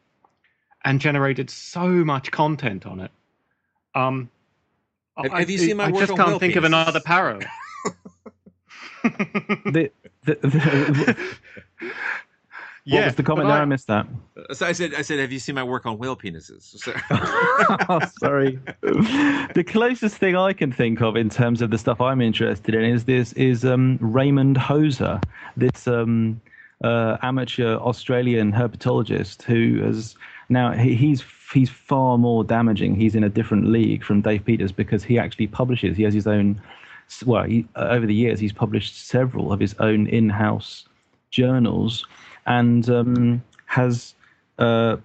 and 0.86 1.00
generated 1.00 1.50
so 1.50 1.88
much 1.88 2.32
content 2.32 2.86
on 2.86 3.00
it. 3.00 3.12
Um, 3.96 4.30
have, 5.18 5.32
have 5.32 5.50
you 5.50 5.58
seen 5.58 5.78
my 5.78 5.86
I 5.86 5.92
work 5.92 6.08
just 6.08 6.18
can't 6.18 6.40
think 6.40 6.54
pieces? 6.54 6.58
of 6.58 6.64
another 6.66 7.00
Paro. 7.00 7.46
the, 9.04 9.92
the, 10.24 10.36
the, 10.42 11.18
what 12.86 12.98
yeah, 13.00 13.06
was 13.06 13.16
the 13.16 13.24
comment 13.24 13.48
there? 13.48 13.58
I, 13.58 13.62
I, 13.62 13.66
missed 13.66 13.88
that. 13.88 14.08
So 14.52 14.66
I 14.66 14.74
said, 14.74 14.94
I 14.94 15.04
said, 15.04 15.20
have 15.20 15.32
you 15.32 15.40
seen 15.40 15.56
my 15.56 15.64
work 15.64 15.86
on 15.86 15.98
whale 15.98 16.18
penises? 16.18 16.64
So. 16.64 16.94
oh, 17.90 18.02
sorry. 18.20 18.60
the 18.82 19.64
closest 19.66 20.18
thing 20.18 20.36
I 20.36 20.52
can 20.52 20.74
think 20.74 21.02
of 21.02 21.16
in 21.16 21.30
terms 21.30 21.62
of 21.62 21.70
the 21.70 21.78
stuff 21.78 22.02
I'm 22.02 22.20
interested 22.20 22.76
in 22.76 22.84
is 22.84 23.06
this 23.06 23.32
is 23.34 23.64
um, 23.64 23.98
Raymond 24.02 24.58
Hoser, 24.58 25.24
this 25.56 25.88
um, 25.88 26.42
uh, 26.84 27.18
amateur 27.22 27.78
Australian 27.78 28.52
herpetologist 28.52 29.44
who 29.44 29.82
has 29.82 30.16
now 30.50 30.72
he's 30.72 31.24
he's 31.54 31.70
far 31.70 32.18
more 32.18 32.44
damaging. 32.44 32.96
He's 32.96 33.16
in 33.16 33.24
a 33.24 33.30
different 33.30 33.68
league 33.68 34.04
from 34.04 34.22
Dave 34.22 34.46
Peters 34.46 34.72
because 34.72 35.04
he 35.04 35.18
actually 35.18 35.48
publishes. 35.48 35.98
He 35.98 36.04
has 36.04 36.14
his 36.14 36.28
own. 36.28 36.62
Well, 37.26 37.44
he, 37.44 37.66
uh, 37.76 37.88
over 37.90 38.06
the 38.06 38.14
years, 38.14 38.40
he's 38.40 38.54
published 38.54 39.08
several 39.08 39.52
of 39.52 39.60
his 39.60 39.76
own 39.80 40.08
in-house 40.08 40.86
journals, 41.30 42.06
and 42.46 42.90
um, 42.90 43.44
has 43.66 44.16
uh, 44.58 44.98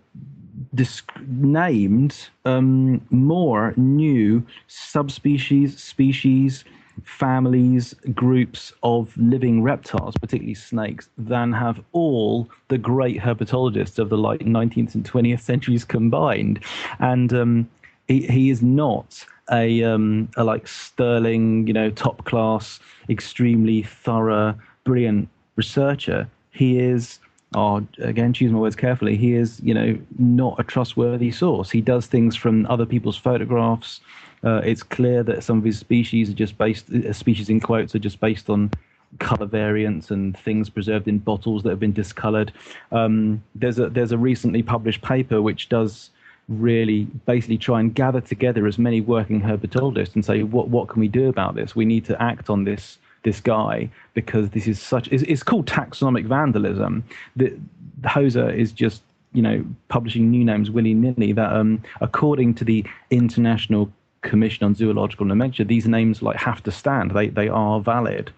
named 1.27 2.29
um, 2.45 3.01
more 3.11 3.75
new 3.77 4.45
subspecies, 4.69 5.79
species, 5.79 6.65
families, 7.05 7.95
groups 8.15 8.73
of 8.83 9.17
living 9.17 9.63
reptiles, 9.63 10.15
particularly 10.21 10.55
snakes, 10.55 11.09
than 11.19 11.53
have 11.53 11.81
all 11.93 12.49
the 12.69 12.79
great 12.79 13.21
herpetologists 13.21 13.99
of 13.99 14.09
the 14.09 14.19
like 14.19 14.41
19th 14.41 14.95
and 14.95 15.05
20th 15.05 15.41
centuries 15.41 15.85
combined. 15.85 16.63
And 16.99 17.33
um, 17.33 17.71
he, 18.07 18.27
he 18.27 18.51
is 18.51 18.63
not 18.63 19.25
a, 19.51 19.83
um, 19.83 20.29
a 20.37 20.45
like 20.45 20.69
sterling, 20.69 21.67
you 21.67 21.73
know, 21.73 21.91
top 21.91 22.25
class, 22.25 22.81
extremely 23.09 23.83
thorough 23.83 24.55
brilliant 24.89 25.29
researcher, 25.57 26.27
he 26.51 26.79
is. 26.79 27.19
Oh, 27.55 27.87
again, 27.99 28.33
choose 28.33 28.53
my 28.53 28.59
words 28.59 28.77
carefully. 28.77 29.17
He 29.17 29.35
is, 29.35 29.61
you 29.63 29.75
know, 29.75 29.99
not 30.19 30.59
a 30.59 30.65
trustworthy 30.65 31.31
source. 31.31 31.71
He 31.71 31.83
does 31.83 32.07
things 32.07 32.35
from 32.37 32.67
other 32.67 32.87
people's 32.87 33.17
photographs. 33.17 34.01
Uh, 34.45 34.61
it's 34.65 34.83
clear 34.83 35.23
that 35.23 35.43
some 35.43 35.59
of 35.59 35.65
his 35.65 35.79
species 35.79 36.31
are 36.31 36.35
just 36.35 36.57
based, 36.59 36.91
uh, 36.91 37.13
species 37.13 37.49
in 37.49 37.61
quotes, 37.61 37.95
are 37.95 37.99
just 37.99 38.21
based 38.21 38.49
on 38.49 38.71
color 39.19 39.47
variants 39.47 40.11
and 40.11 40.37
things 40.39 40.69
preserved 40.69 41.09
in 41.09 41.19
bottles 41.19 41.63
that 41.63 41.71
have 41.71 41.81
been 41.81 41.93
discolored. 41.93 42.53
Um, 42.93 43.43
there's 43.55 43.79
a 43.79 43.89
there's 43.89 44.13
a 44.13 44.19
recently 44.19 44.63
published 44.63 45.03
paper 45.03 45.41
which 45.41 45.69
does 45.69 46.11
really 46.49 47.05
basically 47.27 47.59
try 47.59 47.81
and 47.81 47.95
gather 47.95 48.21
together 48.21 48.67
as 48.67 48.79
many 48.79 49.01
working 49.01 49.41
herpetologists 49.41 50.15
and 50.15 50.25
say 50.25 50.43
what 50.43 50.69
what 50.69 50.89
can 50.89 51.01
we 51.01 51.09
do 51.09 51.29
about 51.29 51.55
this? 51.55 51.75
We 51.75 51.85
need 51.85 52.05
to 52.07 52.21
act 52.23 52.51
on 52.51 52.65
this 52.65 52.99
this 53.23 53.41
guy 53.41 53.91
because 54.15 54.51
this 54.51 54.67
is 54.67 54.81
such 54.81 55.09
it's, 55.09 55.23
it's 55.25 55.43
called 55.43 55.67
taxonomic 55.67 56.27
vandalism. 56.27 57.05
The 57.37 57.59
Hoser 58.03 58.55
is 58.55 58.73
just 58.73 59.03
you 59.33 59.43
know 59.43 59.65
publishing 59.89 60.31
new 60.31 60.43
names 60.45 60.71
willy 60.71 60.95
nilly 60.95 61.33
that 61.33 61.53
um 61.53 61.83
according 62.01 62.55
to 62.55 62.65
the 62.65 62.83
international 63.11 63.93
Commission 64.29 64.65
on 64.65 64.75
Zoological 64.75 65.27
Nomenclature, 65.27 65.65
these 65.65 65.89
names 65.89 66.23
like 66.23 66.37
have 66.37 66.63
to 66.65 66.71
stand. 66.71 67.13
They 67.13 67.29
they 67.29 67.49
are 67.49 67.81
valid, 67.81 68.31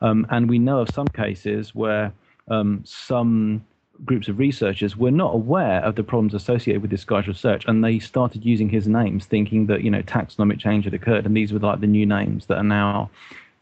um, 0.00 0.26
and 0.30 0.48
we 0.48 0.58
know 0.58 0.80
of 0.80 0.90
some 0.90 1.08
cases 1.08 1.74
where 1.74 2.12
um, 2.48 2.82
some 2.84 3.64
groups 4.04 4.28
of 4.28 4.38
researchers 4.38 4.96
were 4.96 5.10
not 5.10 5.34
aware 5.34 5.80
of 5.80 5.96
the 5.96 6.04
problems 6.04 6.34
associated 6.34 6.82
with 6.82 6.90
this 6.90 7.04
guy's 7.04 7.26
research, 7.26 7.64
and 7.66 7.82
they 7.82 7.98
started 7.98 8.44
using 8.44 8.68
his 8.68 8.86
names, 8.86 9.26
thinking 9.26 9.66
that 9.66 9.82
you 9.82 9.90
know 9.90 10.02
taxonomic 10.02 10.58
change 10.58 10.84
had 10.84 10.94
occurred, 10.94 11.26
and 11.26 11.36
these 11.36 11.52
were 11.52 11.58
like 11.58 11.80
the 11.80 11.86
new 11.86 12.06
names 12.06 12.46
that 12.46 12.58
are 12.58 12.70
now 12.82 13.10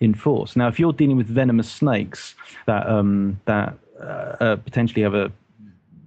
in 0.00 0.14
force. 0.14 0.56
Now, 0.56 0.68
if 0.68 0.78
you're 0.78 0.92
dealing 0.92 1.16
with 1.16 1.28
venomous 1.28 1.70
snakes 1.70 2.34
that 2.66 2.86
um, 2.88 3.40
that 3.46 3.74
uh, 4.00 4.36
uh, 4.40 4.56
potentially 4.56 5.02
have 5.02 5.14
a 5.14 5.32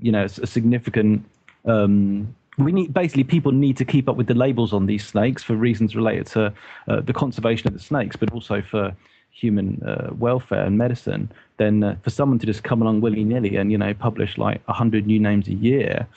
you 0.02 0.12
know 0.12 0.26
a 0.26 0.48
significant 0.48 1.26
um, 1.66 2.36
we 2.60 2.72
need 2.72 2.94
basically 2.94 3.24
people 3.24 3.52
need 3.52 3.78
to 3.78 3.86
keep 3.86 4.10
up 4.10 4.16
with 4.16 4.28
the 4.28 4.34
labels 4.34 4.74
on 4.74 4.86
these 4.86 5.06
snakes 5.06 5.44
for 5.44 5.56
reasons 5.56 5.96
related 5.96 6.28
to 6.28 6.54
uh, 6.88 7.02
the 7.02 7.14
conservation 7.14 7.68
of 7.68 7.74
the 7.74 7.80
snakes, 7.80 8.16
but 8.16 8.32
also 8.32 8.62
for 8.62 8.96
human 9.32 9.82
uh, 9.84 10.10
welfare 10.14 10.64
and 10.66 10.78
medicine. 10.78 11.32
Then 11.58 11.84
uh, 11.84 11.96
for 12.04 12.10
someone 12.10 12.40
to 12.40 12.46
just 12.46 12.64
come 12.64 12.82
along 12.82 13.02
willy 13.02 13.24
nilly 13.24 13.56
and 13.56 13.72
you 13.72 13.78
know 13.78 13.94
publish 13.94 14.38
like 14.38 14.66
hundred 14.68 15.08
new 15.08 15.20
names 15.20 15.48
a 15.48 15.54
year, 15.54 16.08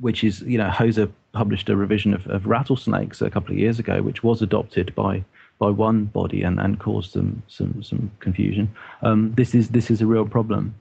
which 0.00 0.24
is 0.24 0.40
you 0.42 0.58
know 0.58 0.68
Hoser 0.68 1.10
published 1.32 1.68
a 1.68 1.76
revision 1.76 2.14
of, 2.14 2.26
of 2.26 2.46
rattlesnakes 2.46 3.20
a 3.20 3.30
couple 3.30 3.52
of 3.52 3.58
years 3.58 3.78
ago, 3.78 4.02
which 4.02 4.22
was 4.22 4.42
adopted 4.42 4.94
by 4.94 5.24
by 5.58 5.70
one 5.70 6.04
body 6.06 6.42
and, 6.42 6.58
and 6.58 6.80
caused 6.80 7.12
some 7.12 7.42
some 7.48 7.82
some 7.82 8.10
confusion. 8.20 8.74
Um, 9.02 9.32
this 9.34 9.54
is 9.54 9.68
this 9.68 9.90
is 9.90 10.00
a 10.00 10.06
real 10.06 10.26
problem. 10.26 10.74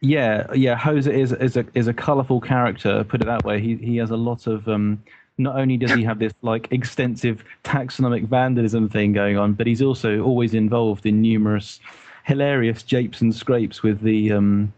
Yeah, 0.00 0.52
yeah. 0.54 0.76
Hoser 0.76 1.12
is 1.12 1.32
is 1.32 1.56
a 1.56 1.64
is 1.74 1.88
a 1.88 1.94
colourful 1.94 2.40
character. 2.40 3.02
Put 3.04 3.22
it 3.22 3.24
that 3.26 3.44
way. 3.44 3.60
He 3.60 3.76
he 3.76 3.96
has 3.96 4.10
a 4.10 4.16
lot 4.16 4.46
of. 4.46 4.68
Um, 4.68 5.02
not 5.38 5.56
only 5.56 5.76
does 5.76 5.92
he 5.92 6.02
have 6.02 6.18
this 6.18 6.32
like 6.40 6.66
extensive 6.70 7.44
taxonomic 7.62 8.26
vandalism 8.26 8.88
thing 8.88 9.12
going 9.12 9.36
on, 9.36 9.52
but 9.52 9.66
he's 9.66 9.82
also 9.82 10.22
always 10.22 10.54
involved 10.54 11.04
in 11.04 11.20
numerous 11.20 11.78
hilarious 12.24 12.82
japes 12.82 13.20
and 13.20 13.34
scrapes 13.34 13.82
with 13.82 14.00
the 14.00 14.32
um, 14.32 14.72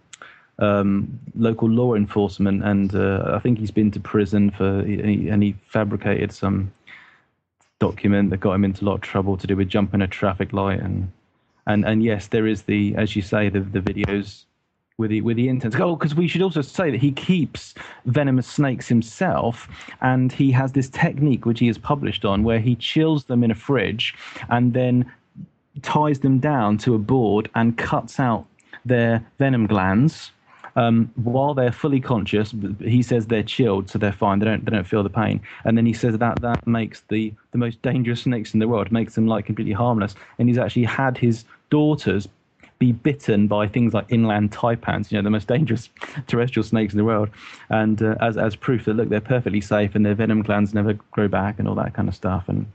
um, 0.58 1.18
local 1.36 1.68
law 1.68 1.94
enforcement. 1.94 2.64
And 2.64 2.94
uh, 2.94 3.32
I 3.34 3.38
think 3.38 3.58
he's 3.58 3.70
been 3.70 3.92
to 3.92 4.00
prison 4.00 4.50
for 4.50 4.80
and 4.80 5.42
he 5.42 5.54
fabricated 5.68 6.32
some 6.32 6.72
document 7.78 8.30
that 8.30 8.38
got 8.38 8.54
him 8.54 8.64
into 8.64 8.84
a 8.84 8.86
lot 8.86 8.94
of 8.94 9.00
trouble 9.00 9.36
to 9.36 9.46
do 9.46 9.54
with 9.56 9.68
jumping 9.68 10.02
a 10.02 10.08
traffic 10.08 10.52
light 10.52 10.80
and 10.80 11.12
and 11.68 11.84
and 11.84 12.02
yes, 12.02 12.26
there 12.28 12.46
is 12.46 12.62
the 12.62 12.94
as 12.96 13.14
you 13.14 13.22
say 13.22 13.48
the 13.48 13.60
the 13.60 13.80
videos 13.80 14.44
with 14.98 15.10
the 15.10 15.20
with 15.22 15.36
the 15.36 15.48
intent. 15.48 15.78
Oh, 15.80 15.96
because 15.96 16.14
we 16.14 16.28
should 16.28 16.42
also 16.42 16.60
say 16.60 16.90
that 16.90 17.00
he 17.00 17.12
keeps 17.12 17.74
venomous 18.04 18.46
snakes 18.46 18.88
himself, 18.88 19.68
and 20.02 20.30
he 20.30 20.50
has 20.50 20.72
this 20.72 20.88
technique 20.90 21.46
which 21.46 21.60
he 21.60 21.68
has 21.68 21.78
published 21.78 22.24
on 22.24 22.42
where 22.42 22.58
he 22.58 22.74
chills 22.74 23.24
them 23.24 23.42
in 23.42 23.50
a 23.50 23.54
fridge 23.54 24.14
and 24.50 24.74
then 24.74 25.10
ties 25.82 26.18
them 26.18 26.40
down 26.40 26.76
to 26.78 26.94
a 26.94 26.98
board 26.98 27.48
and 27.54 27.78
cuts 27.78 28.18
out 28.18 28.44
their 28.84 29.24
venom 29.38 29.66
glands. 29.66 30.32
Um, 30.74 31.10
while 31.16 31.54
they're 31.54 31.72
fully 31.72 32.00
conscious, 32.00 32.54
he 32.80 33.02
says 33.02 33.26
they're 33.26 33.42
chilled, 33.42 33.90
so 33.90 33.98
they're 33.98 34.12
fine. 34.12 34.38
They 34.38 34.46
don't 34.46 34.64
they 34.64 34.70
don't 34.70 34.86
feel 34.86 35.02
the 35.02 35.10
pain. 35.10 35.40
And 35.64 35.78
then 35.78 35.86
he 35.86 35.92
says 35.92 36.18
that 36.18 36.40
that 36.40 36.66
makes 36.66 37.02
the 37.08 37.32
the 37.52 37.58
most 37.58 37.80
dangerous 37.82 38.22
snakes 38.22 38.52
in 38.52 38.60
the 38.60 38.68
world, 38.68 38.90
makes 38.90 39.14
them 39.14 39.28
like 39.28 39.46
completely 39.46 39.72
harmless. 39.72 40.16
And 40.38 40.48
he's 40.48 40.58
actually 40.58 40.84
had 40.84 41.16
his 41.16 41.44
daughters 41.70 42.28
be 42.78 42.92
bitten 42.92 43.48
by 43.48 43.66
things 43.66 43.92
like 43.92 44.06
inland 44.08 44.52
taipans, 44.52 45.10
you 45.10 45.18
know, 45.18 45.22
the 45.22 45.30
most 45.30 45.48
dangerous 45.48 45.88
terrestrial 46.26 46.64
snakes 46.64 46.92
in 46.92 46.98
the 46.98 47.04
world, 47.04 47.28
and 47.70 48.02
uh, 48.02 48.14
as 48.20 48.36
as 48.36 48.54
proof 48.56 48.84
that 48.84 48.94
look, 48.94 49.08
they're 49.08 49.20
perfectly 49.20 49.60
safe 49.60 49.94
and 49.94 50.06
their 50.06 50.14
venom 50.14 50.42
glands 50.42 50.74
never 50.74 50.94
grow 51.10 51.28
back 51.28 51.58
and 51.58 51.68
all 51.68 51.74
that 51.74 51.94
kind 51.94 52.08
of 52.08 52.14
stuff. 52.14 52.48
And 52.48 52.66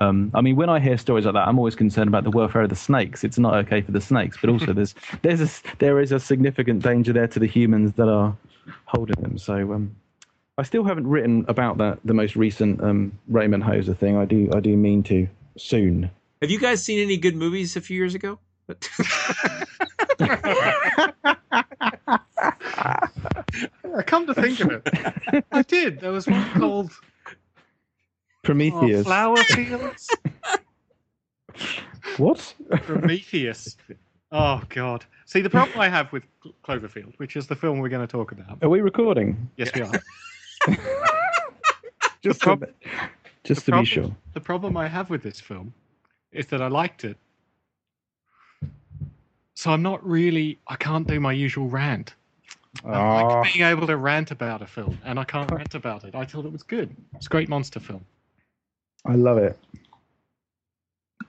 um, 0.00 0.30
I 0.34 0.40
mean, 0.40 0.56
when 0.56 0.68
I 0.68 0.78
hear 0.78 0.96
stories 0.98 1.24
like 1.24 1.34
that, 1.34 1.48
I'm 1.48 1.58
always 1.58 1.74
concerned 1.74 2.08
about 2.08 2.24
the 2.24 2.30
welfare 2.30 2.62
of 2.62 2.68
the 2.68 2.76
snakes. 2.76 3.24
It's 3.24 3.38
not 3.38 3.54
okay 3.54 3.80
for 3.80 3.92
the 3.92 4.00
snakes, 4.00 4.36
but 4.40 4.50
also 4.50 4.72
there's 4.74 4.94
there's 5.22 5.40
a, 5.40 5.76
there 5.78 6.00
is 6.00 6.12
a 6.12 6.20
significant 6.20 6.82
danger 6.82 7.12
there 7.12 7.28
to 7.28 7.38
the 7.38 7.46
humans 7.46 7.92
that 7.94 8.08
are 8.08 8.36
holding 8.84 9.20
them. 9.22 9.38
So 9.38 9.72
um, 9.72 9.94
I 10.58 10.62
still 10.62 10.84
haven't 10.84 11.06
written 11.06 11.44
about 11.48 11.78
that 11.78 11.98
the 12.04 12.14
most 12.14 12.36
recent 12.36 12.82
um, 12.82 13.12
Raymond 13.28 13.64
Hoser 13.64 13.96
thing. 13.96 14.16
I 14.16 14.26
do 14.26 14.50
I 14.54 14.60
do 14.60 14.76
mean 14.76 15.02
to 15.04 15.26
soon. 15.56 16.10
Have 16.42 16.50
you 16.50 16.58
guys 16.58 16.82
seen 16.82 17.00
any 17.00 17.16
good 17.16 17.36
movies 17.36 17.76
a 17.76 17.80
few 17.80 17.96
years 17.96 18.14
ago? 18.14 18.38
I 23.96 24.02
come 24.06 24.26
to 24.26 24.34
think 24.34 24.60
of 24.60 24.70
it, 24.70 25.44
I 25.52 25.62
did. 25.62 26.00
There 26.00 26.12
was 26.12 26.26
one 26.26 26.50
called 26.58 26.92
Prometheus. 28.42 29.00
Oh, 29.00 29.04
Flower 29.04 29.36
Fields. 29.44 30.08
what? 32.16 32.54
Prometheus. 32.82 33.76
Oh 34.32 34.62
God. 34.68 35.04
See, 35.26 35.40
the 35.40 35.50
problem 35.50 35.78
I 35.80 35.88
have 35.88 36.12
with 36.12 36.24
Clo- 36.40 36.54
Cloverfield, 36.64 37.14
which 37.18 37.36
is 37.36 37.46
the 37.46 37.56
film 37.56 37.78
we're 37.78 37.88
going 37.88 38.06
to 38.06 38.10
talk 38.10 38.32
about. 38.32 38.62
Are 38.62 38.68
we 38.68 38.80
recording? 38.80 39.50
Yes, 39.56 39.72
we 39.74 39.82
are. 39.82 39.92
Just 42.22 42.40
prob- 42.42 42.60
to, 42.60 42.68
just 43.44 43.64
the 43.64 43.72
to 43.72 43.78
be 43.80 43.84
sure. 43.86 44.14
The 44.34 44.40
problem 44.40 44.76
I 44.76 44.86
have 44.86 45.08
with 45.08 45.22
this 45.22 45.40
film 45.40 45.72
is 46.32 46.46
that 46.48 46.60
I 46.60 46.68
liked 46.68 47.04
it. 47.04 47.16
So 49.54 49.70
I'm 49.70 49.82
not 49.82 50.04
really, 50.06 50.58
I 50.68 50.76
can't 50.76 51.06
do 51.06 51.20
my 51.20 51.32
usual 51.32 51.68
rant. 51.68 52.14
I 52.84 52.88
Ah. 52.96 53.40
like 53.40 53.52
being 53.52 53.66
able 53.66 53.86
to 53.86 53.96
rant 53.96 54.30
about 54.30 54.62
a 54.62 54.66
film, 54.66 54.98
and 55.04 55.18
I 55.18 55.24
can't 55.24 55.50
rant 55.50 55.74
about 55.74 56.04
it. 56.04 56.14
I 56.14 56.24
thought 56.24 56.44
it 56.44 56.52
was 56.52 56.62
good. 56.62 56.96
It's 57.14 57.26
a 57.26 57.28
great 57.28 57.48
monster 57.48 57.80
film. 57.80 58.04
I 59.04 59.16
love 59.16 59.38
it. 59.38 59.58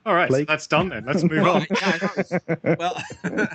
All 0.05 0.15
right, 0.15 0.31
so 0.31 0.45
that's 0.45 0.67
done 0.67 0.89
then. 0.89 1.05
Let's 1.05 1.23
move 1.23 1.43
Well, 1.43 1.55
on. 1.57 1.67
yeah, 1.81 2.75
well, 2.77 3.03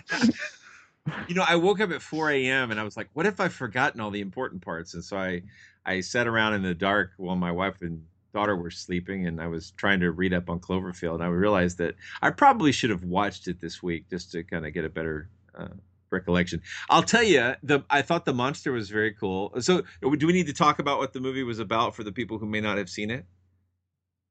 you 1.29 1.35
know, 1.35 1.45
I 1.49 1.57
woke 1.57 1.81
up 1.81 1.91
at 1.91 2.03
4 2.03 2.31
a.m. 2.33 2.71
and 2.71 2.79
I 2.79 2.83
was 2.83 2.97
like, 2.97 3.09
what 3.15 3.27
if 3.27 3.41
I've 3.41 3.55
forgotten 3.55 4.01
all 4.01 4.11
the 4.11 4.21
important 4.21 4.63
parts? 4.63 4.95
And 4.95 5.03
so 5.03 5.17
I, 5.17 5.43
I 5.85 6.01
sat 6.01 6.27
around 6.27 6.55
in 6.55 6.63
the 6.63 6.75
dark 6.75 7.13
while 7.17 7.37
my 7.37 7.51
wife 7.51 7.81
and 7.81 8.05
daughter 8.37 8.55
were 8.55 8.71
sleeping 8.71 9.27
and 9.27 9.41
I 9.41 9.47
was 9.47 9.71
trying 9.79 10.01
to 10.01 10.11
read 10.11 10.35
up 10.35 10.51
on 10.51 10.61
Cloverfield. 10.61 11.15
And 11.15 11.23
I 11.25 11.29
realized 11.29 11.79
that 11.79 11.95
I 12.21 12.29
probably 12.29 12.71
should 12.71 12.91
have 12.91 13.03
watched 13.03 13.49
it 13.49 13.63
this 13.63 13.83
week 13.83 14.11
just 14.11 14.31
to 14.33 14.43
kind 14.43 14.67
of 14.67 14.75
get 14.75 14.85
a 14.85 14.91
better 14.91 15.31
uh, 15.59 15.69
recollection. 16.11 16.61
I'll 16.91 17.03
tell 17.03 17.23
you, 17.23 17.55
the 17.63 17.83
I 17.89 18.03
thought 18.03 18.27
the 18.27 18.35
monster 18.35 18.73
was 18.73 18.91
very 18.91 19.15
cool. 19.15 19.55
So 19.61 19.85
do 20.03 20.27
we 20.27 20.35
need 20.35 20.49
to 20.49 20.53
talk 20.53 20.81
about 20.81 20.99
what 20.99 21.15
the 21.15 21.21
movie 21.21 21.45
was 21.45 21.61
about 21.61 21.97
for 21.97 22.05
the 22.05 22.13
people 22.13 22.37
who 22.37 22.45
may 22.45 22.61
not 22.61 22.77
have 22.77 22.91
seen 22.91 23.11
it? 23.11 23.25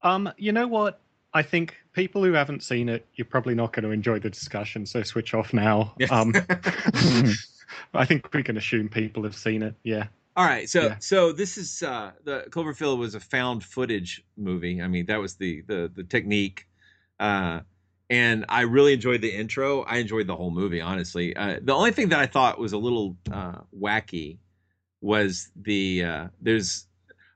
Um, 0.03 0.31
you 0.37 0.51
know 0.51 0.67
what? 0.67 1.01
I 1.33 1.41
think 1.41 1.75
people 1.93 2.23
who 2.23 2.33
haven't 2.33 2.61
seen 2.61 2.89
it, 2.89 3.07
you're 3.15 3.25
probably 3.25 3.55
not 3.55 3.73
going 3.73 3.85
to 3.85 3.89
enjoy 3.89 4.19
the 4.19 4.29
discussion, 4.29 4.85
so 4.85 5.01
switch 5.01 5.33
off 5.33 5.51
now. 5.51 5.95
Um, 6.11 6.31
I 7.95 8.05
think 8.05 8.31
we 8.35 8.43
can 8.43 8.55
assume 8.55 8.87
people 8.87 9.23
have 9.23 9.35
seen 9.35 9.63
it. 9.63 9.73
Yeah. 9.83 10.07
All 10.37 10.45
right, 10.45 10.69
so 10.69 10.85
Yeah. 10.87 10.95
so 10.99 11.31
this 11.31 11.57
is 11.57 11.81
uh, 11.81 12.11
the 12.25 12.45
Cloverfield 12.49 12.97
was 12.97 13.15
a 13.15 13.19
found 13.21 13.63
footage 13.63 14.21
movie. 14.35 14.81
I 14.81 14.87
mean, 14.87 15.05
that 15.05 15.17
was 15.21 15.35
the 15.35 15.61
the 15.61 15.89
the 15.93 16.03
technique, 16.03 16.67
uh, 17.19 17.61
and 18.09 18.45
I 18.49 18.61
really 18.61 18.91
enjoyed 18.93 19.21
the 19.21 19.33
intro. 19.33 19.83
I 19.83 19.97
enjoyed 19.97 20.27
the 20.27 20.35
whole 20.35 20.51
movie, 20.51 20.81
honestly. 20.81 21.35
Uh, 21.35 21.59
the 21.61 21.73
only 21.73 21.91
thing 21.91 22.09
that 22.09 22.19
I 22.19 22.25
thought 22.25 22.59
was 22.59 22.73
a 22.73 22.77
little 22.77 23.17
uh, 23.31 23.61
wacky 23.77 24.39
was 25.01 25.51
the 25.55 26.03
uh, 26.03 26.27
there's 26.41 26.87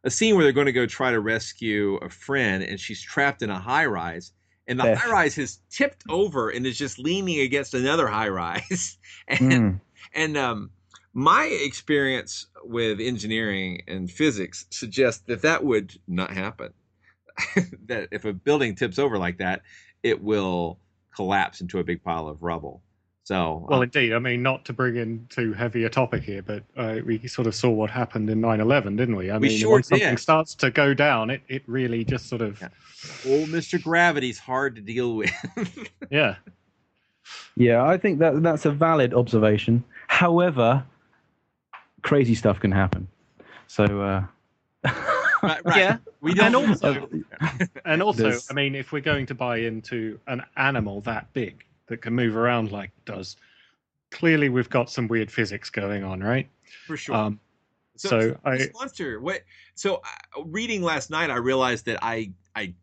a 0.03 0.09
scene 0.09 0.35
where 0.35 0.43
they're 0.43 0.51
going 0.53 0.65
to 0.67 0.73
go 0.73 0.85
try 0.85 1.11
to 1.11 1.19
rescue 1.21 1.95
a 1.97 2.09
friend, 2.09 2.63
and 2.63 2.79
she's 2.79 3.01
trapped 3.01 3.41
in 3.41 3.49
a 3.49 3.59
high 3.59 3.85
rise. 3.85 4.33
And 4.67 4.79
the 4.79 4.85
Yes. 4.85 4.99
high 5.01 5.09
rise 5.11 5.35
has 5.35 5.59
tipped 5.71 6.03
over 6.09 6.49
and 6.49 6.65
is 6.67 6.77
just 6.77 6.99
leaning 6.99 7.39
against 7.39 7.73
another 7.73 8.07
high 8.07 8.29
rise. 8.29 8.97
and 9.27 9.41
Mm. 9.41 9.79
and 10.13 10.37
um, 10.37 10.71
my 11.13 11.45
experience 11.45 12.47
with 12.63 12.99
engineering 12.99 13.81
and 13.87 14.09
physics 14.09 14.65
suggests 14.69 15.23
that 15.27 15.41
that 15.41 15.63
would 15.63 15.97
not 16.07 16.31
happen. 16.31 16.73
that 17.87 18.09
if 18.11 18.25
a 18.25 18.33
building 18.33 18.75
tips 18.75 18.99
over 18.99 19.17
like 19.17 19.37
that, 19.37 19.61
it 20.03 20.21
will 20.21 20.79
collapse 21.15 21.61
into 21.61 21.79
a 21.79 21.83
big 21.83 22.03
pile 22.03 22.27
of 22.27 22.43
rubble. 22.43 22.81
So 23.23 23.65
Well, 23.69 23.79
uh, 23.79 23.83
indeed. 23.83 24.13
I 24.13 24.19
mean, 24.19 24.41
not 24.41 24.65
to 24.65 24.73
bring 24.73 24.95
in 24.95 25.27
too 25.29 25.53
heavy 25.53 25.83
a 25.83 25.89
topic 25.89 26.23
here, 26.23 26.41
but 26.41 26.63
uh, 26.75 26.97
we 27.05 27.19
sort 27.27 27.47
of 27.47 27.53
saw 27.53 27.69
what 27.69 27.89
happened 27.91 28.29
in 28.29 28.41
9/11, 28.41 28.97
didn't 28.97 29.15
we? 29.15 29.29
I 29.29 29.37
We 29.37 29.49
mean, 29.49 29.57
sure 29.59 29.73
when 29.73 29.83
something 29.83 30.09
did. 30.09 30.19
starts 30.19 30.55
to 30.55 30.71
go 30.71 30.93
down, 30.93 31.29
it, 31.29 31.41
it 31.47 31.63
really 31.67 32.03
just 32.03 32.27
sort 32.27 32.41
of 32.41 32.59
old 33.27 33.49
Mr. 33.49 33.81
Gravity's 33.81 34.39
hard 34.39 34.75
to 34.77 34.81
deal 34.81 35.15
with. 35.15 35.31
yeah. 36.09 36.35
Yeah, 37.55 37.83
I 37.85 37.97
think 37.97 38.19
that 38.19 38.41
that's 38.41 38.65
a 38.65 38.71
valid 38.71 39.13
observation. 39.13 39.83
However, 40.07 40.83
crazy 42.01 42.35
stuff 42.35 42.59
can 42.59 42.71
happen. 42.71 43.07
So 43.67 43.83
uh, 44.01 44.23
right, 45.43 45.63
right. 45.63 45.77
Yeah, 45.77 45.97
We 46.21 46.31
and 46.39 46.53
don't. 46.53 46.69
also, 46.69 47.09
and 47.85 48.01
also, 48.01 48.39
I 48.49 48.53
mean, 48.53 48.75
if 48.75 48.91
we're 48.91 49.01
going 49.01 49.25
to 49.27 49.35
buy 49.35 49.57
into 49.57 50.19
an 50.27 50.43
animal 50.55 51.01
that 51.01 51.31
big 51.33 51.63
that 51.87 52.01
can 52.01 52.13
move 52.13 52.35
around 52.35 52.71
like 52.71 52.91
it 52.97 53.05
does, 53.05 53.35
clearly 54.11 54.49
we've 54.49 54.69
got 54.69 54.89
some 54.89 55.07
weird 55.07 55.31
physics 55.31 55.69
going 55.69 56.03
on, 56.03 56.21
right? 56.21 56.49
for 56.85 56.97
sure. 56.97 57.15
Um, 57.15 57.39
so 57.95 58.37
I, 58.45 58.57
this 58.57 58.69
monster. 58.73 59.19
What? 59.19 59.41
So 59.75 59.95
uh, 60.37 60.43
reading 60.45 60.81
last 60.81 61.09
night, 61.09 61.29
I 61.29 61.35
realized 61.35 61.85
that 61.85 61.99
I, 62.01 62.31
I, 62.55 62.73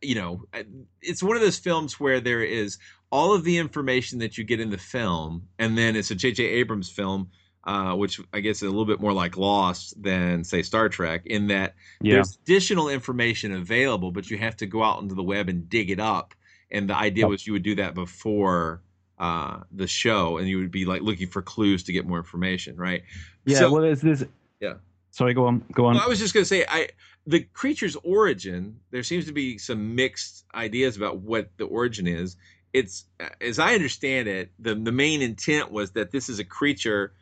you 0.00 0.14
know, 0.14 0.44
I- 0.54 0.66
it's 1.02 1.22
one 1.22 1.36
of 1.36 1.42
those 1.42 1.58
films 1.58 1.98
where 1.98 2.20
there 2.20 2.42
is 2.42 2.78
all 3.10 3.34
of 3.34 3.42
the 3.42 3.58
information 3.58 4.20
that 4.20 4.38
you 4.38 4.44
get 4.44 4.60
in 4.60 4.70
the 4.70 4.78
film, 4.78 5.48
and 5.58 5.76
then 5.76 5.96
it's 5.96 6.12
a 6.12 6.14
J.J. 6.14 6.44
Abrams 6.44 6.88
film, 6.88 7.30
uh, 7.70 7.94
which 7.94 8.20
I 8.32 8.40
guess 8.40 8.56
is 8.56 8.62
a 8.62 8.70
little 8.76 8.84
bit 8.92 9.00
more 9.00 9.12
like 9.12 9.36
Lost 9.36 10.02
than 10.02 10.42
say 10.44 10.62
Star 10.62 10.88
Trek, 10.88 11.22
in 11.26 11.46
that 11.48 11.74
Yeah. 12.00 12.14
there's 12.14 12.36
additional 12.42 12.88
information 12.88 13.52
available, 13.52 14.10
but 14.10 14.28
you 14.30 14.38
have 14.38 14.56
to 14.56 14.66
go 14.66 14.82
out 14.82 15.00
into 15.02 15.14
the 15.14 15.22
web 15.22 15.48
and 15.48 15.68
dig 15.68 15.88
it 15.90 16.00
up. 16.00 16.34
And 16.72 16.88
the 16.90 16.96
idea 16.96 17.28
was 17.28 17.46
you 17.46 17.52
would 17.52 17.62
do 17.62 17.76
that 17.76 17.94
before 17.94 18.82
uh, 19.18 19.60
the 19.70 19.86
show, 19.86 20.38
and 20.38 20.48
you 20.48 20.58
would 20.58 20.70
be 20.70 20.84
like 20.84 21.02
looking 21.02 21.28
for 21.28 21.42
clues 21.42 21.84
to 21.84 21.92
get 21.92 22.06
more 22.06 22.18
information, 22.18 22.76
right? 22.76 23.02
yeah, 23.44 23.58
So- 23.58 23.72
well, 23.72 23.82
there's 23.82 24.00
there's. 24.00 24.24
Yeah. 24.60 24.74
Sorry, 25.12 25.34
go 25.34 25.46
on, 25.46 25.64
go 25.72 25.86
on. 25.86 25.94
Well, 25.94 26.04
I 26.04 26.08
was 26.08 26.18
just 26.20 26.32
going 26.34 26.42
to 26.42 26.48
say, 26.48 26.64
I 26.68 26.88
the 27.26 27.40
creature's 27.52 27.96
origin. 28.02 28.80
There 28.90 29.02
seems 29.02 29.26
to 29.26 29.32
be 29.32 29.58
some 29.58 29.94
mixed 29.94 30.44
ideas 30.54 30.96
about 30.96 31.18
what 31.18 31.50
the 31.58 31.64
origin 31.64 32.06
is. 32.06 32.36
It's 32.72 33.04
as 33.40 33.58
I 33.58 33.74
understand 33.74 34.26
it, 34.28 34.50
the 34.58 34.74
the 34.74 34.92
main 34.92 35.20
intent 35.22 35.70
was 35.70 35.90
that 35.92 36.10
this 36.10 36.28
is 36.28 36.38
a 36.38 36.44
creature 36.44 37.12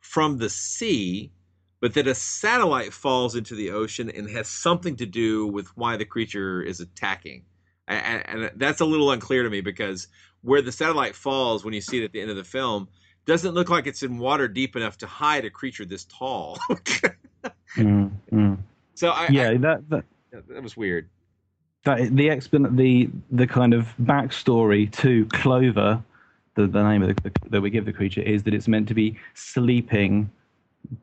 from 0.00 0.38
the 0.38 0.50
sea, 0.50 1.30
but 1.80 1.94
that 1.94 2.06
a 2.06 2.14
satellite 2.14 2.92
falls 2.92 3.34
into 3.34 3.54
the 3.54 3.70
ocean 3.70 4.10
and 4.10 4.28
has 4.30 4.48
something 4.48 4.96
to 4.96 5.06
do 5.06 5.46
with 5.46 5.68
why 5.76 5.96
the 5.96 6.04
creature 6.04 6.62
is 6.62 6.80
attacking. 6.80 7.44
And, 7.88 8.22
and 8.28 8.50
that's 8.56 8.80
a 8.80 8.84
little 8.84 9.10
unclear 9.10 9.42
to 9.42 9.50
me 9.50 9.60
because 9.62 10.08
where 10.42 10.62
the 10.62 10.72
satellite 10.72 11.14
falls 11.14 11.64
when 11.64 11.74
you 11.74 11.80
see 11.80 12.00
it 12.00 12.04
at 12.04 12.12
the 12.12 12.20
end 12.20 12.30
of 12.30 12.36
the 12.36 12.44
film 12.44 12.88
doesn't 13.26 13.52
look 13.54 13.68
like 13.68 13.86
it's 13.86 14.02
in 14.02 14.18
water 14.18 14.48
deep 14.48 14.76
enough 14.76 14.96
to 14.98 15.06
hide 15.06 15.44
a 15.44 15.50
creature 15.50 15.84
this 15.84 16.04
tall. 16.04 16.58
Mm, 17.76 18.10
mm. 18.32 18.58
so 18.94 19.10
I, 19.10 19.28
yeah, 19.28 19.50
I- 19.50 19.56
that 19.58 19.88
that 19.88 20.04
that 20.48 20.62
was 20.62 20.76
weird. 20.76 21.08
that 21.84 22.14
the 22.14 22.28
explan 22.28 22.76
the 22.76 23.08
the 23.30 23.46
kind 23.46 23.72
of 23.74 23.94
backstory 24.02 24.90
to 24.98 25.24
Clover, 25.26 26.02
the, 26.60 26.66
the 26.66 26.82
name 26.82 27.02
of 27.02 27.16
the, 27.16 27.32
that 27.50 27.60
we 27.60 27.70
give 27.70 27.84
the 27.84 27.92
creature 27.92 28.22
is 28.22 28.42
that 28.44 28.54
it's 28.54 28.68
meant 28.68 28.88
to 28.88 28.94
be 28.94 29.16
sleeping 29.34 30.30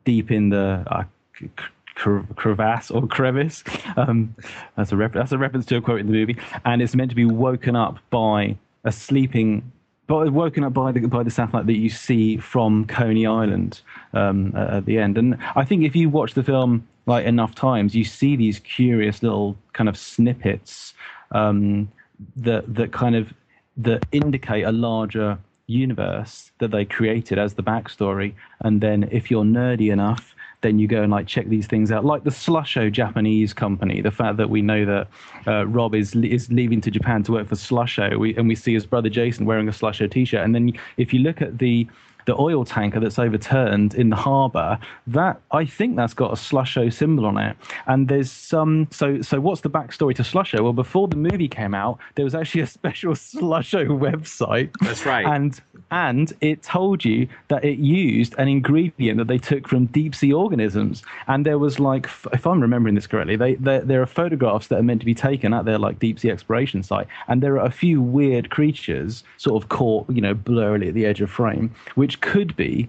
deep 0.04 0.30
in 0.30 0.50
the 0.50 0.84
uh, 0.86 1.04
c- 1.38 1.50
crevasse 1.94 2.90
or 2.90 3.06
crevice. 3.06 3.64
Um, 3.96 4.34
that's 4.76 4.92
a 4.92 4.96
ref- 4.96 5.12
that's 5.12 5.32
a 5.32 5.38
reference 5.38 5.66
to 5.66 5.76
a 5.76 5.80
quote 5.80 6.00
in 6.00 6.06
the 6.06 6.12
movie, 6.12 6.36
and 6.64 6.80
it's 6.80 6.94
meant 6.94 7.10
to 7.10 7.16
be 7.16 7.24
woken 7.24 7.76
up 7.76 7.98
by 8.10 8.56
a 8.84 8.92
sleeping. 8.92 9.72
But 10.06 10.32
woken 10.32 10.64
up 10.64 10.72
by 10.72 10.92
the 10.92 11.00
by 11.00 11.22
the 11.22 11.30
satellite 11.30 11.66
that 11.66 11.76
you 11.76 11.90
see 11.90 12.38
from 12.38 12.86
Coney 12.86 13.26
Island 13.26 13.82
um, 14.14 14.54
at 14.56 14.86
the 14.86 14.98
end, 14.98 15.18
and 15.18 15.36
I 15.54 15.64
think 15.64 15.84
if 15.84 15.94
you 15.94 16.08
watch 16.08 16.34
the 16.34 16.42
film 16.42 16.86
like 17.06 17.26
enough 17.26 17.54
times, 17.54 17.94
you 17.94 18.04
see 18.04 18.36
these 18.36 18.58
curious 18.60 19.22
little 19.22 19.56
kind 19.72 19.88
of 19.88 19.98
snippets 19.98 20.94
um, 21.32 21.90
that 22.36 22.74
that 22.74 22.92
kind 22.92 23.16
of 23.16 23.34
that 23.76 24.06
indicate 24.12 24.62
a 24.62 24.72
larger 24.72 25.38
universe 25.68 26.50
that 26.58 26.72
they 26.72 26.84
created 26.84 27.38
as 27.38 27.54
the 27.54 27.62
backstory. 27.62 28.34
And 28.60 28.80
then 28.80 29.08
if 29.12 29.30
you're 29.30 29.44
nerdy 29.44 29.92
enough, 29.92 30.34
then 30.60 30.78
you 30.78 30.88
go 30.88 31.02
and 31.02 31.12
like 31.12 31.28
check 31.28 31.48
these 31.48 31.68
things 31.68 31.92
out, 31.92 32.04
like 32.04 32.24
the 32.24 32.30
Slusho 32.30 32.90
Japanese 32.90 33.54
company. 33.54 34.00
The 34.00 34.10
fact 34.10 34.38
that 34.38 34.50
we 34.50 34.60
know 34.60 34.84
that 34.84 35.08
uh, 35.46 35.66
Rob 35.66 35.94
is 35.94 36.16
is 36.16 36.50
leaving 36.50 36.80
to 36.80 36.90
Japan 36.90 37.22
to 37.24 37.32
work 37.32 37.48
for 37.48 37.54
Slusho, 37.54 38.18
we, 38.18 38.34
and 38.36 38.48
we 38.48 38.56
see 38.56 38.74
his 38.74 38.84
brother 38.84 39.08
Jason 39.08 39.46
wearing 39.46 39.68
a 39.68 39.72
Slusho 39.72 40.10
T-shirt. 40.10 40.44
And 40.44 40.54
then 40.54 40.72
if 40.96 41.12
you 41.12 41.20
look 41.20 41.40
at 41.40 41.58
the 41.58 41.86
the 42.28 42.38
oil 42.38 42.62
tanker 42.62 43.00
that's 43.00 43.18
overturned 43.18 43.94
in 43.94 44.10
the 44.10 44.16
harbour, 44.16 44.78
that 45.06 45.40
I 45.50 45.64
think 45.64 45.96
that's 45.96 46.12
got 46.12 46.30
a 46.30 46.34
Slusho 46.34 46.92
symbol 46.92 47.24
on 47.24 47.38
it. 47.38 47.56
And 47.86 48.06
there's 48.06 48.30
some. 48.30 48.86
So 48.90 49.22
so 49.22 49.40
what's 49.40 49.62
the 49.62 49.70
backstory 49.70 50.14
to 50.16 50.22
Slusho? 50.22 50.60
Well, 50.60 50.74
before 50.74 51.08
the 51.08 51.16
movie 51.16 51.48
came 51.48 51.74
out, 51.74 51.98
there 52.16 52.26
was 52.26 52.34
actually 52.34 52.60
a 52.60 52.66
special 52.78 53.14
Slusho 53.14 53.86
website. 53.88 54.70
That's 54.82 55.06
right. 55.06 55.24
And 55.24 55.58
and 55.90 56.34
it 56.42 56.62
told 56.62 57.02
you 57.02 57.26
that 57.48 57.64
it 57.64 57.78
used 57.78 58.34
an 58.36 58.46
ingredient 58.46 59.16
that 59.16 59.26
they 59.28 59.38
took 59.38 59.66
from 59.66 59.86
deep 59.86 60.14
sea 60.14 60.34
organisms. 60.34 61.02
And 61.28 61.46
there 61.46 61.58
was 61.58 61.80
like, 61.80 62.10
if 62.34 62.46
I'm 62.46 62.60
remembering 62.60 62.94
this 62.94 63.06
correctly, 63.06 63.36
they, 63.36 63.54
there 63.54 63.80
there 63.80 64.02
are 64.02 64.06
photographs 64.06 64.66
that 64.66 64.78
are 64.78 64.82
meant 64.82 65.00
to 65.00 65.06
be 65.06 65.14
taken 65.14 65.54
at 65.54 65.64
their 65.64 65.78
like 65.78 65.98
deep 65.98 66.20
sea 66.20 66.30
exploration 66.30 66.82
site, 66.82 67.06
and 67.26 67.42
there 67.42 67.54
are 67.54 67.64
a 67.64 67.70
few 67.70 68.02
weird 68.02 68.50
creatures 68.50 69.24
sort 69.38 69.62
of 69.62 69.70
caught, 69.70 70.10
you 70.10 70.20
know, 70.20 70.34
blurrily 70.34 70.88
at 70.88 70.94
the 70.94 71.06
edge 71.06 71.22
of 71.22 71.30
frame, 71.30 71.74
which 71.94 72.17
could 72.20 72.54
be 72.56 72.88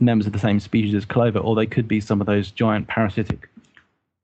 members 0.00 0.26
of 0.26 0.32
the 0.32 0.38
same 0.38 0.60
species 0.60 0.94
as 0.94 1.04
clover, 1.04 1.38
or 1.40 1.54
they 1.56 1.66
could 1.66 1.88
be 1.88 2.00
some 2.00 2.20
of 2.20 2.26
those 2.26 2.50
giant 2.50 2.86
parasitic 2.88 3.48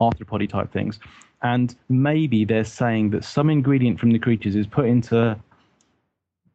arthropody 0.01 0.49
type 0.49 0.73
things. 0.73 0.99
And 1.43 1.75
maybe 1.89 2.45
they're 2.45 2.65
saying 2.65 3.11
that 3.11 3.25
some 3.25 3.51
ingredient 3.51 3.99
from 3.99 4.11
the 4.13 4.19
creatures 4.19 4.55
is 4.57 4.67
put 4.67 4.87
into. 4.87 5.37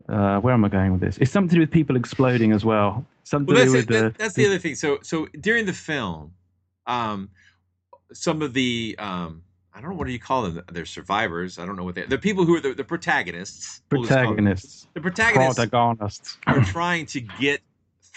Uh, 0.08 0.40
where 0.40 0.54
am 0.54 0.64
I 0.64 0.70
going 0.70 0.94
with 0.94 1.02
this? 1.02 1.18
It's 1.18 1.32
something 1.32 1.50
to 1.50 1.56
do 1.56 1.60
with 1.60 1.72
people 1.72 1.98
exploding 1.98 2.54
as 2.54 2.64
well. 2.64 3.06
Something 3.26 3.54
Well, 3.54 3.66
that's 3.66 3.76
with 3.76 3.92
it. 3.92 4.14
the. 4.14 4.16
That's 4.18 4.36
the 4.36 4.46
other 4.46 4.58
thing. 4.58 4.76
So 4.76 5.00
so 5.02 5.26
during 5.42 5.66
the 5.66 5.74
film, 5.74 6.32
um, 6.86 7.30
some 8.14 8.42
of 8.42 8.54
the 8.54 8.96
um, 9.00 9.44
I 9.74 9.82
don't 9.82 9.90
know 9.90 9.96
what 9.98 10.08
do 10.08 10.14
you 10.14 10.20
call 10.20 10.44
them? 10.50 10.64
They're 10.72 10.86
survivors. 10.86 11.60
I 11.60 11.66
don't 11.66 11.76
know 11.76 11.84
what 11.84 11.96
they're 11.96 12.08
The 12.08 12.18
people 12.18 12.46
who 12.46 12.56
are 12.56 12.62
the, 12.62 12.74
the 12.74 12.86
protagonists. 12.86 13.82
we'll 13.92 14.04
just 14.04 14.14
call 14.14 14.20
them- 14.20 14.28
protagonists. 14.36 14.88
The 14.94 15.02
protagonists 15.02 15.56
Protagonists. 15.60 16.38
are 16.48 16.62
trying 16.64 17.06
to 17.08 17.20
get 17.20 17.60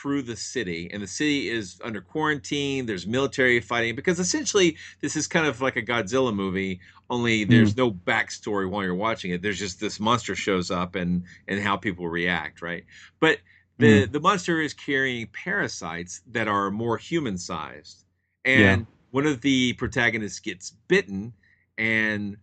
through 0.01 0.22
the 0.22 0.36
city, 0.36 0.89
and 0.93 1.02
the 1.02 1.06
city 1.06 1.48
is 1.48 1.81
under 1.85 2.01
quarantine. 2.01 2.86
There's 2.86 3.06
military 3.06 3.60
fighting 3.60 3.94
because 3.94 4.18
essentially 4.18 4.77
this 5.01 5.16
is 5.16 5.27
kind 5.27 5.47
of 5.47 5.60
like 5.60 5.77
a 5.77 5.82
Godzilla 5.82 6.35
movie. 6.35 6.81
Only 7.09 7.44
hmm. 7.44 7.51
there's 7.51 7.77
no 7.77 7.90
backstory 7.90 8.68
while 8.68 8.82
you're 8.85 8.94
watching 8.94 9.32
it. 9.32 9.43
There's 9.43 9.59
just 9.59 9.81
this 9.81 10.01
monster 10.01 10.35
shows 10.35 10.70
up 10.70 10.94
and 10.94 11.24
and 11.48 11.60
how 11.60 11.77
people 11.77 12.09
react, 12.09 12.62
right? 12.62 12.85
But 13.18 13.39
the 13.78 14.06
hmm. 14.06 14.12
the 14.12 14.20
monster 14.20 14.60
is 14.60 14.74
carrying 14.74 15.27
parasites 15.27 16.22
that 16.32 16.48
are 16.48 16.70
more 16.70 16.97
human 16.97 17.36
sized, 17.36 18.05
and 18.44 18.81
Yeah. 18.81 18.94
one 19.10 19.27
of 19.27 19.40
the 19.43 19.74
protagonists 19.74 20.40
gets 20.40 20.72
bitten 20.89 21.35
and 21.77 22.36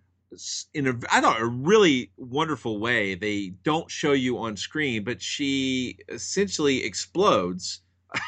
in 0.73 0.87
a 0.87 0.93
I 1.11 1.21
thought 1.21 1.39
a 1.41 1.45
really 1.45 2.11
wonderful 2.17 2.79
way. 2.79 3.15
They 3.15 3.53
don't 3.63 3.89
show 3.89 4.11
you 4.11 4.37
on 4.39 4.57
screen, 4.57 5.03
but 5.03 5.21
she 5.21 5.97
essentially 6.09 6.83
explodes 6.83 7.81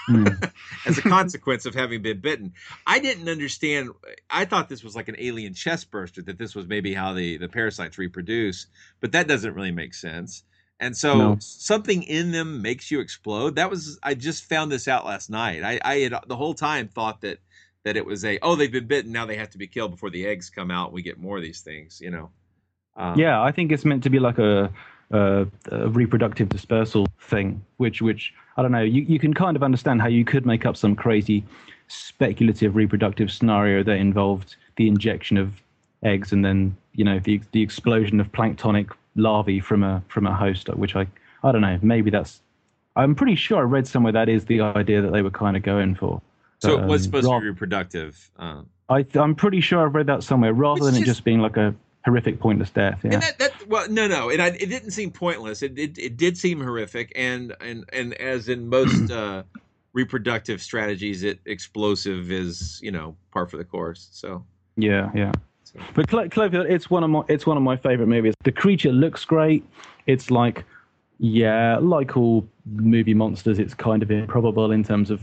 hmm. 0.07 0.27
as 0.85 0.97
a 0.97 1.01
consequence 1.01 1.65
of 1.65 1.75
having 1.75 2.01
been 2.01 2.21
bitten. 2.21 2.53
I 2.87 2.99
didn't 2.99 3.29
understand. 3.29 3.89
I 4.29 4.45
thought 4.45 4.69
this 4.69 4.83
was 4.83 4.95
like 4.95 5.09
an 5.09 5.15
alien 5.17 5.53
chest 5.53 5.91
burster. 5.91 6.21
That 6.21 6.37
this 6.37 6.55
was 6.55 6.67
maybe 6.67 6.93
how 6.93 7.13
the 7.13 7.37
the 7.37 7.49
parasites 7.49 7.97
reproduce, 7.97 8.67
but 9.01 9.11
that 9.11 9.27
doesn't 9.27 9.53
really 9.53 9.71
make 9.71 9.93
sense. 9.93 10.43
And 10.79 10.95
so 10.95 11.17
No. 11.17 11.37
something 11.39 12.03
in 12.03 12.31
them 12.31 12.61
makes 12.61 12.89
you 12.89 13.01
explode. 13.01 13.55
That 13.55 13.69
was 13.69 13.99
I 14.01 14.13
just 14.13 14.45
found 14.45 14.71
this 14.71 14.87
out 14.87 15.05
last 15.05 15.29
night. 15.29 15.63
I, 15.63 15.79
I 15.83 15.95
had 15.99 16.15
the 16.27 16.37
whole 16.37 16.53
time 16.53 16.87
thought 16.87 17.21
that 17.21 17.39
that 17.83 17.95
it 17.97 18.05
was 18.05 18.25
a 18.25 18.39
oh 18.41 18.55
they've 18.55 18.71
been 18.71 18.87
bitten 18.87 19.11
now 19.11 19.25
they 19.25 19.37
have 19.37 19.49
to 19.51 19.57
be 19.57 19.67
killed 19.67 19.91
before 19.91 20.09
the 20.09 20.25
eggs 20.25 20.49
come 20.49 20.71
out. 20.71 20.91
We 20.91 21.01
get 21.01 21.17
more 21.17 21.37
of 21.37 21.43
these 21.43 21.61
things, 21.61 21.99
you 22.01 22.11
know. 22.11 22.29
Um, 22.95 23.17
yeah, 23.17 23.41
I 23.41 23.51
think 23.51 23.71
it's 23.71 23.85
meant 23.85 24.03
to 24.03 24.09
be 24.09 24.19
like 24.19 24.37
a, 24.37 24.69
a, 25.11 25.47
a 25.71 25.89
reproductive 25.89 26.49
dispersal 26.49 27.07
thing, 27.21 27.63
which 27.77 28.01
which 28.01 28.33
I 28.57 28.61
don't 28.61 28.71
know. 28.71 28.81
You 28.81 29.03
you 29.03 29.19
can 29.19 29.33
kind 29.33 29.55
of 29.55 29.63
understand 29.63 30.01
how 30.01 30.07
you 30.07 30.25
could 30.25 30.45
make 30.45 30.65
up 30.65 30.75
some 30.75 30.95
crazy 30.95 31.43
speculative 31.87 32.75
reproductive 32.75 33.31
scenario 33.31 33.83
that 33.83 33.97
involved 33.97 34.55
the 34.75 34.87
injection 34.87 35.37
of 35.37 35.53
eggs 36.03 36.31
and 36.31 36.45
then 36.45 36.77
you 36.93 37.03
know 37.03 37.19
the 37.19 37.41
the 37.51 37.61
explosion 37.61 38.19
of 38.19 38.31
planktonic 38.31 38.91
larvae 39.15 39.59
from 39.59 39.83
a 39.83 40.03
from 40.07 40.27
a 40.27 40.33
host, 40.33 40.67
which 40.69 40.95
I 40.95 41.07
I 41.43 41.51
don't 41.51 41.61
know. 41.61 41.79
Maybe 41.81 42.09
that's. 42.09 42.41
I'm 42.95 43.15
pretty 43.15 43.35
sure 43.35 43.59
I 43.59 43.61
read 43.61 43.87
somewhere 43.87 44.11
that 44.11 44.27
is 44.27 44.45
the 44.45 44.61
idea 44.61 45.01
that 45.01 45.13
they 45.13 45.21
were 45.21 45.31
kind 45.31 45.55
of 45.55 45.63
going 45.63 45.95
for. 45.95 46.21
So 46.61 46.75
But, 46.77 46.83
it 46.83 46.87
was 46.87 47.01
um, 47.01 47.03
supposed 47.05 47.27
ra- 47.27 47.35
to 47.35 47.41
be 47.41 47.47
reproductive. 47.49 48.31
Uh, 48.37 48.61
I, 48.89 49.05
I'm 49.15 49.35
pretty 49.35 49.61
sure 49.61 49.85
I've 49.85 49.95
read 49.95 50.07
that 50.07 50.23
somewhere, 50.23 50.53
rather 50.53 50.81
Which 50.81 50.93
than 50.93 50.95
it 50.95 51.05
just- 51.05 51.17
just 51.17 51.23
being 51.23 51.39
like 51.39 51.57
a 51.57 51.73
horrific, 52.05 52.39
pointless 52.39 52.69
death. 52.69 52.99
Yeah. 53.03 53.13
And 53.13 53.21
that, 53.23 53.39
that 53.39 53.67
well, 53.67 53.89
no, 53.89 54.07
no, 54.07 54.29
it 54.29 54.39
it 54.39 54.69
didn't 54.69 54.91
seem 54.91 55.11
pointless. 55.11 55.61
It, 55.61 55.77
it 55.77 55.97
it 55.97 56.17
did 56.17 56.37
seem 56.37 56.59
horrific, 56.61 57.11
and 57.15 57.55
and 57.61 57.85
and 57.93 58.13
as 58.15 58.49
in 58.49 58.67
most 58.67 59.11
uh, 59.11 59.43
reproductive 59.93 60.61
strategies, 60.61 61.23
it 61.23 61.39
explosive 61.45 62.31
is 62.31 62.79
you 62.81 62.91
know 62.91 63.15
par 63.31 63.45
for 63.47 63.57
the 63.57 63.65
course. 63.65 64.09
So 64.11 64.43
Yeah, 64.77 65.11
yeah. 65.13 65.31
But 65.93 66.07
Clo- 66.07 66.27
Cloverfield, 66.27 66.67
it's 66.69 66.89
one 66.89 67.03
of 67.03 67.09
my 67.11 67.21
it's 67.27 67.45
one 67.45 67.57
of 67.57 67.63
my 67.63 67.77
favorite 67.77 68.07
movies. 68.07 68.33
The 68.43 68.51
creature 68.51 68.91
looks 68.91 69.23
great. 69.23 69.63
It's 70.07 70.31
like, 70.31 70.63
yeah, 71.19 71.77
like 71.79 72.17
all 72.17 72.47
movie 72.65 73.13
monsters, 73.13 73.59
it's 73.59 73.75
kind 73.75 74.01
of 74.01 74.09
improbable 74.09 74.71
in 74.71 74.83
terms 74.83 75.11
of 75.11 75.21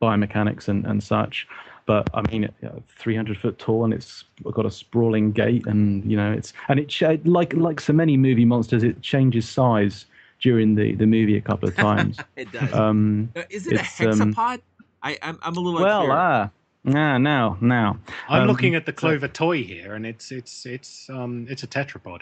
biomechanics 0.00 0.68
and, 0.68 0.84
and 0.86 1.02
such. 1.02 1.46
But 1.86 2.08
I 2.14 2.22
mean, 2.30 2.44
it, 2.44 2.54
yeah, 2.62 2.70
300 2.98 3.38
foot 3.38 3.58
tall, 3.58 3.84
and 3.84 3.92
it's 3.92 4.24
got 4.52 4.66
a 4.66 4.70
sprawling 4.70 5.32
gait, 5.32 5.66
and 5.66 6.08
you 6.08 6.16
know, 6.16 6.30
it's 6.32 6.52
and 6.68 6.78
it 6.78 6.88
cha- 6.88 7.16
like 7.24 7.52
like 7.54 7.80
so 7.80 7.92
many 7.92 8.16
movie 8.16 8.44
monsters, 8.44 8.82
it 8.84 9.02
changes 9.02 9.48
size 9.48 10.06
during 10.40 10.74
the, 10.74 10.94
the 10.94 11.06
movie 11.06 11.36
a 11.36 11.40
couple 11.40 11.68
of 11.68 11.74
times. 11.76 12.16
it 12.36 12.50
does. 12.52 12.72
Um, 12.72 13.32
is 13.50 13.66
it 13.66 13.76
a 13.76 13.80
it's, 13.80 14.00
um, 14.00 14.32
hexapod? 14.34 14.60
I 15.02 15.18
I'm, 15.22 15.38
I'm 15.42 15.56
a 15.56 15.60
little 15.60 15.80
well, 15.80 16.02
unclear. 16.02 16.18
ah, 16.18 16.50
ah, 16.94 17.18
now, 17.18 17.58
now. 17.60 17.98
I'm 18.28 18.42
Um, 18.42 18.48
looking 18.48 18.74
at 18.74 18.86
the 18.86 18.92
Clover 18.92 19.28
toy 19.28 19.64
here, 19.64 19.94
and 19.94 20.06
it's 20.06 20.30
it's 20.30 20.66
it's 20.66 21.10
um 21.10 21.46
it's 21.48 21.62
a 21.62 21.66
tetrapod. 21.66 22.20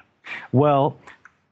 Well, 0.52 0.96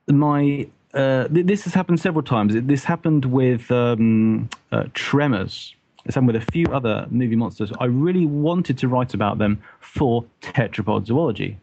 my 0.09 0.69
uh, 0.94 1.28
th- 1.28 1.47
this 1.47 1.65
has 1.65 1.74
happened 1.74 2.01
several 2.01 2.23
times. 2.23 2.55
This 2.55 2.85
happened 2.85 3.27
with 3.27 3.70
um, 3.70 4.48
uh, 4.73 4.85
Tremors. 4.94 5.74
Happened 6.15 6.28
with 6.28 6.37
a 6.37 6.53
few 6.53 6.66
other 6.73 7.07
movie 7.11 7.37
monsters. 7.37 7.73
I 7.81 7.87
really 7.87 8.27
wanted 8.27 8.78
to 8.78 8.89
write 8.89 9.15
about 9.15 9.39
them 9.39 9.62
for 9.81 10.24
Tetrapod 10.41 11.07
Zoology. 11.07 11.59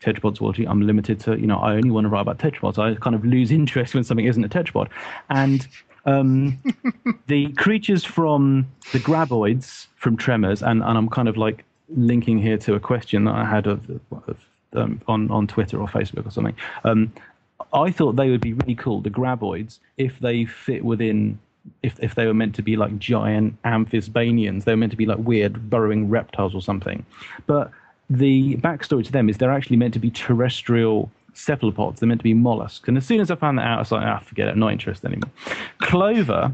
Tetrapod 0.00 0.36
Zoology, 0.36 0.66
I'm 0.66 0.82
limited 0.82 1.18
to, 1.20 1.38
you 1.38 1.46
know, 1.46 1.58
I 1.58 1.74
only 1.74 1.90
want 1.90 2.04
to 2.04 2.08
write 2.08 2.22
about 2.22 2.38
tetrapods. 2.38 2.78
I 2.78 2.94
kind 3.00 3.16
of 3.16 3.24
lose 3.24 3.50
interest 3.60 3.94
when 3.94 4.04
something 4.04 4.26
isn't 4.26 4.44
a 4.44 4.48
tetrapod. 4.48 4.88
And 5.30 5.66
um, 6.06 6.62
the 7.26 7.52
creatures 7.52 8.04
from 8.04 8.66
the 8.92 8.98
graboids 8.98 9.88
from 9.96 10.16
Tremors, 10.16 10.62
and, 10.62 10.82
and 10.82 10.96
I'm 10.96 11.08
kind 11.08 11.28
of 11.28 11.36
like 11.36 11.64
linking 11.96 12.38
here 12.38 12.58
to 12.58 12.74
a 12.74 12.80
question 12.80 13.24
that 13.24 13.34
I 13.34 13.44
had 13.44 13.66
of, 13.66 13.90
of 14.12 14.36
um, 14.74 15.00
on 15.08 15.30
on 15.30 15.46
Twitter 15.46 15.80
or 15.80 15.88
Facebook 15.88 16.26
or 16.26 16.30
something. 16.30 16.56
Um, 16.84 17.12
I 17.72 17.90
thought 17.90 18.16
they 18.16 18.30
would 18.30 18.40
be 18.40 18.52
really 18.52 18.74
cool, 18.74 19.00
the 19.00 19.10
graboids, 19.10 19.78
if 19.96 20.18
they 20.20 20.44
fit 20.44 20.84
within. 20.84 21.38
If, 21.82 21.98
if 22.00 22.14
they 22.14 22.26
were 22.26 22.34
meant 22.34 22.54
to 22.56 22.62
be 22.62 22.76
like 22.76 22.98
giant 22.98 23.60
amphisbaenians, 23.62 24.64
they 24.64 24.72
were 24.72 24.76
meant 24.76 24.92
to 24.92 24.96
be 24.96 25.06
like 25.06 25.18
weird 25.18 25.70
burrowing 25.70 26.08
reptiles 26.08 26.54
or 26.54 26.62
something. 26.62 27.04
But 27.46 27.70
the 28.10 28.56
backstory 28.56 29.04
to 29.04 29.12
them 29.12 29.28
is 29.28 29.38
they're 29.38 29.52
actually 29.52 29.76
meant 29.76 29.94
to 29.94 30.00
be 30.00 30.10
terrestrial 30.10 31.10
cephalopods. 31.34 32.00
They're 32.00 32.08
meant 32.08 32.20
to 32.20 32.24
be 32.24 32.34
mollusks. 32.34 32.88
And 32.88 32.96
as 32.96 33.06
soon 33.06 33.20
as 33.20 33.30
I 33.30 33.36
found 33.36 33.58
that 33.58 33.66
out, 33.66 33.76
I 33.76 33.80
was 33.80 33.92
like, 33.92 34.04
ah, 34.04 34.20
forget 34.20 34.48
it, 34.48 34.56
not 34.56 34.72
interested 34.72 35.06
anymore. 35.06 35.30
Clover, 35.78 36.52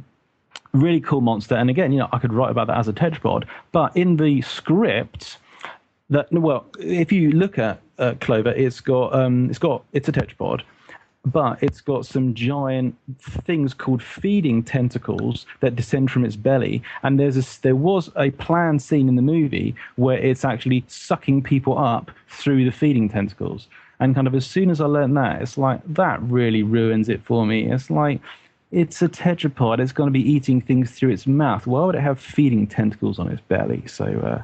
really 0.72 1.00
cool 1.00 1.20
monster. 1.20 1.54
And 1.54 1.70
again, 1.70 1.92
you 1.92 1.98
know, 1.98 2.08
I 2.12 2.18
could 2.18 2.32
write 2.32 2.50
about 2.50 2.66
that 2.66 2.78
as 2.78 2.88
a 2.88 2.92
tetrapod. 2.92 3.44
But 3.72 3.96
in 3.96 4.16
the 4.16 4.42
script, 4.42 5.38
that 6.10 6.30
well, 6.30 6.66
if 6.78 7.10
you 7.12 7.32
look 7.32 7.58
at 7.58 7.80
uh, 7.98 8.14
Clover, 8.20 8.50
it's 8.50 8.80
got 8.80 9.14
um, 9.14 9.48
it's 9.48 9.58
got 9.58 9.84
it's 9.92 10.08
a 10.08 10.12
tetrapod, 10.12 10.62
but 11.24 11.62
it's 11.62 11.80
got 11.80 12.04
some 12.06 12.34
giant 12.34 12.96
things 13.18 13.72
called 13.72 14.02
feeding 14.02 14.62
tentacles 14.62 15.46
that 15.60 15.76
descend 15.76 16.10
from 16.10 16.24
its 16.24 16.36
belly. 16.36 16.82
And 17.02 17.18
there's 17.18 17.36
a, 17.36 17.62
there 17.62 17.76
was 17.76 18.10
a 18.16 18.30
planned 18.32 18.82
scene 18.82 19.08
in 19.08 19.16
the 19.16 19.22
movie 19.22 19.74
where 19.96 20.18
it's 20.18 20.44
actually 20.44 20.84
sucking 20.86 21.42
people 21.42 21.78
up 21.78 22.10
through 22.28 22.64
the 22.64 22.72
feeding 22.72 23.08
tentacles. 23.08 23.68
And 24.00 24.14
kind 24.14 24.26
of 24.26 24.34
as 24.34 24.46
soon 24.46 24.70
as 24.70 24.80
I 24.80 24.86
learned 24.86 25.16
that, 25.16 25.40
it's 25.40 25.56
like 25.56 25.80
that 25.94 26.20
really 26.22 26.62
ruins 26.62 27.08
it 27.08 27.22
for 27.22 27.46
me. 27.46 27.70
It's 27.70 27.90
like 27.90 28.20
it's 28.70 29.00
a 29.02 29.08
tetrapod. 29.08 29.78
It's 29.78 29.92
going 29.92 30.08
to 30.08 30.12
be 30.12 30.28
eating 30.28 30.60
things 30.60 30.90
through 30.90 31.10
its 31.10 31.26
mouth. 31.26 31.66
Why 31.66 31.84
would 31.84 31.94
it 31.94 32.00
have 32.00 32.18
feeding 32.18 32.66
tentacles 32.66 33.18
on 33.18 33.28
its 33.28 33.40
belly? 33.42 33.84
So 33.86 34.04
uh, 34.04 34.42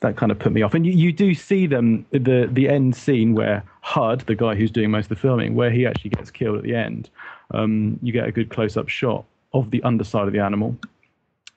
that 0.00 0.16
kind 0.16 0.30
of 0.30 0.38
put 0.38 0.52
me 0.52 0.62
off. 0.62 0.74
And 0.74 0.86
you, 0.86 0.92
you 0.92 1.12
do 1.12 1.34
see 1.34 1.66
them 1.66 2.06
the 2.10 2.48
the 2.50 2.68
end 2.68 2.94
scene 2.94 3.34
where 3.34 3.64
Hud, 3.80 4.20
the 4.22 4.34
guy 4.34 4.54
who's 4.54 4.70
doing 4.70 4.90
most 4.90 5.06
of 5.06 5.10
the 5.10 5.16
filming, 5.16 5.54
where 5.54 5.70
he 5.70 5.86
actually 5.86 6.10
gets 6.10 6.30
killed 6.30 6.56
at 6.56 6.62
the 6.62 6.74
end. 6.74 7.10
Um, 7.52 7.98
you 8.02 8.12
get 8.12 8.28
a 8.28 8.32
good 8.32 8.50
close 8.50 8.76
up 8.76 8.88
shot 8.88 9.24
of 9.52 9.70
the 9.70 9.82
underside 9.82 10.26
of 10.26 10.32
the 10.32 10.40
animal. 10.40 10.76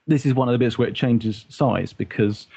This 0.08 0.26
is 0.26 0.34
one 0.34 0.48
of 0.48 0.54
the 0.54 0.58
bits 0.58 0.78
where 0.78 0.88
it 0.88 0.96
changes 0.96 1.46
size 1.50 1.94
because 1.94 2.48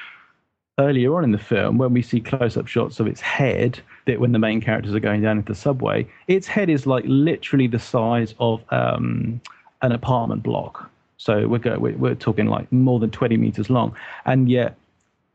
earlier 0.78 1.15
on 1.16 1.24
in 1.24 1.32
the 1.32 1.39
film, 1.39 1.78
when 1.78 1.93
we 1.93 2.02
see 2.02 2.20
close 2.20 2.56
up 2.56 2.66
shots 2.66 3.01
of 3.01 3.06
its 3.06 3.20
head, 3.20 3.78
that 4.06 4.20
when 4.20 4.32
the 4.32 4.39
main 4.39 4.61
characters 4.61 4.94
are 4.94 5.01
going 5.01 5.23
down 5.23 5.39
into 5.39 5.52
the 5.52 5.59
subway, 5.59 6.06
its 6.28 6.47
head 6.47 6.70
is 6.70 6.86
like 6.86 7.05
literally 7.06 7.66
the 7.66 7.78
size 7.78 8.35
of 8.39 8.62
um, 8.73 9.40
an 9.82 9.93
apartment 9.93 10.43
block. 10.43 10.90
So 11.16 11.47
we're, 11.47 11.59
go, 11.59 11.78
we're 11.78 11.97
we're 11.97 12.15
talking 12.15 12.47
like 12.47 12.70
more 12.73 12.98
than 12.98 13.11
20 13.11 13.36
meters 13.36 13.70
long, 13.70 13.94
and 14.24 14.48
yet 14.48 14.77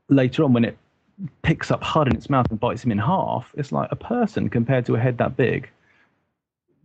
later 0.09 0.43
on 0.43 0.53
when 0.53 0.65
it 0.65 0.77
picks 1.41 1.71
up 1.71 1.83
Hud 1.83 2.07
in 2.07 2.15
its 2.15 2.29
mouth 2.29 2.47
and 2.49 2.59
bites 2.59 2.83
him 2.83 2.91
in 2.91 2.97
half, 2.97 3.51
it's 3.57 3.71
like 3.71 3.89
a 3.91 3.95
person 3.95 4.49
compared 4.49 4.85
to 4.87 4.95
a 4.95 4.99
head 4.99 5.17
that 5.17 5.35
big. 5.37 5.69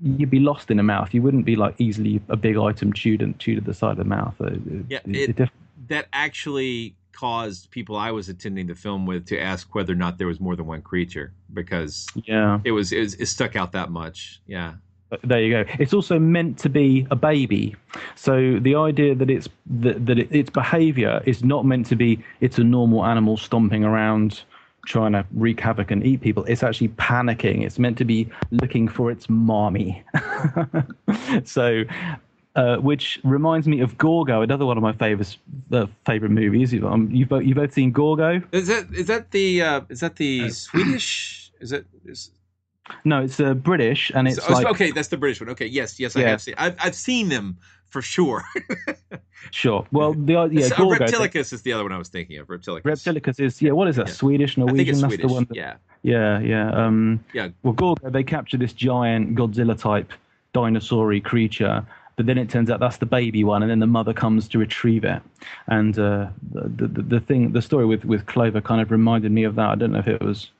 You'd 0.02 0.30
be 0.30 0.40
lost 0.40 0.70
in 0.70 0.78
a 0.78 0.82
mouth. 0.82 1.14
You 1.14 1.22
wouldn't 1.22 1.44
be 1.44 1.56
like 1.56 1.74
easily 1.78 2.20
a 2.28 2.36
big 2.36 2.56
item 2.56 2.92
chewed 2.92 3.22
and 3.22 3.38
chewed 3.38 3.58
at 3.58 3.64
the 3.64 3.74
side 3.74 3.92
of 3.92 3.98
the 3.98 4.04
mouth. 4.04 4.34
Uh, 4.40 4.50
Yeah, 4.88 4.98
it- 5.06 5.30
it, 5.30 5.40
it 5.40 5.50
that 5.88 6.06
actually 6.12 6.94
caused 7.12 7.70
people 7.70 7.96
I 7.96 8.10
was 8.10 8.28
attending 8.28 8.66
the 8.66 8.74
film 8.74 9.06
with 9.06 9.26
to 9.26 9.38
ask 9.38 9.72
whether 9.74 9.92
or 9.92 9.96
not 9.96 10.18
there 10.18 10.26
was 10.26 10.40
more 10.40 10.56
than 10.56 10.66
one 10.66 10.82
creature 10.82 11.32
because 11.52 12.08
yeah, 12.24 12.58
it 12.64 12.72
was 12.72 12.90
it, 12.92 12.98
was, 13.00 13.14
it 13.14 13.26
stuck 13.26 13.54
out 13.54 13.70
that 13.72 13.90
much. 13.90 14.40
Yeah. 14.46 14.74
There 15.22 15.40
you 15.40 15.64
go. 15.64 15.70
It's 15.78 15.94
also 15.94 16.18
meant 16.18 16.58
to 16.60 16.68
be 16.68 17.06
a 17.10 17.16
baby, 17.16 17.74
so 18.14 18.58
the 18.60 18.74
idea 18.74 19.14
that 19.14 19.30
it's 19.30 19.48
that, 19.66 20.06
that 20.06 20.18
it, 20.18 20.28
its 20.30 20.50
behaviour 20.50 21.22
is 21.26 21.44
not 21.44 21.64
meant 21.64 21.86
to 21.86 21.96
be 21.96 22.22
it's 22.40 22.58
a 22.58 22.64
normal 22.64 23.04
animal 23.04 23.36
stomping 23.36 23.84
around 23.84 24.42
trying 24.86 25.12
to 25.12 25.24
wreak 25.32 25.60
havoc 25.60 25.90
and 25.90 26.04
eat 26.04 26.20
people. 26.20 26.44
It's 26.44 26.62
actually 26.62 26.88
panicking. 26.88 27.64
It's 27.64 27.78
meant 27.78 27.98
to 27.98 28.04
be 28.04 28.28
looking 28.50 28.88
for 28.88 29.10
its 29.10 29.28
mommy. 29.28 30.02
so, 31.44 31.84
uh, 32.56 32.76
which 32.76 33.18
reminds 33.24 33.66
me 33.66 33.80
of 33.80 33.98
Gorgo, 33.98 34.42
another 34.42 34.66
one 34.66 34.76
of 34.76 34.82
my 34.82 34.92
favorite 34.92 35.36
uh, 35.72 35.86
favorite 36.06 36.30
movies. 36.30 36.72
You've, 36.72 36.84
um, 36.84 37.10
you've 37.10 37.28
both 37.28 37.44
you've 37.44 37.56
both 37.56 37.72
seen 37.72 37.92
Gorgo. 37.92 38.42
Is 38.52 38.68
that 38.68 38.86
is 38.92 39.06
that 39.08 39.30
the 39.30 39.62
uh, 39.62 39.80
is 39.88 40.00
that 40.00 40.16
the 40.16 40.50
Swedish? 40.50 41.52
Is 41.60 41.72
it? 41.72 41.86
Is, 42.04 42.30
No, 43.04 43.22
it's 43.22 43.40
uh, 43.40 43.54
British, 43.54 44.10
and 44.14 44.28
it's 44.28 44.38
oh, 44.48 44.52
like 44.52 44.66
okay, 44.66 44.90
that's 44.90 45.08
the 45.08 45.16
British 45.16 45.40
one. 45.40 45.48
Okay, 45.50 45.66
yes, 45.66 45.98
yes, 45.98 46.16
I 46.16 46.20
Yeah. 46.20 46.28
have 46.30 46.42
seen. 46.42 46.54
I've 46.58 46.76
I've 46.80 46.94
seen 46.94 47.28
them 47.28 47.56
for 47.88 48.02
sure. 48.02 48.44
sure. 49.50 49.86
Well, 49.90 50.12
the 50.12 50.36
uh, 50.36 50.44
yeah, 50.46 50.68
Gorgo. 50.76 51.04
Reptilicus 51.06 51.52
is 51.52 51.62
the 51.62 51.72
other 51.72 51.82
one 51.82 51.92
I 51.92 51.98
was 51.98 52.08
thinking 52.08 52.38
of. 52.38 52.48
Reptilicus. 52.48 52.82
Reptilicus 52.82 53.40
is 53.40 53.62
yeah. 53.62 53.72
What 53.72 53.88
is 53.88 53.96
that? 53.96 54.08
Swedish, 54.10 54.56
Norwegian. 54.58 54.74
I 54.74 54.78
think 54.78 54.88
it's 54.88 55.00
That's 55.00 55.14
Swedish. 55.14 55.26
the 55.26 55.32
one. 55.32 55.44
that- 55.48 55.56
yeah. 55.56 55.76
Yeah, 56.02 56.38
yeah. 56.40 56.70
Um, 56.72 57.24
Yeah. 57.32 57.48
Well, 57.62 57.72
Gorgo, 57.72 58.10
they 58.10 58.22
capture 58.22 58.58
this 58.58 58.74
giant 58.74 59.34
Godzilla 59.34 59.78
type 59.78 60.12
dinosaur 60.52 61.18
creature, 61.20 61.84
but 62.16 62.26
then 62.26 62.36
it 62.36 62.50
turns 62.50 62.68
out 62.68 62.78
that's 62.80 62.98
the 62.98 63.06
baby 63.06 63.42
one, 63.42 63.62
and 63.62 63.70
then 63.70 63.78
the 63.78 63.86
mother 63.86 64.12
comes 64.12 64.46
to 64.48 64.58
retrieve 64.58 65.04
it. 65.04 65.22
And 65.68 65.98
uh, 65.98 66.28
the, 66.52 66.88
the 66.88 67.02
the 67.02 67.20
thing, 67.20 67.52
the 67.52 67.62
story 67.62 67.86
with 67.86 68.04
with 68.04 68.26
Clover 68.26 68.60
kind 68.60 68.82
of 68.82 68.90
reminded 68.90 69.32
me 69.32 69.44
of 69.44 69.54
that. 69.54 69.68
I 69.70 69.74
don't 69.76 69.92
know 69.92 70.00
if 70.00 70.08
it 70.08 70.20
was. 70.22 70.50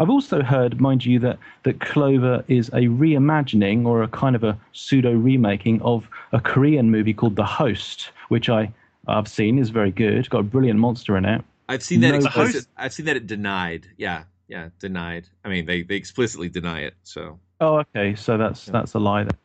I've 0.00 0.08
also 0.10 0.42
heard, 0.42 0.80
mind 0.80 1.04
you, 1.04 1.18
that 1.20 1.38
that 1.64 1.80
Clover 1.80 2.42
is 2.48 2.68
a 2.70 2.88
reimagining 2.88 3.84
or 3.84 4.02
a 4.02 4.08
kind 4.08 4.34
of 4.34 4.42
a 4.42 4.58
pseudo 4.72 5.12
remaking 5.12 5.80
of 5.82 6.08
a 6.32 6.40
Korean 6.40 6.90
movie 6.90 7.12
called 7.12 7.36
The 7.36 7.44
Host, 7.44 8.10
which 8.28 8.48
I 8.48 8.72
I've 9.06 9.28
seen 9.28 9.58
is 9.58 9.68
very 9.68 9.90
good. 9.90 10.28
Got 10.30 10.38
a 10.40 10.42
brilliant 10.44 10.78
monster 10.78 11.16
in 11.18 11.24
it. 11.26 11.44
I've 11.68 11.82
seen 11.82 12.00
that 12.00 12.12
No 12.12 12.16
explicit. 12.16 12.54
host- 12.54 12.68
I've 12.78 12.92
seen 12.94 13.06
that 13.06 13.16
it 13.16 13.26
denied. 13.26 13.86
Yeah, 13.98 14.24
yeah, 14.48 14.70
denied. 14.78 15.28
I 15.44 15.48
mean, 15.50 15.66
they 15.66 15.82
they 15.82 15.96
explicitly 15.96 16.48
deny 16.48 16.80
it. 16.80 16.94
So 17.04 17.38
Oh, 17.60 17.76
okay. 17.80 18.14
So 18.14 18.38
that's 18.38 18.64
that's 18.66 18.94
a 18.94 18.98
lie. 18.98 19.24
Then. 19.24 19.36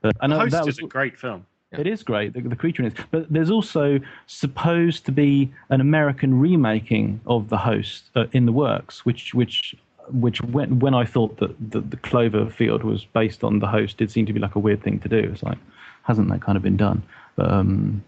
But 0.00 0.16
I 0.20 0.26
The 0.26 0.34
know 0.34 0.40
Host 0.40 0.52
that 0.52 0.66
was, 0.66 0.78
is 0.78 0.84
a 0.84 0.88
great 0.88 1.16
film. 1.16 1.46
It 1.72 1.86
is 1.86 2.02
great, 2.02 2.32
the, 2.32 2.40
the 2.40 2.56
creature 2.56 2.82
in 2.82 2.88
it. 2.88 2.98
But 3.12 3.32
there's 3.32 3.48
also 3.50 4.00
supposed 4.26 5.06
to 5.06 5.12
be 5.12 5.52
an 5.68 5.80
American 5.80 6.40
remaking 6.40 7.20
of 7.28 7.48
the 7.48 7.56
Host 7.56 8.10
uh, 8.16 8.24
in 8.32 8.44
the 8.46 8.50
works, 8.50 9.04
which 9.06 9.34
which 9.34 9.76
which 10.08 10.40
when 10.42 10.78
when 10.80 10.94
I 10.94 11.04
thought 11.04 11.36
that 11.38 11.54
the, 11.70 11.80
the 11.80 11.96
Cloverfield 11.96 12.82
was 12.82 13.04
based 13.04 13.44
on 13.44 13.58
the 13.58 13.66
Host, 13.66 13.96
did 13.98 14.10
seem 14.10 14.26
to 14.26 14.32
be 14.32 14.40
like 14.40 14.54
a 14.56 14.58
weird 14.58 14.82
thing 14.82 14.98
to 15.00 15.08
do. 15.08 15.18
It's 15.18 15.42
like 15.42 15.58
hasn't 16.02 16.28
that 16.30 16.42
kind 16.42 16.56
of 16.56 16.62
been 16.62 16.76
done? 16.76 17.02
But 17.36 17.50
um, 17.50 18.02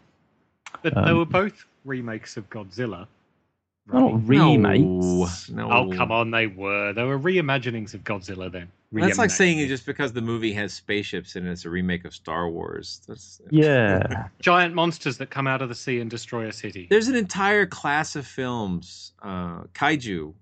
But 0.82 0.94
they 0.94 1.00
Um, 1.00 1.18
were 1.18 1.24
both 1.26 1.64
remakes 1.84 2.36
of 2.36 2.48
Godzilla. 2.50 3.06
not 3.92 4.26
remakes. 4.28 5.50
No. 5.50 5.70
Oh 5.70 5.92
come 5.96 6.10
on, 6.12 6.30
they 6.30 6.46
were. 6.46 6.92
They 6.92 7.04
were 7.04 7.18
reimaginings 7.18 7.94
of 7.94 8.02
Godzilla 8.04 8.50
then. 8.50 8.68
that's 8.92 9.18
like 9.18 9.30
Reimaginings. 9.30 9.32
saying 9.32 9.68
just 9.68 9.86
because 9.86 10.12
the 10.12 10.20
movie 10.20 10.52
has 10.52 10.72
spaceships 10.72 11.36
and 11.36 11.46
it's 11.48 11.64
a 11.64 11.70
remake 11.70 12.04
of 12.04 12.14
Star 12.14 12.48
Wars. 12.48 13.00
That's 13.08 13.40
Yeah. 13.50 14.28
giant 14.40 14.74
monsters 14.74 15.18
that 15.18 15.30
come 15.30 15.46
out 15.46 15.62
of 15.62 15.68
the 15.68 15.74
sea 15.74 16.00
and 16.00 16.10
destroy 16.10 16.46
a 16.48 16.52
city. 16.52 16.86
There's 16.90 17.08
an 17.08 17.16
entire 17.16 17.66
class 17.66 18.16
of 18.16 18.26
films, 18.26 19.12
uh, 19.22 19.62
kaiju. 19.74 20.32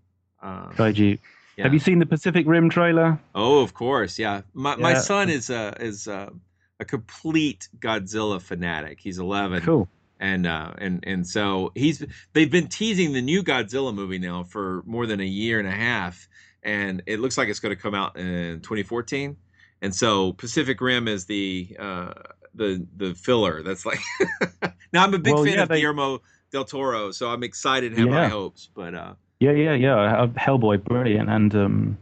Uh, 0.43 0.69
Kaiju. 0.71 1.19
Yeah. 1.61 1.65
Have 1.65 1.75
you 1.75 1.79
seen 1.81 1.99
the 1.99 2.07
Pacific 2.07 2.47
Rim 2.47 2.71
trailer? 2.71 3.21
Oh, 3.35 3.61
of 3.63 3.75
course, 3.75 4.19
yeah. 4.19 4.43
My 4.55 4.77
my 4.77 4.95
son 4.95 5.29
is 5.31 5.51
a 5.51 5.75
is 5.81 6.07
a, 6.07 6.33
a 6.79 6.85
complete 6.85 7.69
Godzilla 7.79 8.41
fanatic. 8.41 8.99
He's 9.01 9.19
11. 9.19 9.63
Cool. 9.63 9.89
And 10.19 10.47
uh, 10.47 10.73
and 10.79 11.05
and 11.07 11.27
so 11.27 11.73
he's 11.75 12.05
they've 12.33 12.51
been 12.51 12.69
teasing 12.69 13.13
the 13.13 13.23
new 13.23 13.43
Godzilla 13.43 13.95
movie 13.95 14.19
now 14.19 14.43
for 14.43 14.83
more 14.87 15.07
than 15.07 15.21
a 15.21 15.25
year 15.25 15.59
and 15.59 15.67
a 15.69 15.73
half, 15.73 16.29
and 16.63 17.03
it 17.07 17.21
looks 17.21 17.37
like 17.39 17.49
it's 17.49 17.61
going 17.61 17.75
to 17.75 17.81
come 17.83 17.95
out 17.95 18.17
in 18.19 18.61
2014. 18.61 19.37
And 19.83 19.95
so 19.95 20.33
Pacific 20.35 20.81
Rim 20.81 21.09
is 21.09 21.25
the 21.27 21.75
uh, 21.79 22.13
the 22.55 22.87
the 22.97 23.15
filler. 23.15 23.63
That's 23.63 23.87
like 23.87 24.01
now 24.93 25.05
I'm 25.05 25.15
a 25.15 25.19
big 25.19 25.35
Well, 25.35 25.45
fan 25.45 25.55
yeah, 25.55 25.63
of 25.63 25.69
they- 25.71 25.81
Guillermo 25.81 26.21
del 26.53 26.65
Toro, 26.65 27.13
so 27.13 27.31
I'm 27.31 27.43
excited 27.43 27.93
and 27.93 28.01
have 28.01 28.09
Yeah. 28.09 28.23
high 28.25 28.29
hopes. 28.29 28.69
But 28.75 28.95
uh, 28.95 29.15
Yeah, 29.41 29.53
yeah, 29.53 29.75
yeah. 29.75 29.97
Uh, 29.97 30.27
Hellboy, 30.29 30.85
brilliant, 30.85 31.31
and 31.31 31.55
um, 31.55 31.99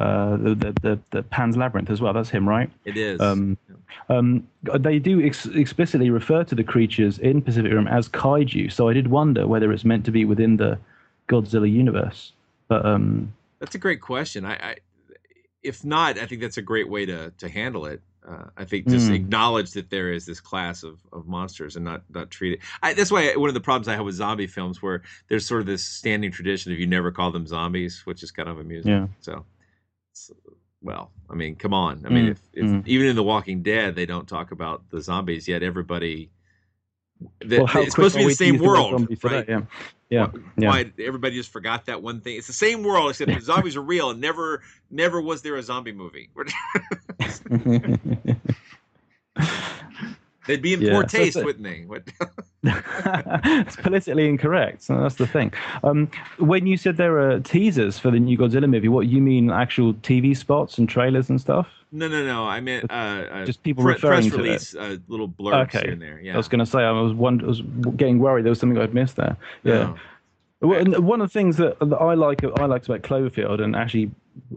uh, 0.00 0.36
the, 0.36 0.54
the 0.54 0.74
the 0.82 1.00
the 1.10 1.22
Pan's 1.24 1.56
Labyrinth 1.56 1.90
as 1.90 2.00
well. 2.00 2.12
That's 2.12 2.30
him, 2.30 2.48
right? 2.48 2.70
it 2.84 2.96
is. 2.96 3.20
Um, 3.20 3.58
um, 4.08 4.46
they 4.62 4.98
do 4.98 5.24
ex- 5.24 5.46
explicitly 5.46 6.10
refer 6.10 6.44
to 6.44 6.54
the 6.54 6.62
creatures 6.62 7.18
in 7.18 7.42
Pacific 7.42 7.72
Rim 7.72 7.88
as 7.88 8.08
kaiju, 8.08 8.72
so 8.72 8.88
I 8.88 8.92
did 8.92 9.08
wonder 9.08 9.46
whether 9.46 9.72
it's 9.72 9.84
meant 9.84 10.04
to 10.04 10.10
be 10.10 10.24
within 10.24 10.58
the 10.58 10.78
Godzilla 11.28 11.70
universe. 11.70 12.32
But 12.68 12.86
um, 12.86 13.32
That's 13.58 13.74
a 13.74 13.78
great 13.78 14.00
question. 14.00 14.44
I, 14.44 14.54
I 14.54 14.76
if 15.62 15.84
not, 15.84 16.18
I 16.18 16.26
think 16.26 16.40
that's 16.40 16.58
a 16.58 16.62
great 16.62 16.88
way 16.88 17.06
to 17.06 17.32
to 17.38 17.48
handle 17.48 17.86
it. 17.86 18.00
Uh, 18.28 18.46
I 18.56 18.64
think 18.64 18.88
just 18.88 19.08
Mm. 19.08 19.14
acknowledge 19.14 19.70
that 19.72 19.88
there 19.88 20.10
is 20.12 20.26
this 20.26 20.40
class 20.40 20.82
of, 20.82 20.98
of 21.12 21.28
monsters 21.28 21.76
and 21.76 21.84
not 21.84 22.02
not 22.12 22.28
treat 22.28 22.54
it. 22.54 22.58
I, 22.82 22.92
that's 22.92 23.12
why 23.12 23.32
one 23.36 23.48
of 23.48 23.54
the 23.54 23.60
problems 23.60 23.86
I 23.86 23.94
have 23.94 24.04
with 24.04 24.16
zombie 24.16 24.48
films, 24.48 24.82
where 24.82 25.02
there's 25.28 25.46
sort 25.46 25.60
of 25.60 25.66
this 25.66 25.84
standing 25.84 26.32
tradition 26.32 26.72
of 26.72 26.78
you 26.80 26.88
never 26.88 27.12
call 27.12 27.30
them 27.30 27.46
zombies, 27.46 28.02
which 28.04 28.24
is 28.24 28.32
kind 28.32 28.48
of 28.48 28.58
amusing. 28.58 28.90
Yeah. 28.90 29.06
So, 29.20 29.44
so, 30.12 30.34
well, 30.82 31.12
I 31.30 31.34
mean, 31.34 31.54
come 31.54 31.72
on. 31.72 32.04
I 32.04 32.08
mean, 32.08 32.26
Mm, 32.26 32.30
if, 32.30 32.40
if 32.52 32.64
mm. 32.66 32.82
even 32.86 33.06
in 33.06 33.14
The 33.14 33.22
Walking 33.22 33.62
Dead, 33.62 33.94
they 33.94 34.06
don't 34.06 34.26
talk 34.28 34.50
about 34.50 34.82
the 34.90 35.00
zombies 35.00 35.46
yet. 35.46 35.62
Everybody. 35.62 36.30
The, 37.40 37.58
well, 37.62 37.68
it's 37.76 37.94
supposed 37.94 38.14
to 38.14 38.20
be 38.22 38.26
the 38.26 38.34
same 38.34 38.58
world, 38.58 39.08
right? 39.22 39.48
Yeah, 40.08 40.28
yeah, 40.34 40.40
yeah. 40.56 40.68
why 40.68 40.92
everybody 41.00 41.34
just 41.34 41.50
forgot 41.50 41.86
that 41.86 42.00
one 42.00 42.20
thing. 42.20 42.36
It's 42.36 42.46
the 42.46 42.52
same 42.52 42.84
world 42.84 43.10
except 43.10 43.32
the 43.32 43.40
zombies 43.40 43.76
are 43.76 43.82
real 43.82 44.10
and 44.10 44.20
never 44.20 44.62
never 44.90 45.20
was 45.20 45.42
there 45.42 45.56
a 45.56 45.62
zombie 45.62 45.92
movie. 45.92 46.30
They'd 50.46 50.62
be 50.62 50.74
in 50.74 50.80
Yeah, 50.80 50.92
poor 50.92 51.04
taste, 51.04 51.36
wouldn't 51.36 51.64
they? 51.64 51.84
It's 53.62 53.76
politically 53.76 54.28
incorrect. 54.28 54.82
So 54.82 55.00
that's 55.00 55.16
the 55.16 55.26
thing. 55.26 55.52
Um, 55.84 56.10
when 56.38 56.66
you 56.66 56.76
said 56.76 56.96
there 56.96 57.18
are 57.18 57.40
teasers 57.40 57.98
for 57.98 58.10
the 58.10 58.18
new 58.18 58.36
Godzilla 58.36 58.68
movie, 58.68 58.88
what 58.88 59.06
you 59.06 59.20
mean 59.20 59.50
actual 59.50 59.94
TV 59.94 60.36
spots 60.36 60.78
and 60.78 60.88
trailers 60.88 61.30
and 61.30 61.40
stuff? 61.40 61.68
no, 61.92 62.08
no, 62.08 62.24
no. 62.24 62.44
I 62.44 62.60
meant 62.60 62.90
uh, 62.90 62.94
uh, 62.94 63.44
Just 63.46 63.62
people 63.62 63.84
pre- 63.84 63.94
referring 63.94 64.30
press 64.30 64.32
to 64.32 64.38
it. 64.38 64.42
release, 64.42 64.74
uh, 64.74 64.96
little 65.08 65.28
blurbs 65.28 65.68
okay. 65.68 65.80
here 65.82 65.92
and 65.92 66.02
there. 66.02 66.20
Yeah. 66.20 66.34
I 66.34 66.36
was 66.36 66.48
going 66.48 66.58
to 66.58 66.66
say 66.66 66.80
I 66.80 66.90
was, 66.90 67.14
one, 67.14 67.40
I 67.42 67.46
was 67.46 67.62
getting 67.96 68.18
worried 68.18 68.44
there 68.44 68.50
was 68.50 68.60
something 68.60 68.78
I'd 68.78 68.94
missed 68.94 69.16
there. 69.16 69.36
Yeah. 69.62 69.72
No. 69.74 69.96
Well, 70.60 70.84
One 71.02 71.20
of 71.20 71.28
the 71.30 71.32
things 71.32 71.58
that, 71.58 71.78
that 71.80 71.96
I 71.96 72.14
like 72.14 72.42
I 72.42 72.64
liked 72.64 72.86
about 72.86 73.02
Cloverfield, 73.02 73.60
and 73.62 73.76
actually 73.76 74.10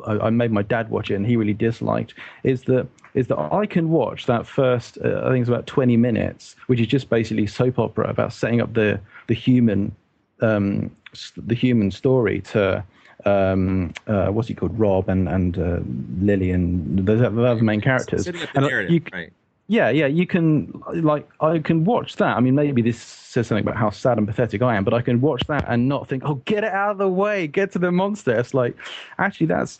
I, 0.08 0.14
I 0.28 0.30
made 0.30 0.52
my 0.52 0.62
dad 0.62 0.90
watch 0.90 1.12
it, 1.12 1.16
and 1.16 1.26
he 1.26 1.36
really 1.36 1.54
disliked, 1.54 2.14
is 2.44 2.64
that 2.64 2.88
is 3.16 3.28
that 3.28 3.38
I 3.38 3.66
can 3.66 3.90
watch 3.90 4.26
that 4.28 4.48
first 4.48 4.98
uh, 5.04 5.24
I 5.26 5.30
think 5.32 5.42
it's 5.42 5.50
about 5.50 5.68
twenty 5.68 5.98
minutes, 5.98 6.56
which 6.68 6.80
is 6.80 6.88
just 6.88 7.10
basically 7.10 7.48
soap 7.48 7.80
opera 7.80 8.10
about 8.10 8.32
setting 8.32 8.62
up 8.62 8.74
the 8.74 9.00
the 9.28 9.34
human 9.34 9.94
um, 10.42 10.90
the 11.36 11.56
human 11.56 11.92
story 11.92 12.40
to 12.42 12.84
um, 13.26 13.94
uh, 14.08 14.28
what's 14.28 14.48
he 14.48 14.54
called 14.56 14.80
Rob 14.80 15.10
and 15.10 15.28
and 15.28 15.58
uh, 15.58 15.80
Lily 16.22 16.52
and 16.52 17.06
the, 17.06 17.16
the 17.16 17.44
other 17.44 17.62
main 17.62 17.82
characters. 17.82 18.24
Setting 18.24 18.42
up 18.42 18.54
the 18.54 18.58
And, 18.58 18.66
uh, 18.66 18.80
you- 18.94 19.02
right? 19.12 19.34
Yeah, 19.70 19.90
yeah, 19.92 20.08
you 20.08 20.26
can 20.26 20.82
like 20.96 21.30
I 21.42 21.60
can 21.60 21.86
watch 21.86 22.16
that. 22.16 22.36
I 22.36 22.40
mean, 22.40 22.56
maybe 22.56 22.82
this 22.82 23.00
says 23.00 23.46
something 23.46 23.64
about 23.64 23.78
how 23.78 23.92
sad 23.92 24.18
and 24.18 24.28
pathetic 24.28 24.64
I 24.64 24.76
am, 24.76 24.84
but 24.84 24.96
I 24.96 25.02
can 25.04 25.22
watch 25.22 25.44
that 25.46 25.64
and 25.68 25.88
not 25.88 26.08
think, 26.08 26.24
"Oh, 26.26 26.42
get 26.46 26.64
it 26.64 26.74
out 26.74 26.94
of 26.94 26.98
the 26.98 27.08
way, 27.08 27.46
get 27.46 27.72
to 27.74 27.80
the 27.80 27.92
monster." 27.92 28.34
It's 28.34 28.56
like, 28.56 28.76
actually, 29.20 29.46
that's 29.46 29.78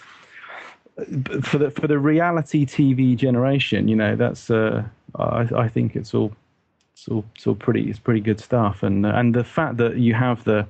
for 1.42 1.58
the 1.58 1.72
for 1.72 1.88
the 1.88 1.98
reality 1.98 2.68
TV 2.68 3.16
generation. 3.16 3.88
You 3.88 3.96
know, 3.96 4.16
that's 4.16 4.52
uh, 4.52 4.84
I 5.16 5.48
I 5.56 5.68
think 5.68 5.96
it's 5.96 6.14
all 6.14 6.32
it's 6.94 7.08
all 7.08 7.26
it's 7.36 7.48
all 7.48 7.56
pretty 7.56 7.90
it's 7.90 7.98
pretty 7.98 8.22
good 8.22 8.40
stuff, 8.40 8.84
and 8.84 9.08
uh, 9.08 9.14
and 9.16 9.34
the 9.34 9.44
fact 9.44 9.78
that 9.78 9.98
you 9.98 10.14
have 10.14 10.44
the 10.44 10.68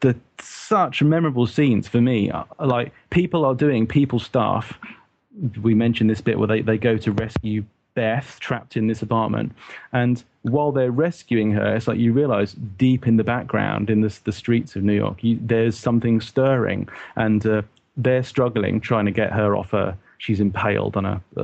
the 0.00 0.14
such 0.38 1.02
memorable 1.02 1.46
scenes 1.46 1.88
for 1.88 2.02
me, 2.02 2.30
uh, 2.30 2.44
like 2.58 2.92
people 3.08 3.46
are 3.46 3.54
doing 3.54 3.86
people 3.86 4.18
stuff 4.18 4.78
we 5.62 5.74
mentioned 5.74 6.10
this 6.10 6.20
bit 6.20 6.38
where 6.38 6.48
they, 6.48 6.60
they 6.60 6.76
go 6.76 6.96
to 6.98 7.12
rescue 7.12 7.64
Beth 8.00 8.40
trapped 8.40 8.78
in 8.78 8.86
this 8.86 9.02
apartment. 9.02 9.52
And 9.92 10.24
while 10.40 10.72
they're 10.72 10.90
rescuing 10.90 11.50
her, 11.52 11.76
it's 11.76 11.86
like 11.86 11.98
you 11.98 12.14
realize 12.14 12.54
deep 12.78 13.06
in 13.06 13.18
the 13.18 13.24
background, 13.24 13.90
in 13.90 14.00
the, 14.00 14.18
the 14.24 14.32
streets 14.32 14.74
of 14.74 14.82
New 14.82 14.94
York, 14.94 15.22
you, 15.22 15.38
there's 15.42 15.76
something 15.78 16.22
stirring. 16.22 16.88
And 17.16 17.44
uh, 17.44 17.60
they're 17.98 18.22
struggling 18.22 18.80
trying 18.80 19.04
to 19.04 19.10
get 19.10 19.30
her 19.32 19.54
off 19.54 19.72
her. 19.72 19.94
She's 20.16 20.40
impaled 20.40 20.96
on 20.96 21.04
a, 21.04 21.20
a, 21.36 21.42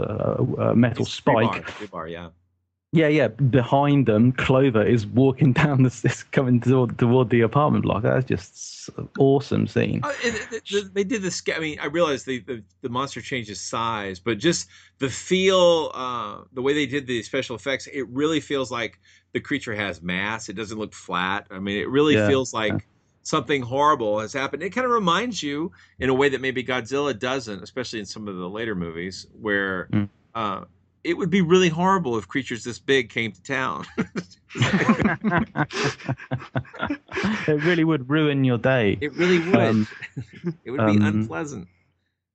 a 0.68 0.74
metal 0.74 1.04
spike. 1.04 1.66
Rebar, 1.66 1.88
rebar, 1.88 2.10
yeah. 2.10 2.28
Yeah, 2.92 3.08
yeah. 3.08 3.28
Behind 3.28 4.06
them, 4.06 4.32
Clover 4.32 4.82
is 4.86 5.06
walking 5.06 5.52
down 5.54 5.82
the 5.82 6.00
is 6.04 6.22
coming 6.24 6.60
toward, 6.60 6.98
toward 6.98 7.30
the 7.30 7.42
apartment 7.42 7.84
block. 7.84 8.02
That's 8.02 8.24
just 8.26 8.90
awesome 9.18 9.66
scene. 9.66 10.00
Uh, 10.02 10.12
and 10.24 10.34
th- 10.50 10.62
th- 10.68 10.84
they 10.92 11.04
did 11.04 11.22
this. 11.22 11.42
I 11.54 11.58
mean, 11.58 11.78
I 11.80 11.86
realized 11.86 12.26
the, 12.26 12.40
the 12.40 12.62
the 12.82 12.88
monster 12.88 13.20
changes 13.20 13.60
size, 13.60 14.20
but 14.20 14.38
just 14.38 14.68
the 14.98 15.08
feel, 15.08 15.90
uh, 15.94 16.42
the 16.52 16.62
way 16.62 16.74
they 16.74 16.86
did 16.86 17.06
the 17.06 17.22
special 17.22 17.56
effects, 17.56 17.86
it 17.88 18.06
really 18.08 18.40
feels 18.40 18.70
like 18.70 19.00
the 19.32 19.40
creature 19.40 19.74
has 19.74 20.02
mass. 20.02 20.48
It 20.48 20.52
doesn't 20.54 20.78
look 20.78 20.94
flat. 20.94 21.46
I 21.50 21.58
mean, 21.58 21.78
it 21.78 21.88
really 21.88 22.14
Yeah, 22.14 22.26
feels 22.26 22.52
like 22.54 22.86
something 23.22 23.62
horrible 23.62 24.20
has 24.20 24.32
happened. 24.32 24.62
It 24.62 24.70
kind 24.70 24.84
of 24.84 24.92
reminds 24.92 25.42
you 25.42 25.72
in 25.98 26.08
a 26.10 26.14
way 26.14 26.28
that 26.28 26.40
maybe 26.40 26.62
Godzilla 26.62 27.18
doesn't, 27.18 27.62
especially 27.62 27.98
in 27.98 28.06
some 28.06 28.28
of 28.28 28.36
the 28.36 28.48
later 28.48 28.74
movies, 28.74 29.26
where 29.32 29.90
Mm. 29.92 30.08
uh, 30.34 30.64
it 31.06 31.16
would 31.16 31.30
be 31.30 31.40
really 31.40 31.68
horrible 31.68 32.18
if 32.18 32.26
creatures 32.26 32.64
this 32.64 32.78
big 32.78 33.08
came 33.10 33.32
to 33.32 33.42
town. 33.42 33.84
it 37.46 37.64
really 37.64 37.84
would 37.84 38.08
ruin 38.10 38.44
your 38.44 38.58
day. 38.58 38.98
it 39.00 39.14
really 39.14 39.38
would. 39.38 39.56
Um, 39.56 39.88
it 40.64 40.70
would 40.70 40.78
be 40.86 40.96
um, 40.96 41.02
unpleasant. 41.02 41.68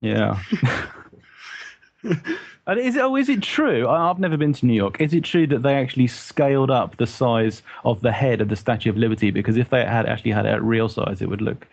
Yeah. 0.00 0.42
and 2.02 2.78
is 2.80 2.96
it, 2.96 3.02
oh, 3.02 3.14
is 3.16 3.28
it 3.28 3.42
true? 3.42 3.88
I've 3.88 4.18
never 4.18 4.36
been 4.36 4.52
to 4.54 4.66
New 4.66 4.72
York. 4.74 5.00
Is 5.00 5.14
it 5.14 5.22
true 5.24 5.46
that 5.48 5.62
they 5.62 5.74
actually 5.74 6.06
scaled 6.08 6.70
up 6.70 6.96
the 6.96 7.06
size 7.06 7.62
of 7.84 8.00
the 8.00 8.12
head 8.12 8.40
of 8.40 8.48
the 8.48 8.56
Statue 8.56 8.90
of 8.90 8.96
Liberty? 8.96 9.30
Because 9.30 9.56
if 9.56 9.70
they 9.70 9.84
had 9.84 10.06
actually 10.06 10.32
had 10.32 10.46
it 10.46 10.50
at 10.50 10.62
real 10.62 10.88
size, 10.88 11.22
it 11.22 11.28
would 11.28 11.40
look, 11.42 11.66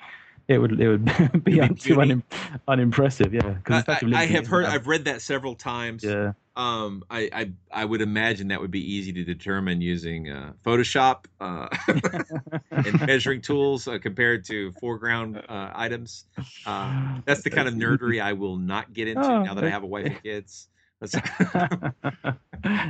it 0.47 0.59
would, 0.59 0.79
it 0.79 0.89
would 0.89 1.43
be 1.43 1.59
un- 1.61 1.75
too 1.75 1.95
unim- 1.95 2.23
unimpressive. 2.67 3.33
Yeah. 3.33 3.55
I, 3.67 3.83
I- 3.87 3.99
I 4.13 4.25
have 4.25 4.47
heard, 4.47 4.65
that- 4.65 4.73
I've 4.73 4.87
read 4.87 5.05
that 5.05 5.21
several 5.21 5.55
times. 5.55 6.03
Yeah. 6.03 6.33
Um, 6.59 7.05
I, 7.09 7.29
I, 7.31 7.51
I 7.71 7.85
would 7.85 8.01
imagine 8.01 8.49
that 8.49 8.59
would 8.59 8.69
be 8.69 8.93
easy 8.93 9.13
to 9.13 9.23
determine 9.23 9.79
using 9.79 10.29
uh, 10.29 10.51
Photoshop 10.65 11.23
uh, 11.39 11.69
and 12.71 13.07
measuring 13.07 13.39
tools 13.39 13.87
uh, 13.87 13.97
compared 13.97 14.43
to 14.47 14.73
foreground 14.73 15.41
uh, 15.47 15.71
items. 15.73 16.25
Uh, 16.65 17.19
that's 17.23 17.43
the 17.43 17.49
kind 17.49 17.69
of 17.69 17.75
nerdery 17.75 18.21
I 18.21 18.33
will 18.33 18.57
not 18.57 18.91
get 18.91 19.07
into 19.07 19.23
Oh, 19.23 19.43
now 19.43 19.53
that 19.53 19.63
I 19.63 19.69
have 19.69 19.83
a 19.83 19.87
wife 19.87 20.07
and 20.07 20.21
kids. 20.21 20.67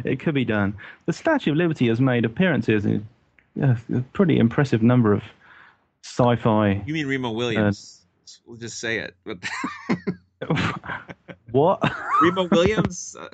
It 0.03 0.19
could 0.19 0.33
be 0.33 0.45
done. 0.45 0.75
The 1.05 1.13
Statue 1.13 1.51
of 1.51 1.57
Liberty 1.57 1.89
has 1.89 2.01
made 2.01 2.25
appearances 2.25 2.87
in 2.87 3.07
a 3.61 3.77
pretty 4.13 4.39
impressive 4.39 4.81
number 4.81 5.13
of 5.13 5.21
sci-fi. 6.03 6.81
you 6.87 6.93
mean 6.95 7.05
Remo 7.05 7.29
Williams? 7.29 8.01
we'll 8.47 8.57
just 8.57 8.79
say 8.79 8.97
it. 8.97 9.13
What? 11.51 11.79
Remo 12.21 12.47
Williams? 12.51 13.15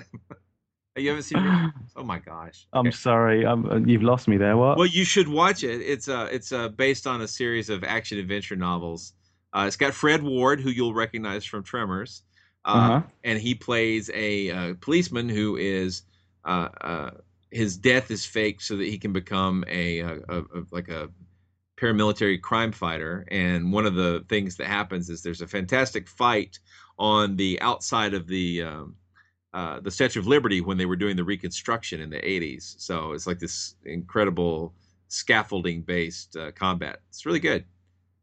Uh, 0.98 1.00
you 1.02 1.10
haven't 1.10 1.24
seen? 1.24 1.44
Remo? 1.44 1.72
Oh 1.98 2.04
my 2.04 2.20
gosh! 2.20 2.68
I'm 2.74 2.92
sorry, 2.92 3.46
I'm, 3.46 3.88
you've 3.88 4.04
lost 4.04 4.28
me 4.28 4.38
there. 4.38 4.56
What? 4.58 4.78
Well, 4.78 4.88
you 4.88 5.04
should 5.06 5.28
watch 5.28 5.64
it. 5.64 5.82
It's 5.82 6.08
uh, 6.08 6.30
it's 6.32 6.52
uh, 6.52 6.70
based 6.70 7.06
on 7.08 7.22
a 7.22 7.28
series 7.28 7.70
of 7.70 7.84
action 7.84 8.18
adventure 8.18 8.56
novels. 8.56 9.14
Uh, 9.54 9.66
it's 9.68 9.78
got 9.78 9.94
Fred 9.94 10.24
Ward, 10.24 10.60
who 10.62 10.70
you'll 10.70 10.94
recognize 10.94 11.46
from 11.46 11.64
Tremors, 11.64 12.24
uh, 12.66 12.70
Uh-huh. 12.72 13.02
and 13.24 13.40
he 13.40 13.56
plays 13.56 14.10
a 14.14 14.52
uh, 14.52 14.74
policeman 14.82 15.30
who 15.30 15.56
is 15.58 16.04
uh, 16.46 16.70
uh, 16.82 17.12
his 17.52 17.78
death 17.78 18.12
is 18.12 18.26
faked 18.26 18.62
so 18.62 18.76
that 18.78 18.86
he 18.86 18.98
can 18.98 19.14
become 19.14 19.64
a, 19.68 20.00
a, 20.00 20.14
a, 20.30 20.40
a 20.40 20.64
like 20.72 20.90
a 20.90 21.10
paramilitary 21.78 22.42
crime 22.42 22.72
fighter. 22.72 23.26
And 23.32 23.72
one 23.72 23.86
of 23.86 23.96
the 23.96 24.26
things 24.30 24.58
that 24.58 24.68
happens 24.68 25.10
is 25.10 25.22
there's 25.22 25.42
a 25.42 25.48
fantastic 25.48 26.08
fight 26.08 26.60
on 26.98 27.36
the 27.36 27.60
outside 27.62 28.14
of 28.14 28.28
the 28.28 28.64
um, 28.64 28.96
uh, 29.54 29.80
the 29.80 29.92
Statue 29.92 30.20
of 30.20 30.28
Liberty 30.28 30.62
when 30.62 30.78
they 30.78 30.86
were 30.86 30.96
doing 30.98 31.16
the 31.16 31.24
reconstruction 31.24 32.02
in 32.02 32.10
the 32.10 32.18
80s. 32.18 32.76
So 32.78 33.14
it's 33.14 33.26
like 33.26 33.40
this 33.40 33.76
incredible 33.86 34.74
scaffolding 35.08 35.82
based 35.82 36.36
uh, 36.36 36.52
combat. 36.52 37.00
It's 37.10 37.26
really 37.26 37.40
good. 37.40 37.64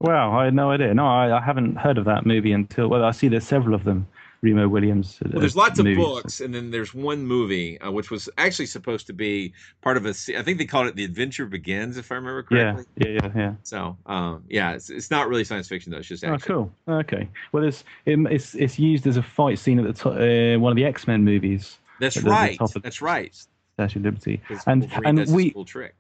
Wow, 0.01 0.37
I 0.37 0.45
had 0.47 0.55
no 0.55 0.71
idea. 0.71 0.93
No, 0.93 1.07
I, 1.07 1.39
I 1.39 1.41
haven't 1.41 1.77
heard 1.77 1.97
of 1.97 2.05
that 2.07 2.27
movie 2.27 2.53
until. 2.53 2.89
Well, 2.89 3.05
I 3.05 3.13
see 3.13 3.29
there's 3.29 3.47
several 3.47 3.75
of 3.75 3.85
them. 3.85 4.07
Remo 4.43 4.67
Williams. 4.67 5.19
Well, 5.23 5.41
there's 5.41 5.55
lots 5.55 5.79
of 5.79 5.85
movies. 5.85 6.05
books, 6.05 6.41
and 6.41 6.53
then 6.53 6.73
there's 6.73 6.93
one 6.93 7.25
movie 7.25 7.81
uh, 7.81 7.93
which 7.93 8.11
was 8.11 8.29
actually 8.39 8.67
supposed 8.67 9.07
to 9.07 9.13
be 9.13 9.53
part 9.83 9.97
of 9.97 10.05
a. 10.05 10.11
I 10.11 10.43
think 10.43 10.59
they 10.59 10.65
called 10.65 10.89
it 10.89 10.97
"The 10.97 11.05
Adventure 11.05 11.47
Begins," 11.47 11.97
if 11.97 12.11
I 12.11 12.17
remember 12.17 12.43
correctly. 12.43 12.85
yeah, 12.97 13.07
yeah, 13.09 13.31
yeah. 13.37 13.55
So, 13.63 13.97
um, 14.07 14.43
yeah, 14.49 14.73
it's, 14.73 14.91
it's 14.91 15.11
not 15.13 15.29
really 15.29 15.45
science 15.45 15.69
fiction 15.69 15.93
though. 15.93 15.99
It's 15.99 16.09
just 16.09 16.25
Oh, 16.25 16.37
cool. 16.39 16.73
Okay. 16.89 17.29
Well, 17.53 17.63
it's 17.63 17.85
it, 18.05 18.19
it's 18.31 18.55
it's 18.57 18.79
used 18.81 19.07
as 19.07 19.17
a 19.17 19.23
fight 19.23 19.61
scene 19.61 19.79
at 19.79 19.85
the 19.85 19.93
top, 19.93 20.15
uh, 20.15 20.59
one 20.59 20.73
of 20.73 20.77
the 20.77 20.85
X 20.85 21.07
Men 21.07 21.25
movies. 21.25 21.79
That's 22.01 22.21
right. 22.23 22.59
That's 22.83 23.01
right. 23.01 23.33
Statue 23.75 24.01
of 24.01 24.05
Liberty. 24.05 24.41
And 24.67 24.83
Wolverine 24.83 25.19
and 25.19 25.31
we 25.33 25.51
cool 25.53 25.65
trick. 25.65 25.95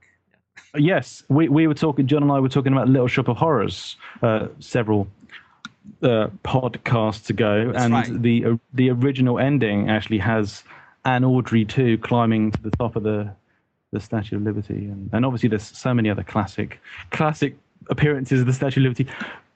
yes 0.76 1.22
we 1.28 1.48
we 1.48 1.66
were 1.68 1.74
talking. 1.74 2.08
John 2.08 2.22
and 2.24 2.32
I 2.32 2.40
were 2.40 2.48
talking 2.48 2.72
about 2.72 2.88
Little 2.88 3.06
Shop 3.08 3.28
of 3.28 3.36
Horrors 3.36 3.96
uh, 4.22 4.48
several 4.58 5.06
uh, 6.02 6.28
podcasts 6.44 7.30
ago, 7.30 7.72
That's 7.72 7.84
and 7.84 7.94
right. 7.94 8.22
the 8.22 8.44
uh, 8.44 8.56
the 8.74 8.90
original 8.90 9.38
ending 9.38 9.90
actually 9.90 10.18
has 10.18 10.64
Anne 11.04 11.24
Audrey 11.24 11.66
II 11.76 11.98
climbing 11.98 12.52
to 12.52 12.62
the 12.62 12.70
top 12.70 12.96
of 12.96 13.02
the 13.02 13.32
the 13.92 14.00
Statue 14.00 14.36
of 14.36 14.42
Liberty, 14.42 14.86
and, 14.86 15.10
and 15.12 15.24
obviously 15.26 15.48
there's 15.48 15.64
so 15.64 15.92
many 15.92 16.08
other 16.08 16.22
classic 16.22 16.80
classic 17.10 17.56
appearances 17.90 18.40
of 18.40 18.46
the 18.46 18.52
Statue 18.52 18.80
of 18.80 18.84
Liberty. 18.84 19.06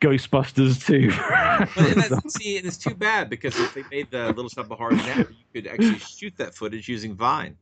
Ghostbusters 0.01 0.85
too. 0.85 1.11
But 2.11 2.31
see, 2.31 2.59
and 2.59 2.67
it's 2.67 2.77
too 2.77 2.95
bad 2.95 3.31
because 3.31 3.59
if 3.59 3.73
they 3.73 3.83
made 3.91 4.11
the 4.11 4.27
Little 4.27 4.51
Shop 4.51 4.71
of 4.71 4.77
Horrors 4.77 4.99
now, 5.07 5.19
you 5.19 5.27
could 5.55 5.67
actually 5.67 5.99
shoot 5.99 6.35
that 6.37 6.55
footage 6.55 6.87
using 6.87 7.15
Vine. 7.15 7.57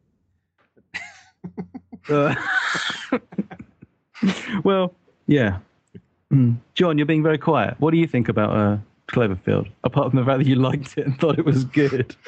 Uh, 2.09 2.35
well, 4.65 4.95
yeah. 5.27 5.59
Mm. 6.35 6.57
John, 6.75 6.99
you're 6.99 7.07
being 7.07 7.23
very 7.23 7.39
quiet. 7.39 7.75
What 7.79 7.93
do 7.93 7.97
you 7.97 8.07
think 8.07 8.29
about 8.29 8.51
uh, 8.57 8.79
Cloverfield? 9.09 9.71
Apart 9.85 10.11
from 10.11 10.19
the 10.21 10.25
fact 10.27 10.39
that 10.39 10.47
you 10.47 10.57
liked 10.57 10.97
it 10.99 11.07
and 11.07 11.19
thought 11.19 11.39
it 11.39 11.45
was 11.45 11.65
good. 11.65 12.15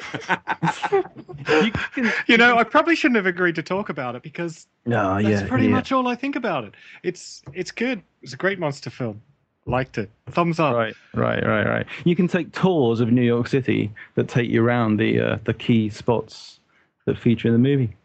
You 2.27 2.37
know, 2.37 2.57
I 2.57 2.63
probably 2.63 2.95
shouldn't 2.95 3.15
have 3.15 3.25
agreed 3.25 3.55
to 3.55 3.63
talk 3.63 3.89
about 3.89 4.15
it 4.15 4.21
because 4.21 4.67
No, 4.85 5.15
that's 5.21 5.43
yeah, 5.43 5.47
pretty 5.47 5.65
yeah. 5.65 5.71
much 5.71 5.91
all 5.91 6.07
I 6.07 6.15
think 6.15 6.35
about 6.35 6.65
it. 6.65 6.73
It's 7.03 7.41
it's 7.53 7.71
good. 7.71 8.01
It's 8.21 8.33
a 8.33 8.37
great 8.37 8.59
monster 8.59 8.89
film. 8.89 9.21
Liked 9.65 9.97
it. 9.97 10.09
Thumbs 10.31 10.59
up. 10.59 10.73
Right, 10.75 10.93
right, 11.13 11.43
right, 11.45 11.65
right. 11.65 11.85
You 12.05 12.15
can 12.15 12.27
take 12.27 12.51
tours 12.51 12.99
of 12.99 13.11
New 13.11 13.21
York 13.21 13.47
City 13.47 13.91
that 14.15 14.27
take 14.27 14.49
you 14.49 14.63
around 14.63 14.97
the 14.97 15.19
uh, 15.19 15.37
the 15.45 15.53
key 15.53 15.89
spots 15.89 16.59
that 17.05 17.17
feature 17.17 17.47
in 17.47 17.53
the 17.53 17.59
movie. 17.59 17.95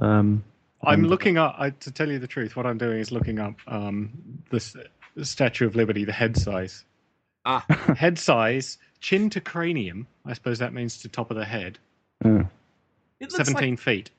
Um, 0.00 0.44
I'm 0.84 1.04
looking 1.04 1.38
up. 1.38 1.56
I, 1.58 1.70
to 1.70 1.90
tell 1.90 2.08
you 2.08 2.18
the 2.18 2.26
truth, 2.26 2.56
what 2.56 2.66
I'm 2.66 2.78
doing 2.78 2.98
is 3.00 3.10
looking 3.10 3.38
up 3.38 3.56
um, 3.66 4.10
the, 4.50 4.86
Statue 5.22 5.66
of 5.66 5.74
Liberty, 5.74 6.04
the 6.04 6.12
head 6.12 6.36
size. 6.36 6.84
Ah, 7.44 7.64
head 7.96 8.18
size, 8.18 8.78
chin 9.00 9.28
to 9.30 9.40
cranium. 9.40 10.06
I 10.24 10.34
suppose 10.34 10.58
that 10.60 10.72
means 10.72 10.98
to 11.02 11.08
top 11.08 11.30
of 11.30 11.36
the 11.36 11.44
head. 11.44 11.78
It 12.24 12.46
looks 13.32 13.36
17 13.36 13.70
like 13.70 13.78
feet. 13.78 14.10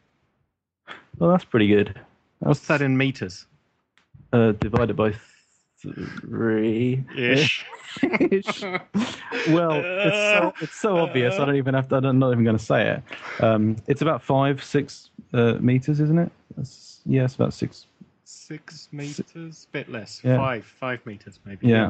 well, 1.17 1.31
that's 1.31 1.45
pretty 1.45 1.67
good. 1.67 1.99
What's 2.39 2.67
that 2.67 2.81
in 2.81 2.97
meters? 2.97 3.45
Uh, 4.31 4.51
divided 4.53 4.95
by 4.95 5.13
three. 5.81 7.03
Ish. 7.17 7.65
Ish. 8.03 8.63
Well, 9.49 9.81
it's 9.83 10.17
so, 10.17 10.53
it's 10.61 10.79
so 10.79 10.97
obvious. 10.97 11.35
I 11.35 11.45
don't 11.45 11.55
even 11.55 11.73
have 11.73 11.87
to. 11.89 11.95
I'm 11.95 12.19
not 12.19 12.31
even 12.31 12.43
going 12.43 12.57
to 12.57 12.63
say 12.63 12.89
it. 12.89 13.43
Um, 13.43 13.77
it's 13.87 14.01
about 14.01 14.21
five, 14.21 14.63
six 14.63 15.09
uh, 15.33 15.53
meters, 15.59 15.99
isn't 15.99 16.19
it? 16.19 16.31
That's, 16.59 16.99
yeah, 17.05 17.23
it's 17.23 17.35
about 17.35 17.53
six. 17.53 17.85
Six 18.25 18.89
meters, 18.91 19.67
bit 19.71 19.89
less. 19.89 20.21
Yeah. 20.23 20.37
Five, 20.37 20.65
five 20.65 21.03
meters 21.05 21.39
maybe. 21.45 21.67
Yeah. 21.67 21.89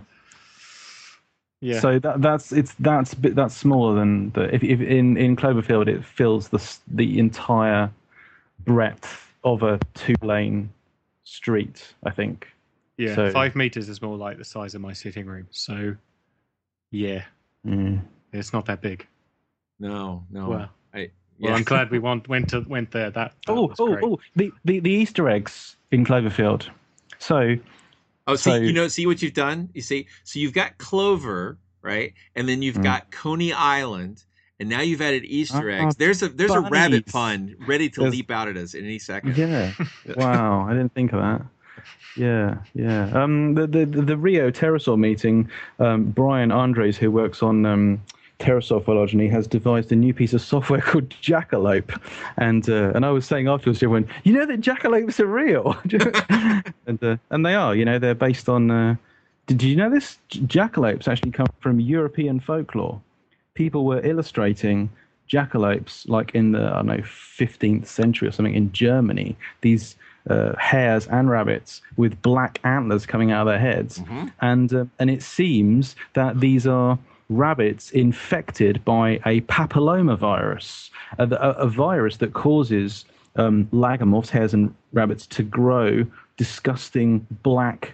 Yeah. 1.62 1.80
So 1.82 2.00
that 2.00 2.22
that's 2.22 2.54
it's 2.54 2.74
that's 2.80 3.14
bit 3.14 3.36
that's 3.36 3.56
smaller 3.56 3.96
than 3.96 4.30
the 4.32 4.54
if, 4.56 4.64
if 4.64 4.80
in 4.80 5.18
in 5.18 5.36
Cloverfield 5.36 5.88
it 5.90 6.06
fills 6.06 6.48
the 6.48 6.66
the 6.88 7.20
entire 7.20 7.92
breadth 8.64 9.34
of 9.44 9.64
a 9.64 9.80
two 9.96 10.16
lane 10.22 10.72
street. 11.24 11.94
I 12.04 12.12
think. 12.12 12.48
yeah. 12.98 13.16
So- 13.16 13.32
Five 13.32 13.56
meters 13.56 13.90
is 13.90 14.02
more 14.02 14.16
like 14.18 14.38
the 14.38 14.46
size 14.46 14.74
of 14.76 14.82
my 14.82 14.94
sitting 14.94 15.26
room. 15.26 15.48
So, 15.52 15.96
yeah, 16.92 17.24
Mm. 17.68 18.02
it's 18.32 18.54
not 18.54 18.66
that 18.68 18.82
big. 18.82 19.06
no, 19.80 20.24
no. 20.32 20.48
Well, 20.50 20.70
I, 20.94 21.12
Well, 21.40 21.52
yeah. 21.52 21.58
I'm 21.58 21.64
glad 21.64 21.90
we 21.90 22.00
want, 22.00 22.28
went 22.28 22.50
to 22.50 22.62
went 22.68 22.92
there. 22.92 23.10
That, 23.12 23.34
that 23.48 23.52
Oh, 23.52 23.68
was 23.68 23.78
oh, 23.80 23.88
great. 23.94 24.04
oh! 24.04 24.20
The, 24.36 24.52
the 24.66 24.80
the 24.80 24.92
Easter 24.92 25.30
eggs 25.30 25.78
in 25.92 26.06
Cloverfield. 26.06 26.68
So 27.20 27.56
Oh, 28.28 28.36
see, 28.36 28.52
So- 28.52 28.56
you 28.58 28.74
know, 28.74 28.88
see 28.88 29.08
what 29.08 29.22
you've 29.22 29.34
done. 29.34 29.70
You 29.74 29.82
see, 29.82 30.08
so 30.24 30.40
you've 30.40 30.54
got 30.54 30.78
Clover, 30.78 31.58
right, 31.82 32.14
and 32.36 32.48
then 32.48 32.62
you've 32.62 32.76
Mm. 32.76 32.84
got 32.84 33.10
Coney 33.12 33.54
Island, 33.54 34.24
and 34.60 34.70
now 34.70 34.82
you've 34.82 35.02
added 35.02 35.24
Easter 35.26 35.70
Oh, 35.72 35.74
eggs. 35.86 35.96
There's 35.96 36.22
a 36.22 36.30
there's 36.30 36.52
a 36.52 36.60
rabbit 36.62 37.06
bunnies. 37.12 37.56
pun 37.56 37.56
ready 37.68 37.90
to 37.90 38.02
There's- 38.02 38.14
leap 38.14 38.30
out 38.32 38.48
at 38.48 38.58
us 38.58 38.76
at 38.76 38.84
any 38.84 39.00
second. 39.00 39.36
Yeah. 39.38 39.72
wow, 40.18 40.68
I 40.70 40.74
didn't 40.74 40.94
think 40.94 41.14
of 41.14 41.20
that. 41.22 41.42
Yeah, 42.18 42.58
yeah. 42.74 43.06
Um, 43.14 43.56
the 43.56 43.66
the 43.66 43.86
the, 43.86 44.02
the 44.02 44.18
Rio 44.18 44.52
pterosaur 44.52 45.00
meeting. 45.00 45.50
Um, 45.80 46.06
Brian 46.12 46.52
Andres, 46.52 46.98
who 46.98 47.10
works 47.12 47.42
on 47.42 47.66
um, 47.66 48.02
pterosaur 48.40 48.84
phylogeny, 48.84 49.28
has 49.28 49.48
devised 49.48 49.92
a 49.92 49.96
new 49.96 50.14
piece 50.14 50.34
of 50.34 50.42
software 50.42 50.82
called 50.90 51.10
Jackalope, 51.22 52.00
and 52.38 52.68
uh, 52.70 52.92
and 52.96 53.06
I 53.06 53.12
was 53.12 53.26
saying 53.26 53.48
afterwards 53.48 53.80
to 53.80 53.86
everyone, 53.86 54.10
you 54.24 54.34
know 54.34 54.46
that 54.46 54.62
jackalopes 54.62 55.20
are 55.20 55.28
real, 55.28 55.78
and 56.88 57.04
uh, 57.04 57.18
and 57.30 57.46
they 57.46 57.56
are. 57.56 57.76
You 57.76 57.86
know, 57.86 58.00
they're 58.00 58.16
based 58.16 58.50
on. 58.50 58.72
Uh, 58.72 58.96
did 59.48 59.64
you 59.64 59.76
know 59.76 59.90
this? 59.90 60.18
Jackalopes 60.30 61.08
actually 61.08 61.32
come 61.32 61.48
from 61.60 61.80
European 61.80 62.40
folklore. 62.40 63.02
People 63.56 63.86
were 63.86 64.00
illustrating 64.06 64.90
jackalopes 65.30 66.08
like 66.10 66.34
in 66.34 66.52
the 66.52 66.66
I 66.66 66.78
don't 66.78 66.88
know 66.88 66.98
15th 66.98 67.86
century 67.86 68.28
or 68.28 68.32
something 68.32 68.56
in 68.56 68.72
Germany. 68.72 69.38
These 69.62 69.96
uh, 70.30 70.54
hares 70.58 71.08
and 71.08 71.30
rabbits 71.30 71.82
with 71.98 72.22
black 72.22 72.60
antlers 72.64 73.06
coming 73.06 73.32
out 73.32 73.42
of 73.42 73.48
their 73.48 73.60
heads, 73.60 74.02
and 74.42 74.74
uh, 74.74 74.86
and 75.00 75.10
it 75.10 75.24
seems 75.24 75.96
that 76.14 76.40
these 76.40 76.68
are 76.68 76.98
rabbits 77.30 77.92
infected 77.92 78.84
by 78.84 79.20
a 79.26 79.42
papillomavirus, 79.42 80.90
a, 81.18 81.24
a, 81.24 81.52
a 81.52 81.68
virus 81.68 82.18
that 82.18 82.34
causes 82.34 83.06
um, 83.36 83.66
lagomorphs, 83.68 84.30
hares 84.30 84.54
and 84.54 84.74
rabbits, 84.94 85.28
to 85.28 85.44
grow 85.44 86.06
disgusting 86.38 87.26
black 87.44 87.94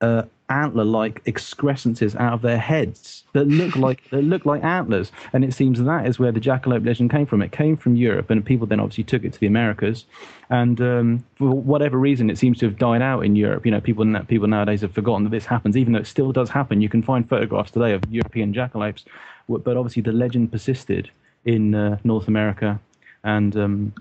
uh, 0.00 0.22
antler-like 0.50 1.24
excrescences 1.24 2.14
out 2.16 2.34
of 2.34 2.42
their 2.42 2.58
heads 2.58 3.24
that 3.32 3.46
look 3.46 3.76
like 3.86 4.08
that 4.10 4.22
look 4.22 4.44
like 4.44 4.62
antlers, 4.62 5.10
and 5.32 5.44
it 5.44 5.54
seems 5.54 5.82
that 5.82 6.06
is 6.06 6.18
where 6.18 6.32
the 6.32 6.40
jackalope 6.40 6.84
legend 6.84 7.10
came 7.10 7.26
from. 7.26 7.42
It 7.42 7.52
came 7.52 7.76
from 7.76 7.96
Europe, 7.96 8.30
and 8.30 8.44
people 8.44 8.66
then 8.66 8.80
obviously 8.80 9.04
took 9.04 9.24
it 9.24 9.32
to 9.32 9.40
the 9.40 9.46
Americas, 9.46 10.04
and 10.50 10.80
um, 10.80 11.24
for 11.36 11.50
whatever 11.50 11.98
reason, 11.98 12.30
it 12.30 12.38
seems 12.38 12.58
to 12.58 12.66
have 12.66 12.78
died 12.78 13.02
out 13.02 13.24
in 13.24 13.36
Europe. 13.36 13.64
You 13.64 13.72
know, 13.72 13.80
people 13.80 14.04
people 14.24 14.48
nowadays 14.48 14.82
have 14.82 14.92
forgotten 14.92 15.24
that 15.24 15.30
this 15.30 15.46
happens, 15.46 15.76
even 15.76 15.92
though 15.92 16.00
it 16.00 16.06
still 16.06 16.32
does 16.32 16.50
happen. 16.50 16.80
You 16.80 16.88
can 16.88 17.02
find 17.02 17.28
photographs 17.28 17.70
today 17.70 17.92
of 17.92 18.02
European 18.10 18.52
jackalopes, 18.52 19.04
but 19.48 19.76
obviously 19.76 20.02
the 20.02 20.12
legend 20.12 20.52
persisted 20.52 21.10
in 21.44 21.74
uh, 21.74 21.98
North 22.04 22.28
America, 22.28 22.78
and 23.22 23.56
um, 23.56 23.94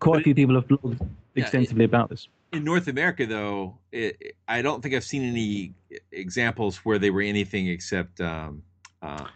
quite 0.00 0.20
a 0.20 0.24
few 0.24 0.34
people 0.34 0.54
have 0.54 0.66
blogged 0.66 1.06
extensively 1.34 1.84
about 1.84 2.10
this. 2.10 2.28
In 2.52 2.64
North 2.64 2.88
America, 2.88 3.26
though, 3.26 3.78
it, 3.90 4.36
I 4.46 4.60
don't 4.60 4.82
think 4.82 4.94
I've 4.94 5.04
seen 5.04 5.22
any 5.22 5.74
examples 6.10 6.78
where 6.78 6.98
they 6.98 7.10
were 7.10 7.22
anything 7.22 7.68
except 7.68 8.20
um, 8.20 8.62
uh, 9.00 9.26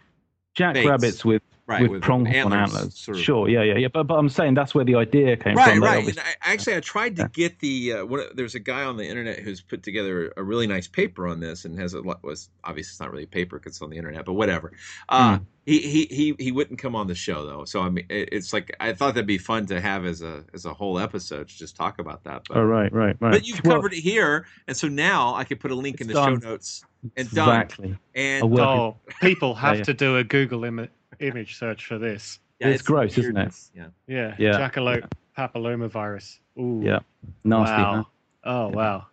Jackrabbits 0.55 1.25
with 1.25 1.41
Right, 1.67 1.81
with, 1.81 1.91
with 1.91 2.01
pronghorn 2.01 2.33
antlers, 2.33 2.73
antlers. 2.75 2.97
sort 2.97 3.17
of. 3.17 3.23
Sure, 3.25 3.49
yeah, 3.49 3.61
yeah, 3.61 3.75
yeah. 3.75 3.87
But 3.93 4.03
but 4.03 4.15
I'm 4.15 4.29
saying 4.29 4.53
that's 4.53 4.73
where 4.73 4.85
the 4.85 4.95
idea 4.95 5.35
came 5.35 5.57
right, 5.57 5.71
from. 5.71 5.81
They 5.81 5.85
right. 5.85 5.97
obviously- 5.97 6.23
actually, 6.41 6.75
I 6.77 6.79
tried 6.79 7.17
to 7.17 7.27
get 7.33 7.59
the. 7.59 7.91
Uh, 7.93 8.05
one, 8.05 8.23
there's 8.35 8.55
a 8.55 8.59
guy 8.59 8.83
on 8.85 8.95
the 8.95 9.05
internet 9.05 9.39
who's 9.39 9.59
put 9.59 9.83
together 9.83 10.31
a 10.37 10.43
really 10.43 10.65
nice 10.65 10.87
paper 10.87 11.27
on 11.27 11.41
this 11.41 11.65
and 11.65 11.77
has 11.77 11.93
a 11.93 11.99
lot. 12.01 12.23
Was 12.23 12.49
obviously 12.63 12.91
it's 12.91 12.99
not 13.01 13.11
really 13.11 13.25
a 13.25 13.27
paper 13.27 13.57
because 13.59 13.73
it's 13.73 13.81
on 13.81 13.89
the 13.89 13.97
internet, 13.97 14.23
but 14.23 14.33
whatever. 14.33 14.71
Uh, 15.09 15.39
Hmm. 15.39 15.43
he, 15.65 15.79
he 15.79 16.05
he 16.05 16.35
he 16.39 16.51
wouldn't 16.53 16.79
come 16.79 16.95
on 16.95 17.07
the 17.07 17.15
show 17.15 17.45
though, 17.45 17.65
so 17.65 17.81
I 17.81 17.89
mean, 17.89 18.05
it, 18.09 18.29
it's 18.31 18.53
like 18.53 18.73
I 18.79 18.93
thought 18.93 19.15
that'd 19.15 19.27
be 19.27 19.37
fun 19.37 19.65
to 19.65 19.81
have 19.81 20.05
as 20.05 20.21
a 20.21 20.45
as 20.53 20.63
a 20.65 20.73
whole 20.73 20.97
episode 20.99 21.49
to 21.49 21.57
just 21.57 21.75
talk 21.75 21.99
about 21.99 22.23
that. 22.23 22.43
But, 22.47 22.55
Oh, 22.59 22.63
right, 22.63 22.93
right, 22.93 23.17
right. 23.19 23.31
But 23.33 23.45
you've 23.45 23.61
Well, 23.65 23.75
covered 23.75 23.91
it 23.91 23.99
here, 23.99 24.45
and 24.69 24.77
so 24.77 24.87
now 24.87 25.35
I 25.35 25.43
could 25.43 25.59
put 25.59 25.71
a 25.71 25.75
link 25.75 25.99
in 25.99 26.07
the 26.07 26.13
done. 26.13 26.39
show 26.39 26.47
notes 26.47 26.85
and 27.17 27.29
done. 27.31 27.49
Exactly. 27.49 27.97
And 28.15 28.43
A 28.43 28.47
work 28.47 28.59
in- 28.61 28.65
Oh, 28.67 28.97
people 29.21 29.53
have 29.55 29.73
Yeah, 29.75 29.79
yeah. 29.79 29.83
to 29.83 29.93
do 29.93 30.15
a 30.15 30.23
Google 30.23 30.63
Im- 30.63 30.87
image 31.19 31.57
search 31.57 31.85
for 31.85 31.97
this. 31.97 32.39
Yeah, 32.59 32.69
it's, 32.69 32.81
gross, 32.81 33.17
isn't 33.17 33.37
it? 33.37 33.53
Yeah. 33.75 33.87
Yeah, 34.07 34.35
Yeah. 34.37 34.59
jackalope 34.59 35.09
papillomavirus. 35.37 36.39
Ooh, 36.59 36.81
Yeah, 36.83 36.99
nasty. 37.43 37.73
Wow. 37.81 37.93
Huh? 37.93 38.03
Oh 38.43 38.69
wow. 38.69 39.05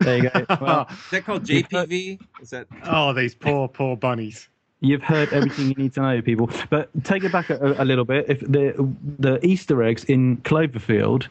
There 0.00 0.16
you 0.18 0.30
go. 0.30 0.46
Well, 0.60 0.86
Is 0.90 1.10
that 1.10 1.24
called 1.24 1.44
JPV? 1.44 2.20
Is 2.40 2.50
that? 2.50 2.66
Oh, 2.84 3.12
these 3.12 3.34
poor, 3.34 3.68
poor 3.68 3.96
bunnies. 3.96 4.48
You've 4.80 5.02
heard 5.02 5.32
everything 5.32 5.68
you 5.68 5.74
need 5.76 5.94
to 5.94 6.00
know, 6.02 6.20
people. 6.22 6.50
But 6.68 6.90
take 7.04 7.22
it 7.22 7.30
back 7.30 7.50
a, 7.50 7.76
a 7.78 7.84
little 7.84 8.04
bit. 8.04 8.26
If 8.28 8.40
the 8.40 8.74
the 9.18 9.44
Easter 9.46 9.80
eggs 9.82 10.02
in 10.04 10.38
Cloverfield, 10.38 11.28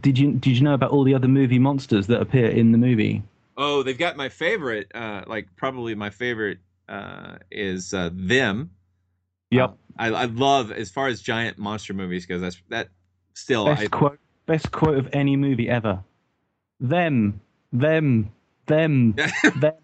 did 0.00 0.18
you 0.18 0.32
did 0.34 0.56
you 0.56 0.62
know 0.62 0.74
about 0.74 0.90
all 0.92 1.02
the 1.02 1.14
other 1.14 1.26
movie 1.28 1.58
monsters 1.58 2.06
that 2.06 2.20
appear 2.20 2.48
in 2.48 2.70
the 2.70 2.78
movie? 2.78 3.22
Oh, 3.56 3.82
they've 3.82 3.98
got 3.98 4.16
my 4.16 4.28
favorite. 4.28 4.90
Uh, 4.94 5.22
like 5.26 5.48
probably 5.56 5.94
my 5.96 6.10
favorite 6.10 6.58
uh, 6.88 7.38
is 7.50 7.92
uh, 7.92 8.10
them. 8.12 8.70
Yep. 9.52 9.76
I, 9.98 10.06
I 10.08 10.24
love 10.24 10.72
as 10.72 10.90
far 10.90 11.08
as 11.08 11.20
giant 11.20 11.58
monster 11.58 11.92
movies 11.92 12.26
goes. 12.26 12.40
That's 12.40 12.60
that 12.70 12.88
still. 13.34 13.66
Best 13.66 13.82
I, 13.82 13.86
quote. 13.88 14.18
Best 14.46 14.72
quote 14.72 14.96
of 14.96 15.08
any 15.12 15.36
movie 15.36 15.68
ever. 15.68 16.02
Them, 16.80 17.40
them, 17.72 18.32
them, 18.66 19.14
them. 19.56 19.74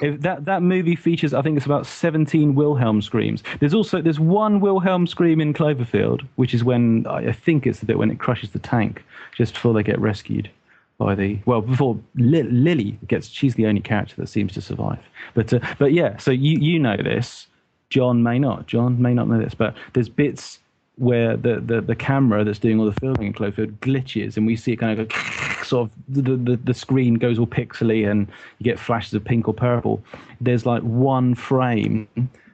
If 0.00 0.20
that 0.20 0.44
that 0.44 0.62
movie 0.62 0.96
features, 0.96 1.34
I 1.34 1.42
think 1.42 1.56
it's 1.56 1.66
about 1.66 1.84
seventeen 1.86 2.54
Wilhelm 2.54 3.02
screams. 3.02 3.42
There's 3.58 3.74
also 3.74 4.00
there's 4.00 4.20
one 4.20 4.60
Wilhelm 4.60 5.06
scream 5.06 5.40
in 5.40 5.52
Cloverfield, 5.52 6.26
which 6.36 6.54
is 6.54 6.64
when 6.64 7.06
I 7.06 7.28
I 7.28 7.32
think 7.32 7.66
it's 7.66 7.80
the 7.80 7.86
bit 7.86 7.98
when 7.98 8.10
it 8.10 8.20
crushes 8.20 8.50
the 8.50 8.60
tank 8.60 9.04
just 9.36 9.54
before 9.54 9.74
they 9.74 9.82
get 9.82 10.00
rescued 10.00 10.48
by 10.96 11.14
the 11.14 11.38
well 11.44 11.60
before 11.60 11.98
Li- 12.14 12.44
Lily 12.44 12.98
gets. 13.08 13.28
She's 13.28 13.56
the 13.56 13.66
only 13.66 13.80
character 13.80 14.14
that 14.16 14.28
seems 14.28 14.52
to 14.54 14.60
survive. 14.60 15.00
But 15.34 15.52
uh, 15.52 15.58
but 15.78 15.92
yeah, 15.92 16.16
so 16.18 16.30
you 16.30 16.58
you 16.58 16.78
know 16.78 16.96
this. 16.96 17.48
John 17.90 18.22
may 18.22 18.38
not. 18.38 18.66
John 18.66 19.00
may 19.02 19.12
not 19.12 19.28
know 19.28 19.38
this, 19.38 19.54
but 19.54 19.74
there's 19.92 20.08
bits 20.08 20.60
where 20.96 21.36
the, 21.36 21.60
the, 21.60 21.80
the 21.80 21.96
camera 21.96 22.44
that's 22.44 22.58
doing 22.58 22.78
all 22.78 22.84
the 22.84 23.00
filming 23.00 23.28
in 23.28 23.32
Cloverfield 23.32 23.78
glitches, 23.78 24.36
and 24.36 24.46
we 24.46 24.54
see 24.54 24.72
it 24.72 24.76
kind 24.76 24.98
of 24.98 25.08
go 25.08 25.16
sort 25.64 25.88
of 25.88 26.24
the, 26.24 26.36
the 26.36 26.56
the 26.56 26.74
screen 26.74 27.14
goes 27.14 27.38
all 27.38 27.46
pixely, 27.46 28.08
and 28.08 28.28
you 28.58 28.64
get 28.64 28.78
flashes 28.78 29.14
of 29.14 29.24
pink 29.24 29.48
or 29.48 29.54
purple. 29.54 30.02
There's 30.40 30.66
like 30.66 30.82
one 30.82 31.34
frame, 31.34 32.06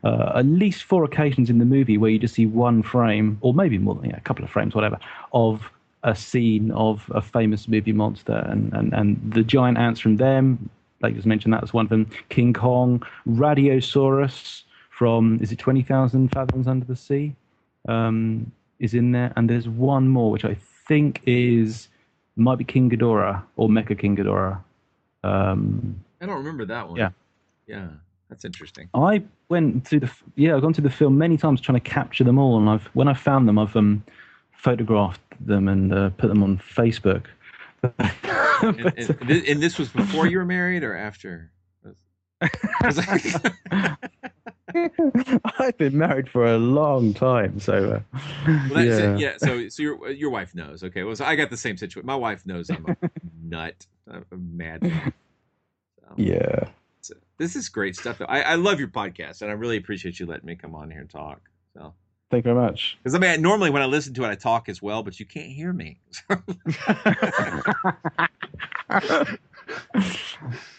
uh, 0.04 0.32
at 0.36 0.46
least 0.46 0.84
four 0.84 1.04
occasions 1.04 1.50
in 1.50 1.58
the 1.58 1.64
movie 1.64 1.98
where 1.98 2.10
you 2.10 2.18
just 2.18 2.34
see 2.34 2.46
one 2.46 2.82
frame, 2.82 3.36
or 3.40 3.52
maybe 3.52 3.78
more 3.78 3.96
than 3.96 4.10
yeah, 4.10 4.16
a 4.16 4.20
couple 4.20 4.44
of 4.44 4.50
frames, 4.50 4.74
whatever, 4.74 4.98
of 5.32 5.62
a 6.04 6.14
scene 6.14 6.70
of 6.70 7.10
a 7.14 7.20
famous 7.20 7.66
movie 7.68 7.92
monster, 7.92 8.46
and 8.48 8.72
and 8.72 8.94
and 8.94 9.32
the 9.32 9.42
giant 9.42 9.76
ants 9.76 10.00
from 10.00 10.16
them. 10.16 10.70
Like 11.02 11.14
just 11.14 11.26
mentioned, 11.26 11.52
that 11.52 11.74
one 11.74 11.84
of 11.84 11.90
them. 11.90 12.08
King 12.30 12.54
Kong, 12.54 13.02
Rhedosaurus 13.28 14.62
from 14.96 15.38
is 15.42 15.52
it 15.52 15.58
Twenty 15.58 15.82
Thousand 15.82 16.32
Fathoms 16.32 16.66
Under 16.66 16.84
the 16.84 16.96
Sea? 16.96 17.34
um, 17.88 18.50
is 18.78 18.94
in 18.94 19.12
there, 19.12 19.32
and 19.36 19.48
there's 19.48 19.68
one 19.68 20.08
more 20.08 20.30
which 20.30 20.44
I 20.44 20.56
think 20.86 21.22
is 21.26 21.88
might 22.36 22.58
be 22.58 22.64
King 22.64 22.90
Ghidorah 22.90 23.42
or 23.56 23.68
Mecha 23.68 23.98
King 23.98 24.16
Ghidorah. 24.16 24.58
Um, 25.24 26.04
I 26.20 26.26
don't 26.26 26.36
remember 26.36 26.64
that 26.66 26.88
one. 26.88 26.98
Yeah. 26.98 27.10
Yeah, 27.66 27.88
that's 28.28 28.44
interesting. 28.44 28.88
I 28.94 29.22
went 29.48 29.86
through 29.86 30.00
the 30.00 30.10
yeah, 30.36 30.54
I've 30.54 30.62
gone 30.62 30.72
through 30.72 30.84
the 30.84 30.90
film 30.90 31.18
many 31.18 31.36
times 31.36 31.60
trying 31.60 31.80
to 31.80 31.88
capture 31.88 32.24
them 32.24 32.38
all, 32.38 32.58
and 32.58 32.68
I've 32.68 32.86
when 32.94 33.08
I 33.08 33.14
found 33.14 33.48
them, 33.48 33.58
I've 33.58 33.74
um, 33.74 34.04
photographed 34.52 35.20
them 35.40 35.68
and 35.68 35.92
uh, 35.92 36.10
put 36.10 36.28
them 36.28 36.42
on 36.42 36.58
Facebook. 36.58 37.24
and, 37.98 38.92
and, 38.96 39.30
and 39.30 39.62
this 39.62 39.78
was 39.78 39.88
before 39.88 40.26
you 40.26 40.38
were 40.38 40.44
married 40.44 40.82
or 40.82 40.96
after? 40.96 41.50
I've 45.58 45.76
been 45.78 45.96
married 45.96 46.28
for 46.28 46.44
a 46.46 46.58
long 46.58 47.14
time, 47.14 47.60
so 47.60 47.72
uh, 48.14 48.18
Well, 48.46 48.84
that's 48.84 49.00
yeah. 49.00 49.14
it. 49.14 49.18
Yeah. 49.20 49.36
So, 49.38 49.68
so 49.68 49.82
your 49.82 50.10
your 50.10 50.30
wife 50.30 50.54
knows. 50.54 50.82
Okay. 50.82 51.04
Well, 51.04 51.14
so 51.16 51.24
I 51.24 51.36
got 51.36 51.50
the 51.50 51.56
same 51.56 51.76
situation. 51.76 52.06
My 52.06 52.16
wife 52.16 52.44
knows 52.46 52.68
I'm 52.70 52.84
a 52.86 52.96
nut. 53.42 53.86
I'm 54.10 54.24
a 54.32 54.36
mad. 54.36 54.82
nut. 54.82 55.12
yeah. 56.16 56.64
So, 57.00 57.14
this 57.38 57.54
is 57.54 57.68
great 57.68 57.94
stuff. 57.96 58.20
I, 58.28 58.42
I 58.42 58.54
love 58.56 58.78
your 58.80 58.88
podcast, 58.88 59.42
and 59.42 59.50
I 59.50 59.54
really 59.54 59.76
appreciate 59.76 60.18
you 60.18 60.26
letting 60.26 60.46
me 60.46 60.56
come 60.56 60.74
on 60.74 60.90
here 60.90 61.00
and 61.00 61.10
talk. 61.10 61.40
So, 61.74 61.94
Thank 62.30 62.44
you 62.44 62.52
very 62.54 62.66
much. 62.66 62.98
because 63.02 63.14
I 63.14 63.18
mean, 63.20 63.40
normally 63.40 63.70
when 63.70 63.82
I 63.82 63.86
listen 63.86 64.12
to 64.14 64.24
it, 64.24 64.28
I 64.28 64.34
talk 64.34 64.68
as 64.68 64.82
well, 64.82 65.04
but 65.04 65.20
you 65.20 65.26
can't 65.26 65.50
hear 65.52 65.72
me. 65.72 66.00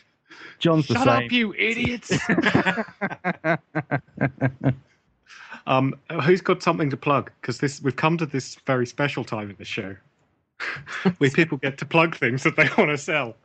John's 0.59 0.87
the 0.87 0.95
Shut 0.95 1.05
same. 1.05 1.25
up, 1.25 1.31
you 1.31 1.53
idiots! 1.53 2.11
um, 5.67 5.95
who's 6.23 6.41
got 6.41 6.63
something 6.63 6.89
to 6.89 6.97
plug? 6.97 7.31
Because 7.41 7.59
this 7.59 7.81
we've 7.81 7.95
come 7.95 8.17
to 8.17 8.25
this 8.25 8.55
very 8.65 8.87
special 8.87 9.23
time 9.23 9.49
in 9.49 9.55
the 9.57 9.65
show 9.65 9.95
where 11.17 11.29
people 11.29 11.57
get 11.57 11.77
to 11.79 11.85
plug 11.85 12.15
things 12.15 12.43
that 12.43 12.55
they 12.55 12.69
want 12.77 12.91
to 12.91 12.97
sell. 12.97 13.35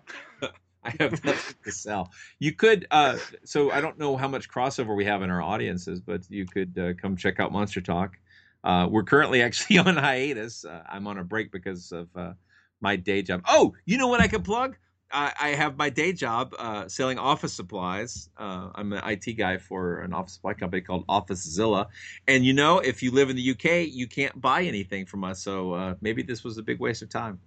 I 0.84 0.94
have 0.98 1.24
nothing 1.24 1.54
to 1.64 1.70
sell. 1.70 2.10
You 2.40 2.52
could, 2.52 2.88
uh, 2.90 3.16
so 3.44 3.70
I 3.70 3.80
don't 3.80 3.98
know 3.98 4.16
how 4.16 4.26
much 4.26 4.48
crossover 4.48 4.96
we 4.96 5.04
have 5.04 5.22
in 5.22 5.30
our 5.30 5.40
audiences, 5.40 6.00
but 6.00 6.22
you 6.28 6.44
could 6.44 6.76
uh, 6.76 6.92
come 7.00 7.16
check 7.16 7.38
out 7.38 7.52
Monster 7.52 7.80
Talk. 7.80 8.18
Uh, 8.64 8.88
we're 8.90 9.04
currently 9.04 9.42
actually 9.42 9.78
on 9.78 9.96
hiatus. 9.96 10.64
Uh, 10.64 10.82
I'm 10.88 11.06
on 11.06 11.18
a 11.18 11.24
break 11.24 11.52
because 11.52 11.92
of 11.92 12.08
uh, 12.16 12.32
my 12.80 12.96
day 12.96 13.22
job. 13.22 13.42
Oh, 13.46 13.74
you 13.84 13.96
know 13.96 14.08
what 14.08 14.20
I 14.20 14.28
could 14.28 14.44
plug? 14.44 14.76
I, 15.12 15.48
have 15.50 15.76
my 15.76 15.90
day 15.90 16.12
job 16.12 16.54
uh, 16.58 16.88
selling 16.88 17.18
office 17.18 17.52
supplies. 17.52 18.30
Uh, 18.36 18.70
I'm 18.74 18.92
an 18.92 19.02
IT 19.04 19.34
guy 19.34 19.58
for 19.58 20.00
an 20.00 20.12
office 20.12 20.34
supply 20.34 20.54
company 20.54 20.82
called 20.82 21.06
OfficeZilla. 21.06 21.86
And 22.26 22.44
you 22.44 22.52
know, 22.52 22.78
if 22.78 23.02
you 23.02 23.10
live 23.10 23.30
in 23.30 23.36
the 23.36 23.50
UK, 23.50 23.88
you 23.90 24.06
can't 24.06 24.40
buy 24.40 24.62
anything 24.62 25.06
from 25.06 25.24
us. 25.24 25.42
So 25.42 25.72
uh, 25.74 25.94
maybe 26.00 26.22
this 26.22 26.44
was 26.44 26.58
a 26.58 26.62
big 26.62 26.80
waste 26.80 27.02
of 27.02 27.10
time. 27.10 27.40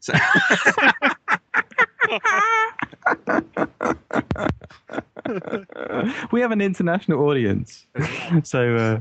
So. 0.00 0.12
we 6.32 6.40
have 6.40 6.50
an 6.52 6.60
international 6.60 7.20
audience, 7.28 7.86
so 8.42 8.76
uh, 8.76 9.00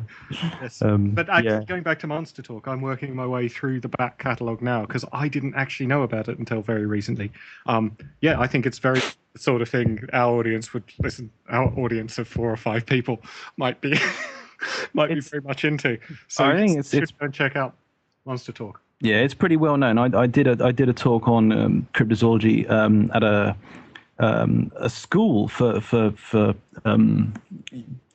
Yes. 0.61 0.81
um, 0.81 1.11
But 1.11 1.29
actually, 1.29 1.49
yeah. 1.51 1.63
going 1.65 1.83
back 1.83 1.99
to 1.99 2.07
Monster 2.07 2.41
Talk, 2.41 2.67
I'm 2.67 2.81
working 2.81 3.15
my 3.15 3.25
way 3.25 3.47
through 3.47 3.79
the 3.81 3.89
back 3.89 4.17
catalogue 4.19 4.61
now 4.61 4.81
because 4.81 5.05
I 5.13 5.27
didn't 5.27 5.55
actually 5.55 5.87
know 5.87 6.03
about 6.03 6.27
it 6.29 6.37
until 6.39 6.61
very 6.61 6.85
recently. 6.85 7.31
Um, 7.65 7.95
yeah, 8.21 8.39
I 8.39 8.47
think 8.47 8.65
it's 8.65 8.79
very 8.79 9.01
the 9.33 9.39
sort 9.39 9.61
of 9.61 9.69
thing 9.69 10.07
our 10.13 10.37
audience 10.37 10.73
would 10.73 10.83
listen. 10.99 11.29
Our 11.49 11.67
audience 11.79 12.17
of 12.17 12.27
four 12.27 12.51
or 12.51 12.57
five 12.57 12.85
people 12.85 13.21
might 13.57 13.79
be 13.81 13.97
might 14.93 15.09
be 15.09 15.19
very 15.21 15.41
much 15.41 15.63
into. 15.65 15.97
So 16.27 16.45
I 16.45 16.55
think 16.55 16.71
it's- 16.71 16.93
it's- 16.93 17.11
go 17.11 17.25
and 17.25 17.33
check 17.33 17.55
out 17.55 17.75
Monster 18.25 18.51
Talk. 18.51 18.81
Yeah, 19.03 19.15
it's 19.15 19.33
pretty 19.33 19.57
well 19.57 19.77
known. 19.77 19.97
I, 19.97 20.15
I 20.15 20.27
did 20.27 20.45
a 20.47 20.63
I 20.63 20.71
did 20.71 20.87
a 20.87 20.93
talk 20.93 21.27
on 21.27 21.51
um, 21.51 21.87
cryptozoology 21.95 22.69
um, 22.69 23.09
at 23.15 23.23
a 23.23 23.55
um, 24.19 24.71
a 24.75 24.89
school 24.89 25.47
for 25.47 25.81
for 25.81 26.11
for 26.11 26.53
um, 26.85 27.33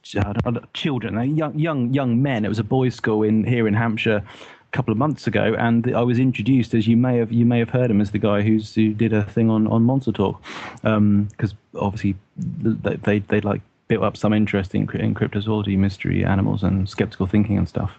ch- 0.02 0.16
I 0.16 0.32
don't 0.32 0.54
know, 0.54 0.62
children, 0.74 1.36
young 1.36 1.58
young 1.58 1.92
young 1.92 2.22
men. 2.22 2.44
It 2.44 2.48
was 2.48 2.58
a 2.58 2.64
boys' 2.64 2.94
school 2.94 3.22
in 3.22 3.44
here 3.44 3.66
in 3.66 3.74
Hampshire 3.74 4.22
a 4.22 4.76
couple 4.76 4.92
of 4.92 4.98
months 4.98 5.26
ago, 5.26 5.54
and 5.58 5.94
I 5.94 6.02
was 6.02 6.18
introduced 6.18 6.74
as 6.74 6.86
you 6.86 6.96
may 6.96 7.18
have 7.18 7.32
you 7.32 7.44
may 7.44 7.58
have 7.58 7.70
heard 7.70 7.90
him 7.90 8.00
as 8.00 8.10
the 8.10 8.18
guy 8.18 8.42
who's 8.42 8.74
who 8.74 8.94
did 8.94 9.12
a 9.12 9.22
thing 9.24 9.50
on 9.50 9.66
on 9.66 9.82
Monster 9.82 10.12
Talk, 10.12 10.42
because 10.82 11.54
obviously 11.74 12.16
they, 12.36 12.96
they 12.96 13.18
they 13.20 13.40
like 13.40 13.62
built 13.88 14.02
up 14.02 14.16
some 14.16 14.32
interest 14.32 14.74
in, 14.74 14.90
in 14.96 15.14
cryptozoology, 15.14 15.78
mystery 15.78 16.24
animals, 16.24 16.62
and 16.62 16.88
skeptical 16.88 17.26
thinking 17.26 17.56
and 17.56 17.68
stuff. 17.68 17.92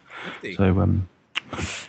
So 0.55 0.79
um, 0.81 1.07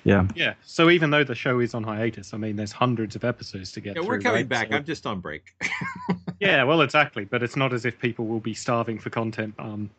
yeah. 0.05 0.27
Yeah. 0.35 0.55
So 0.65 0.91
even 0.91 1.11
though 1.11 1.25
the 1.25 1.35
show 1.35 1.61
is 1.61 1.75
on 1.75 1.83
hiatus, 1.83 2.35
I 2.35 2.37
mean, 2.37 2.57
there's 2.57 2.73
hundreds 2.73 3.17
of 3.17 3.25
episodes 3.25 3.73
to 3.73 3.81
get 3.81 3.97
Yeah, 3.97 4.03
through. 4.03 4.09
we're 4.09 4.21
coming 4.21 4.41
right? 4.41 4.49
back. 4.49 4.69
So- 4.71 4.77
I'm 4.77 4.85
just 4.85 5.07
on 5.07 5.21
break. 5.21 5.55
yeah, 6.41 6.65
well, 6.65 6.81
exactly. 6.83 7.25
But 7.25 7.43
it's 7.43 7.57
not 7.57 7.73
as 7.73 7.85
if 7.85 7.99
people 7.99 8.27
will 8.27 8.41
be 8.41 8.55
starving 8.55 8.99
for 8.99 9.11
content 9.11 9.55
um, 9.59 9.91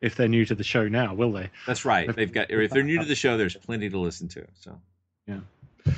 if 0.00 0.14
they're 0.14 0.28
new 0.28 0.44
to 0.44 0.54
the 0.54 0.64
show 0.64 0.88
now, 0.88 1.14
will 1.14 1.32
they? 1.32 1.50
That's 1.66 1.84
right. 1.84 2.14
They've 2.14 2.32
got. 2.32 2.50
If 2.50 2.70
they're 2.70 2.82
new 2.82 2.98
to 2.98 3.06
the 3.06 3.14
show, 3.14 3.36
there's 3.36 3.56
plenty 3.56 3.90
to 3.90 3.98
listen 3.98 4.28
to. 4.28 4.46
So. 4.60 4.78
Yeah. 5.26 5.40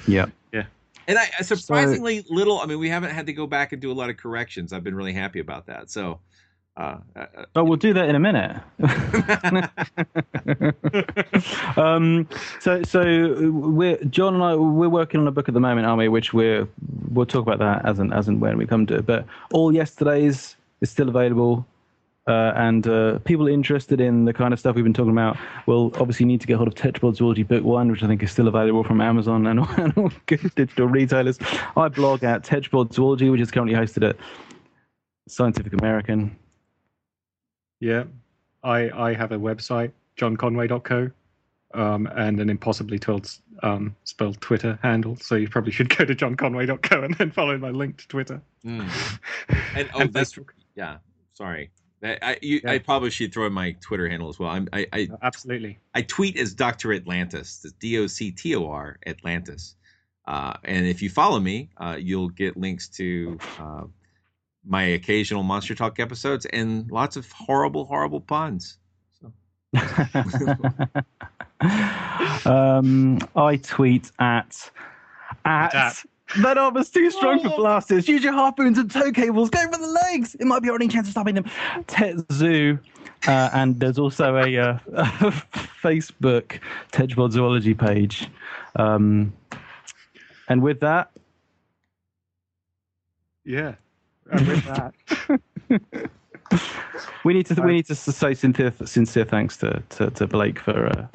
Yeah. 0.06 0.26
Yeah. 0.52 0.64
And 1.08 1.18
I 1.18 1.26
surprisingly 1.42 2.24
little. 2.28 2.60
I 2.60 2.66
mean, 2.66 2.78
we 2.78 2.88
haven't 2.88 3.10
had 3.10 3.26
to 3.26 3.32
go 3.32 3.46
back 3.46 3.72
and 3.72 3.82
do 3.82 3.90
a 3.90 3.94
lot 3.94 4.10
of 4.10 4.16
corrections. 4.16 4.72
I've 4.72 4.84
been 4.84 4.94
really 4.94 5.12
happy 5.12 5.40
about 5.40 5.66
that. 5.66 5.90
So. 5.90 6.20
Uh, 6.76 6.98
Oh, 7.56 7.64
we'll 7.64 7.76
do 7.76 7.92
that 7.92 8.08
in 8.08 8.14
a 8.14 8.20
minute. 8.20 8.56
um, 11.76 12.28
so, 12.60 12.82
so 12.84 13.50
we're 13.50 14.02
John 14.04 14.34
and 14.34 14.42
I 14.42 14.54
we're 14.54 14.88
working 14.88 15.20
on 15.20 15.26
a 15.26 15.32
book 15.32 15.48
at 15.48 15.54
the 15.54 15.60
moment, 15.60 15.86
aren't 15.86 15.98
we? 15.98 16.08
Which 16.08 16.32
we're 16.32 16.68
we'll 17.10 17.26
talk 17.26 17.42
about 17.42 17.58
that 17.58 17.84
as 17.84 17.98
and 17.98 18.14
as 18.14 18.28
and 18.28 18.40
when 18.40 18.56
we 18.56 18.66
come 18.66 18.86
to 18.86 18.96
it. 18.96 19.06
But 19.06 19.26
all 19.52 19.74
yesterdays 19.74 20.56
is 20.80 20.90
still 20.90 21.08
available. 21.08 21.66
Uh, 22.26 22.52
and 22.54 22.86
uh, 22.86 23.18
people 23.20 23.48
interested 23.48 24.00
in 24.00 24.24
the 24.24 24.32
kind 24.32 24.52
of 24.52 24.60
stuff 24.60 24.76
we've 24.76 24.84
been 24.84 24.94
talking 24.94 25.10
about 25.10 25.36
will 25.66 25.90
obviously 25.98 26.24
need 26.24 26.40
to 26.40 26.46
get 26.46 26.56
hold 26.56 26.68
of 26.68 26.74
Tetrapod 26.74 27.16
Zoology 27.16 27.42
Book 27.42 27.64
One, 27.64 27.90
which 27.90 28.04
I 28.04 28.06
think 28.06 28.22
is 28.22 28.30
still 28.30 28.46
available 28.46 28.84
from 28.84 29.00
Amazon 29.00 29.46
and 29.48 29.60
all, 29.60 29.68
and 29.76 29.92
all 29.98 30.12
good 30.26 30.40
digital 30.54 30.86
retailers. 30.86 31.38
I 31.76 31.88
blog 31.88 32.22
at 32.22 32.44
Tetrapod 32.44 32.92
Zoology, 32.92 33.28
which 33.30 33.40
is 33.40 33.50
currently 33.50 33.74
hosted 33.74 34.08
at 34.08 34.16
Scientific 35.28 35.72
American. 35.72 36.36
Yeah. 37.80 38.04
I, 38.62 38.90
I 38.90 39.14
have 39.14 39.32
a 39.32 39.38
website, 39.38 39.92
johnconway.co, 40.18 41.10
um, 41.72 42.06
and 42.14 42.40
an 42.40 42.50
impossibly 42.50 42.98
told, 42.98 43.30
um, 43.62 43.96
spelled 44.04 44.40
Twitter 44.40 44.78
handle. 44.82 45.16
So 45.16 45.34
you 45.34 45.48
probably 45.48 45.72
should 45.72 45.88
go 45.96 46.04
to 46.04 46.14
johnconway.co 46.14 47.02
and 47.02 47.14
then 47.14 47.30
follow 47.30 47.56
my 47.58 47.70
link 47.70 47.98
to 47.98 48.08
Twitter. 48.08 48.40
mm. 48.64 48.88
And 49.74 49.88
oh, 49.94 50.00
And 50.00 50.12
that's 50.12 50.38
yeah. 50.76 50.98
Sorry. 51.32 51.70
I, 52.02 52.18
I, 52.22 52.38
you, 52.40 52.60
I 52.66 52.78
probably 52.78 53.10
should 53.10 53.32
throw 53.32 53.46
in 53.46 53.52
my 53.52 53.72
Twitter 53.80 54.08
handle 54.08 54.28
as 54.28 54.38
well. 54.38 54.50
I'm, 54.50 54.68
I, 54.72 54.86
I 54.92 55.08
absolutely. 55.22 55.78
I 55.94 56.02
tweet 56.02 56.36
as 56.38 56.54
Doctor 56.54 56.92
Atlantis. 56.92 57.66
D 57.78 57.98
O 57.98 58.06
C 58.06 58.30
T 58.30 58.56
O 58.56 58.68
R 58.68 58.98
Atlantis. 59.06 59.76
Uh, 60.26 60.54
and 60.64 60.86
if 60.86 61.02
you 61.02 61.10
follow 61.10 61.40
me, 61.40 61.70
uh, 61.78 61.96
you'll 61.98 62.28
get 62.28 62.56
links 62.56 62.88
to 62.88 63.38
uh, 63.58 63.82
my 64.64 64.82
occasional 64.82 65.42
Monster 65.42 65.74
Talk 65.74 65.98
episodes 65.98 66.46
and 66.46 66.90
lots 66.90 67.16
of 67.16 67.30
horrible, 67.32 67.84
horrible 67.86 68.20
puns. 68.20 68.78
um, 72.44 73.18
I 73.36 73.56
tweet 73.62 74.10
at 74.18 74.70
at. 75.44 75.74
At. 75.74 76.04
That 76.42 76.58
arm 76.58 76.76
is 76.76 76.90
too 76.90 77.10
strong 77.10 77.42
for 77.42 77.48
blasters. 77.56 78.06
Use 78.06 78.22
your 78.22 78.32
harpoons 78.32 78.78
and 78.78 78.88
tow 78.88 79.10
cables. 79.10 79.50
Go 79.50 79.62
for 79.64 79.78
the 79.78 80.00
legs. 80.10 80.36
It 80.36 80.46
might 80.46 80.62
be 80.62 80.68
our 80.68 80.74
only 80.74 80.86
chance 80.86 81.08
of 81.08 81.12
stopping 81.12 81.34
them. 81.34 81.44
TetZoo. 81.88 82.78
Uh, 83.26 83.50
and 83.52 83.80
there's 83.80 83.98
also 83.98 84.36
a, 84.36 84.56
uh, 84.56 84.78
a 84.92 85.32
Facebook 85.82 86.60
Tetrapod 86.92 87.32
Zoology 87.32 87.74
page. 87.74 88.30
Um, 88.76 89.32
and 90.48 90.62
with 90.62 90.78
that, 90.80 91.10
Yeah. 93.44 93.74
And 94.32 94.46
with 94.46 94.64
that, 94.66 94.94
we 97.24 97.34
need 97.34 97.46
to 97.46 97.60
we 97.62 97.72
need 97.72 97.86
to 97.86 97.94
say 97.94 98.34
sincere 98.34 98.72
sincere 98.84 99.24
thanks 99.24 99.56
to 99.58 99.82
to, 99.90 100.10
to 100.10 100.26
Blake 100.26 100.58
for 100.60 100.86
uh, 100.86 101.06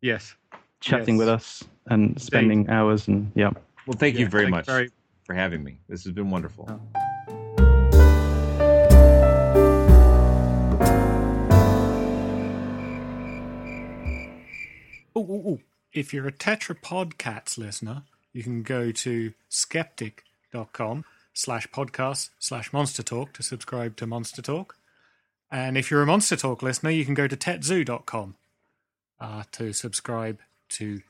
yes. 0.00 0.34
chatting 0.80 1.16
Yes. 1.16 1.18
with 1.20 1.28
us 1.28 1.64
and 1.86 2.20
spending 2.20 2.68
hours 2.68 3.08
and 3.08 3.32
yeah. 3.34 3.50
Well, 3.86 3.96
thank 3.96 4.18
you 4.18 4.28
very 4.28 4.44
thank 4.44 4.50
you 4.52 4.56
much 4.56 4.66
very- 4.66 4.90
for 5.24 5.34
having 5.34 5.62
me. 5.64 5.78
This 5.88 6.04
has 6.04 6.12
been 6.12 6.30
wonderful. 6.30 6.68
Ooh, 15.16 15.20
ooh, 15.20 15.48
ooh. 15.50 15.60
If 15.92 16.12
you're 16.14 16.28
a 16.28 16.32
Tetrapodcats 16.32 17.58
listener, 17.58 18.04
you 18.32 18.42
can 18.42 18.62
go 18.62 18.92
to 18.92 19.32
skeptic.com 19.48 21.04
slash 21.38 21.68
podcast 21.68 22.30
slash 22.40 22.72
monster 22.72 23.02
talk 23.02 23.32
to 23.32 23.44
subscribe 23.44 23.96
to 23.96 24.08
Monster 24.08 24.42
Talk. 24.42 24.76
And 25.52 25.78
if 25.78 25.88
you're 25.88 26.02
a 26.02 26.06
Monster 26.06 26.34
Talk 26.34 26.62
listener, 26.62 26.90
you 26.90 27.04
can 27.04 27.14
go 27.14 27.28
to 27.28 27.36
tetzoo.com 27.36 28.34
uh, 29.20 29.44
to 29.52 29.72
subscribe 29.72 30.40
to 30.70 31.00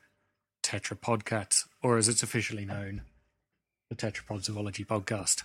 Tetrapodcats, 0.62 1.64
or 1.82 1.96
as 1.96 2.08
it's 2.08 2.22
officially 2.22 2.66
known, 2.66 3.02
the 3.88 3.94
Tetrapod 3.94 4.44
Zoology 4.44 4.84
Podcast. 4.84 5.44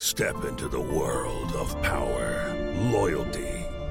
Step 0.00 0.44
into 0.44 0.68
the 0.68 0.80
world 0.80 1.52
of 1.54 1.82
power, 1.82 2.54
loyalty, 2.92 3.55